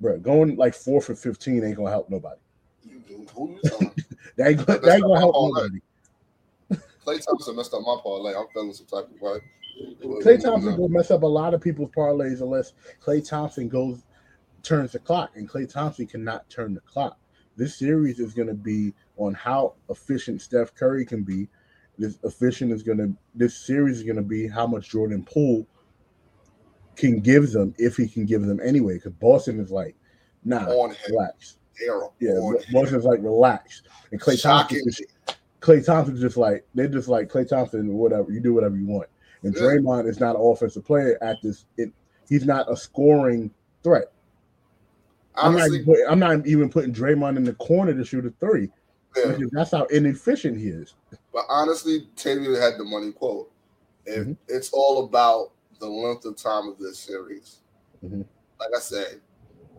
bro, 0.00 0.18
going 0.18 0.56
like 0.56 0.74
four 0.74 1.00
for 1.00 1.14
fifteen 1.14 1.64
ain't 1.64 1.76
gonna 1.76 1.90
help 1.90 2.10
nobody. 2.10 2.40
You- 2.84 3.26
Who 3.34 3.50
you 3.50 3.60
telling? 3.64 3.92
That 4.36 4.48
ain't, 4.48 4.66
that 4.66 4.84
ain't 4.84 5.02
gonna 5.02 5.18
help 5.18 5.34
nobody. 5.34 5.78
Klay 7.06 7.24
Thompson 7.24 7.56
messed 7.56 7.72
up 7.72 7.80
my 7.82 7.96
parlay. 8.02 8.34
I'm 8.34 8.46
feeling 8.52 8.72
some 8.72 8.86
type 8.86 9.08
of 9.14 9.20
way. 9.20 9.38
Klay 10.22 10.42
Thompson 10.42 10.76
will 10.76 10.88
mess 10.88 11.10
up 11.10 11.22
a 11.22 11.26
lot 11.26 11.54
of 11.54 11.60
people's 11.60 11.90
parlays 11.90 12.40
unless 12.40 12.72
Klay 13.02 13.26
Thompson 13.26 13.68
goes 13.68 14.02
turns 14.62 14.92
the 14.92 14.98
clock, 14.98 15.30
and 15.36 15.48
Klay 15.48 15.70
Thompson 15.72 16.06
cannot 16.06 16.48
turn 16.50 16.74
the 16.74 16.80
clock. 16.80 17.18
This 17.56 17.78
series 17.78 18.18
is 18.18 18.34
going 18.34 18.48
to 18.48 18.54
be 18.54 18.92
on 19.16 19.32
how 19.32 19.74
efficient 19.88 20.42
Steph 20.42 20.74
Curry 20.74 21.06
can 21.06 21.22
be. 21.22 21.48
This 21.96 22.18
efficient 22.24 22.72
is 22.72 22.82
going 22.82 22.98
to. 22.98 23.14
This 23.34 23.56
series 23.56 23.98
is 23.98 24.02
going 24.02 24.16
to 24.16 24.22
be 24.22 24.48
how 24.48 24.66
much 24.66 24.90
Jordan 24.90 25.22
Poole 25.24 25.66
can 26.96 27.20
give 27.20 27.52
them 27.52 27.74
if 27.78 27.96
he 27.96 28.08
can 28.08 28.24
give 28.24 28.42
them 28.42 28.60
anyway. 28.62 28.94
Because 28.94 29.12
Boston 29.14 29.60
is 29.60 29.70
like, 29.70 29.94
nah, 30.44 30.64
on 30.66 30.94
relax. 31.08 31.56
Yeah, 31.80 31.92
on 32.32 32.56
him. 32.56 32.62
Boston's 32.72 33.04
like 33.04 33.20
relax, 33.22 33.82
and 34.10 34.20
Klay 34.20 34.40
Thompson 34.40 34.78
Shocking. 34.78 34.82
is 34.86 35.00
Klay 35.60 35.84
Thompson's 35.84 36.20
just 36.20 36.36
like 36.36 36.66
they're 36.74 36.88
just 36.88 37.08
like 37.08 37.28
Klay 37.28 37.46
Thompson, 37.48 37.92
whatever 37.94 38.30
you 38.32 38.40
do, 38.40 38.54
whatever 38.54 38.76
you 38.76 38.86
want. 38.86 39.08
And 39.42 39.54
Yeah. 39.54 39.62
Draymond 39.62 40.08
is 40.08 40.18
not 40.20 40.36
an 40.36 40.42
offensive 40.42 40.84
player 40.84 41.18
at 41.22 41.36
this. 41.42 41.66
It, 41.76 41.90
he's 42.28 42.46
not 42.46 42.70
a 42.72 42.76
scoring 42.76 43.50
threat. 43.82 44.10
I'm 45.34 45.52
not, 45.52 45.60
Honestly, 45.62 45.78
even 45.80 45.86
putting, 45.86 46.06
I'm 46.08 46.18
not 46.18 46.46
even 46.46 46.68
putting 46.70 46.94
Draymond 46.94 47.36
in 47.36 47.44
the 47.44 47.52
corner 47.54 47.92
to 47.92 48.04
shoot 48.04 48.24
a 48.24 48.30
three. 48.40 48.70
yeah. 49.16 49.36
That's 49.52 49.70
how 49.72 49.84
inefficient 49.86 50.58
he 50.58 50.68
is. 50.68 50.94
But 51.32 51.44
honestly, 51.50 52.08
Taylor 52.16 52.58
had 52.58 52.78
the 52.78 52.84
money 52.84 53.12
quote. 53.12 53.50
If 54.06 54.26
Mhm. 54.26 54.36
it's 54.48 54.70
all 54.72 55.04
about 55.04 55.50
the 55.78 55.88
length 55.88 56.24
of 56.24 56.36
time 56.36 56.68
of 56.68 56.78
this 56.78 56.98
series. 56.98 57.58
Mhm. 58.04 58.24
Like 58.58 58.70
I 58.76 58.80
said, 58.80 59.20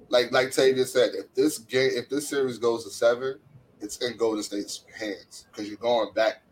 like 0.09 0.31
like 0.31 0.51
Tavia 0.51 0.85
said, 0.85 1.11
if 1.15 1.33
this 1.33 1.57
game, 1.59 1.91
if 1.93 2.09
this 2.09 2.27
series 2.27 2.57
goes 2.57 2.83
to 2.83 2.89
seven, 2.89 3.39
it's 3.79 3.97
in 3.97 4.17
Golden 4.17 4.43
State's 4.43 4.83
hands 4.97 5.45
because 5.51 5.67
you're 5.67 5.77
going 5.77 6.13
back 6.13 6.43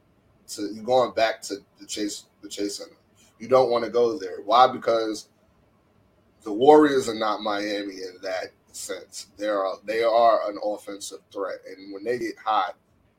to 0.50 0.74
you're 0.74 0.84
going 0.84 1.14
back 1.14 1.42
to 1.44 1.58
the 1.80 1.86
chase 1.86 2.26
the 2.42 2.50
chase 2.50 2.78
center. 2.78 2.98
You 3.40 3.48
don't 3.48 3.70
want 3.70 3.84
to 3.86 3.92
go 3.92 4.18
there. 4.18 4.42
Why? 4.44 4.68
Because 4.68 5.30
the 6.44 6.54
Warriors 6.54 7.10
are 7.10 7.16
not 7.16 7.42
Miami 7.42 7.96
in 7.96 8.18
that 8.22 8.52
sense. 8.72 9.28
They 9.38 9.48
are 9.48 9.76
they 9.84 10.04
are 10.04 10.50
an 10.50 10.58
offensive 10.64 11.20
threat, 11.32 11.60
and 11.68 11.94
when 11.94 12.04
they 12.04 12.20
get 12.20 12.38
hot, 12.44 12.76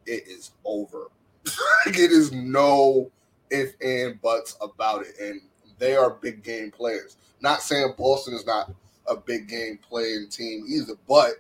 it 0.07 0.27
is 0.27 0.53
over. 0.65 1.09
It 1.86 2.11
is 2.11 2.32
no 2.32 3.11
if 3.51 3.74
and 3.81 4.20
buts 4.20 4.57
about 4.61 5.07
it, 5.07 5.15
and 5.20 5.40
they 5.78 5.97
are 5.97 6.11
big 6.11 6.43
game 6.43 6.70
players. 6.70 7.16
Not 7.40 7.62
saying 7.62 7.94
Boston 7.98 8.35
is 8.35 8.47
not 8.47 8.73
a 9.07 9.16
big 9.16 9.48
game 9.48 9.78
playing 9.89 10.28
team 10.31 10.65
either, 10.69 10.94
but 11.09 11.35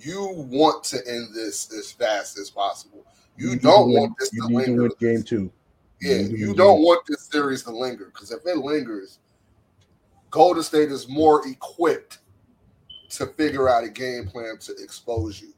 you 0.00 0.32
want 0.50 0.84
to 0.84 0.98
end 1.06 1.34
this 1.34 1.72
as 1.76 1.92
fast 1.92 2.38
as 2.38 2.50
possible. 2.50 3.04
You, 3.36 3.50
need 3.50 3.62
don't 3.62 3.88
win- 3.88 4.00
want 4.02 4.12
this 4.18 4.32
You 4.32 4.48
to 4.48 4.54
linger. 4.54 4.88
game 4.98 5.22
two. 5.22 5.50
Yeah, 6.00 6.16
you 6.18 6.48
win 6.48 6.56
don't 6.56 6.82
want 6.82 7.04
this 7.06 7.24
series 7.24 7.62
to 7.64 7.70
linger 7.72 8.06
because 8.06 8.30
if 8.30 8.46
it 8.46 8.56
lingers, 8.58 9.18
Golden 10.30 10.62
State 10.62 10.90
is 10.92 11.08
more 11.08 11.46
equipped 11.46 12.18
to 13.10 13.26
figure 13.26 13.68
out 13.68 13.84
a 13.84 13.88
game 13.88 14.26
plan 14.26 14.58
to 14.60 14.74
expose 14.82 15.40
you. 15.40 15.52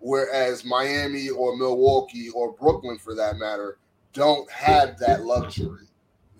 Whereas 0.00 0.64
Miami 0.64 1.28
or 1.28 1.56
Milwaukee 1.56 2.28
or 2.30 2.52
Brooklyn, 2.52 2.98
for 2.98 3.14
that 3.14 3.36
matter, 3.36 3.78
don't 4.12 4.48
have 4.50 4.98
that 4.98 5.24
luxury. 5.24 5.86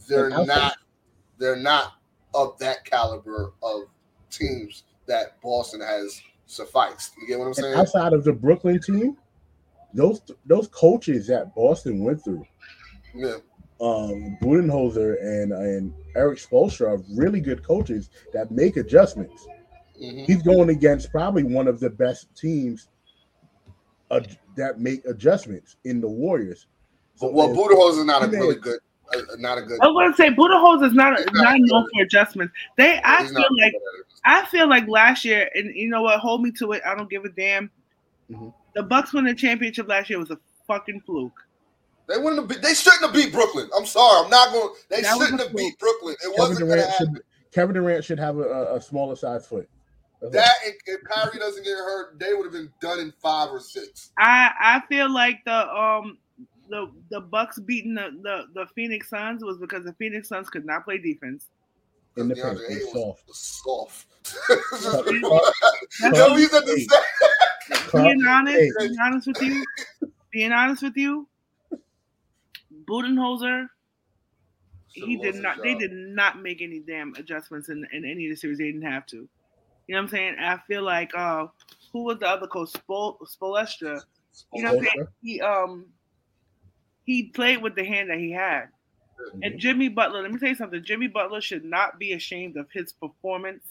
They're 0.08 0.30
not. 0.30 0.76
They're 1.38 1.56
not 1.56 1.94
of 2.34 2.58
that 2.58 2.84
caliber 2.84 3.52
of 3.62 3.82
teams 4.30 4.84
that 5.06 5.40
Boston 5.40 5.80
has 5.80 6.20
sufficed. 6.46 7.12
You 7.20 7.26
get 7.28 7.38
what 7.38 7.44
I'm 7.44 7.48
And 7.48 7.56
saying? 7.56 7.74
outside 7.74 8.12
of 8.12 8.24
the 8.24 8.32
Brooklyn 8.32 8.80
team, 8.80 9.16
those 9.94 10.20
those 10.46 10.68
coaches 10.68 11.26
that 11.28 11.54
Boston 11.54 12.02
went 12.04 12.22
through, 12.22 12.44
Yeah. 13.14 13.36
um, 13.80 14.36
Budenholzer 14.42 15.16
and 15.22 15.52
and 15.52 15.94
Erik 16.14 16.38
Spoelstra 16.38 16.88
are 16.98 17.02
really 17.16 17.40
good 17.40 17.62
coaches 17.66 18.10
that 18.32 18.50
make 18.50 18.76
adjustments. 18.76 19.46
Mhm. 20.00 20.26
He's 20.26 20.42
going 20.42 20.68
against 20.68 21.10
probably 21.10 21.42
one 21.44 21.66
of 21.68 21.80
the 21.80 21.90
best 21.90 22.28
teams 22.36 22.88
uh, 24.10 24.20
that 24.56 24.80
make 24.80 25.04
adjustments 25.06 25.76
in 25.84 26.00
the 26.00 26.08
Warriors. 26.08 26.66
So 27.16 27.30
Well, 27.30 27.48
Budenholzer 27.50 27.98
is 28.00 28.04
not 28.04 28.24
a 28.24 28.28
really 28.28 28.54
good, 28.56 28.78
uh, 29.14 29.20
not 29.38 29.58
a 29.58 29.62
good. 29.62 29.78
I 29.82 29.86
was 29.88 30.14
gonna 30.14 30.16
say 30.16 30.34
Budenholzer 30.34 30.86
is 30.88 30.94
not 30.94 31.16
He's 31.18 31.26
is 31.26 31.32
not 31.32 31.44
not 31.44 31.60
known 31.60 31.88
for 31.94 32.02
adjustments. 32.02 32.54
They 32.76 33.00
I 33.02 33.22
he's 33.22 33.30
feel 33.30 33.38
like 33.40 33.48
good 33.48 33.64
at 33.64 34.00
it. 34.00 34.06
I 34.24 34.44
feel 34.46 34.68
like 34.68 34.86
last 34.88 35.24
year, 35.24 35.48
and 35.54 35.74
you 35.74 35.88
know 35.88 36.02
what? 36.02 36.18
Hold 36.20 36.42
me 36.42 36.50
to 36.52 36.72
it. 36.72 36.82
I 36.86 36.94
don't 36.94 37.08
give 37.08 37.24
a 37.24 37.30
damn. 37.30 37.70
Mhm. 38.30 38.52
The 38.74 38.82
Bucks 38.82 39.12
winning 39.12 39.32
the 39.34 39.38
championship 39.40 39.88
last 39.88 40.10
year 40.10 40.18
was 40.18 40.30
a 40.30 40.38
fucking 40.66 41.00
fluke. 41.06 41.32
They 42.08 42.16
wouldn't 42.16 42.36
have. 42.38 42.48
Beat, 42.48 42.62
they 42.62 42.74
shouldn't 42.74 43.02
have 43.02 43.12
beat 43.12 43.32
Brooklyn. 43.32 43.68
I'm 43.76 43.84
sorry. 43.86 44.24
I'm 44.24 44.30
not 44.30 44.52
going. 44.52 44.74
They 44.88 45.02
That 45.02 45.16
shouldn't 45.18 45.40
have 45.40 45.54
beat 45.54 45.78
Brooklyn. 45.78 46.14
It 46.14 46.20
Kevin 46.22 46.38
wasn't 46.38 46.58
going 46.60 46.70
to 46.70 46.76
Durant 46.76 46.90
happen. 46.90 47.14
should 47.14 47.22
Kevin 47.52 47.74
Durant 47.74 48.04
should 48.04 48.18
have 48.18 48.38
a, 48.38 48.42
a, 48.42 48.76
a 48.76 48.80
smaller 48.80 49.16
size 49.16 49.46
foot. 49.46 49.68
That's. 50.20 50.32
That 50.34 50.54
and 50.64 50.74
if 50.86 51.00
Kyrie 51.04 51.38
doesn't 51.38 51.64
get 51.64 51.76
hurt, 51.76 52.18
they 52.18 52.34
would 52.34 52.44
have 52.44 52.52
been 52.52 52.72
done 52.80 52.98
in 52.98 53.12
five 53.22 53.50
or 53.50 53.60
six. 53.60 54.10
I 54.18 54.50
I 54.60 54.82
feel 54.88 55.12
like 55.12 55.40
the 55.44 55.68
um 55.74 56.18
the 56.68 56.90
the 57.10 57.20
Bucks 57.20 57.58
beating 57.58 57.94
the 57.94 58.10
the, 58.22 58.44
the 58.54 58.66
Phoenix 58.74 59.08
Suns 59.08 59.42
was 59.44 59.58
because 59.58 59.84
the 59.84 59.92
Phoenix 59.94 60.28
Suns 60.28 60.48
could 60.50 60.64
not 60.64 60.84
play 60.84 60.98
defense. 60.98 61.46
in 62.16 62.28
the 62.28 62.34
DeAndre 62.34 62.68
paint, 62.68 62.82
Ayton 62.82 62.92
was, 62.94 63.18
soft. 63.28 63.28
was 63.28 63.38
soft. 63.38 64.06
That's 66.00 66.18
no, 66.18 66.34
he's 66.34 66.52
at 66.52 66.64
the 66.66 67.02
being 67.94 68.26
honest, 68.26 68.58
Hey. 68.58 68.70
being 68.78 68.96
honest 69.02 69.26
with 69.26 69.40
you, 69.42 69.64
being 70.30 70.52
honest 70.52 70.82
with 70.82 70.96
you, 70.96 71.28
Budenholzer, 72.84 73.68
he 74.88 75.16
did 75.18 75.36
not. 75.36 75.62
They 75.62 75.74
did 75.74 75.92
not 75.92 76.40
make 76.42 76.60
any 76.62 76.80
damn 76.80 77.14
adjustments 77.14 77.68
in, 77.68 77.86
in 77.92 78.04
any 78.04 78.26
of 78.26 78.30
the 78.30 78.36
series. 78.36 78.58
They 78.58 78.66
didn't 78.72 78.82
have 78.82 79.06
to. 79.06 79.16
You 79.16 79.94
know 79.94 79.98
what 79.98 80.02
I'm 80.02 80.08
saying? 80.08 80.36
I 80.38 80.58
feel 80.66 80.82
like 80.82 81.12
uh, 81.16 81.46
who 81.92 82.04
was 82.04 82.18
the 82.18 82.28
other 82.28 82.46
coach? 82.46 82.70
Spol- 82.72 83.16
Spoelstra. 83.26 84.02
You 84.54 84.62
know 84.62 84.74
what 84.74 84.80
I'm 84.80 84.84
saying? 84.84 85.08
He 85.22 85.40
um 85.40 85.86
he 87.08 87.22
played 87.22 87.62
with 87.62 87.74
the 87.74 87.82
hand 87.82 88.10
that 88.10 88.18
he 88.18 88.30
had. 88.30 88.68
And 89.42 89.58
Jimmy 89.58 89.88
Butler, 89.88 90.20
let 90.20 90.30
me 90.30 90.38
tell 90.38 90.50
you 90.50 90.54
something. 90.54 90.84
Jimmy 90.84 91.06
Butler 91.06 91.40
should 91.40 91.64
not 91.64 91.98
be 91.98 92.12
ashamed 92.12 92.58
of 92.58 92.70
his 92.70 92.92
performance 92.92 93.64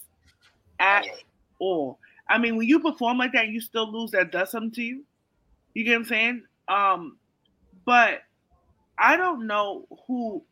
at 0.80 1.06
all. 1.60 2.00
I 2.28 2.40
mean, 2.40 2.56
when 2.56 2.68
you 2.68 2.80
perform 2.80 3.20
like 3.20 3.34
that, 3.34 3.50
you 3.50 3.62
still 3.62 3.92
lose. 3.92 4.10
That 4.10 4.32
does 4.32 4.50
something 4.50 4.72
to 4.72 4.82
you. 4.82 5.04
You 5.76 5.84
get 5.84 5.92
what 5.92 5.98
I'm 5.98 6.06
saying? 6.06 6.44
Um, 6.68 7.18
but 7.86 8.24
I 8.98 9.16
don't 9.16 9.46
know 9.46 9.86
who. 10.08 10.44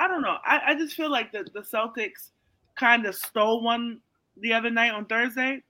I 0.00 0.08
don't 0.08 0.22
know. 0.22 0.38
I, 0.46 0.62
I 0.68 0.74
just 0.76 0.96
feel 0.96 1.10
like 1.10 1.30
the, 1.30 1.46
the 1.52 1.60
Celtics 1.60 2.30
kind 2.74 3.04
of 3.04 3.14
stole 3.14 3.62
one 3.62 4.00
the 4.40 4.54
other 4.54 4.70
night 4.70 4.92
on 4.92 5.04
Thursday. 5.04 5.62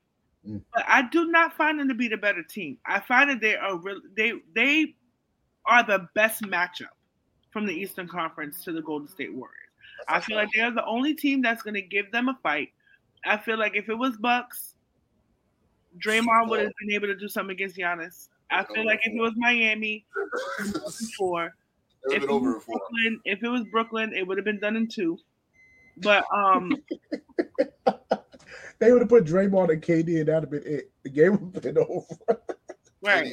Mm. 0.48 0.62
But 0.72 0.84
I 0.86 1.02
do 1.02 1.32
not 1.32 1.56
find 1.56 1.80
them 1.80 1.88
to 1.88 1.94
be 1.94 2.06
the 2.06 2.16
better 2.16 2.44
team. 2.44 2.78
I 2.86 3.00
find 3.00 3.28
that 3.28 3.40
they 3.40 3.56
are 3.56 3.76
real. 3.76 4.00
They 4.16 4.34
they 4.54 4.94
are 5.66 5.84
the 5.84 6.08
best 6.14 6.42
matchup 6.42 6.94
from 7.50 7.66
the 7.66 7.72
Eastern 7.72 8.08
Conference 8.08 8.64
to 8.64 8.72
the 8.72 8.82
Golden 8.82 9.08
State 9.08 9.32
Warriors. 9.32 9.58
I 10.08 10.20
feel 10.20 10.36
like 10.36 10.48
they're 10.54 10.70
the 10.70 10.84
only 10.84 11.14
team 11.14 11.40
that's 11.40 11.62
going 11.62 11.74
to 11.74 11.82
give 11.82 12.10
them 12.10 12.28
a 12.28 12.38
fight. 12.42 12.70
I 13.24 13.38
feel 13.38 13.58
like 13.58 13.76
if 13.76 13.88
it 13.88 13.94
was 13.94 14.16
Bucks, 14.16 14.74
Draymond 16.04 16.48
would 16.50 16.60
have 16.60 16.72
been 16.80 16.94
able 16.94 17.06
to 17.06 17.16
do 17.16 17.28
something 17.28 17.54
against 17.54 17.76
Giannis. 17.76 18.28
I 18.50 18.64
feel 18.64 18.84
like 18.84 19.00
if 19.04 19.14
it 19.14 19.20
was 19.20 19.32
Miami, 19.36 20.04
before 20.58 21.54
if 22.04 22.22
it, 22.22 22.28
was 22.28 22.40
it 22.50 22.62
for. 22.62 22.62
Brooklyn, 22.66 23.20
if 23.24 23.42
it 23.42 23.48
was 23.48 23.64
Brooklyn, 23.70 24.12
it 24.14 24.26
would 24.26 24.36
have 24.36 24.44
been 24.44 24.60
done 24.60 24.76
in 24.76 24.88
two. 24.88 25.18
But 25.98 26.24
um, 26.34 26.76
They 28.78 28.92
would 28.92 29.02
have 29.02 29.08
put 29.08 29.24
Draymond 29.24 29.72
and 29.72 29.82
KD, 29.82 30.18
and 30.18 30.28
that'd 30.28 30.42
have 30.42 30.50
been 30.50 30.62
it. 30.66 30.90
The 31.02 31.10
game 31.10 31.32
would 31.32 31.54
have 31.54 31.62
been 31.62 31.78
over. 31.78 32.04
right. 33.02 33.32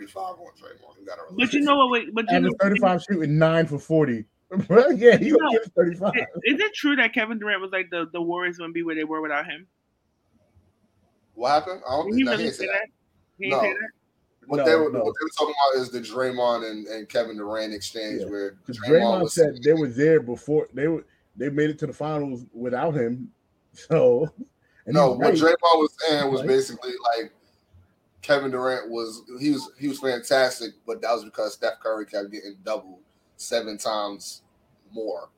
He 0.00 0.06
averaged 0.06 0.12
35 0.12 0.24
on 0.24 0.36
Draymond. 0.36 1.00
You 1.00 1.06
gotta 1.06 1.22
But 1.30 1.52
you 1.52 1.60
know 1.60 1.76
what? 1.76 1.90
wait, 1.90 2.14
But 2.14 2.30
you 2.30 2.36
And 2.36 2.44
know, 2.46 2.52
the 2.58 2.64
35 2.64 3.02
shooting 3.08 3.38
nine 3.38 3.66
for 3.66 3.78
40. 3.78 4.24
yeah, 4.96 5.16
he 5.16 5.26
You 5.28 5.38
know, 5.38 5.58
35. 5.76 6.12
is 6.44 6.60
it 6.60 6.74
true 6.74 6.96
that 6.96 7.14
Kevin 7.14 7.38
Durant 7.38 7.60
was 7.62 7.70
like 7.72 7.88
the, 7.90 8.06
the 8.12 8.20
Warriors 8.20 8.58
wouldn't 8.58 8.74
be 8.74 8.82
where 8.82 8.94
they 8.94 9.04
were 9.04 9.20
without 9.22 9.46
him? 9.46 9.66
What 11.34 11.50
happened? 11.50 11.80
I 11.88 11.90
don't 11.92 12.04
Did 12.06 12.14
think 12.14 12.16
he 12.18 12.22
no, 12.24 12.30
he 12.32 12.36
really 12.36 12.44
didn't 12.44 12.54
say 12.56 12.64
say 12.64 12.66
that? 12.66 12.72
that. 12.72 12.88
He 13.38 13.50
No. 13.50 13.60
say 13.60 13.72
that. 13.72 13.90
What 14.46 14.56
No, 14.58 14.64
they 14.64 14.74
were 14.74 14.90
no. 14.90 14.98
what 15.04 15.14
they 15.18 15.24
were 15.24 15.30
talking 15.38 15.54
about 15.72 15.80
is 15.82 15.90
the 15.90 16.00
Draymond 16.00 16.68
and, 16.70 16.86
and 16.88 17.08
Kevin 17.08 17.36
Durant 17.36 17.72
exchange 17.72 18.22
Yeah. 18.22 18.26
where 18.28 18.56
Draymond, 18.68 18.88
Draymond 18.88 19.22
was 19.22 19.34
said 19.34 19.62
they 19.62 19.72
were 19.72 19.88
there 19.88 20.20
before 20.20 20.68
they 20.74 20.88
were 20.88 21.06
they 21.36 21.48
made 21.48 21.70
it 21.70 21.78
to 21.78 21.86
the 21.86 21.92
finals 21.92 22.44
without 22.52 22.94
him. 22.94 23.30
So 23.74 24.28
and 24.84 24.94
no, 24.94 25.12
what 25.12 25.20
right. 25.20 25.34
Draymond 25.34 25.56
was 25.62 25.94
saying 25.98 26.30
was 26.30 26.40
Right. 26.40 26.48
basically 26.48 26.92
like 27.16 27.32
Kevin 28.22 28.52
Durant 28.52 28.88
was 28.88 29.22
he 29.40 29.50
was 29.50 29.70
he 29.78 29.88
was 29.88 29.98
fantastic, 29.98 30.72
but 30.86 31.02
that 31.02 31.12
was 31.12 31.24
because 31.24 31.54
Steph 31.54 31.80
Curry 31.80 32.06
kept 32.06 32.30
getting 32.30 32.56
doubled 32.64 33.00
seven 33.36 33.76
times 33.76 34.42
more. 34.92 35.28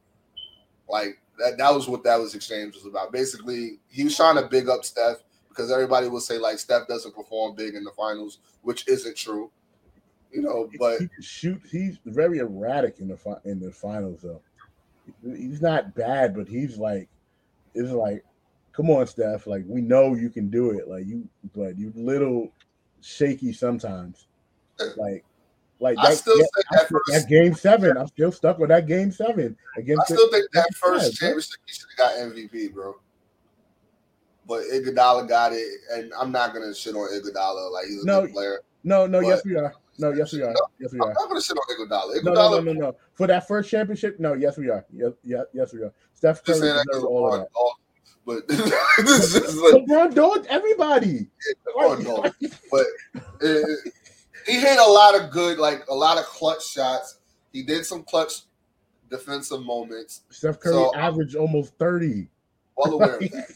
Like 0.89 1.19
that 1.39 1.56
that 1.59 1.74
was 1.74 1.89
what 1.89 2.05
that 2.05 2.20
was 2.20 2.35
exchange 2.35 2.74
was 2.74 2.86
about. 2.86 3.11
Basically, 3.11 3.78
he 3.89 4.05
was 4.05 4.16
trying 4.16 4.36
to 4.36 4.47
big 4.48 4.69
up 4.69 4.85
Steph 4.85 5.16
because 5.48 5.73
everybody 5.73 6.09
would 6.09 6.23
say 6.23 6.39
like 6.39 6.59
Steph 6.59 6.86
doesn't 6.86 7.15
perform 7.15 7.55
big 7.55 7.74
in 7.74 7.85
the 7.85 7.93
finals, 7.93 8.39
which 8.62 8.86
isn't 8.86 9.16
true. 9.16 9.51
You 10.31 10.43
know, 10.43 10.69
but 10.78 11.01
he 11.01 11.09
shoot. 11.20 11.62
He's 11.70 11.98
very 12.05 12.39
erratic 12.39 12.98
in 12.98 13.09
the 13.09 13.16
fi- 13.16 13.40
in 13.44 13.61
the 13.61 13.70
finals 13.70 14.20
though. 14.23 14.43
He's 15.23 15.62
not 15.62 15.94
bad, 15.94 16.35
but 16.35 16.48
he's 16.48 16.77
like 16.77 17.09
it's 17.74 17.90
like, 17.90 18.24
come 18.73 18.90
on, 18.90 19.06
Steph. 19.06 19.47
Like 19.47 19.65
we 19.66 19.81
know 19.81 20.15
you 20.15 20.28
can 20.28 20.51
do 20.51 20.70
it. 20.70 20.89
Like 20.89 21.06
you, 21.06 21.27
but 21.55 21.78
you 21.78 21.93
little 21.94 22.51
shaky 23.05 23.52
sometimes. 23.52 24.26
Like, 24.97 25.24
like 25.78 25.97
I 25.98 26.10
that, 26.10 26.16
still 26.18 26.36
that, 26.36 26.51
think 26.55 26.66
that 26.72 26.89
first- 26.89 27.12
that 27.12 27.28
game 27.28 27.55
seven. 27.55 27.97
I'm 27.97 28.06
still 28.09 28.32
stuck 28.32 28.59
with 28.59 28.70
that 28.70 28.86
game 28.86 29.12
seven 29.12 29.56
I 29.76 29.81
against. 29.81 30.06
still 30.06 30.31
think 30.31 30.51
that 30.52 30.74
first 30.74 31.12
Cavs, 31.12 31.18
championship 31.18 31.60
he 31.66 31.72
should 31.74 31.86
have 31.97 31.98
got 31.98 32.35
MVP, 32.35 32.72
bro. 32.72 32.97
But 34.47 34.62
Iguodala 34.72 35.28
got 35.28 35.52
it, 35.52 35.66
and 35.93 36.12
I'm 36.18 36.31
not 36.32 36.52
gonna 36.52 36.74
shit 36.74 36.94
on 36.94 37.09
Iguodala 37.10 37.70
like 37.72 37.86
he's 37.86 38.02
a 38.02 38.06
No, 38.06 38.22
good 38.22 38.32
player. 38.32 38.60
No, 38.82 39.06
no, 39.06 39.20
But- 39.20 39.28
yes 39.28 39.44
we 39.44 39.56
are. 39.56 39.74
No, 39.97 40.12
yes 40.12 40.32
we 40.32 40.43
are. 40.43 40.52
Yes 40.81 40.93
we 40.93 40.98
are. 40.98 41.09
I'm 41.09 41.14
not 41.14 41.28
gonna 41.28 41.40
shit 41.40 41.56
on 41.56 41.76
Iguodala. 41.86 42.22
No, 42.24 42.32
Iguodala, 42.32 42.51
no, 42.51 42.60
no, 42.60 42.72
no, 42.72 42.81
no. 42.90 42.97
For 43.14 43.26
that 43.28 43.47
first 43.47 43.70
championship, 43.70 44.18
no, 44.18 44.35
yes 44.35 44.56
we 44.59 44.68
are. 44.70 44.85
Yes, 44.93 45.12
yes, 45.22 45.44
yes 45.52 45.72
we 45.72 45.82
are. 45.82 45.93
Steph 46.14 46.43
Curry 46.44 46.59
because 46.60 46.85
deserves 46.86 47.05
all 47.05 47.47
of 48.27 48.35
LeBron 48.37 48.47
that. 48.47 48.71
dog. 48.71 48.81
But 48.97 49.05
this 49.07 49.35
is 49.35 49.57
like 49.61 49.85
LeBron 49.85 50.15
doing 50.15 50.47
everybody. 50.49 51.27
LeBron 51.77 52.05
dog. 52.05 52.35
But 52.71 52.87
uh, 53.43 53.59
he 54.47 54.61
hit 54.61 54.79
a 54.79 54.91
lot 54.91 55.21
of 55.21 55.31
good, 55.31 55.59
like 55.59 55.87
a 55.89 55.95
lot 55.95 56.19
of 56.19 56.25
clutch 56.25 56.67
shots. 56.67 57.19
He 57.53 57.63
did 57.63 57.87
some 57.87 58.03
clutch 58.03 58.43
defensive 59.11 59.63
moments. 59.63 60.23
Steph 60.31 60.61
Curry 60.61 60.73
So- 60.75 60.95
averaged 60.97 61.37
almost 61.37 61.75
thirty. 61.79 62.29
Well 62.77 62.95
aware 62.95 63.15
of 63.17 63.21
that. 63.31 63.55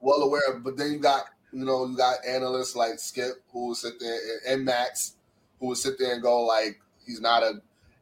well 0.00 0.22
aware 0.22 0.42
of, 0.52 0.62
but 0.62 0.76
then 0.76 0.92
you 0.92 0.98
got 0.98 1.24
you 1.52 1.64
know 1.64 1.86
you 1.86 1.96
got 1.96 2.18
analysts 2.26 2.76
like 2.76 2.98
Skip 3.00 3.42
who 3.52 3.68
will 3.68 3.74
sit 3.74 3.94
there 3.98 4.14
and, 4.46 4.54
and 4.56 4.64
Max 4.64 5.14
who 5.58 5.66
will 5.68 5.74
sit 5.74 5.98
there 5.98 6.12
and 6.14 6.22
go 6.22 6.42
like 6.44 6.80
he's 7.04 7.20
not 7.20 7.42
a 7.42 7.54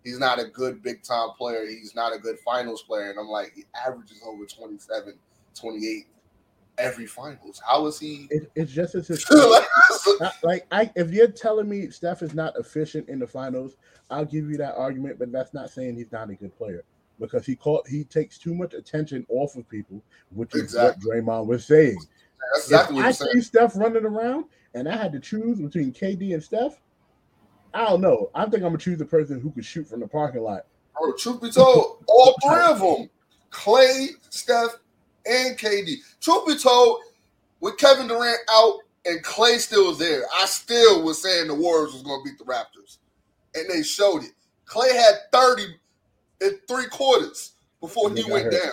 he's 0.05 0.19
not 0.19 0.39
a 0.39 0.45
good 0.45 0.83
big 0.83 1.03
time 1.03 1.31
player 1.39 1.65
he's 1.67 1.95
not 1.95 2.15
a 2.15 2.19
good 2.19 2.39
finals 2.41 2.83
player 2.83 3.09
and 3.09 3.19
I'm 3.19 3.29
like 3.29 3.53
he 3.57 3.65
averages 3.87 4.21
over 4.27 4.45
27 4.45 5.15
28 5.59 6.07
every 6.79 7.07
finals 7.07 7.61
how 7.67 7.87
is 7.87 7.99
he 7.99 8.29
It, 8.31 8.51
it's 8.55 8.71
just 8.73 8.95
as 8.95 9.09
his 9.09 9.25
Like, 9.31 9.65
I- 10.21 10.33
like 10.43 10.67
I 10.71 10.91
if 10.97 11.11
you're 11.13 11.29
telling 11.29 11.69
me 11.69 11.91
Steph 11.91 12.23
is 12.23 12.35
not 12.35 12.55
efficient 12.59 13.09
in 13.09 13.19
the 13.19 13.27
finals, 13.27 13.77
I'll 14.11 14.25
give 14.25 14.51
you 14.51 14.57
that 14.59 14.75
argument, 14.77 15.19
but 15.19 15.31
that's 15.33 15.55
not 15.55 15.71
saying 15.71 15.97
he's 15.97 16.13
not 16.13 16.31
a 16.31 16.35
good 16.35 16.57
player 16.57 16.85
because 17.21 17.45
he 17.47 17.55
caught 17.57 17.87
he 17.89 18.05
takes 18.05 18.39
too 18.39 18.55
much 18.55 18.75
attention 18.75 19.25
off 19.29 19.57
of 19.57 19.69
people, 19.69 20.03
which 20.31 20.55
is 20.55 20.63
Exactly. 20.63 21.07
what 21.09 21.25
Draymond 21.25 21.47
was 21.47 21.67
saying. 21.67 21.99
That's 22.55 22.65
exactly 22.67 22.97
if 22.99 23.05
what 23.05 23.07
I 23.07 23.33
see 23.33 23.41
Steph 23.41 23.77
running 23.77 24.05
around 24.05 24.45
and 24.75 24.89
I 24.89 24.97
had 24.97 25.13
to 25.13 25.21
choose 25.21 25.61
between 25.61 25.93
KD 25.93 26.35
and 26.35 26.43
Steph, 26.43 26.81
I 27.75 27.85
don't 27.85 28.01
know. 28.01 28.31
I 28.35 28.43
think 28.45 28.57
I'm 28.57 28.71
gonna 28.71 28.79
choose 28.79 28.99
the 28.99 29.05
person 29.05 29.41
who 29.41 29.51
could 29.53 29.65
shoot 29.65 29.87
from 29.89 30.01
the 30.01 30.09
parking 30.09 30.43
lot. 30.43 30.67
Bro, 30.99 31.15
truth 31.15 31.41
be 31.43 31.51
told, 31.51 32.05
all 32.09 32.35
three 32.43 32.61
of 32.65 32.81
them, 32.81 33.11
Klay, 33.53 34.09
Steph, 34.31 34.77
and 35.29 35.59
KD. 35.59 35.97
Truth 36.21 36.47
be 36.47 36.59
told, 36.59 37.01
with 37.61 37.77
Kevin 37.77 38.09
Durant 38.09 38.39
out 38.51 38.79
and 39.05 39.23
Klay 39.25 39.59
still 39.59 39.89
was 39.89 39.99
there, 39.99 40.23
I 40.37 40.47
still 40.47 41.03
was 41.03 41.23
saying 41.23 41.49
the 41.49 41.55
Warriors 41.55 41.93
was 41.93 42.03
going 42.03 42.23
to 42.25 42.31
beat 42.31 42.39
the 42.39 42.45
Raptors, 42.45 42.99
and 43.55 43.69
they 43.71 43.83
showed 43.83 44.25
it. 44.25 44.33
Klay 44.67 44.93
had 44.93 45.15
30 45.33 45.65
in 46.43 46.59
three 46.69 46.87
quarters 46.89 47.53
before 47.81 48.11
he 48.11 48.25
went 48.31 48.45
hurt. 48.45 48.53
down. 48.53 48.73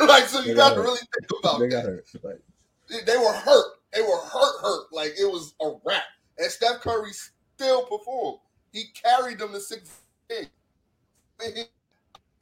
like, 0.08 0.24
so 0.24 0.40
you 0.40 0.54
got 0.54 0.70
got 0.70 0.74
to 0.76 0.80
really 0.82 0.98
think 0.98 1.40
about 1.40 1.58
They 1.58 1.66
that 1.68 1.72
got 1.72 1.84
hurt. 1.84 2.06
Like, 2.22 2.40
they- 2.88 3.04
they 3.12 3.18
were 3.18 3.32
hurt. 3.32 3.74
They 3.92 4.02
were 4.02 4.18
hurt, 4.18 4.60
hurt. 4.60 4.92
Like 4.92 5.12
it 5.18 5.24
was 5.24 5.54
a 5.62 5.72
wrap. 5.84 6.02
And 6.36 6.50
Steph 6.50 6.80
Curry 6.80 7.10
still 7.12 7.82
performed. 7.86 8.38
He 8.72 8.84
carried 8.94 9.38
them 9.38 9.52
to 9.52 9.60
six. 9.60 9.90
I 10.30 10.36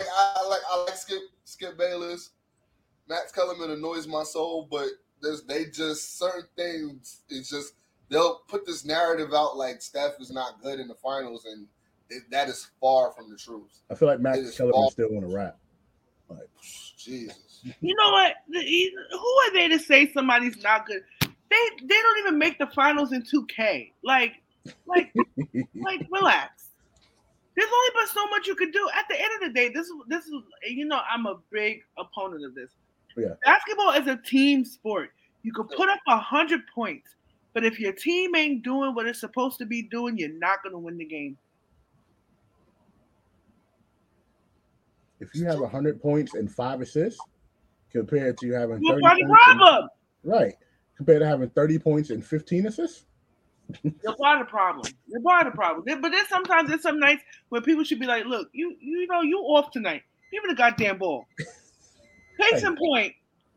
I 0.01 0.47
like 0.49 0.61
I 0.69 0.85
like 0.85 0.97
Skip 0.97 1.23
Skip 1.45 1.79
Bayless. 1.79 2.31
Max 3.09 3.33
Kellerman 3.33 3.71
annoys 3.71 4.07
my 4.07 4.23
soul, 4.25 4.67
but 4.71 4.89
there's 5.23 5.43
they 5.45 5.67
just 5.67 6.19
certain 6.19 6.45
things. 6.57 7.23
It's 7.29 7.51
just 7.51 7.75
they'll 8.09 8.41
put 8.49 8.67
this 8.67 8.85
narrative 8.85 9.33
out 9.35 9.57
like 9.57 9.83
Steph 9.83 10.21
is 10.21 10.31
not 10.31 10.63
good 10.63 10.81
in 10.81 10.89
the 10.89 10.95
finals, 10.95 11.45
and 11.45 11.67
it, 12.11 12.25
that 12.31 12.49
is 12.49 12.69
far 12.81 13.13
from 13.13 13.31
the 13.31 13.37
truth. 13.37 13.83
I 13.91 13.95
feel 13.95 14.09
like 14.09 14.21
Max 14.21 14.57
Kellerman 14.57 14.75
all- 14.75 14.91
still 14.91 15.11
want 15.11 15.29
to 15.29 15.35
rap. 15.35 15.59
Like 16.29 16.49
Jesus. 16.99 17.63
You 17.81 17.95
know 17.97 18.11
what? 18.13 18.35
Who 18.53 19.19
are 19.19 19.53
they 19.53 19.69
to 19.69 19.79
say 19.79 20.13
somebody's 20.13 20.63
not 20.63 20.87
good? 20.87 21.03
They 21.23 21.71
they 21.83 21.95
don't 21.95 22.19
even 22.21 22.39
make 22.39 22.59
the 22.59 22.67
finals 22.67 23.13
in 23.13 23.23
2K. 23.23 23.93
Like, 24.03 24.35
like, 24.87 25.13
like, 25.75 26.07
relax. 26.11 26.69
There's 27.57 27.71
only 27.73 27.91
but 27.95 28.09
so 28.09 28.27
much 28.29 28.47
you 28.47 28.55
could 28.55 28.73
do. 28.73 28.89
At 28.95 29.07
the 29.09 29.19
end 29.19 29.31
of 29.37 29.49
the 29.49 29.55
day, 29.55 29.71
this 29.71 29.87
is 29.87 29.93
this 30.09 30.25
is 30.27 30.35
you 30.69 30.85
know 30.85 31.01
I'm 31.11 31.27
a 31.27 31.37
big 31.51 31.81
opponent 31.99 32.45
of 32.45 32.55
this. 32.55 32.71
Yeah. 33.17 33.35
Basketball 33.45 33.93
is 33.93 34.07
a 34.07 34.17
team 34.17 34.65
sport. 34.65 35.11
You 35.43 35.53
can 35.53 35.65
put 35.69 35.89
up 35.89 36.01
a 36.09 36.19
hundred 36.19 36.61
points, 36.75 37.09
but 37.55 37.65
if 37.65 37.79
your 37.81 37.93
team 37.93 38.35
ain't 38.35 38.63
doing 38.63 38.95
what 38.95 39.07
it's 39.07 39.21
supposed 39.21 39.59
to 39.59 39.67
be 39.67 39.83
doing, 39.83 40.19
you're 40.19 40.29
not 40.39 40.63
gonna 40.63 40.79
win 40.79 40.99
the 40.99 41.05
game. 41.05 41.37
if 45.21 45.35
you 45.35 45.47
have 45.47 45.59
hundred 45.71 46.01
points 46.01 46.35
and 46.35 46.51
five 46.53 46.81
assists, 46.81 47.21
compared 47.91 48.37
to 48.39 48.47
you 48.47 48.53
having 48.55 48.83
You're 48.83 48.95
30 48.97 49.03
part 49.03 49.13
of 49.15 49.19
the 49.19 49.25
points 49.27 49.47
and- 49.49 49.59
problem. 49.61 49.89
right, 50.25 50.55
compared 50.97 51.21
to 51.21 51.27
having 51.27 51.49
thirty 51.51 51.79
points 51.79 52.11
and 52.11 52.25
fifteen 52.25 52.67
assists. 52.67 53.07
You're 53.83 54.15
part 54.17 54.41
of 54.41 54.47
the 54.47 54.51
problem. 54.51 54.93
You're 55.09 55.23
part 55.23 55.47
of 55.47 55.53
the 55.53 55.57
problem. 55.57 56.01
But 56.01 56.13
then 56.13 56.25
sometimes 56.29 56.69
there's 56.69 56.83
some 56.83 57.01
nights 57.01 57.23
where 57.49 57.61
people 57.63 57.83
should 57.83 57.99
be 57.99 58.07
like, 58.07 58.27
"Look, 58.27 58.49
you 58.53 58.77
you 58.81 59.07
know 59.07 59.23
you 59.23 59.39
off 59.39 59.71
tonight. 59.71 60.03
Give 60.31 60.43
me 60.45 60.51
the 60.51 60.57
goddamn 60.57 60.99
ball." 60.99 61.27
Case 62.41 62.63
in 62.63 62.77
point, 62.77 63.15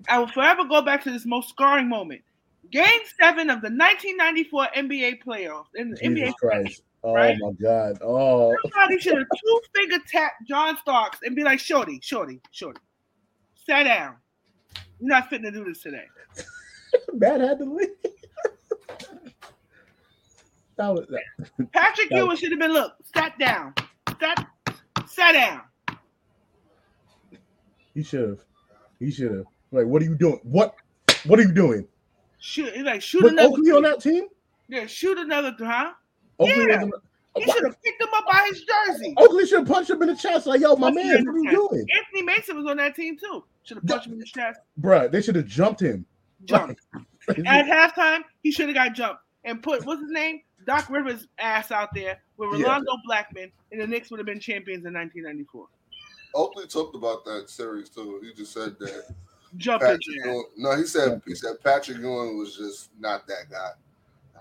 I 0.07 0.19
will 0.19 0.27
forever 0.27 0.63
go 0.65 0.81
back 0.81 1.03
to 1.03 1.11
this 1.11 1.25
most 1.25 1.49
scarring 1.49 1.89
moment. 1.89 2.21
Game 2.71 3.01
seven 3.19 3.49
of 3.49 3.61
the 3.61 3.69
1994 3.69 4.67
NBA 4.75 5.23
playoffs 5.23 5.65
in 5.75 5.91
the 5.91 5.97
NBA. 5.97 6.15
Jesus 6.15 6.33
Christ! 6.35 6.83
Oh 7.03 7.13
right? 7.13 7.35
my 7.39 7.51
God! 7.53 7.97
Oh, 8.01 8.55
Somebody 8.73 8.99
should 8.99 9.17
have 9.17 9.27
two 9.27 9.61
finger 9.75 9.97
tap 10.07 10.33
John 10.47 10.77
Starks 10.77 11.19
and 11.23 11.35
be 11.35 11.43
like, 11.43 11.59
"Shorty, 11.59 11.99
shorty, 12.03 12.39
shorty, 12.51 12.79
sit 13.55 13.85
down. 13.85 14.17
You're 14.99 15.09
not 15.09 15.29
fitting 15.29 15.45
to 15.45 15.51
do 15.51 15.63
this 15.63 15.81
today." 15.81 16.05
Matt 17.13 17.41
had 17.41 17.59
to 17.59 17.65
leave. 17.65 17.89
that 20.75 20.89
was 20.89 21.07
that. 21.07 21.71
Patrick 21.71 22.09
Ewing 22.11 22.37
should 22.37 22.51
have 22.51 22.59
been, 22.59 22.73
"Look, 22.73 22.93
sat 23.15 23.39
down, 23.39 23.73
sat, 24.19 24.47
sat 25.07 25.31
down." 25.31 25.61
He 27.95 28.03
should 28.03 28.29
have. 28.29 28.39
He 28.99 29.11
should 29.11 29.31
have. 29.31 29.45
Like, 29.71 29.85
what 29.85 30.01
are 30.01 30.05
you 30.05 30.15
doing? 30.15 30.39
What? 30.43 30.75
What 31.25 31.39
are 31.39 31.43
you 31.43 31.51
doing? 31.53 31.87
Shoot, 32.39 32.77
like 32.85 33.01
shoot 33.01 33.23
Was 33.23 33.33
another. 33.33 33.49
Oakley 33.49 33.71
on 33.71 33.83
that 33.83 34.01
team? 34.01 34.25
Yeah, 34.67 34.85
shoot 34.85 35.17
another, 35.17 35.53
huh? 35.59 35.91
Oakley 36.39 36.65
Yeah. 36.69 36.85
He 37.35 37.49
should 37.51 37.63
have 37.63 37.81
picked 37.83 38.01
him 38.01 38.07
up 38.13 38.25
by 38.29 38.49
his 38.49 38.63
jersey. 38.63 39.13
Oakley 39.17 39.45
should 39.45 39.59
have 39.59 39.67
punched 39.67 39.89
him 39.89 40.01
in 40.01 40.09
the 40.09 40.15
chest. 40.15 40.47
Like, 40.47 40.61
yo, 40.61 40.75
my 40.75 40.91
Punched 40.91 40.95
man, 41.05 41.25
what 41.25 41.35
are 41.35 41.39
you 41.39 41.51
doing, 41.51 41.85
Anthony 41.97 42.21
Mason 42.23 42.57
was 42.57 42.65
on 42.65 42.77
that 42.77 42.95
team 42.95 43.17
too. 43.17 43.43
Should 43.63 43.77
have 43.77 43.85
punched 43.85 44.07
him 44.07 44.13
in 44.13 44.19
the 44.19 44.25
chest. 44.25 44.59
Bruh, 44.81 45.11
They 45.11 45.21
should 45.21 45.35
have 45.35 45.45
jumped 45.45 45.81
him. 45.81 46.05
Jumped. 46.45 46.81
At 47.45 47.65
halftime, 47.67 48.21
he 48.41 48.51
should 48.51 48.67
have 48.67 48.75
got 48.75 48.93
jumped 48.95 49.21
and 49.43 49.61
put 49.61 49.85
what's 49.85 50.01
his 50.01 50.11
name? 50.11 50.41
Doc 50.65 50.89
Rivers' 50.89 51.27
ass 51.37 51.71
out 51.71 51.93
there 51.93 52.19
with 52.37 52.59
Yeah. 52.59 52.65
Rolando 52.65 52.93
Blackman, 53.05 53.51
and 53.71 53.79
the 53.81 53.87
Knicks 53.87 54.09
would 54.11 54.19
have 54.19 54.27
been 54.27 54.39
champions 54.39 54.85
in 54.85 54.93
1994. 54.93 55.67
Oakley 56.35 56.67
talked 56.67 56.95
about 56.95 57.25
that 57.25 57.49
series 57.49 57.89
too. 57.89 58.21
He 58.23 58.33
just 58.33 58.53
said 58.53 58.77
that 58.79 59.15
Jump 59.57 59.81
in 59.81 59.89
Patrick. 59.89 60.25
Ewing, 60.25 60.45
no, 60.57 60.75
he 60.75 60.85
said 60.85 61.21
he 61.25 61.35
said 61.35 61.61
Patrick 61.63 61.97
Ewing 61.97 62.37
was 62.37 62.55
just 62.55 62.89
not 62.99 63.27
that 63.27 63.49
guy. 63.49 63.71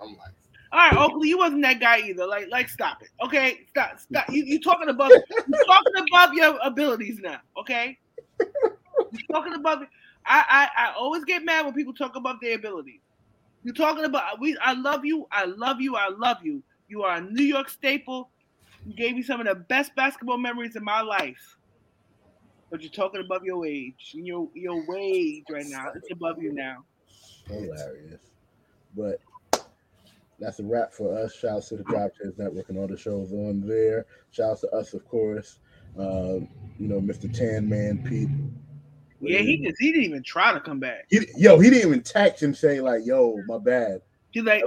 I'm 0.01 0.11
like, 0.11 0.33
All 0.73 0.79
right, 0.79 0.97
Oakley, 0.97 1.29
you 1.29 1.39
wasn't 1.39 1.63
that 1.63 1.81
guy 1.81 2.01
either. 2.01 2.27
Like, 2.27 2.49
like, 2.51 2.69
stop 2.69 3.03
it. 3.03 3.09
Okay, 3.25 3.67
stop, 3.69 3.99
stop. 3.99 4.29
You 4.31 4.45
you 4.45 4.61
talking 4.61 4.89
above 4.89 5.11
you 5.11 5.65
talking 5.67 6.07
above 6.13 6.35
your 6.35 6.59
abilities 6.63 7.21
now. 7.21 7.41
Okay, 7.59 7.99
you 8.41 9.19
talking 9.33 9.55
above. 9.55 9.83
I, 10.27 10.69
I 10.77 10.89
I 10.89 10.95
always 10.95 11.25
get 11.25 11.45
mad 11.45 11.65
when 11.65 11.75
people 11.75 11.95
talk 11.95 12.17
about 12.17 12.41
their 12.43 12.57
abilities. 12.57 13.01
You're 13.65 13.75
talking 13.75 14.05
about 14.05 14.41
we. 14.41 14.57
I 14.59 14.75
love 14.75 15.05
you. 15.05 15.27
I 15.33 15.47
love 15.47 15.81
you. 15.81 15.97
I 15.97 16.11
love 16.11 16.39
you. 16.43 16.63
You 16.89 17.03
are 17.03 17.17
a 17.17 17.21
New 17.21 17.45
York 17.45 17.69
staple. 17.71 18.31
You 18.87 18.95
gave 18.95 19.15
me 19.15 19.23
some 19.23 19.41
of 19.41 19.47
the 19.47 19.55
best 19.55 19.95
basketball 19.95 20.39
memories 20.39 20.77
in 20.77 20.85
my 20.85 21.01
life. 21.01 21.58
But 22.71 22.83
you're 22.83 22.91
talking 22.91 23.21
above 23.21 23.45
your 23.45 23.67
age. 23.67 24.11
Your 24.13 24.49
your 24.55 24.85
wage 24.87 25.45
right 25.51 25.67
now. 25.67 25.91
It's 25.95 26.11
above 26.11 26.43
you 26.43 26.53
now. 26.53 26.85
Hilarious. 27.47 28.21
But 28.97 29.21
that's 30.39 30.61
a 30.61 30.65
wrap 30.65 30.93
for 30.93 31.17
us. 31.19 31.35
Shouts 31.35 31.69
to 31.71 31.77
the 31.77 31.85
Drop 31.85 32.15
Chairs 32.17 32.35
Network 32.37 32.69
and 32.69 32.79
all 32.79 32.87
the 32.87 32.97
shows 32.97 33.33
on 33.33 33.67
there. 33.67 34.07
Shouts 34.31 34.61
to 34.63 34.71
us, 34.71 34.95
of 34.95 35.07
course. 35.09 35.59
Um, 35.99 36.49
you 36.79 36.89
know, 36.89 37.01
Mr. 37.01 37.33
Tan 37.33 37.69
Man 37.69 38.05
Pete. 38.05 38.29
Yeah, 39.21 39.41
he 39.41 39.59
just 39.59 39.77
he 39.81 39.91
didn't 39.91 40.05
even 40.05 40.23
try 40.23 40.53
to 40.53 40.61
come 40.61 40.79
back. 40.79 41.07
He, 41.09 41.27
yo, 41.37 41.59
he 41.59 41.71
didn't 41.71 41.89
even 41.89 42.03
text 42.03 42.43
him 42.43 42.55
saying 42.55 42.83
like, 42.83 43.05
"Yo, 43.05 43.43
my 43.49 43.59
bad." 43.59 44.03
He's 44.31 44.45
like, 44.45 44.63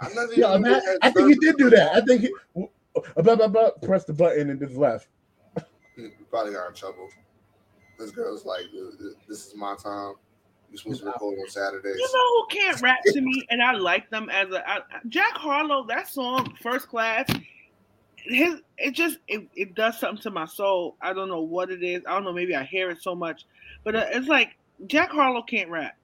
I 0.00 0.08
never 0.08 0.32
Yeah, 0.32 0.48
even 0.48 0.62
knew 0.62 0.70
man, 0.70 0.80
he 0.80 0.86
had 0.86 0.98
I 1.02 1.10
think 1.10 1.28
he 1.28 1.34
did 1.36 1.56
do 1.56 1.70
that. 1.70 1.94
I 1.94 2.00
think 2.02 2.20
he 2.22 2.34
uh, 2.56 3.22
blah, 3.22 3.36
blah, 3.36 3.48
blah, 3.48 3.70
pressed 3.82 4.08
the 4.08 4.12
button 4.12 4.50
and 4.50 4.60
just 4.60 4.76
left. 4.76 5.08
He 5.96 6.08
probably 6.30 6.52
got 6.52 6.68
in 6.68 6.74
trouble. 6.74 7.08
This 7.98 8.10
girl's 8.10 8.44
like, 8.44 8.64
"This 9.28 9.46
is 9.46 9.54
my 9.54 9.74
time. 9.76 10.14
You're 10.70 10.78
supposed 10.78 11.00
to 11.00 11.06
record 11.06 11.38
on 11.38 11.48
Saturdays." 11.48 11.96
You 11.96 12.10
know 12.12 12.40
who 12.40 12.46
can't 12.48 12.80
rap 12.80 12.98
to 13.04 13.20
me, 13.20 13.46
and 13.50 13.62
I 13.62 13.72
like 13.72 14.10
them 14.10 14.30
as 14.30 14.50
a 14.50 14.68
I, 14.68 14.80
Jack 15.08 15.34
Harlow. 15.34 15.86
That 15.86 16.08
song, 16.08 16.56
First 16.62 16.88
Class, 16.88 17.28
his 18.16 18.60
it 18.78 18.92
just 18.92 19.18
it, 19.28 19.46
it 19.54 19.74
does 19.74 19.98
something 19.98 20.22
to 20.22 20.30
my 20.30 20.46
soul. 20.46 20.96
I 21.00 21.12
don't 21.12 21.28
know 21.28 21.42
what 21.42 21.70
it 21.70 21.82
is. 21.82 22.02
I 22.06 22.14
don't 22.14 22.24
know. 22.24 22.32
Maybe 22.32 22.56
I 22.56 22.64
hear 22.64 22.90
it 22.90 23.02
so 23.02 23.14
much, 23.14 23.44
but 23.84 23.94
uh, 23.94 24.06
it's 24.10 24.28
like 24.28 24.56
Jack 24.86 25.10
Harlow 25.10 25.42
can't 25.42 25.70
rap. 25.70 25.96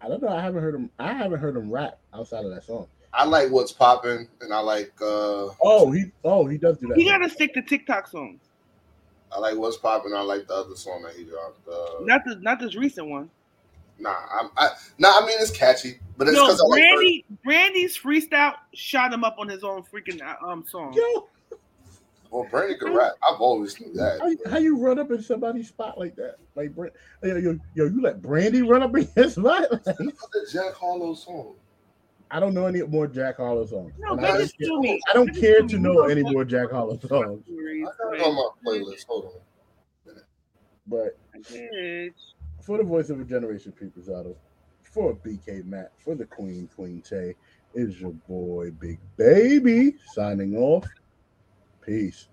I 0.00 0.08
don't 0.08 0.22
know. 0.22 0.28
I 0.28 0.40
haven't 0.40 0.62
heard 0.62 0.74
him. 0.74 0.90
I 0.98 1.12
haven't 1.12 1.40
heard 1.40 1.56
him 1.56 1.70
rap 1.70 1.98
outside 2.14 2.44
of 2.44 2.54
that 2.54 2.64
song. 2.64 2.86
I 3.12 3.24
like 3.24 3.50
what's 3.50 3.72
popping, 3.72 4.28
and 4.40 4.52
I 4.52 4.60
like 4.60 4.92
uh 5.00 5.48
Oh, 5.62 5.90
he 5.90 6.06
oh 6.24 6.46
he 6.46 6.58
does 6.58 6.78
do 6.78 6.88
that. 6.88 6.96
He 6.98 7.04
got 7.04 7.18
to 7.18 7.28
stick 7.30 7.54
to 7.54 7.62
TikTok 7.62 8.06
songs, 8.08 8.40
I 9.32 9.38
like 9.38 9.56
what's 9.56 9.76
popping. 9.76 10.12
I 10.14 10.20
like 10.20 10.46
the 10.46 10.54
other 10.54 10.76
song 10.76 11.02
that 11.02 11.14
he 11.14 11.24
dropped. 11.24 11.66
Uh, 11.66 12.04
not 12.04 12.22
the 12.24 12.36
not 12.40 12.60
this 12.60 12.76
recent 12.76 13.08
one. 13.08 13.30
nah, 13.98 14.14
I'm, 14.38 14.50
I 14.56 14.70
nah. 14.98 15.18
I 15.20 15.26
mean, 15.26 15.36
it's 15.40 15.50
catchy, 15.50 15.98
but 16.16 16.28
it's 16.28 16.36
No, 16.36 16.46
because 16.46 16.60
like. 16.68 16.80
her. 16.82 16.86
Brandy 16.96 17.24
Brandy's 17.44 17.96
freestyle 17.98 18.54
shot 18.74 19.12
him 19.12 19.24
up 19.24 19.36
on 19.38 19.48
his 19.48 19.64
own 19.64 19.82
freaking 19.82 20.20
uh, 20.22 20.36
um 20.46 20.64
song. 20.66 20.92
Yo, 20.94 21.28
Well, 22.30 22.46
Brandy 22.50 22.76
can 22.78 22.94
rap. 22.94 23.12
I've 23.26 23.40
always 23.40 23.80
knew 23.80 23.92
that. 23.94 24.18
how, 24.20 24.28
you- 24.28 24.38
how 24.50 24.58
you 24.58 24.78
run 24.78 24.98
up 24.98 25.10
in 25.10 25.22
somebody's 25.22 25.68
spot 25.68 25.98
like 25.98 26.14
that? 26.16 26.36
Like, 26.54 26.74
Bra- 26.74 26.88
yo, 27.22 27.36
yo, 27.36 27.58
yo, 27.74 27.84
you 27.86 28.02
let 28.02 28.20
Brandy 28.20 28.62
run 28.62 28.82
up 28.82 28.94
in 28.96 29.08
his 29.16 29.32
spot? 29.36 29.70
Like, 29.72 29.84
the 29.96 30.48
Jack 30.52 30.74
Harlow 30.74 31.14
song. 31.14 31.54
I 32.30 32.40
don't 32.40 32.54
know 32.54 32.66
any 32.66 32.82
more 32.82 33.06
Jack 33.06 33.38
Harlow 33.38 33.64
songs. 33.66 33.92
No, 33.98 34.12
And 34.12 34.22
they 34.24 34.28
I, 34.28 34.38
just 34.38 34.58
do 34.58 34.80
me. 34.80 35.00
I 35.08 35.14
don't 35.14 35.32
They 35.34 35.40
care 35.40 35.60
to 35.62 35.76
me. 35.76 35.82
know 35.82 36.02
any 36.04 36.22
more 36.22 36.44
Jack 36.44 36.70
Harlow 36.70 36.98
songs. 36.98 37.44
I 37.48 37.82
got 38.04 38.14
it 38.14 38.22
on 38.22 38.34
my 38.34 38.48
playlist. 38.66 39.06
Hold 39.06 39.26
on. 39.26 39.32
But 40.86 41.18
for 42.62 42.78
the 42.78 42.84
voice 42.84 43.10
of 43.10 43.20
a 43.20 43.24
generation, 43.24 43.72
Pete 43.72 43.94
Rosado, 43.98 44.34
for 44.82 45.14
BK 45.16 45.64
Matt, 45.64 45.92
for 45.98 46.14
the 46.14 46.24
Queen, 46.26 46.68
Queen 46.74 47.02
Tay, 47.02 47.34
is 47.74 48.00
your 48.00 48.12
boy 48.12 48.70
Big 48.72 48.98
Baby 49.16 49.94
signing 50.14 50.56
off. 50.56 50.86
Peace. 51.84 52.28